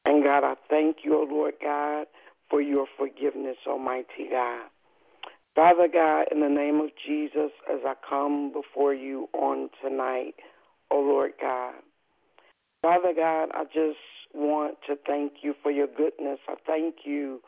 And 0.05 0.23
God, 0.23 0.43
I 0.43 0.55
thank 0.69 0.97
you, 1.03 1.15
oh 1.15 1.27
Lord 1.29 1.55
God, 1.61 2.07
for 2.49 2.61
your 2.61 2.87
forgiveness, 2.97 3.57
Almighty 3.67 4.29
God. 4.31 4.67
Father 5.55 5.87
God, 5.91 6.25
in 6.31 6.41
the 6.41 6.49
name 6.49 6.79
of 6.81 6.89
Jesus, 7.07 7.51
as 7.71 7.79
I 7.85 7.93
come 8.09 8.53
before 8.53 8.93
you 8.93 9.29
on 9.33 9.69
tonight, 9.83 10.35
oh 10.91 10.99
Lord 10.99 11.33
God. 11.41 11.75
Father 12.83 13.13
God, 13.15 13.49
I 13.55 13.65
just 13.65 13.99
want 14.35 14.77
to 14.87 14.97
thank 15.07 15.35
you 15.43 15.55
for 15.63 15.71
your 15.71 15.87
goodness. 15.87 16.39
I 16.49 16.55
thank 16.67 16.97
you 17.05 17.41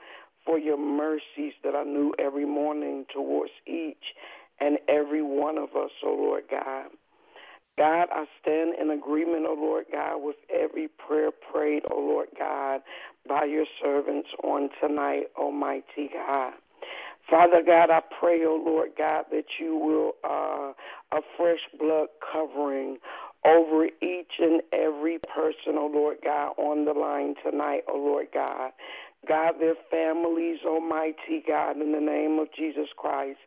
for 0.46 0.60
your 0.60 0.80
mercies 0.80 1.54
that 1.64 1.76
I 1.76 1.84
knew 1.86 2.14
every 2.20 2.48
morning 2.48 3.06
towards 3.14 3.52
each 3.68 4.16
and 4.62 4.80
every 4.90 5.24
one 5.24 5.60
of 5.60 5.72
us, 5.78 5.92
oh 6.06 6.16
Lord 6.20 6.46
God. 6.52 6.88
God, 7.78 8.10
I 8.12 8.26
stand 8.42 8.76
in 8.82 8.92
agreement, 8.92 9.46
oh 9.50 9.56
Lord 9.60 9.86
God, 9.92 10.18
with 10.20 10.38
every 10.54 10.90
prayer 10.90 11.32
prayed, 11.32 11.84
oh 11.92 12.00
Lord 12.00 12.30
God, 12.40 12.82
by 13.28 13.46
your 13.46 13.66
servants 13.84 14.30
on 14.44 14.70
tonight, 14.82 15.26
Almighty 15.38 16.12
God. 16.14 16.54
Father 17.30 17.64
God, 17.66 17.92
I 17.92 18.02
pray, 18.20 18.42
oh 18.46 18.62
Lord 18.66 18.92
God, 18.98 19.26
that 19.32 19.46
you 19.60 19.78
will 19.78 20.14
uh, 20.24 20.74
a 21.18 21.22
fresh 21.38 21.60
blood 21.80 22.10
covering 22.34 23.00
over 23.46 23.86
each 24.02 24.34
and 24.40 24.62
every 24.74 25.20
person, 25.20 25.76
oh 25.78 25.92
Lord 25.94 26.18
God, 26.24 26.54
on 26.58 26.86
the 26.86 26.94
line 26.94 27.36
tonight, 27.44 27.84
oh 27.90 27.98
Lord 27.98 28.28
God. 28.34 28.72
God, 29.28 29.56
their 29.60 29.76
families, 29.92 30.60
Almighty 30.66 31.44
God, 31.48 31.82
in 31.82 31.92
the 31.94 32.02
name 32.02 32.40
of 32.40 32.48
Jesus 32.58 32.88
Christ. 32.98 33.40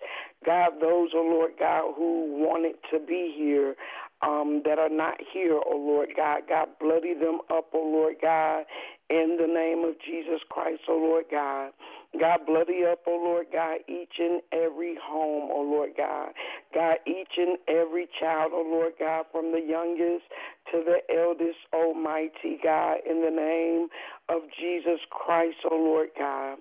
God, 0.47 0.73
those, 0.81 1.11
oh 1.15 1.23
Lord 1.31 1.53
God, 1.59 1.95
who 1.97 2.27
wanted 2.39 2.77
to 2.93 3.01
be 3.07 3.35
here, 3.37 3.77
um, 4.23 4.63
that 4.67 4.79
are 4.79 4.91
not 4.91 5.17
here, 5.33 5.55
oh 5.55 5.77
Lord 5.77 6.11
God. 6.17 6.43
God, 6.49 6.69
bloody 6.81 7.15
them 7.15 7.41
up, 7.51 7.67
oh 7.75 7.91
Lord 7.93 8.17
God, 8.23 8.65
in 9.11 9.39
the 9.41 9.47
name 9.47 9.85
of 9.89 9.95
Jesus 10.05 10.41
Christ, 10.49 10.83
oh 10.89 10.97
Lord 10.97 11.25
God. 11.31 11.71
God, 12.19 12.41
bloody 12.47 12.85
up, 12.91 13.01
oh 13.07 13.21
Lord 13.23 13.47
God, 13.53 13.79
each 13.89 14.19
and 14.19 14.41
every 14.53 14.97
home, 15.03 15.51
oh 15.53 15.63
Lord 15.63 15.91
God. 15.97 16.31
God, 16.75 16.97
each 17.07 17.37
and 17.37 17.59
every 17.69 18.09
child, 18.21 18.53
oh 18.55 18.67
Lord 18.69 18.93
God, 18.99 19.27
from 19.33 19.53
the 19.53 19.61
youngest 19.61 20.25
to 20.73 20.85
the 20.85 21.01
eldest, 21.15 21.59
almighty 21.73 22.59
God, 22.63 22.99
in 23.09 23.23
the 23.23 23.31
name 23.31 23.89
of 24.29 24.43
Jesus 24.59 25.01
Christ, 25.11 25.57
oh 25.71 25.77
Lord 25.77 26.09
God. 26.19 26.59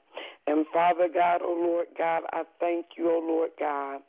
And 0.48 0.66
Father 0.74 1.08
God, 1.14 1.42
oh 1.44 1.58
Lord 1.60 1.88
God, 1.98 2.24
I 2.32 2.44
thank 2.60 2.86
you, 2.98 3.10
oh 3.10 3.24
Lord 3.26 3.52
God, 3.60 4.00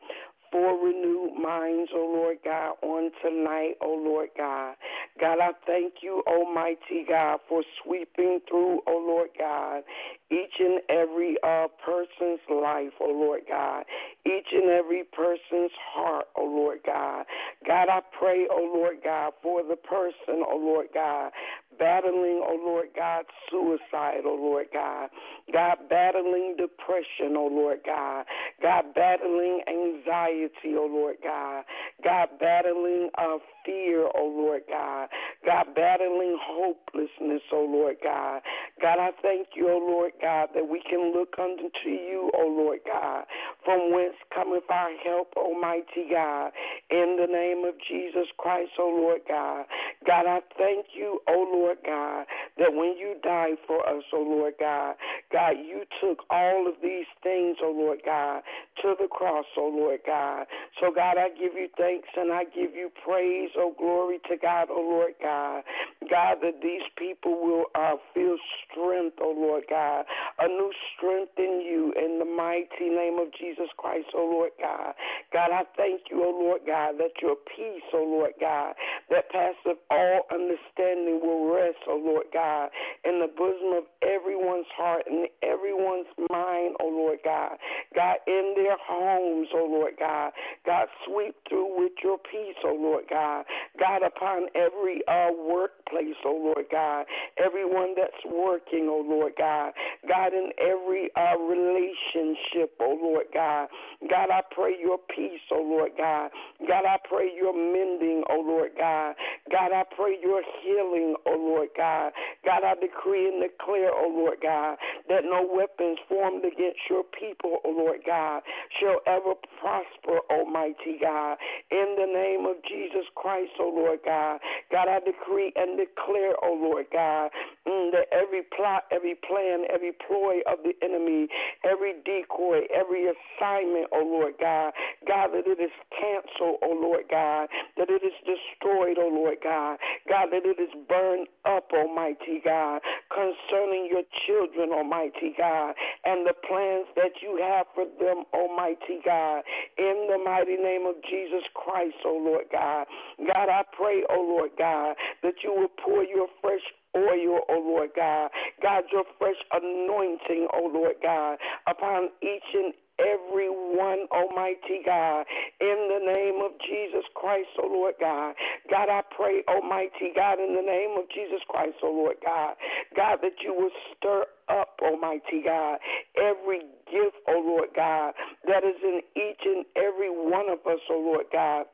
for 0.52 0.78
renewed 0.84 1.34
minds, 1.42 1.90
O 1.94 2.00
Lord 2.00 2.38
God, 2.44 2.74
on 2.82 3.10
tonight, 3.22 3.74
O 3.82 3.90
Lord 3.94 4.30
God. 4.36 4.76
God, 5.20 5.38
I 5.40 5.50
thank 5.66 5.94
you, 6.02 6.22
Almighty 6.26 7.04
God, 7.08 7.40
for 7.48 7.62
sweeping 7.84 8.40
through, 8.48 8.80
O 8.86 8.92
Lord 9.06 9.30
God, 9.38 9.82
each 10.30 10.54
and 10.58 10.80
every 10.90 11.36
uh, 11.42 11.68
person's 11.84 12.40
life, 12.50 12.92
O 13.00 13.10
Lord 13.10 13.42
God, 13.48 13.84
each 14.26 14.48
and 14.52 14.70
every 14.70 15.04
person's 15.04 15.72
heart, 15.92 16.26
O 16.36 16.44
Lord 16.44 16.80
God. 16.84 17.24
God, 17.66 17.88
I 17.88 18.00
pray, 18.18 18.46
O 18.50 18.72
Lord 18.74 18.98
God, 19.02 19.32
for 19.42 19.62
the 19.62 19.76
person, 19.76 20.44
O 20.48 20.56
Lord 20.56 20.88
God, 20.92 21.32
battling, 21.78 22.42
oh 22.44 22.58
Lord 22.60 22.88
God, 22.96 23.24
suicide, 23.50 24.22
oh 24.24 24.36
Lord 24.38 24.66
God. 24.72 25.08
God, 25.52 25.76
battling 25.88 26.56
depression, 26.58 27.36
oh 27.36 27.48
Lord 27.50 27.80
God. 27.86 28.24
God, 28.62 28.94
battling 28.94 29.60
anxiety, 29.68 30.74
oh 30.76 30.88
Lord 30.90 31.16
God. 31.22 31.64
God, 32.04 32.28
battling 32.40 33.10
uh, 33.16 33.38
fear, 33.64 34.08
oh 34.14 34.34
Lord 34.36 34.62
God. 34.68 35.08
God, 35.46 35.66
battling 35.74 36.36
hopelessness, 36.40 37.42
oh 37.52 37.66
Lord 37.70 37.96
God. 38.02 38.40
God, 38.82 38.98
I 38.98 39.10
thank 39.22 39.48
you, 39.54 39.68
oh 39.68 39.78
Lord 39.78 40.12
God, 40.20 40.48
that 40.54 40.68
we 40.68 40.82
can 40.88 41.12
look 41.12 41.34
unto 41.38 41.88
you, 41.88 42.30
O 42.34 42.46
Lord 42.46 42.80
God, 42.86 43.24
from 43.64 43.92
whence 43.92 44.14
cometh 44.34 44.64
our 44.70 44.90
help, 45.04 45.32
Almighty 45.36 46.08
God, 46.10 46.52
in 46.90 47.16
the 47.18 47.26
name 47.30 47.64
of 47.64 47.74
Jesus 47.88 48.28
Christ, 48.38 48.72
O 48.78 48.88
Lord 48.88 49.20
God. 49.28 49.66
God, 50.06 50.26
I 50.26 50.40
thank 50.56 50.86
you, 50.94 51.20
O 51.28 51.48
Lord 51.52 51.78
God, 51.84 52.26
that 52.58 52.72
when 52.74 52.96
you 52.96 53.16
died 53.22 53.56
for 53.66 53.86
us, 53.88 54.04
O 54.12 54.20
Lord 54.22 54.54
God, 54.60 54.94
God, 55.32 55.54
you 55.58 55.82
took 56.00 56.24
all 56.30 56.66
of 56.68 56.74
these 56.82 57.06
things, 57.22 57.56
O 57.62 57.70
Lord 57.70 58.00
God, 58.04 58.42
to 58.82 58.94
the 58.98 59.08
cross, 59.08 59.46
O 59.56 59.68
Lord 59.68 60.00
God. 60.06 60.46
So, 60.80 60.92
God, 60.94 61.16
I 61.18 61.28
give 61.30 61.54
you 61.54 61.68
thanks 61.76 62.08
and 62.16 62.32
I 62.32 62.44
give 62.44 62.74
you 62.74 62.90
praise, 63.04 63.50
O 63.56 63.74
glory 63.78 64.18
to 64.30 64.36
God, 64.36 64.68
O 64.70 64.80
Lord 64.80 65.14
God. 65.22 65.62
God, 66.10 66.38
that 66.42 66.62
these 66.62 66.82
people 66.96 67.40
will 67.40 67.64
uh, 67.74 67.96
feel 68.14 68.36
strength, 68.64 69.18
O 69.20 69.34
Lord 69.36 69.64
God, 69.68 70.04
a 70.38 70.48
new 70.48 70.70
strength 70.94 71.32
in 71.38 71.62
you 71.64 71.92
in 71.96 72.18
the 72.18 72.24
mighty 72.24 72.88
name 72.88 73.18
of 73.18 73.28
Jesus 73.38 73.68
Christ, 73.76 74.08
oh 74.14 74.24
Lord 74.24 74.52
God. 74.60 74.94
God, 75.32 75.50
I 75.52 75.64
thank 75.76 76.02
you, 76.10 76.22
oh 76.24 76.36
Lord 76.38 76.62
God, 76.66 76.94
that 76.98 77.12
your 77.20 77.36
peace, 77.56 77.84
oh 77.92 78.04
Lord 78.04 78.32
God, 78.40 78.74
that 79.10 79.30
passeth 79.30 79.78
all 79.90 80.22
understanding 80.32 81.20
will 81.22 81.52
rest, 81.52 81.78
oh 81.88 82.00
Lord 82.02 82.26
God, 82.32 82.70
in 83.04 83.20
the 83.20 83.28
bosom 83.28 83.76
of 83.76 83.84
everyone's 84.02 84.70
heart 84.76 85.04
and 85.10 85.28
everyone's 85.42 86.08
mind, 86.30 86.76
oh 86.80 86.88
Lord 86.88 87.18
God. 87.24 87.56
God, 87.94 88.16
in 88.26 88.54
their 88.56 88.76
homes, 88.80 89.48
oh 89.54 89.66
Lord 89.70 89.94
God. 89.98 90.32
God, 90.64 90.86
sweep 91.06 91.34
through 91.48 91.78
with 91.78 91.92
your 92.02 92.18
peace, 92.18 92.56
oh 92.64 92.76
Lord 92.78 93.04
God. 93.10 93.44
God, 93.78 94.02
upon 94.02 94.48
every 94.54 95.00
uh, 95.08 95.30
workplace, 95.32 96.16
oh 96.24 96.52
Lord 96.54 96.66
God. 96.70 97.06
Everyone 97.42 97.94
that's 97.96 98.24
working, 98.24 98.88
oh 98.90 99.04
Lord 99.06 99.32
God. 99.38 99.72
God, 100.06 100.32
in 100.32 100.50
every 100.60 101.10
uh, 101.16 101.38
relationship, 101.38 102.74
oh 102.80 102.98
Lord 103.00 103.26
God. 103.32 103.68
God, 104.08 104.30
I 104.30 104.40
pray 104.54 104.74
your 104.80 104.98
peace, 105.14 105.42
oh 105.50 105.62
Lord 105.62 105.92
God. 105.96 106.30
God, 106.66 106.84
I 106.84 106.96
pray 107.08 107.30
your 107.34 107.52
mending, 107.52 108.22
oh 108.30 108.40
Lord 108.46 108.72
God. 108.78 109.14
God, 109.50 109.72
I 109.72 109.82
pray 109.96 110.16
your 110.22 110.42
healing, 110.62 111.16
oh 111.26 111.36
Lord 111.38 111.68
God. 111.76 112.12
God, 112.44 112.62
I 112.64 112.74
decree 112.74 113.28
and 113.28 113.42
declare, 113.42 113.90
oh 113.92 114.12
Lord 114.14 114.38
God, 114.42 114.76
that 115.08 115.24
no 115.24 115.48
weapons 115.50 115.98
formed 116.08 116.44
against 116.44 116.80
your 116.88 117.02
people, 117.18 117.58
oh 117.64 117.70
Lord 117.70 118.00
God, 118.06 118.42
shall 118.80 119.00
ever 119.06 119.34
prosper, 119.60 120.20
Almighty 120.30 120.98
God. 121.00 121.36
In 121.70 121.96
the 121.98 122.06
name 122.06 122.46
of 122.46 122.56
Jesus 122.68 123.06
Christ, 123.14 123.52
oh 123.58 123.72
Lord 123.74 124.00
God. 124.04 124.38
God, 124.70 124.88
I 124.88 125.00
decree 125.00 125.52
and 125.56 125.78
declare, 125.78 126.34
oh 126.42 126.54
Lord 126.60 126.86
God, 126.92 127.30
mm, 127.68 127.92
that 127.92 128.08
every 128.12 128.42
plot, 128.56 128.84
every 128.90 129.14
plan, 129.14 129.64
every 129.72 129.92
ploy 129.92 130.40
of 130.48 130.64
the 130.64 130.72
enemy, 130.82 131.28
every 131.64 131.94
decoy, 132.04 132.64
every 132.74 133.04
assignment, 133.06 133.88
oh 133.92 134.04
Lord 134.04 134.34
God, 134.40 134.72
God, 135.06 135.30
that 135.34 135.46
it 135.46 135.60
is 135.60 135.74
canceled, 135.92 136.58
oh 136.64 136.78
Lord 136.80 137.04
God, 137.10 137.48
that 137.76 137.90
it 137.90 138.02
is 138.02 138.16
destroyed, 138.24 138.96
oh 138.98 139.12
Lord 139.12 139.38
God, 139.44 139.78
God, 140.08 140.28
that 140.32 140.44
it 140.44 140.60
is 140.60 140.72
burned 140.88 141.28
up, 141.44 141.70
Almighty 141.74 142.40
God, 142.44 142.80
concerning 143.12 143.88
your 143.90 144.04
children, 144.26 144.72
Almighty 144.72 145.34
God, 145.36 145.74
and 146.04 146.26
the 146.26 146.34
plans 146.48 146.86
that 146.96 147.20
you 147.22 147.36
have 147.42 147.66
for 147.74 147.84
them, 148.00 148.24
Almighty 148.32 149.04
God, 149.04 149.42
in 149.76 150.08
the 150.08 150.18
mighty 150.24 150.56
name 150.56 150.86
of 150.86 150.96
Jesus 151.04 151.44
Christ, 151.54 151.96
oh 152.04 152.16
Lord 152.16 152.46
God. 152.52 152.86
God, 153.26 153.48
I 153.48 153.62
pray, 153.76 154.02
oh 154.10 154.22
Lord 154.22 154.52
God, 154.58 154.96
that 155.22 155.34
you 155.42 155.52
will 155.54 155.72
pour 155.84 156.04
your 156.04 156.28
fresh 156.40 156.64
oil, 156.96 157.40
oh 157.50 157.62
Lord 157.66 157.90
God. 157.96 158.30
God, 158.62 158.84
your 158.92 159.04
fresh 159.18 159.36
anointing, 159.52 160.48
oh 160.54 160.70
Lord 160.72 160.96
God, 161.02 161.38
upon 161.68 162.10
each 162.22 162.48
and 162.54 162.74
every 163.00 163.48
one, 163.50 164.06
Almighty 164.12 164.80
God, 164.86 165.26
in 165.60 165.88
the 165.90 166.12
name 166.14 166.40
of 166.44 166.52
Jesus 166.68 167.04
Christ, 167.14 167.48
oh 167.62 167.68
Lord 167.68 167.94
God. 168.00 168.34
God, 168.70 168.88
I 168.90 169.02
pray, 169.16 169.42
Almighty 169.48 170.12
God, 170.14 170.38
in 170.40 170.54
the 170.54 170.62
name 170.62 170.96
of 170.98 171.04
Jesus 171.10 171.40
Christ, 171.48 171.76
oh 171.82 171.92
Lord 171.92 172.16
God, 172.24 172.54
God, 172.96 173.18
that 173.22 173.36
you 173.44 173.54
will 173.54 173.72
stir 173.96 174.24
up, 174.50 174.78
Almighty 174.82 175.42
God, 175.44 175.78
every 176.16 176.60
gift, 176.92 177.16
oh 177.28 177.42
Lord 177.44 177.70
God, 177.76 178.14
that 178.46 178.64
is 178.64 178.76
in 178.84 179.00
each 179.16 179.42
and 179.44 179.64
every 179.76 180.10
one 180.10 180.48
of 180.50 180.60
us, 180.66 180.80
oh 180.90 181.00
Lord 181.00 181.26
God 181.32 181.66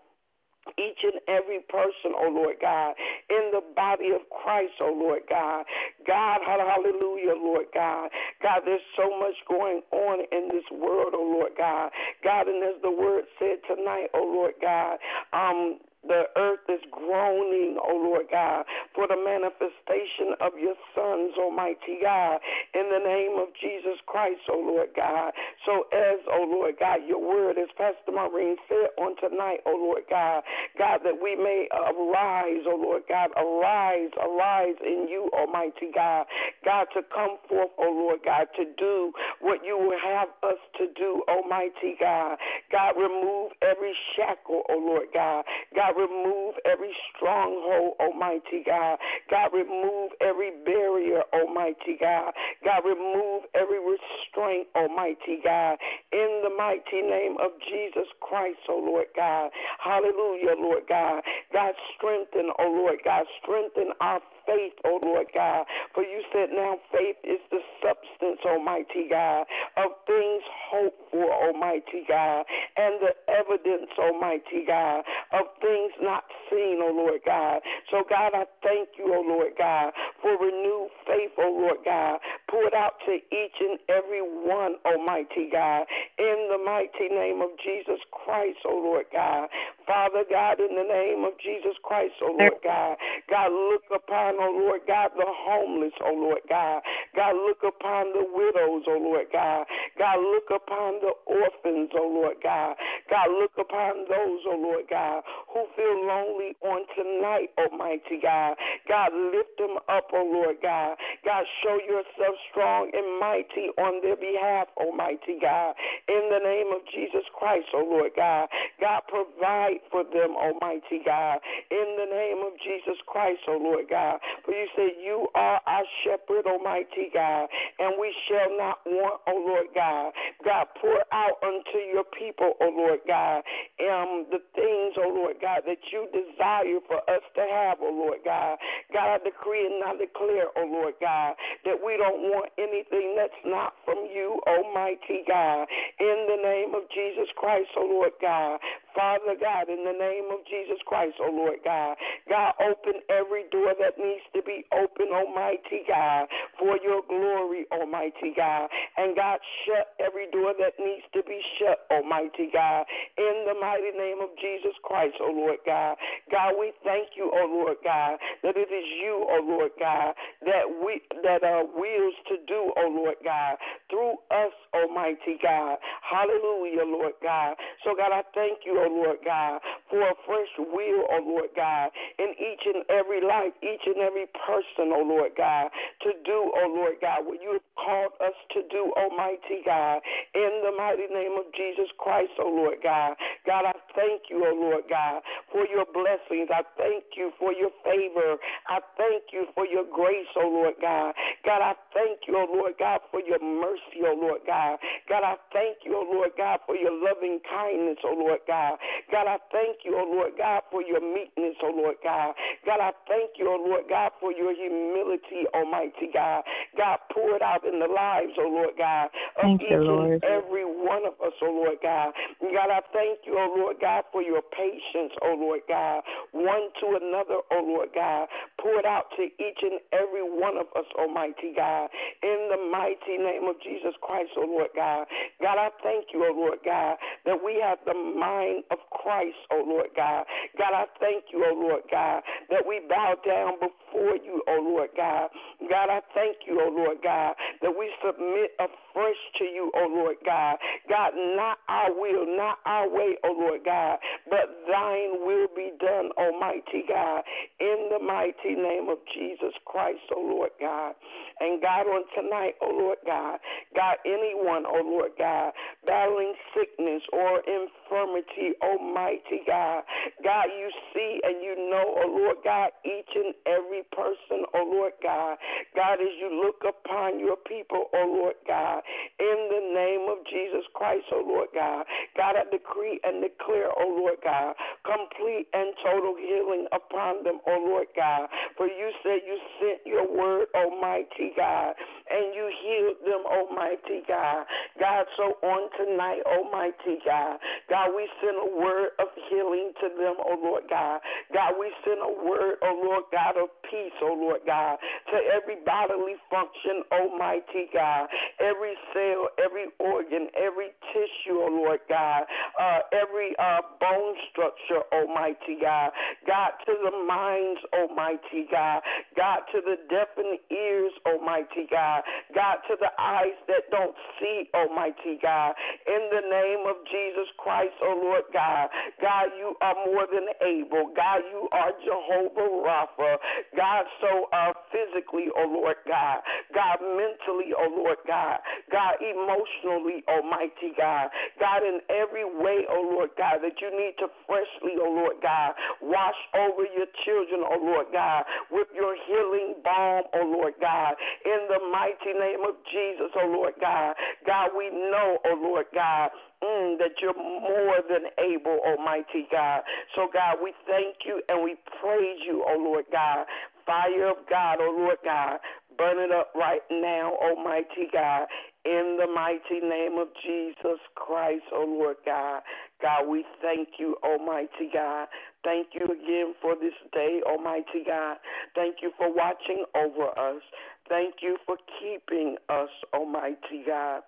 each 0.78 1.00
and 1.02 1.20
every 1.28 1.60
person, 1.68 2.16
oh 2.16 2.30
Lord 2.32 2.56
God, 2.60 2.94
in 3.30 3.50
the 3.52 3.62
body 3.74 4.10
of 4.14 4.22
Christ, 4.30 4.74
oh 4.80 4.94
Lord 4.94 5.22
God. 5.28 5.64
God, 6.06 6.40
hallelujah, 6.46 7.34
Lord 7.36 7.66
God. 7.74 8.10
God, 8.42 8.62
there's 8.64 8.84
so 8.96 9.10
much 9.18 9.34
going 9.48 9.82
on 9.92 10.20
in 10.32 10.48
this 10.48 10.64
world, 10.72 11.14
oh 11.14 11.36
Lord 11.38 11.52
God. 11.56 11.90
God, 12.22 12.48
and 12.48 12.62
as 12.64 12.80
the 12.82 12.90
word 12.90 13.24
said 13.38 13.58
tonight, 13.68 14.08
oh 14.14 14.24
Lord 14.24 14.54
God, 14.60 14.98
um, 15.32 15.78
the 16.06 16.24
earth 16.36 16.64
is 16.68 16.80
groaning, 16.90 17.76
O 17.80 17.96
oh 17.96 17.96
Lord 17.96 18.26
God, 18.30 18.64
for 18.94 19.08
the 19.08 19.16
manifestation 19.16 20.36
of 20.40 20.52
your 20.60 20.76
sons, 20.94 21.32
Almighty 21.38 22.00
God, 22.02 22.38
in 22.74 22.88
the 22.92 23.00
name 23.00 23.40
of 23.40 23.48
Jesus 23.60 23.98
Christ, 24.06 24.40
O 24.50 24.60
oh 24.60 24.64
Lord 24.64 24.90
God. 24.96 25.32
So 25.64 25.88
as, 25.92 26.20
O 26.28 26.44
oh 26.44 26.46
Lord 26.48 26.76
God, 26.78 27.00
your 27.06 27.20
word, 27.20 27.56
as 27.58 27.68
Pastor 27.76 28.12
Maureen 28.12 28.56
said 28.68 28.92
on 28.98 29.16
tonight, 29.16 29.60
O 29.66 29.72
Lord 29.72 30.04
God, 30.10 30.42
God, 30.78 31.00
that 31.04 31.16
we 31.22 31.36
may 31.36 31.68
arise, 31.72 32.64
O 32.68 32.76
Lord 32.76 33.02
God, 33.08 33.30
arise, 33.36 34.12
arise 34.20 34.76
in 34.84 35.08
you, 35.08 35.30
Almighty 35.32 35.90
God, 35.94 36.26
God, 36.64 36.86
to 36.94 37.02
come 37.14 37.38
forth, 37.48 37.72
O 37.78 37.88
Lord 37.90 38.20
God, 38.24 38.48
to 38.56 38.64
do 38.76 39.12
what 39.40 39.64
you 39.64 39.78
will 39.78 39.98
have 40.04 40.28
us 40.42 40.60
to 40.78 40.86
do, 40.96 41.22
Almighty 41.28 41.96
God. 41.98 42.36
God, 42.70 42.94
remove 42.96 43.52
every 43.62 43.94
shackle, 44.16 44.62
O 44.68 44.76
Lord 44.78 45.08
God. 45.12 45.44
God, 45.74 45.93
remove 45.96 46.54
every 46.64 46.92
stronghold, 47.14 47.94
Almighty 48.00 48.62
God. 48.66 48.98
God, 49.30 49.50
remove 49.52 50.12
every 50.20 50.52
barrier, 50.64 51.22
Almighty 51.32 51.96
God. 52.00 52.32
God, 52.64 52.82
remove 52.84 53.44
every 53.54 53.78
restraint, 53.80 54.68
Almighty 54.76 55.40
God. 55.42 55.78
In 56.12 56.42
the 56.44 56.50
mighty 56.56 57.02
name 57.02 57.36
of 57.40 57.52
Jesus 57.70 58.08
Christ, 58.20 58.58
oh 58.68 58.82
Lord 58.84 59.06
God. 59.16 59.50
Hallelujah, 59.82 60.54
Lord 60.58 60.84
God. 60.88 61.22
God, 61.52 61.74
strengthen, 61.96 62.50
oh 62.58 62.70
Lord 62.70 63.00
God. 63.04 63.24
Strengthen 63.42 63.92
our 64.00 64.20
faith, 64.46 64.74
oh 64.84 65.00
Lord 65.02 65.26
God. 65.34 65.64
For 65.94 66.02
you 66.02 66.22
said 66.32 66.50
now 66.54 66.76
faith 66.92 67.16
is 67.24 67.40
the 67.50 67.60
substance, 67.82 68.40
Almighty 68.44 69.08
God, 69.10 69.46
of 69.76 69.92
things 70.06 70.42
hoped 70.70 71.03
for, 71.14 71.30
Almighty 71.30 72.02
God, 72.10 72.42
and 72.76 72.98
the 72.98 73.14
evidence, 73.30 73.94
Almighty 73.98 74.66
God, 74.66 75.06
of 75.30 75.46
things 75.62 75.94
not 76.02 76.26
seen, 76.50 76.82
oh 76.82 76.90
Lord 76.90 77.22
God. 77.24 77.62
So, 77.94 78.02
God, 78.10 78.34
I 78.34 78.44
thank 78.66 78.98
you, 78.98 79.14
oh 79.14 79.22
Lord 79.22 79.54
God, 79.58 79.94
for 80.22 80.34
renewed 80.34 80.90
faith, 81.06 81.30
oh 81.38 81.54
Lord 81.54 81.86
God, 81.86 82.18
poured 82.50 82.74
out 82.74 82.98
to 83.06 83.14
each 83.14 83.58
and 83.62 83.78
every 83.88 84.22
one, 84.22 84.74
Almighty 84.86 85.50
God, 85.52 85.86
in 86.18 86.48
the 86.50 86.58
mighty 86.58 87.08
name 87.14 87.42
of 87.42 87.50
Jesus 87.62 88.00
Christ, 88.10 88.58
O 88.66 88.74
Lord 88.74 89.06
God. 89.12 89.48
Father 89.86 90.24
God, 90.30 90.60
in 90.60 90.74
the 90.74 90.86
name 90.86 91.24
of 91.24 91.34
Jesus 91.38 91.76
Christ, 91.84 92.14
O 92.22 92.32
Lord 92.32 92.58
God, 92.64 92.96
God, 93.30 93.52
look 93.52 93.84
upon, 93.94 94.36
oh 94.40 94.52
Lord 94.64 94.82
God, 94.88 95.12
the 95.16 95.28
homeless, 95.28 95.94
O 96.04 96.12
Lord 96.14 96.42
God. 96.48 96.82
God, 97.14 97.36
look 97.36 97.60
upon 97.62 98.12
the 98.12 98.24
widows, 98.24 98.84
O 98.88 98.96
Lord 98.98 99.28
God. 99.32 99.66
God, 99.98 100.18
look 100.20 100.48
upon 100.50 101.03
the 101.04 101.12
orphans, 101.28 101.92
oh 101.92 102.08
Lord 102.08 102.40
God. 102.42 102.76
God, 103.12 103.28
look 103.28 103.52
upon 103.60 104.08
those, 104.08 104.40
oh 104.48 104.56
Lord 104.56 104.88
God, 104.88 105.20
who 105.52 105.68
feel 105.76 106.00
lonely 106.08 106.56
on 106.64 106.88
tonight, 106.96 107.52
Almighty 107.60 108.16
God. 108.24 108.56
God, 108.88 109.12
lift 109.12 109.52
them 109.60 109.76
up, 109.92 110.08
oh 110.16 110.24
Lord 110.24 110.56
God. 110.64 110.96
God, 111.24 111.44
show 111.60 111.76
yourself 111.76 112.34
strong 112.50 112.88
and 112.96 113.20
mighty 113.20 113.68
on 113.76 114.00
their 114.00 114.16
behalf, 114.16 114.68
Almighty 114.80 115.36
God. 115.40 115.76
In 116.08 116.32
the 116.32 116.40
name 116.40 116.72
of 116.72 116.80
Jesus 116.88 117.28
Christ, 117.36 117.68
oh 117.76 117.84
Lord 117.84 118.12
God. 118.16 118.48
God, 118.80 119.02
provide 119.08 119.84
for 119.92 120.04
them, 120.08 120.36
Almighty 120.40 121.04
God. 121.04 121.38
In 121.70 121.88
the 122.00 122.08
name 122.08 122.40
of 122.46 122.56
Jesus 122.64 122.96
Christ, 123.04 123.44
oh 123.48 123.60
Lord 123.60 123.92
God. 123.92 124.18
For 124.44 124.52
you 124.52 124.66
say, 124.76 124.96
You 125.04 125.28
are 125.34 125.60
our 125.66 125.84
shepherd, 126.04 126.46
Almighty 126.48 127.12
God, 127.12 127.48
and 127.78 127.94
we 128.00 128.14
shall 128.28 128.56
not 128.56 128.80
want, 128.86 129.20
oh 129.28 129.44
Lord 129.44 129.68
God. 129.74 130.12
God, 130.44 130.66
pour 130.80 130.93
out 131.12 131.38
unto 131.42 131.78
your 131.92 132.04
people, 132.16 132.54
oh 132.60 132.70
Lord 132.74 133.00
God, 133.06 133.42
um, 133.90 134.26
the 134.30 134.40
things, 134.54 134.94
oh 134.98 135.10
Lord 135.14 135.36
God, 135.42 135.62
that 135.66 135.82
you 135.92 136.06
desire 136.14 136.78
for 136.86 136.98
us 137.10 137.24
to 137.36 137.42
have, 137.42 137.78
oh 137.82 137.92
Lord 137.92 138.20
God. 138.24 138.58
God, 138.92 139.08
I 139.14 139.18
decree 139.24 139.66
and 139.66 139.82
I 139.84 139.96
declare, 139.98 140.48
oh 140.56 140.66
Lord 140.68 140.94
God, 141.00 141.34
that 141.64 141.78
we 141.78 141.96
don't 141.98 142.30
want 142.30 142.50
anything 142.58 143.14
that's 143.16 143.42
not 143.46 143.74
from 143.84 144.06
you, 144.12 144.40
Almighty 144.46 145.24
God. 145.28 145.66
In 146.00 146.18
the 146.28 146.40
name 146.42 146.74
of 146.74 146.84
Jesus 146.94 147.28
Christ, 147.36 147.70
oh 147.76 147.86
Lord 147.88 148.14
God. 148.20 148.60
Father 148.94 149.36
God, 149.40 149.68
in 149.68 149.84
the 149.84 149.96
name 149.96 150.30
of 150.32 150.46
Jesus 150.46 150.78
Christ, 150.86 151.16
oh 151.20 151.30
Lord 151.30 151.60
God. 151.64 151.96
God, 152.28 152.54
open 152.62 153.02
every 153.10 153.44
door 153.50 153.74
that 153.78 153.98
needs 153.98 154.24
to 154.34 154.42
be 154.42 154.64
open, 154.72 155.12
Almighty 155.12 155.84
God, 155.88 156.26
for 156.58 156.78
your 156.82 157.02
glory, 157.08 157.66
Almighty 157.72 158.32
God. 158.36 158.68
And 158.96 159.16
God, 159.16 159.38
shut 159.66 159.94
every 160.00 160.30
door 160.30 160.54
that 160.58 160.78
needs 160.78 161.04
to 161.14 161.22
be 161.24 161.40
shut, 161.58 161.86
Almighty 161.90 162.50
God. 162.52 162.86
In 163.18 163.46
the 163.46 163.56
mighty 163.60 163.92
name 163.96 164.18
of 164.22 164.30
Jesus 164.40 164.74
Christ, 164.84 165.16
oh 165.20 165.32
Lord 165.34 165.58
God. 165.66 165.96
God, 166.30 166.54
we 166.58 166.72
thank 166.84 167.16
you, 167.16 167.30
oh 167.34 167.46
Lord 167.50 167.78
God, 167.84 168.18
that 168.42 168.56
it 168.56 168.70
is 168.70 168.88
you, 169.02 169.26
oh 169.28 169.42
Lord 169.44 169.72
God, 169.78 170.14
that 170.46 170.66
we 170.84 171.02
that 171.22 171.42
are 171.44 171.64
wills 171.64 172.14
to 172.28 172.36
do, 172.46 172.72
oh 172.76 172.90
Lord 172.94 173.16
God, 173.24 173.56
through 173.94 174.18
us, 174.34 174.52
Almighty 174.74 175.38
God. 175.40 175.78
Hallelujah, 176.02 176.82
Lord 176.82 177.14
God. 177.22 177.54
So 177.84 177.94
God, 177.94 178.10
I 178.10 178.22
thank 178.34 178.66
you, 178.66 178.74
oh 178.82 178.90
Lord 178.90 179.18
God, 179.24 179.60
for 179.90 180.00
a 180.00 180.14
fresh 180.26 180.52
will, 180.58 181.04
oh 181.10 181.22
Lord 181.24 181.50
God, 181.56 181.90
in 182.18 182.32
each 182.38 182.64
and 182.66 182.84
every 182.90 183.20
life, 183.20 183.52
each 183.62 183.84
and 183.86 183.98
every 183.98 184.26
person, 184.46 184.92
oh 184.92 185.04
Lord 185.04 185.32
God, 185.36 185.70
to 186.02 186.10
do, 186.24 186.38
oh 186.54 186.68
Lord 186.72 186.96
God, 187.00 187.26
what 187.26 187.40
you 187.42 187.58
have 187.58 187.68
called 187.76 188.14
us 188.20 188.36
to 188.56 188.62
do, 188.70 188.92
Almighty 188.96 189.62
God, 189.64 190.00
in 190.34 190.62
the 190.64 190.72
mighty 190.76 191.08
name 191.12 191.36
of 191.38 191.46
Jesus 191.54 191.88
Christ, 191.98 192.32
oh 192.40 192.50
Lord 192.50 192.78
God. 192.82 193.14
God, 193.46 193.64
I 193.68 193.74
thank 193.94 194.28
you, 194.30 194.44
oh 194.44 194.56
Lord 194.56 194.84
God, 194.88 195.22
for 195.52 195.66
your 195.68 195.86
blessings. 195.92 196.48
I 196.50 196.62
thank 196.78 197.04
you 197.16 197.32
for 197.38 197.52
your 197.52 197.70
favor. 197.84 198.38
I 198.68 198.80
thank 198.96 199.32
you 199.32 199.46
for 199.54 199.66
your 199.66 199.84
grace, 199.84 200.30
oh 200.36 200.48
Lord 200.48 200.74
God. 200.80 201.14
God, 201.44 201.60
I 201.62 201.74
thank 201.92 202.24
you, 202.26 202.36
oh 202.36 202.48
Lord 202.48 202.74
God, 202.78 203.00
for 203.10 203.20
your 203.20 203.40
mercy, 203.40 204.02
oh 204.04 204.16
Lord 204.16 204.42
God. 204.46 204.78
God, 205.08 205.22
I 205.24 205.36
thank 205.52 205.84
you, 205.84 205.94
oh 205.96 206.06
Lord 206.08 206.32
God, 206.36 206.60
for 206.66 206.76
your 206.76 206.92
loving 206.92 207.40
kindness, 207.48 207.98
oh 208.04 208.16
Lord 208.16 208.40
God. 208.48 208.78
God, 209.12 209.26
I 209.26 209.38
thank 209.52 209.73
you, 209.84 209.98
oh 209.98 210.06
Lord 210.06 210.32
God, 210.38 210.62
for 210.70 210.82
your 210.82 211.00
meekness, 211.00 211.56
oh 211.62 211.74
Lord 211.74 211.96
God. 212.02 212.34
God, 212.66 212.80
I 212.80 212.92
thank 213.08 213.34
you, 213.38 213.48
oh 213.48 213.58
Lord 213.58 213.84
God, 213.88 214.12
for 214.20 214.32
your 214.32 214.54
humility, 214.54 215.48
Almighty 215.54 216.10
God. 216.12 216.42
God, 216.76 216.98
pour 217.12 217.34
it 217.36 217.42
out 217.42 217.64
in 217.66 217.80
the 217.80 217.90
lives, 217.90 218.32
oh 218.38 218.48
Lord 218.48 218.74
God, 218.78 219.10
of 219.36 219.42
Thank 219.42 219.62
each 219.62 219.72
and 219.72 220.22
every 220.22 220.64
one 220.64 221.06
of 221.06 221.14
us, 221.24 221.34
oh 221.42 221.50
Lord 221.50 221.78
God. 221.82 222.12
God, 222.40 222.70
I 222.70 222.80
thank 222.92 223.26
you, 223.26 223.34
oh 223.38 223.54
Lord 223.56 223.76
God, 223.80 224.04
for 224.12 224.22
your 224.22 224.42
patience, 224.42 225.12
oh 225.22 225.34
Lord 225.38 225.60
God, 225.68 226.02
one 226.32 226.70
to 226.80 226.98
another, 227.00 227.40
oh 227.50 227.62
Lord 227.64 227.90
God. 227.94 228.28
Pour 228.60 228.78
it 228.78 228.86
out 228.86 229.10
to 229.16 229.24
each 229.24 229.60
and 229.62 229.80
every 229.92 230.22
one 230.22 230.56
of 230.56 230.66
us, 230.76 230.86
Almighty 230.98 231.52
God, 231.56 231.88
in 232.22 232.48
the 232.50 232.60
mighty 232.70 233.18
name 233.18 233.48
of 233.48 233.56
Jesus 233.62 233.94
Christ, 234.02 234.30
oh 234.36 234.46
Lord 234.46 234.70
God. 234.74 235.06
God, 235.40 235.58
I 235.58 235.68
thank 235.82 236.12
you, 236.12 236.24
oh 236.24 236.34
Lord 236.34 236.58
God, 236.64 236.96
that 237.26 237.38
we 237.42 237.60
have 237.62 237.78
the 237.86 237.94
mind 237.94 238.64
of 238.70 238.78
Christ, 238.90 239.36
Lord 239.66 239.88
God. 239.96 240.24
God, 240.58 240.74
I 240.74 240.84
thank 241.00 241.26
you, 241.32 241.44
oh 241.46 241.56
Lord 241.56 241.82
God, 241.90 242.22
that 242.50 242.64
we 242.66 242.80
bow 242.88 243.16
down 243.26 243.54
before 243.60 244.16
you, 244.16 244.42
oh 244.48 244.60
Lord 244.62 244.90
God. 244.96 245.28
God, 245.70 245.90
I 245.90 246.00
thank 246.14 246.38
you, 246.46 246.60
oh 246.60 246.72
Lord 246.74 246.98
God, 247.02 247.34
that 247.62 247.72
we 247.72 247.90
submit 248.04 248.52
afresh 248.94 249.16
to 249.38 249.44
you, 249.44 249.70
O 249.74 249.86
Lord 249.88 250.16
God. 250.24 250.56
God, 250.88 251.12
not 251.14 251.58
our 251.68 251.92
will, 251.92 252.26
not 252.36 252.58
our 252.66 252.88
way, 252.88 253.16
O 253.24 253.32
Lord 253.32 253.60
God, 253.64 253.98
but 254.28 254.64
thine 254.70 255.24
will 255.24 255.48
be 255.54 255.72
done, 255.80 256.10
Almighty 256.18 256.84
God, 256.88 257.22
in 257.60 257.90
the 257.90 258.04
mighty 258.04 258.54
name 258.54 258.88
of 258.88 258.98
Jesus 259.14 259.54
Christ, 259.64 260.02
O 260.14 260.20
Lord 260.20 260.50
God. 260.60 260.94
And 261.40 261.60
God, 261.60 261.86
on 261.86 262.04
tonight, 262.14 262.54
O 262.62 262.70
Lord 262.70 262.98
God, 263.06 263.38
God, 263.74 263.96
anyone, 264.06 264.64
oh 264.66 264.82
Lord 264.84 265.12
God, 265.18 265.52
battling 265.86 266.34
sickness 266.54 267.02
or 267.12 267.40
infirmity, 267.40 268.54
Almighty 268.62 269.42
God, 269.46 269.82
God, 270.22 270.46
you 270.46 270.70
see 270.94 271.20
and 271.24 271.42
you 271.42 271.70
know, 271.70 271.94
O 271.98 272.06
Lord 272.08 272.36
God, 272.44 272.70
each 272.84 273.10
and 273.14 273.34
every 273.46 273.82
person, 273.92 274.46
O 274.54 274.62
Lord 274.64 274.92
God, 275.02 275.36
God, 275.74 275.94
as 275.94 276.14
you 276.20 276.30
look 276.44 276.62
upon 276.62 277.18
your 277.18 277.36
people, 277.36 277.86
O 277.94 278.06
Lord 278.06 278.34
God, 278.46 278.82
in 279.20 279.38
the 279.50 279.62
name 279.74 280.04
of 280.10 280.24
Jesus 280.30 280.64
Christ, 280.74 281.06
oh 281.12 281.24
Lord 281.26 281.48
God, 281.54 281.86
God, 282.16 282.36
I 282.36 282.44
decree 282.50 283.00
and 283.04 283.22
declare, 283.22 283.70
oh 283.76 283.90
Lord 283.98 284.18
God, 284.24 284.54
complete 284.84 285.48
and 285.54 285.74
total 285.84 286.16
healing 286.16 286.66
upon 286.72 287.24
them, 287.24 287.40
oh 287.46 287.60
Lord 287.66 287.88
God. 287.96 288.28
For 288.56 288.66
you 288.66 288.90
said 289.02 289.22
you 289.26 289.38
sent 289.60 289.80
your 289.86 290.06
word, 290.08 290.48
Almighty 290.54 291.32
God, 291.36 291.74
and 292.10 292.34
you 292.34 292.46
healed 292.62 293.00
them, 293.06 293.22
Almighty 293.26 294.02
God. 294.08 294.46
God, 294.80 295.06
so 295.16 295.36
on 295.42 295.70
tonight, 295.78 296.22
Almighty 296.26 297.00
God, 297.04 297.38
God, 297.70 297.90
we 297.96 298.08
send 298.22 298.36
a 298.38 298.50
word 298.60 298.90
of 299.00 299.08
healing 299.30 299.72
to 299.82 299.88
them, 299.98 300.16
oh 300.20 300.38
Lord 300.42 300.64
God. 300.70 301.00
God, 301.32 301.54
we 301.58 301.72
send 301.86 302.00
a 302.02 302.12
word, 302.26 302.56
oh 302.62 302.76
Lord 302.84 303.04
God, 303.12 303.36
of 303.40 303.48
peace, 303.70 303.94
oh 304.02 304.14
Lord 304.14 304.42
God, 304.46 304.78
to 305.12 305.18
every 305.34 305.56
bodily 305.64 306.16
function, 306.30 306.84
Almighty 306.92 307.70
God, 307.72 308.08
every 308.40 308.73
cell, 308.92 309.28
every 309.42 309.66
organ, 309.78 310.28
every 310.36 310.70
tissue, 310.92 311.38
oh 311.40 311.50
Lord 311.50 311.80
God, 311.88 312.24
uh, 312.60 312.80
every 312.92 313.34
uh, 313.38 313.60
bone 313.80 314.14
structure, 314.30 314.82
Almighty 314.92 315.58
God. 315.60 315.90
God, 316.26 316.52
to 316.66 316.72
the 316.72 316.94
minds, 317.06 317.60
Almighty 317.72 318.46
God. 318.50 318.82
God, 319.16 319.40
to 319.52 319.60
the 319.60 319.76
deafened 319.88 320.38
ears, 320.50 320.92
Almighty 321.06 321.66
God. 321.70 322.02
God, 322.34 322.56
to 322.68 322.76
the 322.80 322.90
eyes 322.98 323.36
that 323.48 323.70
don't 323.70 323.94
see, 324.20 324.48
Almighty 324.54 325.18
God. 325.22 325.54
In 325.86 326.10
the 326.10 326.24
name 326.28 326.66
of 326.66 326.76
Jesus 326.90 327.28
Christ, 327.38 327.74
oh 327.82 328.00
Lord 328.02 328.24
God. 328.32 328.68
God, 329.00 329.30
you 329.38 329.54
are 329.60 329.76
more 329.86 330.06
than 330.10 330.26
able. 330.42 330.92
God, 330.96 331.22
you 331.30 331.48
are 331.52 331.72
Jehovah 331.84 332.50
Rapha. 332.64 333.16
God, 333.56 333.84
so 334.00 334.28
uh, 334.32 334.52
physically, 334.72 335.28
oh 335.36 335.48
Lord 335.48 335.76
God. 335.86 336.20
God, 336.54 336.78
mentally, 336.80 337.52
oh 337.56 337.70
Lord 337.76 337.98
God. 338.06 338.38
God, 338.70 338.96
emotionally, 339.00 340.04
Almighty 340.08 340.72
God. 340.76 341.08
God, 341.40 341.62
in 341.64 341.80
every 341.90 342.24
way, 342.24 342.64
oh 342.70 342.82
Lord 342.94 343.10
God, 343.18 343.40
that 343.42 343.56
you 343.60 343.70
need 343.72 343.94
to 344.00 344.08
freshly, 344.26 344.76
oh 344.80 344.92
Lord 344.92 345.16
God, 345.22 345.52
wash 345.82 346.18
over 346.34 346.64
your 346.70 346.88
children, 347.04 347.44
oh 347.44 347.60
Lord 347.62 347.86
God, 347.92 348.24
with 348.50 348.68
your 348.74 348.96
healing 349.06 349.56
balm, 349.64 350.04
oh 350.14 350.26
Lord 350.26 350.54
God, 350.60 350.94
in 351.24 351.40
the 351.48 351.60
mighty 351.72 352.12
name 352.14 352.42
of 352.46 352.56
Jesus, 352.72 353.10
oh 353.16 353.28
Lord 353.28 353.54
God. 353.60 353.94
God, 354.26 354.50
we 354.56 354.70
know, 354.70 355.18
oh 355.26 355.38
Lord 355.42 355.66
God, 355.74 356.10
mm, 356.42 356.78
that 356.78 356.92
you're 357.02 357.16
more 357.16 357.80
than 357.88 358.10
able, 358.18 358.58
Almighty 358.66 359.28
God. 359.30 359.62
So, 359.96 360.08
God, 360.12 360.38
we 360.42 360.52
thank 360.66 360.96
you 361.06 361.22
and 361.28 361.44
we 361.44 361.56
praise 361.80 362.20
you, 362.26 362.44
oh 362.46 362.58
Lord 362.58 362.86
God. 362.92 363.26
Fire 363.66 364.10
of 364.10 364.18
God, 364.28 364.58
oh 364.60 364.74
Lord 364.76 364.98
God, 365.04 365.38
burn 365.78 365.98
it 365.98 366.12
up 366.12 366.32
right 366.34 366.62
now, 366.70 367.12
Almighty 367.22 367.88
God, 367.92 368.26
in 368.64 368.98
the 368.98 369.06
mighty 369.06 369.60
name 369.66 369.98
of 369.98 370.08
Jesus 370.24 370.80
Christ, 370.96 371.44
oh 371.52 371.66
Lord 371.66 371.96
God. 372.06 372.42
God, 372.82 373.08
we 373.08 373.24
thank 373.42 373.68
you, 373.78 373.96
Almighty 374.04 374.70
God. 374.72 375.08
Thank 375.44 375.68
you 375.74 375.84
again 375.86 376.34
for 376.40 376.54
this 376.54 376.74
day, 376.92 377.20
Almighty 377.26 377.84
God. 377.86 378.16
Thank 378.54 378.76
you 378.82 378.92
for 378.98 379.14
watching 379.14 379.64
over 379.74 380.08
us. 380.18 380.42
Thank 380.88 381.16
you 381.22 381.38
for 381.46 381.56
keeping 381.80 382.36
us, 382.48 382.70
Almighty 382.94 383.64
God. 383.66 384.02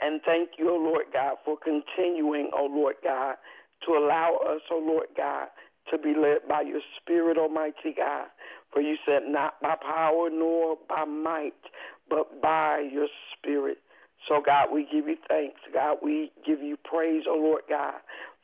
And 0.00 0.20
thank 0.26 0.50
you, 0.58 0.70
O 0.70 0.76
Lord 0.76 1.06
God, 1.12 1.36
for 1.44 1.56
continuing, 1.56 2.50
O 2.56 2.66
Lord 2.66 2.96
God, 3.02 3.36
to 3.86 3.92
allow 3.92 4.38
us, 4.48 4.60
O 4.70 4.78
Lord 4.78 5.08
God, 5.16 5.48
to 5.90 5.98
be 5.98 6.14
led 6.14 6.48
by 6.48 6.62
your 6.62 6.80
Spirit, 7.00 7.38
Almighty 7.38 7.94
God. 7.96 8.26
For 8.72 8.80
you 8.80 8.96
said, 9.06 9.22
not 9.26 9.60
by 9.60 9.76
power 9.76 10.28
nor 10.30 10.76
by 10.88 11.04
might, 11.04 11.54
but 12.08 12.40
by 12.42 12.88
your 12.92 13.08
Spirit. 13.32 13.78
So, 14.28 14.40
God, 14.44 14.68
we 14.72 14.86
give 14.90 15.06
you 15.06 15.16
thanks. 15.28 15.60
God, 15.72 15.98
we 16.02 16.32
give 16.46 16.62
you 16.62 16.76
praise, 16.82 17.24
O 17.28 17.34
Lord 17.36 17.62
God, 17.68 17.94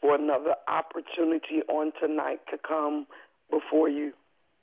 for 0.00 0.14
another 0.14 0.54
opportunity 0.68 1.62
on 1.68 1.92
tonight 2.00 2.40
to 2.50 2.58
come 2.58 3.06
before 3.50 3.88
you. 3.88 4.12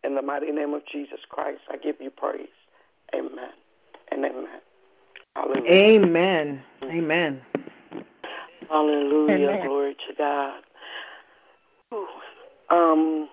In 0.04 0.16
the 0.16 0.22
mighty 0.22 0.52
name 0.52 0.74
of 0.74 0.84
Jesus 0.90 1.20
Christ, 1.28 1.62
I 1.70 1.78
give 1.78 1.96
you 2.00 2.12
praise. 2.12 2.48
Amen 3.16 3.50
and 4.12 4.24
amen. 4.24 4.62
Hallelujah. 5.36 5.72
Amen. 5.72 6.64
Amen. 6.84 7.42
Hallelujah. 8.70 9.50
Amen. 9.50 9.68
Glory 9.68 9.96
to 10.08 10.14
God. 10.16 10.62
Um, 12.70 13.30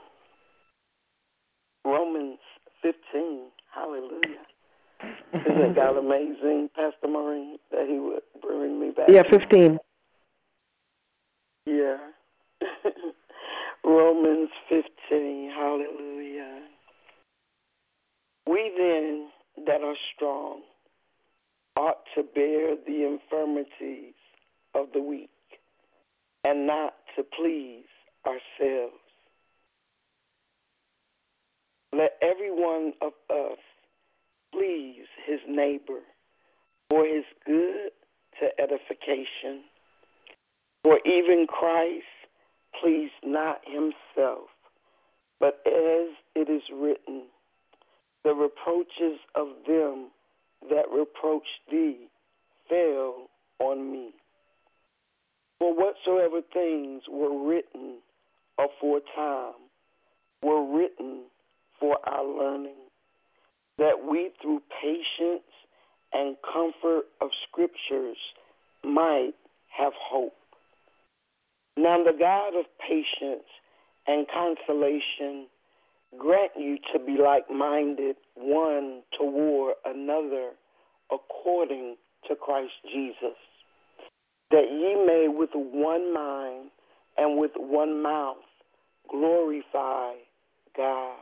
Romans 1.85 2.39
15. 2.83 3.51
Hallelujah. 3.75 4.45
Isn't 5.35 5.75
God 5.75 5.97
amazing, 5.97 6.71
Pastor 6.75 7.09
Maureen, 7.09 7.59
that 7.71 7.87
he 7.89 7.99
would 7.99 8.23
bring 8.41 8.81
me 8.81 8.91
back? 8.91 9.09
Yeah, 9.09 9.23
15. 9.31 9.79
Yeah. 11.67 11.97
Romans 13.85 14.51
15. 14.69 15.51
Hallelujah. 15.55 16.61
We 18.49 18.73
then 18.79 19.29
that 19.67 19.83
are 19.83 19.97
strong 20.15 20.63
ought 21.77 22.05
to 22.15 22.23
bear 22.23 22.77
the 22.87 23.05
infirmities 23.05 24.15
of 24.75 24.87
the 24.95 25.01
weak 25.01 25.31
and 26.47 26.67
not 26.67 26.95
to 27.17 27.23
please 27.23 27.85
ourselves. 28.27 29.04
Let 31.97 32.17
every 32.21 32.51
one 32.51 32.93
of 33.01 33.13
us 33.31 33.59
please 34.53 35.07
his 35.25 35.39
neighbor 35.49 36.01
for 36.91 37.05
his 37.07 37.25
good 37.47 37.91
to 38.41 38.49
edification. 38.61 39.63
For 40.83 40.99
even 41.07 41.47
Christ 41.47 42.03
pleased 42.81 43.13
not 43.23 43.61
himself, 43.65 44.49
but 45.39 45.61
as 45.67 46.09
it 46.35 46.51
is 46.51 46.63
written, 46.75 47.27
the 48.25 48.35
reproaches 48.35 49.21
of 49.37 49.49
them 49.65 50.09
that 50.71 50.91
reproached 50.93 51.61
thee 51.71 52.09
fell 52.69 53.29
on 53.61 53.93
me. 53.93 54.11
For 55.61 55.73
whatsoever 55.73 56.41
things 56.53 57.03
were 57.09 57.49
written 57.49 57.99
aforetime 58.59 59.55
were 60.43 60.77
written 60.77 61.27
for 61.85 61.99
our 62.09 62.25
learning, 62.25 62.81
that 63.77 64.07
we 64.11 64.31
through 64.41 64.63
patience 64.81 65.45
and 66.15 66.35
comfort 66.43 67.05
of 67.21 67.29
scriptures 67.47 68.17
might 68.83 69.33
have 69.77 69.93
hope. 70.01 70.33
Now 71.77 72.03
the 72.03 72.17
God 72.19 72.59
of 72.59 72.65
patience 72.81 73.45
and 74.07 74.27
consolation 74.33 75.47
grant 76.19 76.53
you 76.57 76.79
to 76.95 76.99
be 77.05 77.19
like 77.23 77.51
minded 77.51 78.17
one 78.35 79.03
toward 79.19 79.75
another 79.85 80.53
according 81.13 81.97
to 82.29 82.35
Christ 82.35 82.73
Jesus, 82.91 83.37
that 84.51 84.65
ye 84.71 84.95
may 85.07 85.27
with 85.29 85.51
one 85.53 86.15
mind 86.15 86.71
and 87.19 87.39
with 87.39 87.53
one 87.57 88.03
mouth 88.03 88.37
glorify 89.11 90.13
God, 90.75 91.17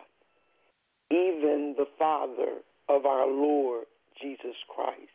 even 1.13 1.75
the 1.77 1.87
Father 1.99 2.63
of 2.89 3.05
our 3.05 3.27
Lord 3.27 3.85
Jesus 4.21 4.57
Christ. 4.75 5.13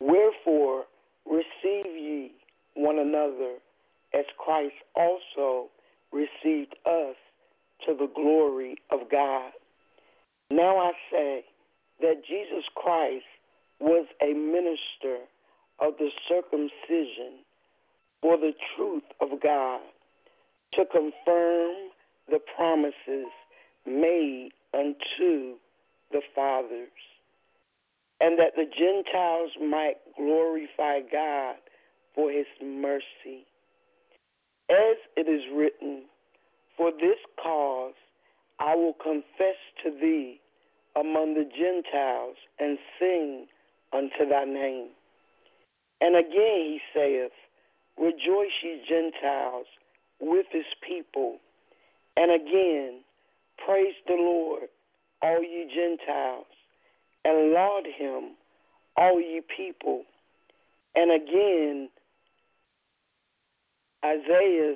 Wherefore 0.00 0.84
receive 1.26 1.86
ye 1.86 2.32
one 2.74 2.98
another 2.98 3.56
as 4.12 4.24
Christ 4.38 4.74
also 4.94 5.68
received 6.12 6.76
us 6.86 7.16
to 7.86 7.94
the 7.94 8.08
glory 8.14 8.76
of 8.90 9.10
God. 9.10 9.50
Now 10.50 10.78
I 10.78 10.92
say 11.10 11.44
that 12.00 12.22
Jesus 12.28 12.64
Christ 12.76 13.24
was 13.80 14.06
a 14.22 14.32
minister 14.32 15.24
of 15.80 15.94
the 15.98 16.10
circumcision 16.28 17.42
for 18.22 18.36
the 18.36 18.52
truth 18.76 19.02
of 19.20 19.40
God 19.42 19.80
to 20.72 20.84
confirm 20.86 21.74
the 22.30 22.40
promises 22.56 23.30
made 23.86 24.50
unto 24.74 25.56
the 26.10 26.20
fathers, 26.34 26.88
and 28.20 28.38
that 28.38 28.54
the 28.56 28.66
Gentiles 28.66 29.50
might 29.60 29.96
glorify 30.16 31.00
God 31.10 31.56
for 32.14 32.30
his 32.30 32.46
mercy. 32.62 33.46
As 34.70 34.96
it 35.16 35.28
is 35.28 35.42
written, 35.54 36.04
for 36.76 36.90
this 36.90 37.18
cause 37.42 37.94
I 38.58 38.74
will 38.74 38.94
confess 38.94 39.58
to 39.84 39.90
thee 39.90 40.40
among 40.96 41.34
the 41.34 41.44
Gentiles 41.44 42.36
and 42.58 42.78
sing 42.98 43.46
unto 43.92 44.28
thy 44.28 44.44
name. 44.44 44.88
And 46.00 46.16
again 46.16 46.30
he 46.34 46.80
saith, 46.94 47.32
Rejoice, 47.98 48.50
ye 48.62 48.82
Gentiles, 48.88 49.66
with 50.20 50.46
his 50.50 50.66
people. 50.86 51.38
And 52.16 52.30
again, 52.30 53.00
praise 53.64 53.94
the 54.06 54.14
Lord, 54.14 54.68
all 55.22 55.42
ye 55.42 55.66
Gentiles, 55.74 56.46
and 57.24 57.52
laud 57.52 57.84
him, 57.86 58.36
all 58.96 59.20
ye 59.20 59.40
people. 59.56 60.02
And 60.94 61.10
again, 61.10 61.88
Isaiah 64.04 64.74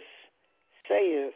saith, 0.88 1.34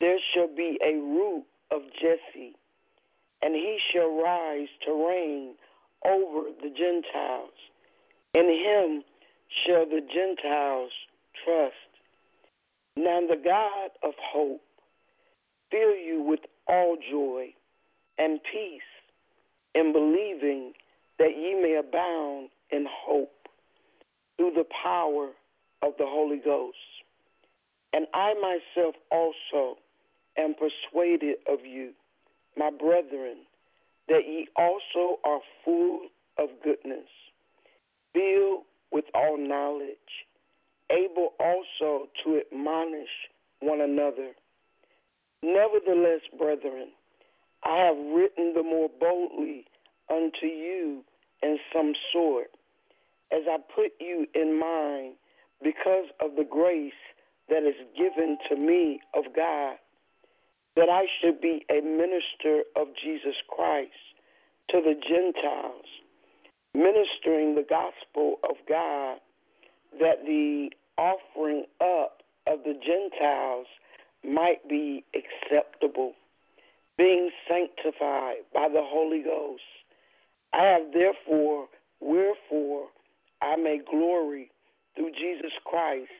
there 0.00 0.18
shall 0.34 0.48
be 0.54 0.78
a 0.84 0.94
root 0.94 1.44
of 1.70 1.82
Jesse, 2.00 2.54
and 3.42 3.54
he 3.54 3.78
shall 3.92 4.10
rise 4.22 4.68
to 4.86 5.08
reign 5.08 5.54
over 6.04 6.50
the 6.62 6.70
Gentiles. 6.70 7.52
In 8.34 8.44
him 8.44 9.02
shall 9.66 9.86
the 9.86 10.00
Gentiles 10.00 10.90
trust. 11.44 11.74
Now 12.96 13.20
the 13.20 13.40
God 13.42 13.90
of 14.02 14.14
hope 14.32 14.60
fill 15.70 15.94
you 15.94 16.22
with 16.22 16.40
all 16.66 16.96
joy 17.10 17.52
and 18.18 18.40
peace 18.52 18.80
in 19.74 19.92
believing 19.92 20.72
that 21.18 21.36
ye 21.36 21.54
may 21.54 21.76
abound 21.76 22.48
in 22.70 22.86
hope 22.88 23.48
through 24.36 24.52
the 24.54 24.66
power 24.82 25.30
of 25.82 25.92
the 25.98 26.06
Holy 26.06 26.40
Ghost. 26.44 26.76
And 27.92 28.06
I 28.12 28.34
myself 28.34 28.94
also 29.10 29.78
am 30.36 30.54
persuaded 30.54 31.36
of 31.48 31.64
you, 31.64 31.92
my 32.56 32.70
brethren, 32.70 33.38
that 34.08 34.26
ye 34.26 34.48
also 34.56 35.18
are 35.24 35.40
full 35.64 36.00
of 36.38 36.48
goodness, 36.62 37.08
filled 38.12 38.64
with 38.92 39.04
all 39.14 39.36
knowledge, 39.38 39.96
able 40.90 41.32
also 41.40 42.08
to 42.24 42.40
admonish 42.40 43.08
one 43.60 43.80
another. 43.80 44.32
Nevertheless, 45.46 46.22
brethren, 46.36 46.88
I 47.62 47.78
have 47.78 47.96
written 47.96 48.52
the 48.52 48.64
more 48.64 48.90
boldly 48.98 49.64
unto 50.10 50.46
you 50.46 51.04
in 51.40 51.58
some 51.72 51.92
sort, 52.12 52.50
as 53.30 53.42
I 53.48 53.58
put 53.72 53.92
you 54.00 54.26
in 54.34 54.58
mind 54.58 55.14
because 55.62 56.06
of 56.20 56.34
the 56.34 56.42
grace 56.42 56.98
that 57.48 57.62
is 57.62 57.76
given 57.96 58.38
to 58.48 58.56
me 58.56 58.98
of 59.14 59.36
God, 59.36 59.76
that 60.74 60.88
I 60.88 61.04
should 61.20 61.40
be 61.40 61.64
a 61.70 61.80
minister 61.80 62.64
of 62.74 62.88
Jesus 63.00 63.36
Christ 63.48 63.92
to 64.70 64.80
the 64.80 64.94
Gentiles, 64.94 65.86
ministering 66.74 67.54
the 67.54 67.66
gospel 67.68 68.40
of 68.42 68.56
God, 68.68 69.18
that 70.00 70.24
the 70.26 70.70
offering 70.98 71.66
up 71.80 72.24
of 72.48 72.64
the 72.64 72.74
Gentiles 72.74 73.66
might 74.26 74.68
be 74.68 75.04
acceptable, 75.14 76.12
being 76.98 77.30
sanctified 77.48 78.38
by 78.52 78.68
the 78.68 78.82
Holy 78.82 79.22
Ghost. 79.22 79.62
I 80.52 80.64
have 80.64 80.92
therefore, 80.92 81.68
wherefore, 82.00 82.88
I 83.42 83.56
may 83.56 83.78
glory 83.78 84.50
through 84.94 85.12
Jesus 85.12 85.52
Christ 85.64 86.10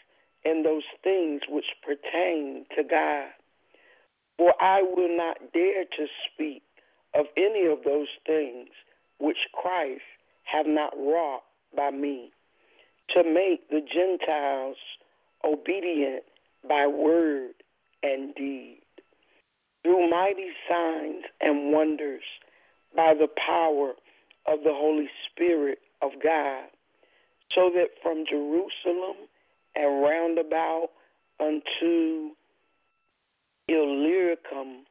in 0.45 0.62
those 0.62 0.85
things 1.03 1.43
which 1.49 1.65
pertain 1.83 2.66
to 2.77 2.85
God. 2.85 3.28
For 4.37 4.55
I 4.61 4.83
will 4.83 5.16
not 5.16 5.53
dare 5.53 5.85
to 5.85 6.07
speak 6.33 6.62
of 7.15 7.27
any 7.37 7.66
of 7.66 7.78
those 7.85 8.09
things 8.27 8.69
which 9.19 9.39
Christ 9.53 10.03
have 10.45 10.66
not 10.66 10.93
wrought 10.97 11.43
by 11.74 11.91
me, 11.91 12.31
to 13.15 13.24
make 13.24 13.69
the 13.70 13.81
Gentiles 13.81 14.77
obedient 15.45 16.24
by 16.69 16.87
word 16.87 17.55
and 18.02 18.35
deed, 18.35 18.82
through 19.82 20.10
mighty 20.10 20.48
signs 20.68 21.24
and 21.40 21.73
wonders, 21.73 22.23
by 22.94 23.14
the 23.14 23.28
power 23.28 23.93
of 24.47 24.60
the 24.64 24.73
Holy 24.73 25.09
Spirit 25.31 25.78
of 26.02 26.12
God, 26.23 26.64
so 27.55 27.70
that 27.74 27.89
from 28.02 28.24
Jerusalem 28.28 29.16
and 29.74 30.02
round 30.02 30.39
about 30.39 30.89
unto 31.39 32.31
Illyricum 33.68 34.86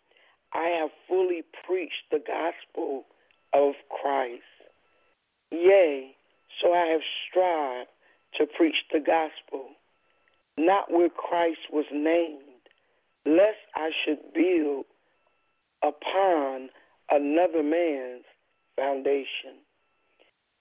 I 0.54 0.68
have 0.80 0.90
fully 1.08 1.44
preached 1.66 2.10
the 2.12 2.20
gospel 2.26 3.06
of 3.54 3.74
Christ. 3.90 4.44
Yea, 5.52 6.16
so 6.62 6.74
I 6.74 6.88
have 6.88 7.02
strived 7.30 7.90
to 8.38 8.46
preach 8.46 8.76
the 8.92 9.00
gospel, 9.00 9.70
not 10.58 10.92
where 10.92 11.10
Christ 11.10 11.72
was 11.72 11.86
named, 11.92 12.45
lest 13.26 13.58
I 13.76 13.90
should 14.04 14.34
build 14.34 14.86
upon 15.84 16.70
another 17.10 17.64
man's 17.64 18.24
foundation. 18.76 19.62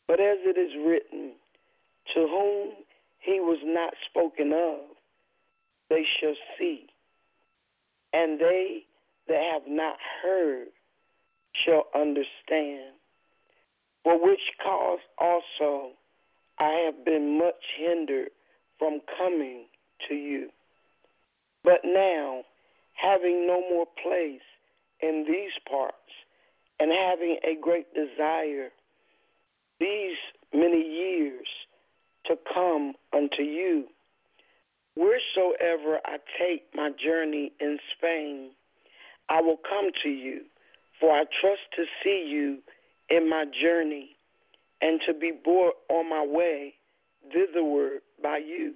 But 0.06 0.20
as 0.20 0.38
it 0.42 0.58
is 0.58 0.72
written, 0.86 1.32
to 2.14 2.20
whom 2.20 2.70
he 3.20 3.40
was 3.40 3.58
not 3.64 3.94
spoken 4.08 4.52
of, 4.52 4.80
they 5.88 6.04
shall 6.20 6.34
see, 6.58 6.86
and 8.12 8.38
they 8.38 8.84
that 9.28 9.40
have 9.52 9.62
not 9.66 9.96
heard 10.22 10.68
shall 11.52 11.84
understand. 11.94 12.92
For 14.02 14.22
which 14.22 14.40
cause 14.62 14.98
also 15.18 15.92
I 16.58 16.84
have 16.84 17.04
been 17.04 17.38
much 17.38 17.62
hindered 17.78 18.30
from 18.78 19.00
coming 19.18 19.64
to 20.08 20.14
you. 20.14 20.50
But 21.62 21.80
now, 21.84 22.42
having 22.94 23.46
no 23.46 23.60
more 23.70 23.86
place 24.02 24.40
in 25.00 25.24
these 25.28 25.52
parts, 25.68 25.96
and 26.80 26.90
having 26.90 27.38
a 27.44 27.56
great 27.60 27.86
desire 27.94 28.70
these 29.78 30.16
many 30.52 30.80
years 30.80 31.46
to 32.26 32.36
come 32.52 32.94
unto 33.12 33.42
you, 33.42 33.84
wheresoever 34.96 36.00
I 36.04 36.18
take 36.38 36.64
my 36.74 36.90
journey 36.90 37.52
in 37.60 37.78
Spain, 37.96 38.50
I 39.28 39.40
will 39.40 39.58
come 39.68 39.90
to 40.02 40.08
you, 40.08 40.42
for 41.00 41.10
I 41.12 41.24
trust 41.40 41.62
to 41.76 41.84
see 42.02 42.26
you 42.28 42.58
in 43.10 43.28
my 43.28 43.44
journey 43.60 44.16
and 44.80 45.00
to 45.06 45.14
be 45.14 45.32
brought 45.32 45.74
on 45.88 46.08
my 46.08 46.24
way 46.24 46.74
thitherward 47.32 48.00
by 48.22 48.38
you. 48.38 48.74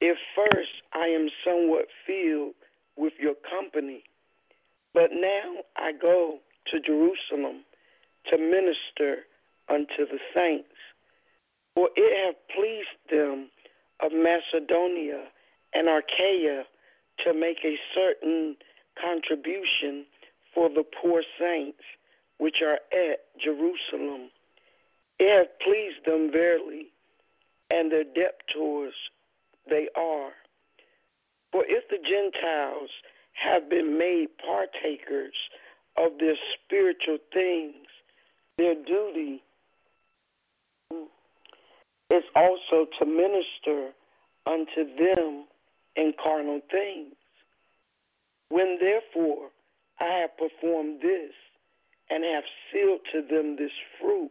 If 0.00 0.16
first 0.34 0.70
I 0.92 1.06
am 1.06 1.28
somewhat 1.44 1.86
filled 2.06 2.54
with 2.96 3.14
your 3.18 3.34
company, 3.48 4.04
but 4.94 5.10
now 5.12 5.62
I 5.76 5.92
go 5.92 6.38
to 6.70 6.80
Jerusalem 6.80 7.64
to 8.30 8.38
minister 8.38 9.24
unto 9.68 10.06
the 10.06 10.18
saints. 10.34 10.68
For 11.74 11.88
it 11.96 12.26
hath 12.26 12.36
pleased 12.54 13.00
them 13.10 13.48
of 14.00 14.12
Macedonia 14.12 15.24
and 15.74 15.88
Achaia 15.88 16.64
to 17.24 17.34
make 17.34 17.58
a 17.64 17.78
certain 17.94 18.56
contribution 19.00 20.04
for 20.54 20.68
the 20.68 20.84
poor 20.84 21.22
saints 21.38 21.82
which 22.38 22.56
are 22.62 22.78
at 22.92 23.20
Jerusalem. 23.42 24.30
It 25.18 25.30
hath 25.30 25.58
pleased 25.64 26.04
them 26.04 26.30
verily, 26.30 26.88
and 27.70 27.90
their 27.90 28.04
debtors 28.04 28.94
they 29.68 29.88
are. 29.96 30.32
For 31.52 31.64
if 31.66 31.88
the 31.88 31.98
Gentiles 31.98 32.90
have 33.34 33.68
been 33.68 33.98
made 33.98 34.28
partakers 34.44 35.34
of 35.96 36.12
their 36.18 36.36
spiritual 36.54 37.18
things, 37.32 37.86
their 38.56 38.74
duty 38.74 39.42
is 42.12 42.24
also 42.34 42.86
to 42.98 43.06
minister 43.06 43.90
unto 44.46 44.84
them 44.96 45.44
in 45.96 46.12
carnal 46.22 46.60
things. 46.70 47.14
When 48.48 48.78
therefore 48.80 49.50
I 50.00 50.20
have 50.20 50.36
performed 50.36 51.00
this 51.00 51.32
and 52.10 52.24
have 52.24 52.44
sealed 52.70 53.00
to 53.12 53.22
them 53.22 53.56
this 53.56 53.72
fruit, 54.00 54.30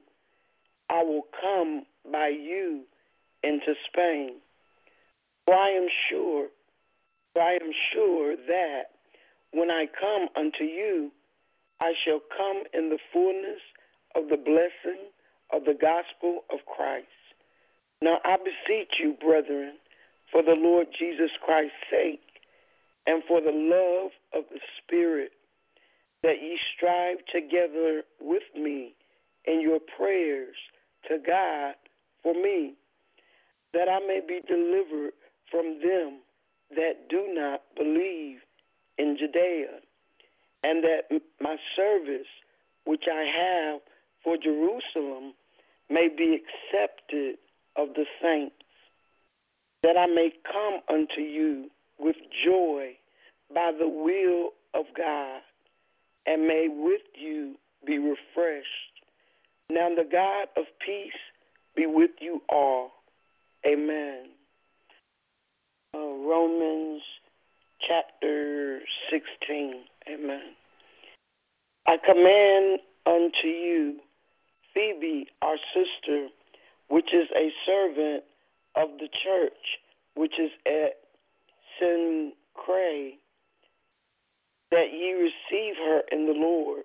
I 0.90 1.04
will 1.04 1.26
come 1.42 1.86
by 2.12 2.28
you 2.28 2.82
into 3.44 3.74
Spain. 3.92 4.36
For 5.48 5.56
I 5.56 5.70
am 5.70 5.88
sure, 6.10 6.48
I 7.40 7.58
am 7.62 7.72
sure 7.94 8.36
that 8.36 8.84
when 9.54 9.72
I 9.72 9.86
come 10.00 10.28
unto 10.36 10.64
you, 10.64 11.12
I 11.80 11.94
shall 12.06 12.20
come 12.36 12.64
in 12.74 12.90
the 12.90 13.00
fullness 13.14 13.62
of 14.16 14.30
the 14.30 14.38
blessing 14.38 15.10
of 15.54 15.66
the 15.66 15.78
gospel 15.80 16.44
of 16.52 16.60
Christ. 16.66 17.08
Now 18.02 18.20
I 18.26 18.38
beseech 18.38 18.96
you, 19.00 19.14
brethren, 19.14 19.78
for 20.32 20.44
the 20.44 20.56
Lord 20.56 20.88
Jesus 20.98 21.32
Christ's 21.44 21.76
sake, 21.90 22.22
and 23.08 23.24
for 23.28 23.42
the 23.42 23.52
love 23.52 24.12
of 24.34 24.50
the 24.52 24.60
Spirit, 24.78 25.32
that 26.24 26.42
ye 26.42 26.60
strive 26.76 27.18
together 27.34 28.04
with 28.20 28.44
me 28.56 28.94
in 29.46 29.62
your 29.62 29.80
prayers 29.98 30.56
to 31.10 31.18
God 31.26 31.76
for 32.22 32.34
me, 32.34 32.74
that 33.74 33.90
I 33.90 34.00
may 34.06 34.22
be 34.26 34.40
delivered 34.48 35.14
from 35.50 35.80
them 35.82 36.20
that 36.76 37.10
do 37.10 37.28
not 37.34 37.62
believe 37.76 38.40
in 38.98 39.18
Judea, 39.20 39.80
and 40.64 40.84
that 40.84 41.22
my 41.40 41.58
service 41.76 42.28
which 42.86 43.04
I 43.12 43.24
have 43.24 43.82
for 44.24 44.38
Jerusalem 44.38 45.34
may 45.90 46.08
be 46.08 46.40
accepted 46.40 47.38
of 47.76 47.90
the 47.96 48.06
saints, 48.22 48.56
that 49.84 49.98
I 49.98 50.06
may 50.06 50.32
come 50.46 50.82
unto 50.90 51.22
you 51.22 51.70
with 52.00 52.16
joy 52.46 52.98
by 53.54 53.72
the 53.78 53.88
will 53.88 54.52
of 54.74 54.86
God, 54.96 55.42
and 56.26 56.48
may 56.48 56.68
with 56.70 57.02
you 57.16 57.56
be 57.86 57.98
refreshed. 57.98 58.68
Now 59.70 59.90
the 59.90 60.08
God 60.10 60.48
of 60.58 60.66
peace 60.86 61.12
be 61.76 61.86
with 61.86 62.12
you 62.20 62.42
all. 62.50 62.92
Amen. 63.66 64.26
Romans 66.24 67.02
chapter 67.88 68.80
16. 69.10 69.76
Amen. 70.08 70.42
I 71.88 71.98
command 71.98 72.80
unto 73.08 73.48
you 73.48 73.96
Phoebe, 74.74 75.28
our 75.42 75.58
sister, 75.74 76.28
which 76.90 77.14
is 77.14 77.28
a 77.36 77.52
servant 77.66 78.24
of 78.76 78.90
the 79.00 79.10
church, 79.24 79.80
which 80.14 80.40
is 80.40 80.52
at 80.66 81.00
Cenchreae, 81.82 83.14
that 84.70 84.94
ye 84.94 85.14
receive 85.14 85.76
her 85.78 86.02
in 86.12 86.28
the 86.28 86.34
Lord 86.34 86.84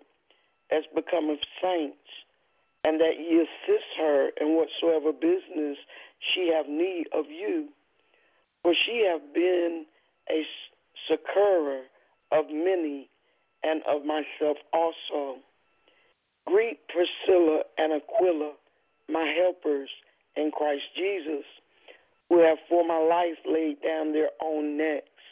as 0.70 0.84
becometh 0.94 1.40
saints, 1.62 1.96
and 2.84 3.00
that 3.00 3.18
ye 3.18 3.40
assist 3.40 3.84
her 3.98 4.30
in 4.40 4.56
whatsoever 4.56 5.12
business 5.12 5.76
she 6.18 6.50
have 6.56 6.68
need 6.68 7.06
of 7.12 7.26
you. 7.26 7.68
For 8.66 8.74
she 8.84 9.06
hath 9.08 9.32
been 9.32 9.86
a 10.28 10.42
succorer 11.08 11.82
of 12.32 12.46
many 12.50 13.08
and 13.62 13.80
of 13.88 14.04
myself 14.04 14.56
also. 14.72 15.38
Greet 16.46 16.80
Priscilla 16.88 17.62
and 17.78 17.92
Aquila, 17.92 18.54
my 19.08 19.32
helpers 19.38 19.88
in 20.34 20.50
Christ 20.50 20.82
Jesus, 20.96 21.44
who 22.28 22.40
have 22.40 22.58
for 22.68 22.84
my 22.84 22.98
life 22.98 23.38
laid 23.48 23.80
down 23.82 24.12
their 24.12 24.30
own 24.42 24.76
necks, 24.76 25.22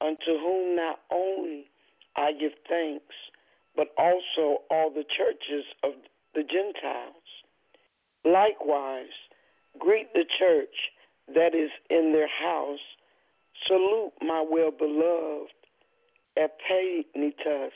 unto 0.00 0.38
whom 0.38 0.76
not 0.76 1.00
only 1.10 1.64
I 2.14 2.30
give 2.30 2.52
thanks, 2.68 3.16
but 3.74 3.88
also 3.98 4.62
all 4.70 4.90
the 4.94 5.02
churches 5.16 5.64
of 5.82 5.94
the 6.36 6.44
Gentiles. 6.44 7.26
Likewise, 8.24 9.18
greet 9.80 10.12
the 10.14 10.26
church 10.38 10.76
that 11.34 11.54
is 11.54 11.70
in 11.90 12.12
their 12.12 12.28
house. 12.28 12.78
Salute 13.66 14.12
my 14.22 14.44
well 14.48 14.70
beloved 14.70 15.52
Epaenetus, 16.38 17.72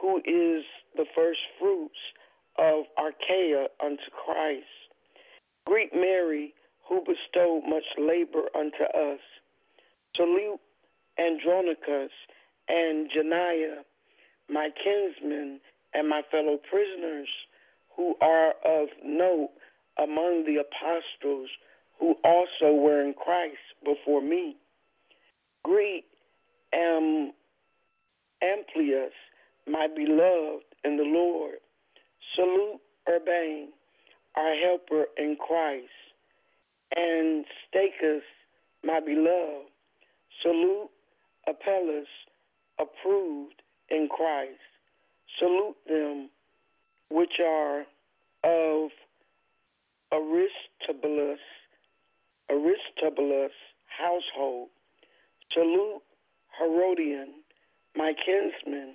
who 0.00 0.18
is 0.18 0.64
the 0.96 1.06
first 1.14 1.40
fruits 1.58 1.98
of 2.58 2.84
Achaia 2.96 3.66
unto 3.84 4.10
Christ. 4.24 4.66
Greet 5.66 5.92
Mary, 5.94 6.54
who 6.88 7.00
bestowed 7.00 7.64
much 7.68 7.84
labor 7.98 8.44
unto 8.54 8.84
us. 8.84 9.20
Salute 10.16 10.60
Andronicus 11.18 12.10
and 12.68 13.10
Junia, 13.14 13.84
my 14.48 14.70
kinsmen 14.82 15.60
and 15.94 16.08
my 16.08 16.22
fellow 16.30 16.58
prisoners, 16.70 17.28
who 17.96 18.14
are 18.20 18.54
of 18.64 18.88
note 19.04 19.50
among 19.98 20.44
the 20.46 20.56
apostles 20.56 21.50
who 21.98 22.14
also 22.24 22.72
were 22.74 23.02
in 23.02 23.14
Christ 23.14 23.56
before 23.84 24.22
me. 24.22 24.56
Greet 25.64 26.04
Am 26.72 27.32
Amplias, 28.42 29.10
my 29.66 29.88
beloved 29.94 30.64
in 30.84 30.96
the 30.96 31.04
Lord. 31.04 31.56
Salute 32.34 32.80
Urbane, 33.08 33.68
our 34.36 34.54
helper 34.54 35.06
in 35.16 35.36
Christ, 35.36 35.86
and 36.94 37.44
Stachys, 37.66 38.20
my 38.84 39.00
beloved. 39.00 39.68
Salute 40.42 40.90
Apelles, 41.48 42.06
approved 42.78 43.62
in 43.90 44.08
Christ. 44.08 44.60
Salute 45.38 45.76
them 45.88 46.30
which 47.10 47.40
are 47.44 47.80
of 48.44 48.90
Aristobulus, 50.12 51.40
Aristobulus 52.50 53.52
household. 53.86 54.68
Salute 55.52 56.02
Herodion, 56.58 57.28
my 57.96 58.12
kinsman. 58.14 58.94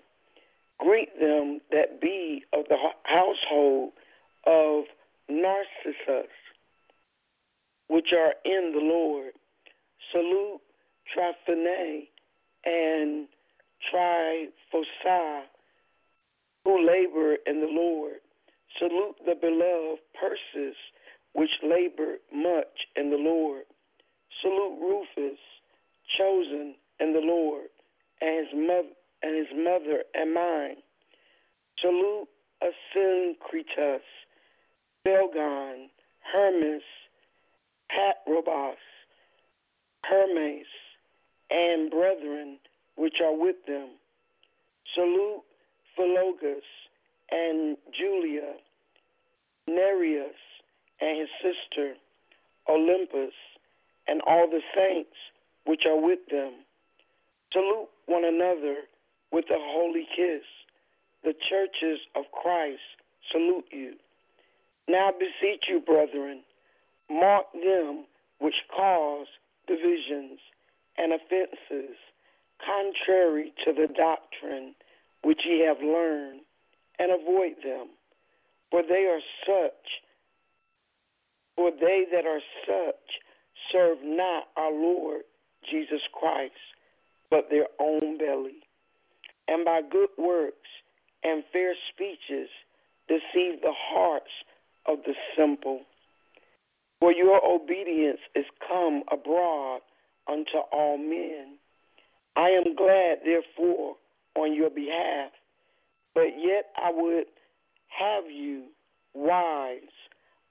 Greet 0.79 1.19
them 1.19 1.61
that 1.71 2.01
be 2.01 2.43
of 2.51 2.65
the 2.67 2.77
household 3.03 3.93
of 4.45 4.85
Narcissus, 5.29 6.31
which 7.87 8.11
are 8.13 8.33
in 8.43 8.73
the 8.73 8.81
Lord. 8.81 9.33
Salute 10.11 10.61
Tryphena 11.13 12.01
and 12.65 13.27
Tryphosa, 13.91 15.43
who 16.65 16.85
labor 16.85 17.37
in 17.45 17.61
the 17.61 17.67
Lord. 17.69 18.19
Salute 18.77 19.15
the 19.25 19.35
beloved 19.35 20.01
Persis, 20.19 20.75
which 21.33 21.51
labor 21.63 22.17
much 22.33 22.87
in 22.95 23.09
the 23.09 23.17
Lord. 23.17 23.63
Salute 24.41 24.79
Rufus, 24.79 25.39
chosen 26.17 26.75
in 26.99 27.13
the 27.13 27.19
Lord, 27.19 27.67
and 28.21 28.45
his 28.45 28.53
mother 28.55 28.89
and 29.21 29.37
his 29.37 29.47
mother 29.55 30.03
and 30.13 30.33
mine. 30.33 30.75
Salute 31.79 32.27
Asyncritus, 32.61 34.01
Belgon, 35.05 35.89
Hermas, 36.33 36.83
Patrobas, 37.89 38.75
Hermes, 40.05 40.65
and 41.49 41.89
brethren 41.89 42.57
which 42.95 43.15
are 43.23 43.35
with 43.35 43.55
them. 43.65 43.89
Salute 44.93 45.43
Philologus 45.97 46.63
and 47.31 47.77
Julia, 47.97 48.55
Nereus 49.67 50.35
and 51.01 51.19
his 51.19 51.29
sister, 51.41 51.93
Olympas, 52.69 53.33
and 54.07 54.21
all 54.27 54.49
the 54.49 54.61
saints 54.75 55.15
which 55.65 55.85
are 55.85 55.99
with 55.99 56.19
them. 56.29 56.53
Salute 57.51 57.89
one 58.05 58.25
another 58.25 58.75
with 59.31 59.45
a 59.49 59.59
holy 59.59 60.07
kiss. 60.15 60.43
The 61.23 61.33
churches 61.49 61.99
of 62.15 62.25
Christ 62.31 62.81
salute 63.31 63.65
you. 63.71 63.93
Now 64.87 65.11
beseech 65.11 65.65
you, 65.69 65.79
brethren, 65.79 66.41
mark 67.09 67.45
them 67.53 68.05
which 68.39 68.55
cause 68.75 69.27
divisions 69.67 70.39
and 70.97 71.13
offenses, 71.13 71.95
contrary 72.63 73.53
to 73.65 73.73
the 73.73 73.87
doctrine 73.87 74.75
which 75.23 75.41
ye 75.45 75.61
have 75.65 75.79
learned, 75.81 76.41
and 76.99 77.11
avoid 77.11 77.55
them. 77.63 77.87
For 78.69 78.83
they 78.83 79.05
are 79.05 79.21
such, 79.45 80.01
for 81.55 81.71
they 81.71 82.05
that 82.11 82.25
are 82.25 82.41
such 82.65 83.19
serve 83.71 83.97
not 84.03 84.45
our 84.57 84.71
Lord 84.71 85.21
Jesus 85.69 86.01
Christ, 86.11 86.53
but 87.29 87.49
their 87.49 87.67
own 87.79 88.17
belly, 88.17 88.63
and 89.47 89.65
by 89.65 89.81
good 89.81 90.09
works 90.17 90.69
and 91.23 91.43
fair 91.51 91.73
speeches 91.93 92.49
deceive 93.07 93.61
the 93.61 93.73
hearts 93.73 94.31
of 94.85 94.99
the 95.05 95.13
simple. 95.37 95.81
For 96.99 97.11
your 97.11 97.43
obedience 97.45 98.19
is 98.35 98.45
come 98.67 99.03
abroad 99.11 99.81
unto 100.27 100.57
all 100.71 100.97
men. 100.97 101.57
I 102.35 102.49
am 102.49 102.75
glad, 102.75 103.19
therefore, 103.25 103.95
on 104.35 104.53
your 104.53 104.69
behalf, 104.69 105.31
but 106.13 106.29
yet 106.39 106.71
I 106.77 106.91
would 106.93 107.25
have 107.87 108.25
you 108.31 108.63
wise 109.13 109.81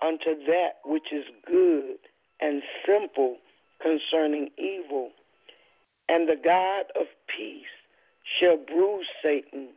unto 0.02 0.44
that 0.46 0.80
which 0.84 1.12
is 1.12 1.24
good 1.46 1.96
and 2.40 2.62
simple 2.86 3.36
concerning 3.80 4.50
evil. 4.58 5.10
And 6.08 6.28
the 6.28 6.40
God 6.42 6.86
of 7.00 7.06
peace 7.26 7.64
shall 8.40 8.56
bruise 8.56 9.06
Satan 9.22 9.68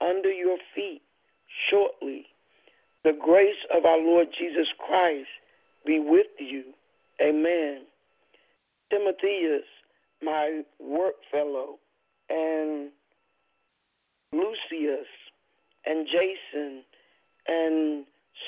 under 0.00 0.30
your 0.32 0.58
feet 0.74 1.02
shortly. 1.70 2.26
The 3.04 3.12
grace 3.12 3.64
of 3.74 3.84
our 3.84 3.98
Lord 3.98 4.28
Jesus 4.38 4.68
Christ 4.78 5.28
be 5.86 5.98
with 5.98 6.26
you. 6.38 6.64
Amen. 7.22 7.82
Timotheus, 8.90 9.64
my 10.22 10.62
work 10.78 11.14
fellow, 11.30 11.78
and 12.28 12.90
Lucius, 14.32 15.06
and 15.86 16.06
Jason, 16.06 16.82
and 17.48 18.04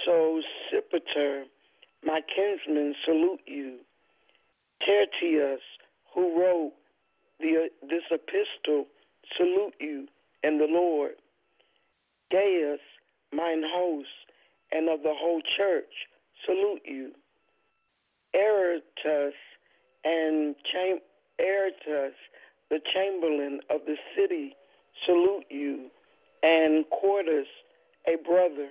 Sosipater, 0.07 1.45
my 2.05 2.21
kinsmen, 2.35 2.95
salute 3.05 3.41
you. 3.47 3.79
Tertius, 4.85 5.61
who 6.15 6.41
wrote 6.41 6.73
the, 7.39 7.69
this 7.83 8.03
epistle, 8.11 8.87
salute 9.37 9.75
you 9.81 10.09
and 10.43 10.61
the 10.61 10.67
Lord. 10.69 11.13
Gaius, 12.31 12.81
mine 13.33 13.63
host, 13.67 14.09
and 14.73 14.89
of 14.89 15.03
the 15.03 15.15
whole 15.15 15.43
church, 15.57 16.09
salute 16.45 16.83
you. 16.85 17.13
Aretas 18.35 19.35
and 20.05 20.57
Cham- 20.71 21.01
Aretas, 21.39 22.15
the 22.71 22.81
chamberlain 22.93 23.61
of 23.71 23.83
the 23.87 23.97
city, 24.17 24.57
salute 25.07 25.45
you, 25.51 25.91
and 26.43 26.89
Quartus, 26.91 27.47
a 28.07 28.17
brother. 28.17 28.69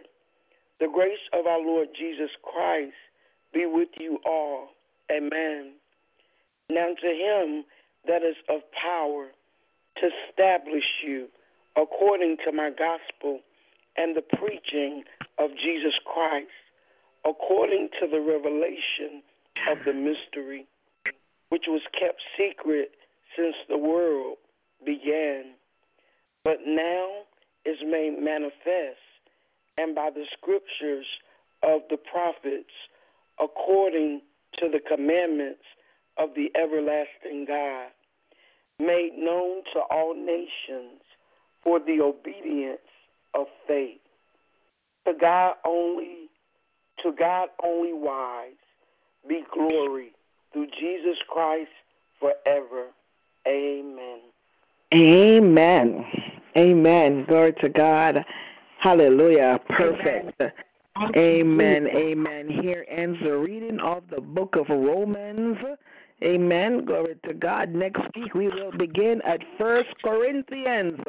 The 0.81 0.89
grace 0.91 1.21
of 1.31 1.45
our 1.45 1.59
Lord 1.59 1.89
Jesus 1.95 2.31
Christ 2.41 2.97
be 3.53 3.67
with 3.67 3.89
you 3.99 4.17
all. 4.25 4.69
Amen. 5.11 5.73
Now 6.71 6.87
to 6.87 7.07
him 7.07 7.65
that 8.07 8.23
is 8.23 8.35
of 8.49 8.61
power 8.71 9.27
to 9.97 10.09
establish 10.27 11.05
you 11.05 11.27
according 11.77 12.37
to 12.45 12.51
my 12.51 12.71
gospel 12.71 13.41
and 13.95 14.15
the 14.15 14.23
preaching 14.23 15.03
of 15.37 15.51
Jesus 15.51 15.93
Christ, 16.03 16.49
according 17.25 17.89
to 17.99 18.07
the 18.07 18.19
revelation 18.19 19.21
of 19.69 19.77
the 19.85 19.93
mystery, 19.93 20.65
which 21.49 21.65
was 21.67 21.81
kept 21.93 22.21
secret 22.35 22.89
since 23.37 23.55
the 23.69 23.77
world 23.77 24.37
began, 24.83 25.53
but 26.43 26.57
now 26.65 27.07
is 27.65 27.77
made 27.85 28.17
manifest, 28.19 28.97
and 29.81 29.95
by 29.95 30.09
the 30.13 30.25
scriptures 30.37 31.05
of 31.63 31.81
the 31.89 31.97
prophets, 31.97 32.69
according 33.39 34.21
to 34.59 34.69
the 34.69 34.79
commandments 34.79 35.63
of 36.17 36.29
the 36.35 36.51
everlasting 36.55 37.45
God, 37.47 37.87
made 38.79 39.11
known 39.17 39.63
to 39.73 39.79
all 39.89 40.13
nations 40.13 41.01
for 41.63 41.79
the 41.79 42.01
obedience 42.01 42.79
of 43.33 43.47
faith. 43.67 43.99
To 45.07 45.13
God 45.19 45.55
only, 45.65 46.29
to 47.03 47.11
God 47.11 47.49
only 47.63 47.93
wise, 47.93 48.51
be 49.27 49.43
glory 49.51 50.11
through 50.53 50.67
Jesus 50.79 51.17
Christ 51.27 51.71
forever. 52.19 52.87
Amen. 53.47 54.19
Amen. 54.93 56.05
Amen. 56.57 57.25
Glory 57.27 57.53
to 57.61 57.69
God. 57.69 58.25
Hallelujah. 58.81 59.59
Perfect. 59.69 60.41
Amen. 61.15 61.87
Amen. 61.87 62.49
Here 62.49 62.83
ends 62.89 63.19
the 63.23 63.37
reading 63.37 63.79
of 63.79 64.01
the 64.09 64.19
book 64.19 64.55
of 64.55 64.69
Romans. 64.69 65.57
Amen. 66.23 66.85
Glory 66.85 67.15
to 67.27 67.35
God. 67.35 67.75
Next 67.75 68.01
week 68.15 68.33
we 68.33 68.47
will 68.47 68.71
begin 68.71 69.21
at 69.21 69.39
First 69.59 69.89
Corinthians. 70.03 70.99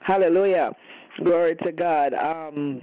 Hallelujah. 0.00 0.74
Glory 1.22 1.54
to 1.56 1.72
God. 1.72 2.14
Um, 2.14 2.80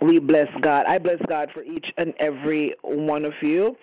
we 0.00 0.18
bless 0.18 0.48
God. 0.62 0.86
I 0.88 0.98
bless 0.98 1.20
God 1.28 1.50
for 1.52 1.62
each 1.62 1.92
and 1.98 2.14
every 2.20 2.74
one 2.80 3.26
of 3.26 3.34
you. 3.42 3.76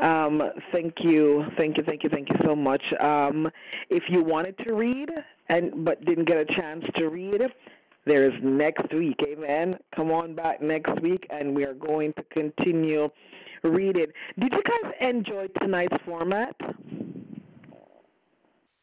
Um, 0.00 0.42
thank 0.72 0.94
you, 1.00 1.46
thank 1.56 1.78
you, 1.78 1.84
thank 1.84 2.02
you, 2.04 2.10
thank 2.10 2.28
you 2.28 2.36
so 2.44 2.54
much. 2.54 2.82
Um, 3.00 3.50
if 3.88 4.02
you 4.10 4.22
wanted 4.22 4.58
to 4.66 4.74
read 4.74 5.10
and 5.48 5.84
but 5.84 6.04
didn't 6.04 6.24
get 6.24 6.38
a 6.38 6.44
chance 6.44 6.84
to 6.96 7.08
read, 7.08 7.42
there's 8.04 8.34
next 8.42 8.92
week. 8.92 9.16
Amen. 9.26 9.74
Come 9.94 10.10
on 10.10 10.34
back 10.34 10.60
next 10.60 11.00
week, 11.00 11.26
and 11.30 11.54
we 11.54 11.64
are 11.64 11.74
going 11.74 12.12
to 12.14 12.24
continue 12.34 13.08
reading. 13.62 14.06
Did 14.38 14.52
you 14.52 14.62
guys 14.62 14.92
enjoy 15.00 15.46
tonight's 15.60 15.96
format? 16.04 16.54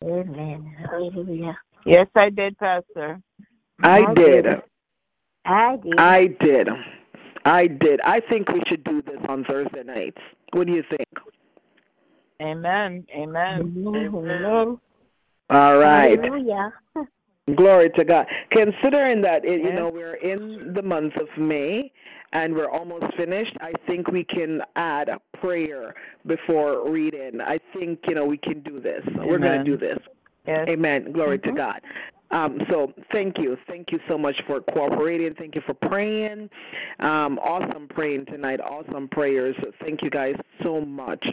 Amen. 0.03 0.75
Hallelujah. 0.89 1.57
Yes, 1.85 2.07
I 2.15 2.29
did, 2.29 2.57
Pastor. 2.57 3.19
I, 3.83 4.03
I 4.03 4.13
did. 4.13 4.43
did. 4.43 4.61
I 5.45 5.75
did. 5.77 5.99
I 5.99 6.25
did. 6.27 6.69
I 7.45 7.67
did. 7.67 7.99
I 8.03 8.19
think 8.29 8.49
we 8.49 8.61
should 8.69 8.83
do 8.83 9.01
this 9.01 9.19
on 9.27 9.43
Thursday 9.45 9.83
nights. 9.83 10.21
What 10.53 10.67
do 10.67 10.73
you 10.73 10.83
think? 10.89 11.07
Amen. 12.41 13.05
Amen. 13.13 13.73
Amen. 13.77 14.11
Amen. 14.15 14.77
All 15.49 15.77
right. 15.77 16.19
Hallelujah. 16.19 16.73
Glory 17.55 17.89
to 17.91 18.03
God. 18.03 18.27
Considering 18.51 19.21
that 19.21 19.45
it, 19.45 19.61
you 19.61 19.73
know 19.73 19.89
we're 19.89 20.15
in 20.15 20.73
the 20.73 20.83
month 20.83 21.15
of 21.17 21.27
May 21.37 21.91
and 22.33 22.53
we're 22.55 22.69
almost 22.69 23.13
finished, 23.15 23.55
I 23.59 23.73
think 23.87 24.11
we 24.11 24.23
can 24.23 24.61
add 24.75 25.09
a 25.09 25.19
prayer 25.37 25.95
before 26.25 26.89
reading. 26.89 27.41
I 27.41 27.57
think 27.73 27.99
you 28.07 28.15
know 28.15 28.25
we 28.25 28.37
can 28.37 28.61
do 28.61 28.79
this. 28.79 29.03
We're 29.15 29.39
going 29.39 29.57
to 29.57 29.63
do 29.63 29.77
this. 29.77 29.97
Yes. 30.45 30.67
Amen. 30.69 31.11
Glory 31.11 31.39
to 31.39 31.49
Mhm. 31.51 31.55
God. 31.57 31.81
Um, 32.31 32.59
so 32.69 32.93
thank 33.11 33.39
you, 33.39 33.57
thank 33.67 33.91
you 33.91 33.99
so 34.09 34.17
much 34.17 34.41
for 34.45 34.61
cooperating. 34.61 35.33
Thank 35.33 35.55
you 35.55 35.61
for 35.65 35.73
praying. 35.73 36.49
Um, 36.99 37.39
awesome 37.39 37.87
praying 37.87 38.25
tonight. 38.27 38.59
Awesome 38.61 39.07
prayers. 39.07 39.55
Thank 39.85 40.03
you 40.03 40.09
guys 40.09 40.35
so 40.63 40.81
much. 40.81 41.25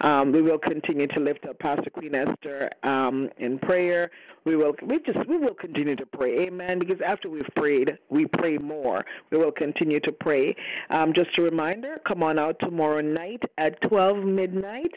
Um, 0.00 0.32
we 0.32 0.42
will 0.42 0.58
continue 0.58 1.06
to 1.08 1.20
lift 1.20 1.46
up 1.46 1.58
Pastor 1.58 1.90
Queen 1.90 2.14
Esther 2.14 2.70
um, 2.82 3.28
in 3.38 3.58
prayer. 3.58 4.10
We 4.44 4.54
will 4.54 4.76
we 4.80 5.00
just 5.00 5.26
we 5.26 5.38
will 5.38 5.54
continue 5.54 5.96
to 5.96 6.06
pray. 6.06 6.46
Amen. 6.46 6.78
Because 6.78 7.00
after 7.04 7.28
we've 7.28 7.50
prayed, 7.56 7.98
we 8.10 8.26
pray 8.26 8.58
more. 8.58 9.04
We 9.30 9.38
will 9.38 9.50
continue 9.50 9.98
to 9.98 10.12
pray. 10.12 10.54
Um, 10.90 11.12
just 11.12 11.36
a 11.36 11.42
reminder, 11.42 12.00
come 12.06 12.22
on 12.22 12.38
out 12.38 12.60
tomorrow 12.60 13.00
night 13.00 13.42
at 13.58 13.80
12 13.80 14.18
midnight 14.18 14.92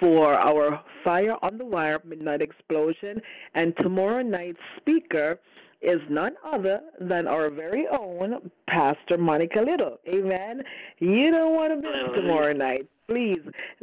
for 0.00 0.34
our 0.34 0.80
Fire 1.04 1.36
on 1.42 1.58
the 1.58 1.64
Wire 1.64 2.00
Midnight 2.04 2.40
Explosion. 2.40 3.20
And 3.54 3.76
tomorrow 3.78 4.22
night's 4.22 4.60
speaker 4.84 5.40
is 5.80 6.00
none 6.08 6.34
other 6.44 6.80
than 7.00 7.26
our 7.26 7.50
very 7.50 7.86
own 7.88 8.50
Pastor 8.66 9.18
Monica 9.18 9.60
Little. 9.60 9.98
Amen. 10.08 10.62
You 10.98 11.30
don't 11.30 11.54
want 11.54 11.72
to 11.72 11.76
miss 11.76 12.16
tomorrow 12.16 12.52
night. 12.52 12.88
Please 13.06 13.40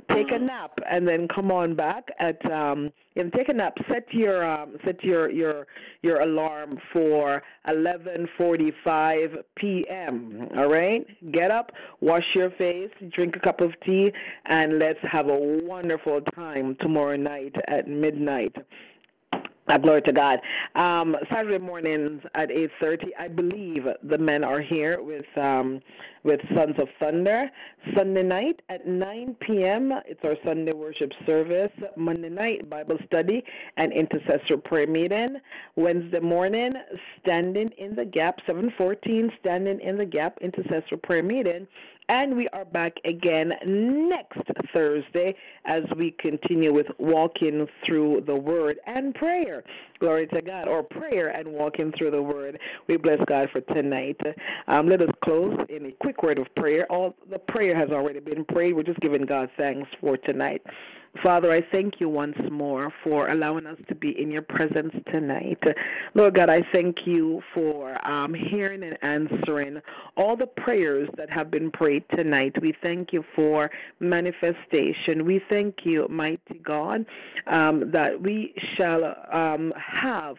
take 0.09 0.33
a 0.33 0.39
nap 0.39 0.79
and 0.89 1.07
then 1.07 1.27
come 1.27 1.51
on 1.51 1.75
back 1.75 2.07
at 2.19 2.43
um 2.51 2.91
know, 3.15 3.29
take 3.35 3.49
a 3.49 3.53
nap. 3.53 3.77
Set 3.87 4.11
your 4.11 4.43
um 4.43 4.77
set 4.83 5.03
your 5.03 5.29
your 5.29 5.67
your 6.01 6.21
alarm 6.21 6.79
for 6.91 7.43
eleven 7.67 8.27
forty 8.37 8.73
five 8.83 9.37
PM. 9.55 10.47
All 10.57 10.69
right? 10.69 11.05
Get 11.31 11.51
up, 11.51 11.71
wash 11.99 12.25
your 12.33 12.49
face, 12.51 12.89
drink 13.13 13.35
a 13.35 13.39
cup 13.39 13.61
of 13.61 13.73
tea, 13.85 14.11
and 14.45 14.79
let's 14.79 14.99
have 15.03 15.29
a 15.29 15.37
wonderful 15.63 16.21
time 16.35 16.75
tomorrow 16.79 17.15
night 17.15 17.55
at 17.67 17.87
midnight. 17.87 18.55
Uh, 19.67 19.77
glory 19.77 20.01
to 20.01 20.11
God. 20.11 20.39
Um, 20.75 21.15
Saturday 21.31 21.59
mornings 21.59 22.21
at 22.33 22.49
8:30, 22.49 23.11
I 23.17 23.27
believe 23.27 23.87
the 24.03 24.17
men 24.17 24.43
are 24.43 24.59
here 24.59 25.01
with 25.01 25.25
um, 25.37 25.81
with 26.23 26.39
Sons 26.55 26.75
of 26.79 26.87
Thunder. 26.99 27.49
Sunday 27.95 28.23
night 28.23 28.61
at 28.69 28.87
9 28.87 29.35
p.m. 29.41 29.93
It's 30.05 30.23
our 30.25 30.35
Sunday 30.45 30.71
worship 30.75 31.11
service. 31.27 31.71
Monday 31.95 32.29
night 32.29 32.69
Bible 32.69 32.97
study 33.05 33.43
and 33.77 33.93
intercessor 33.93 34.57
prayer 34.57 34.87
meeting. 34.87 35.37
Wednesday 35.75 36.19
morning, 36.19 36.73
standing 37.21 37.69
in 37.77 37.95
the 37.95 38.05
gap. 38.05 38.39
7:14, 38.49 39.29
standing 39.39 39.79
in 39.79 39.97
the 39.97 40.05
gap 40.05 40.37
intercessor 40.41 40.97
prayer 40.97 41.23
meeting. 41.23 41.67
And 42.11 42.35
we 42.35 42.49
are 42.49 42.65
back 42.65 42.97
again 43.05 43.53
next 43.65 44.41
Thursday 44.75 45.33
as 45.63 45.83
we 45.95 46.11
continue 46.11 46.73
with 46.73 46.87
walking 46.97 47.65
through 47.85 48.23
the 48.27 48.35
Word 48.35 48.79
and 48.85 49.15
prayer. 49.15 49.63
Glory 49.97 50.27
to 50.27 50.41
God, 50.41 50.67
or 50.67 50.83
prayer 50.83 51.29
and 51.29 51.47
walking 51.47 51.93
through 51.97 52.11
the 52.11 52.21
Word. 52.21 52.59
We 52.89 52.97
bless 52.97 53.19
God 53.27 53.47
for 53.53 53.61
tonight. 53.61 54.19
Um, 54.67 54.89
let 54.89 55.01
us 55.01 55.07
close 55.23 55.57
in 55.69 55.85
a 55.85 55.91
quick 56.01 56.21
word 56.21 56.37
of 56.37 56.53
prayer. 56.53 56.85
All 56.91 57.15
the 57.29 57.39
prayer 57.39 57.77
has 57.77 57.91
already 57.91 58.19
been 58.19 58.43
prayed. 58.43 58.73
We're 58.73 58.83
just 58.83 58.99
giving 58.99 59.25
God 59.25 59.49
thanks 59.57 59.89
for 60.01 60.17
tonight. 60.17 60.61
Father, 61.23 61.51
I 61.51 61.61
thank 61.71 61.99
you 61.99 62.07
once 62.07 62.37
more 62.49 62.91
for 63.03 63.27
allowing 63.27 63.67
us 63.67 63.77
to 63.89 63.95
be 63.95 64.19
in 64.19 64.31
your 64.31 64.41
presence 64.41 64.93
tonight. 65.11 65.61
Lord 66.13 66.35
God, 66.35 66.49
I 66.49 66.61
thank 66.71 67.05
you 67.05 67.43
for 67.53 67.95
um, 68.09 68.33
hearing 68.33 68.81
and 68.81 68.97
answering 69.01 69.81
all 70.15 70.37
the 70.37 70.47
prayers 70.47 71.09
that 71.17 71.29
have 71.29 71.51
been 71.51 71.69
prayed 71.69 72.05
tonight. 72.15 72.59
We 72.61 72.73
thank 72.81 73.11
you 73.11 73.25
for 73.35 73.69
manifestation. 73.99 75.25
We 75.25 75.41
thank 75.49 75.79
you, 75.83 76.07
mighty 76.09 76.59
God, 76.63 77.05
um, 77.45 77.91
that 77.91 78.21
we 78.21 78.55
shall 78.77 79.15
um, 79.31 79.73
have, 79.75 80.37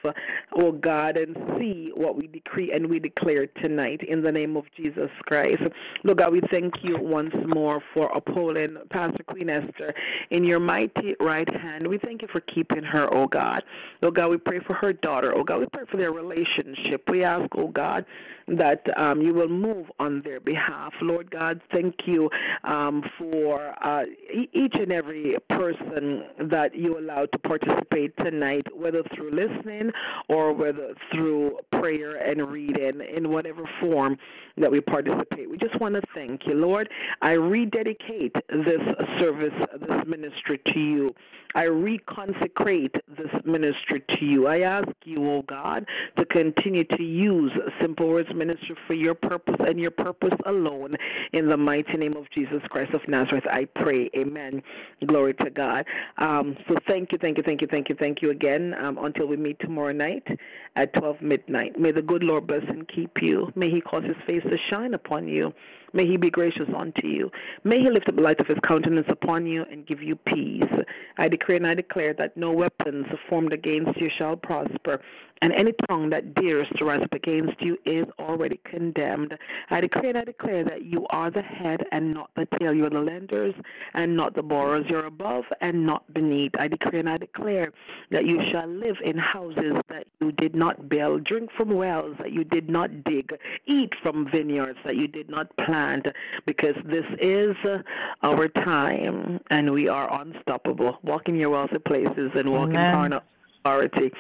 oh 0.57 0.73
God, 0.73 1.19
and 1.19 1.37
see 1.59 1.93
what 1.95 2.17
we 2.17 2.27
decree 2.29 2.73
and 2.73 2.89
we 2.89 2.99
declare 2.99 3.47
tonight 3.47 4.01
in 4.03 4.23
the 4.23 4.33
name 4.33 4.57
of 4.57 4.65
Jesus 4.75 5.11
Christ. 5.27 5.63
Lord 6.03 6.19
God, 6.19 6.33
we 6.33 6.41
thank 6.51 6.83
you 6.83 6.97
once 6.99 7.35
more 7.47 7.83
for 7.93 8.11
upholding 8.17 8.79
Pastor 8.91 9.23
Queen 9.23 9.51
Esther 9.51 9.91
in 10.31 10.45
your 10.45 10.62
mighty 10.65 11.15
right 11.21 11.49
hand. 11.55 11.87
We 11.87 11.99
thank 11.99 12.23
you 12.23 12.29
for 12.29 12.41
keeping 12.41 12.83
her, 12.83 13.13
oh 13.13 13.27
God. 13.27 13.63
Oh 14.03 14.11
God, 14.11 14.31
we 14.31 14.37
pray 14.37 14.61
for 14.61 14.75
her 14.75 14.93
daughter. 14.93 15.37
Oh 15.37 15.45
God, 15.45 15.61
we 15.61 15.67
pray 15.67 15.85
for 15.91 15.97
their 15.97 16.13
relationship. 16.13 17.09
We 17.09 17.25
ask, 17.25 17.47
oh 17.57 17.69
God, 17.69 18.05
that 18.49 18.87
um, 18.99 19.23
you 19.23 19.33
will 19.33 19.49
move 19.49 19.91
on 19.99 20.23
their 20.23 20.41
behalf. 20.41 20.93
Lord 21.01 21.31
God, 21.31 21.61
thank 21.73 21.95
you 22.07 22.31
um, 22.65 23.03
for 23.19 23.75
uh, 23.83 24.05
each 24.53 24.75
and 24.75 24.93
every 24.93 25.37
person 25.49 26.25
that 26.41 26.75
you 26.75 26.99
allowed 26.99 27.33
to 27.33 27.39
participate 27.39 28.17
tonight, 28.19 28.67
whether 28.75 29.03
through 29.15 29.31
listening 29.31 29.93
or 30.29 30.53
whether 30.53 30.95
through 31.13 31.59
prayer 31.71 32.17
and 32.17 32.51
reading 32.51 33.01
in 33.17 33.31
whatever 33.31 33.69
form 33.81 34.19
that 34.57 34.71
we 34.71 34.81
participate. 34.81 35.49
We 35.49 35.57
just 35.57 35.79
want 35.81 35.95
to 35.95 36.03
thank 36.15 36.47
you, 36.47 36.55
Lord. 36.55 36.91
I 37.23 37.33
rededicate 37.33 38.35
this 38.49 38.81
service, 39.19 39.55
this 39.81 40.07
ministry 40.07 40.52
to 40.59 40.81
you. 40.81 41.11
I 41.55 41.67
reconsecrate 41.67 42.99
this 43.09 43.31
ministry 43.45 44.03
to 44.09 44.25
you. 44.25 44.47
I 44.47 44.61
ask 44.61 44.89
you, 45.05 45.17
oh 45.21 45.43
God, 45.43 45.87
to 46.17 46.25
continue 46.25 46.85
to 46.85 47.03
use 47.03 47.53
Simple 47.81 48.09
Words 48.09 48.31
Ministry 48.35 48.75
for 48.87 48.95
your 48.95 49.15
purpose 49.15 49.57
and 49.67 49.79
your 49.79 49.91
purpose 49.91 50.35
alone. 50.47 50.93
In 51.33 51.49
the 51.49 51.57
mighty 51.57 51.99
name 51.99 52.15
of 52.17 52.31
Jesus 52.31 52.63
Christ 52.71 52.95
of 52.95 53.07
Nazareth, 53.07 53.45
I 53.51 53.67
pray. 53.67 54.09
Amen. 54.17 54.63
Glory 55.07 55.35
to 55.35 55.51
God. 55.51 55.85
Um, 56.17 56.57
so 56.69 56.77
thank 56.89 57.13
you, 57.13 57.19
thank 57.21 57.37
you, 57.37 57.43
thank 57.43 57.61
you, 57.61 57.69
thank 57.71 57.89
you, 57.91 57.97
thank 57.97 58.23
you 58.23 58.31
again. 58.31 58.75
Um, 58.83 58.97
until 58.99 59.27
we 59.27 59.37
meet 59.37 59.59
tomorrow 59.61 59.93
night 59.93 60.27
at 60.77 60.95
12 60.95 61.21
midnight. 61.21 61.79
May 61.79 61.93
the 61.93 62.03
good 62.03 62.25
Lord 62.25 62.47
bless 62.47 62.65
and 62.69 62.89
keep 62.89 63.21
you. 63.21 63.53
May 63.55 63.71
He 63.71 63.83
cause 63.83 64.05
His 64.05 64.17
face 64.27 64.43
to 64.45 64.57
shine 64.71 64.95
upon 64.95 65.29
you 65.29 65.53
May 65.93 66.07
he 66.07 66.17
be 66.17 66.31
gracious 66.31 66.69
unto 66.77 67.07
you. 67.07 67.31
May 67.65 67.81
he 67.81 67.91
lift 67.91 68.09
up 68.09 68.17
the 68.17 68.23
light 68.23 68.41
of 68.41 68.47
his 68.47 68.59
countenance 68.67 69.09
upon 69.09 69.47
you 69.47 69.65
and 69.71 69.87
give 69.87 70.03
you 70.03 70.17
peace. 70.17 70.63
I 71.19 71.29
decree 71.29 71.57
and 71.57 71.67
I 71.67 71.75
declare 71.75 72.15
that 72.15 72.37
no 72.37 72.53
weapons 72.53 73.07
formed 73.29 73.53
against 73.53 74.01
you 74.01 74.09
shall 74.17 74.37
prosper, 74.37 75.01
and 75.43 75.53
any 75.55 75.73
tongue 75.89 76.09
that 76.11 76.35
dares 76.35 76.69
to 76.77 76.85
rise 76.85 77.03
up 77.03 77.13
against 77.13 77.61
you 77.61 77.77
is 77.85 78.05
already 78.21 78.61
condemned. 78.65 79.37
I 79.71 79.81
decree 79.81 80.11
and 80.11 80.19
I 80.19 80.25
declare 80.25 80.63
that 80.65 80.85
you 80.85 81.05
are 81.11 81.33
the 81.33 81.43
head 81.43 81.85
and 81.91 82.15
not 82.15 82.31
the 82.37 82.47
tail. 82.59 82.73
You 82.73 82.87
are 82.87 82.91
the 82.91 83.01
lenders 83.01 83.55
and 83.95 84.17
not 84.17 84.35
the 84.35 84.43
borrowers. 84.45 84.87
You're 84.89 85.07
above 85.07 85.45
and 85.61 85.85
not 85.85 86.15
beneath. 86.15 86.53
I 86.59 86.69
decree 86.69 87.01
and 87.01 87.09
I 87.09 87.17
declare 87.17 87.73
that 88.13 88.25
you 88.25 88.41
shall 88.51 88.69
live 88.69 88.97
in 89.05 89.19
houses 89.19 89.75
that 89.89 90.07
you 90.21 90.31
did 90.31 90.55
not 90.55 90.89
build, 90.89 91.25
drink 91.25 91.51
from 91.57 91.71
wells 91.71 92.17
that 92.19 92.33
you 92.33 92.45
did 92.45 92.71
not 92.71 93.03
dig, 93.03 93.37
eat 93.67 93.93
from 94.01 94.31
vineyards 94.31 94.79
that 94.85 94.95
you 94.95 95.09
did 95.09 95.29
not 95.29 95.55
plant, 95.57 96.07
because 96.47 96.77
this 96.85 97.05
is 97.21 97.57
our 98.23 98.47
time 98.47 99.41
and 99.51 99.71
we 99.71 99.89
are 99.89 100.23
unstoppable. 100.23 100.99
Walk 101.03 101.29
in 101.29 101.35
your 101.35 101.51
wealthy 101.51 101.79
places 101.79 102.31
and 102.37 102.53
walk 102.53 102.69
Amen. 102.69 102.87
in 102.87 102.95
carnal 102.95 103.21
authority. 103.65 104.13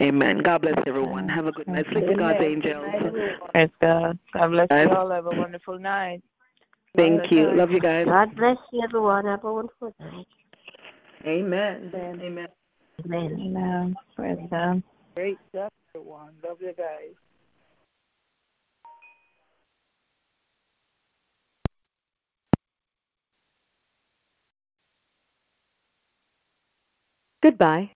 Amen. 0.00 0.38
God 0.38 0.62
bless 0.62 0.78
everyone. 0.86 1.28
Have 1.28 1.46
a 1.46 1.52
good 1.52 1.68
night. 1.68 1.86
Sleep 1.92 2.06
with 2.06 2.18
God's 2.18 2.42
angels. 2.42 2.84
Praise 3.52 3.70
God. 3.80 4.18
God 4.32 4.48
bless 4.48 4.68
you 4.70 4.90
all. 4.90 5.10
Have 5.10 5.26
a 5.26 5.30
wonderful 5.30 5.78
night. 5.78 6.22
Thank 6.96 7.30
you. 7.30 7.54
Love 7.54 7.70
you 7.70 7.80
guys. 7.80 8.06
God 8.06 8.34
bless 8.34 8.56
you, 8.72 8.82
everyone. 8.82 9.26
Have 9.26 9.44
a 9.44 9.52
wonderful 9.52 9.94
night. 10.00 10.26
Amen. 11.26 11.90
Amen. 11.94 12.20
Amen. 12.22 12.48
Amen. 13.14 13.96
Praise 14.16 14.38
God. 14.50 14.82
Great 15.16 15.38
stuff, 15.50 15.72
everyone. 15.94 16.32
Love 16.44 16.58
you 16.60 16.72
guys. 16.76 17.14
Goodbye. 27.40 27.90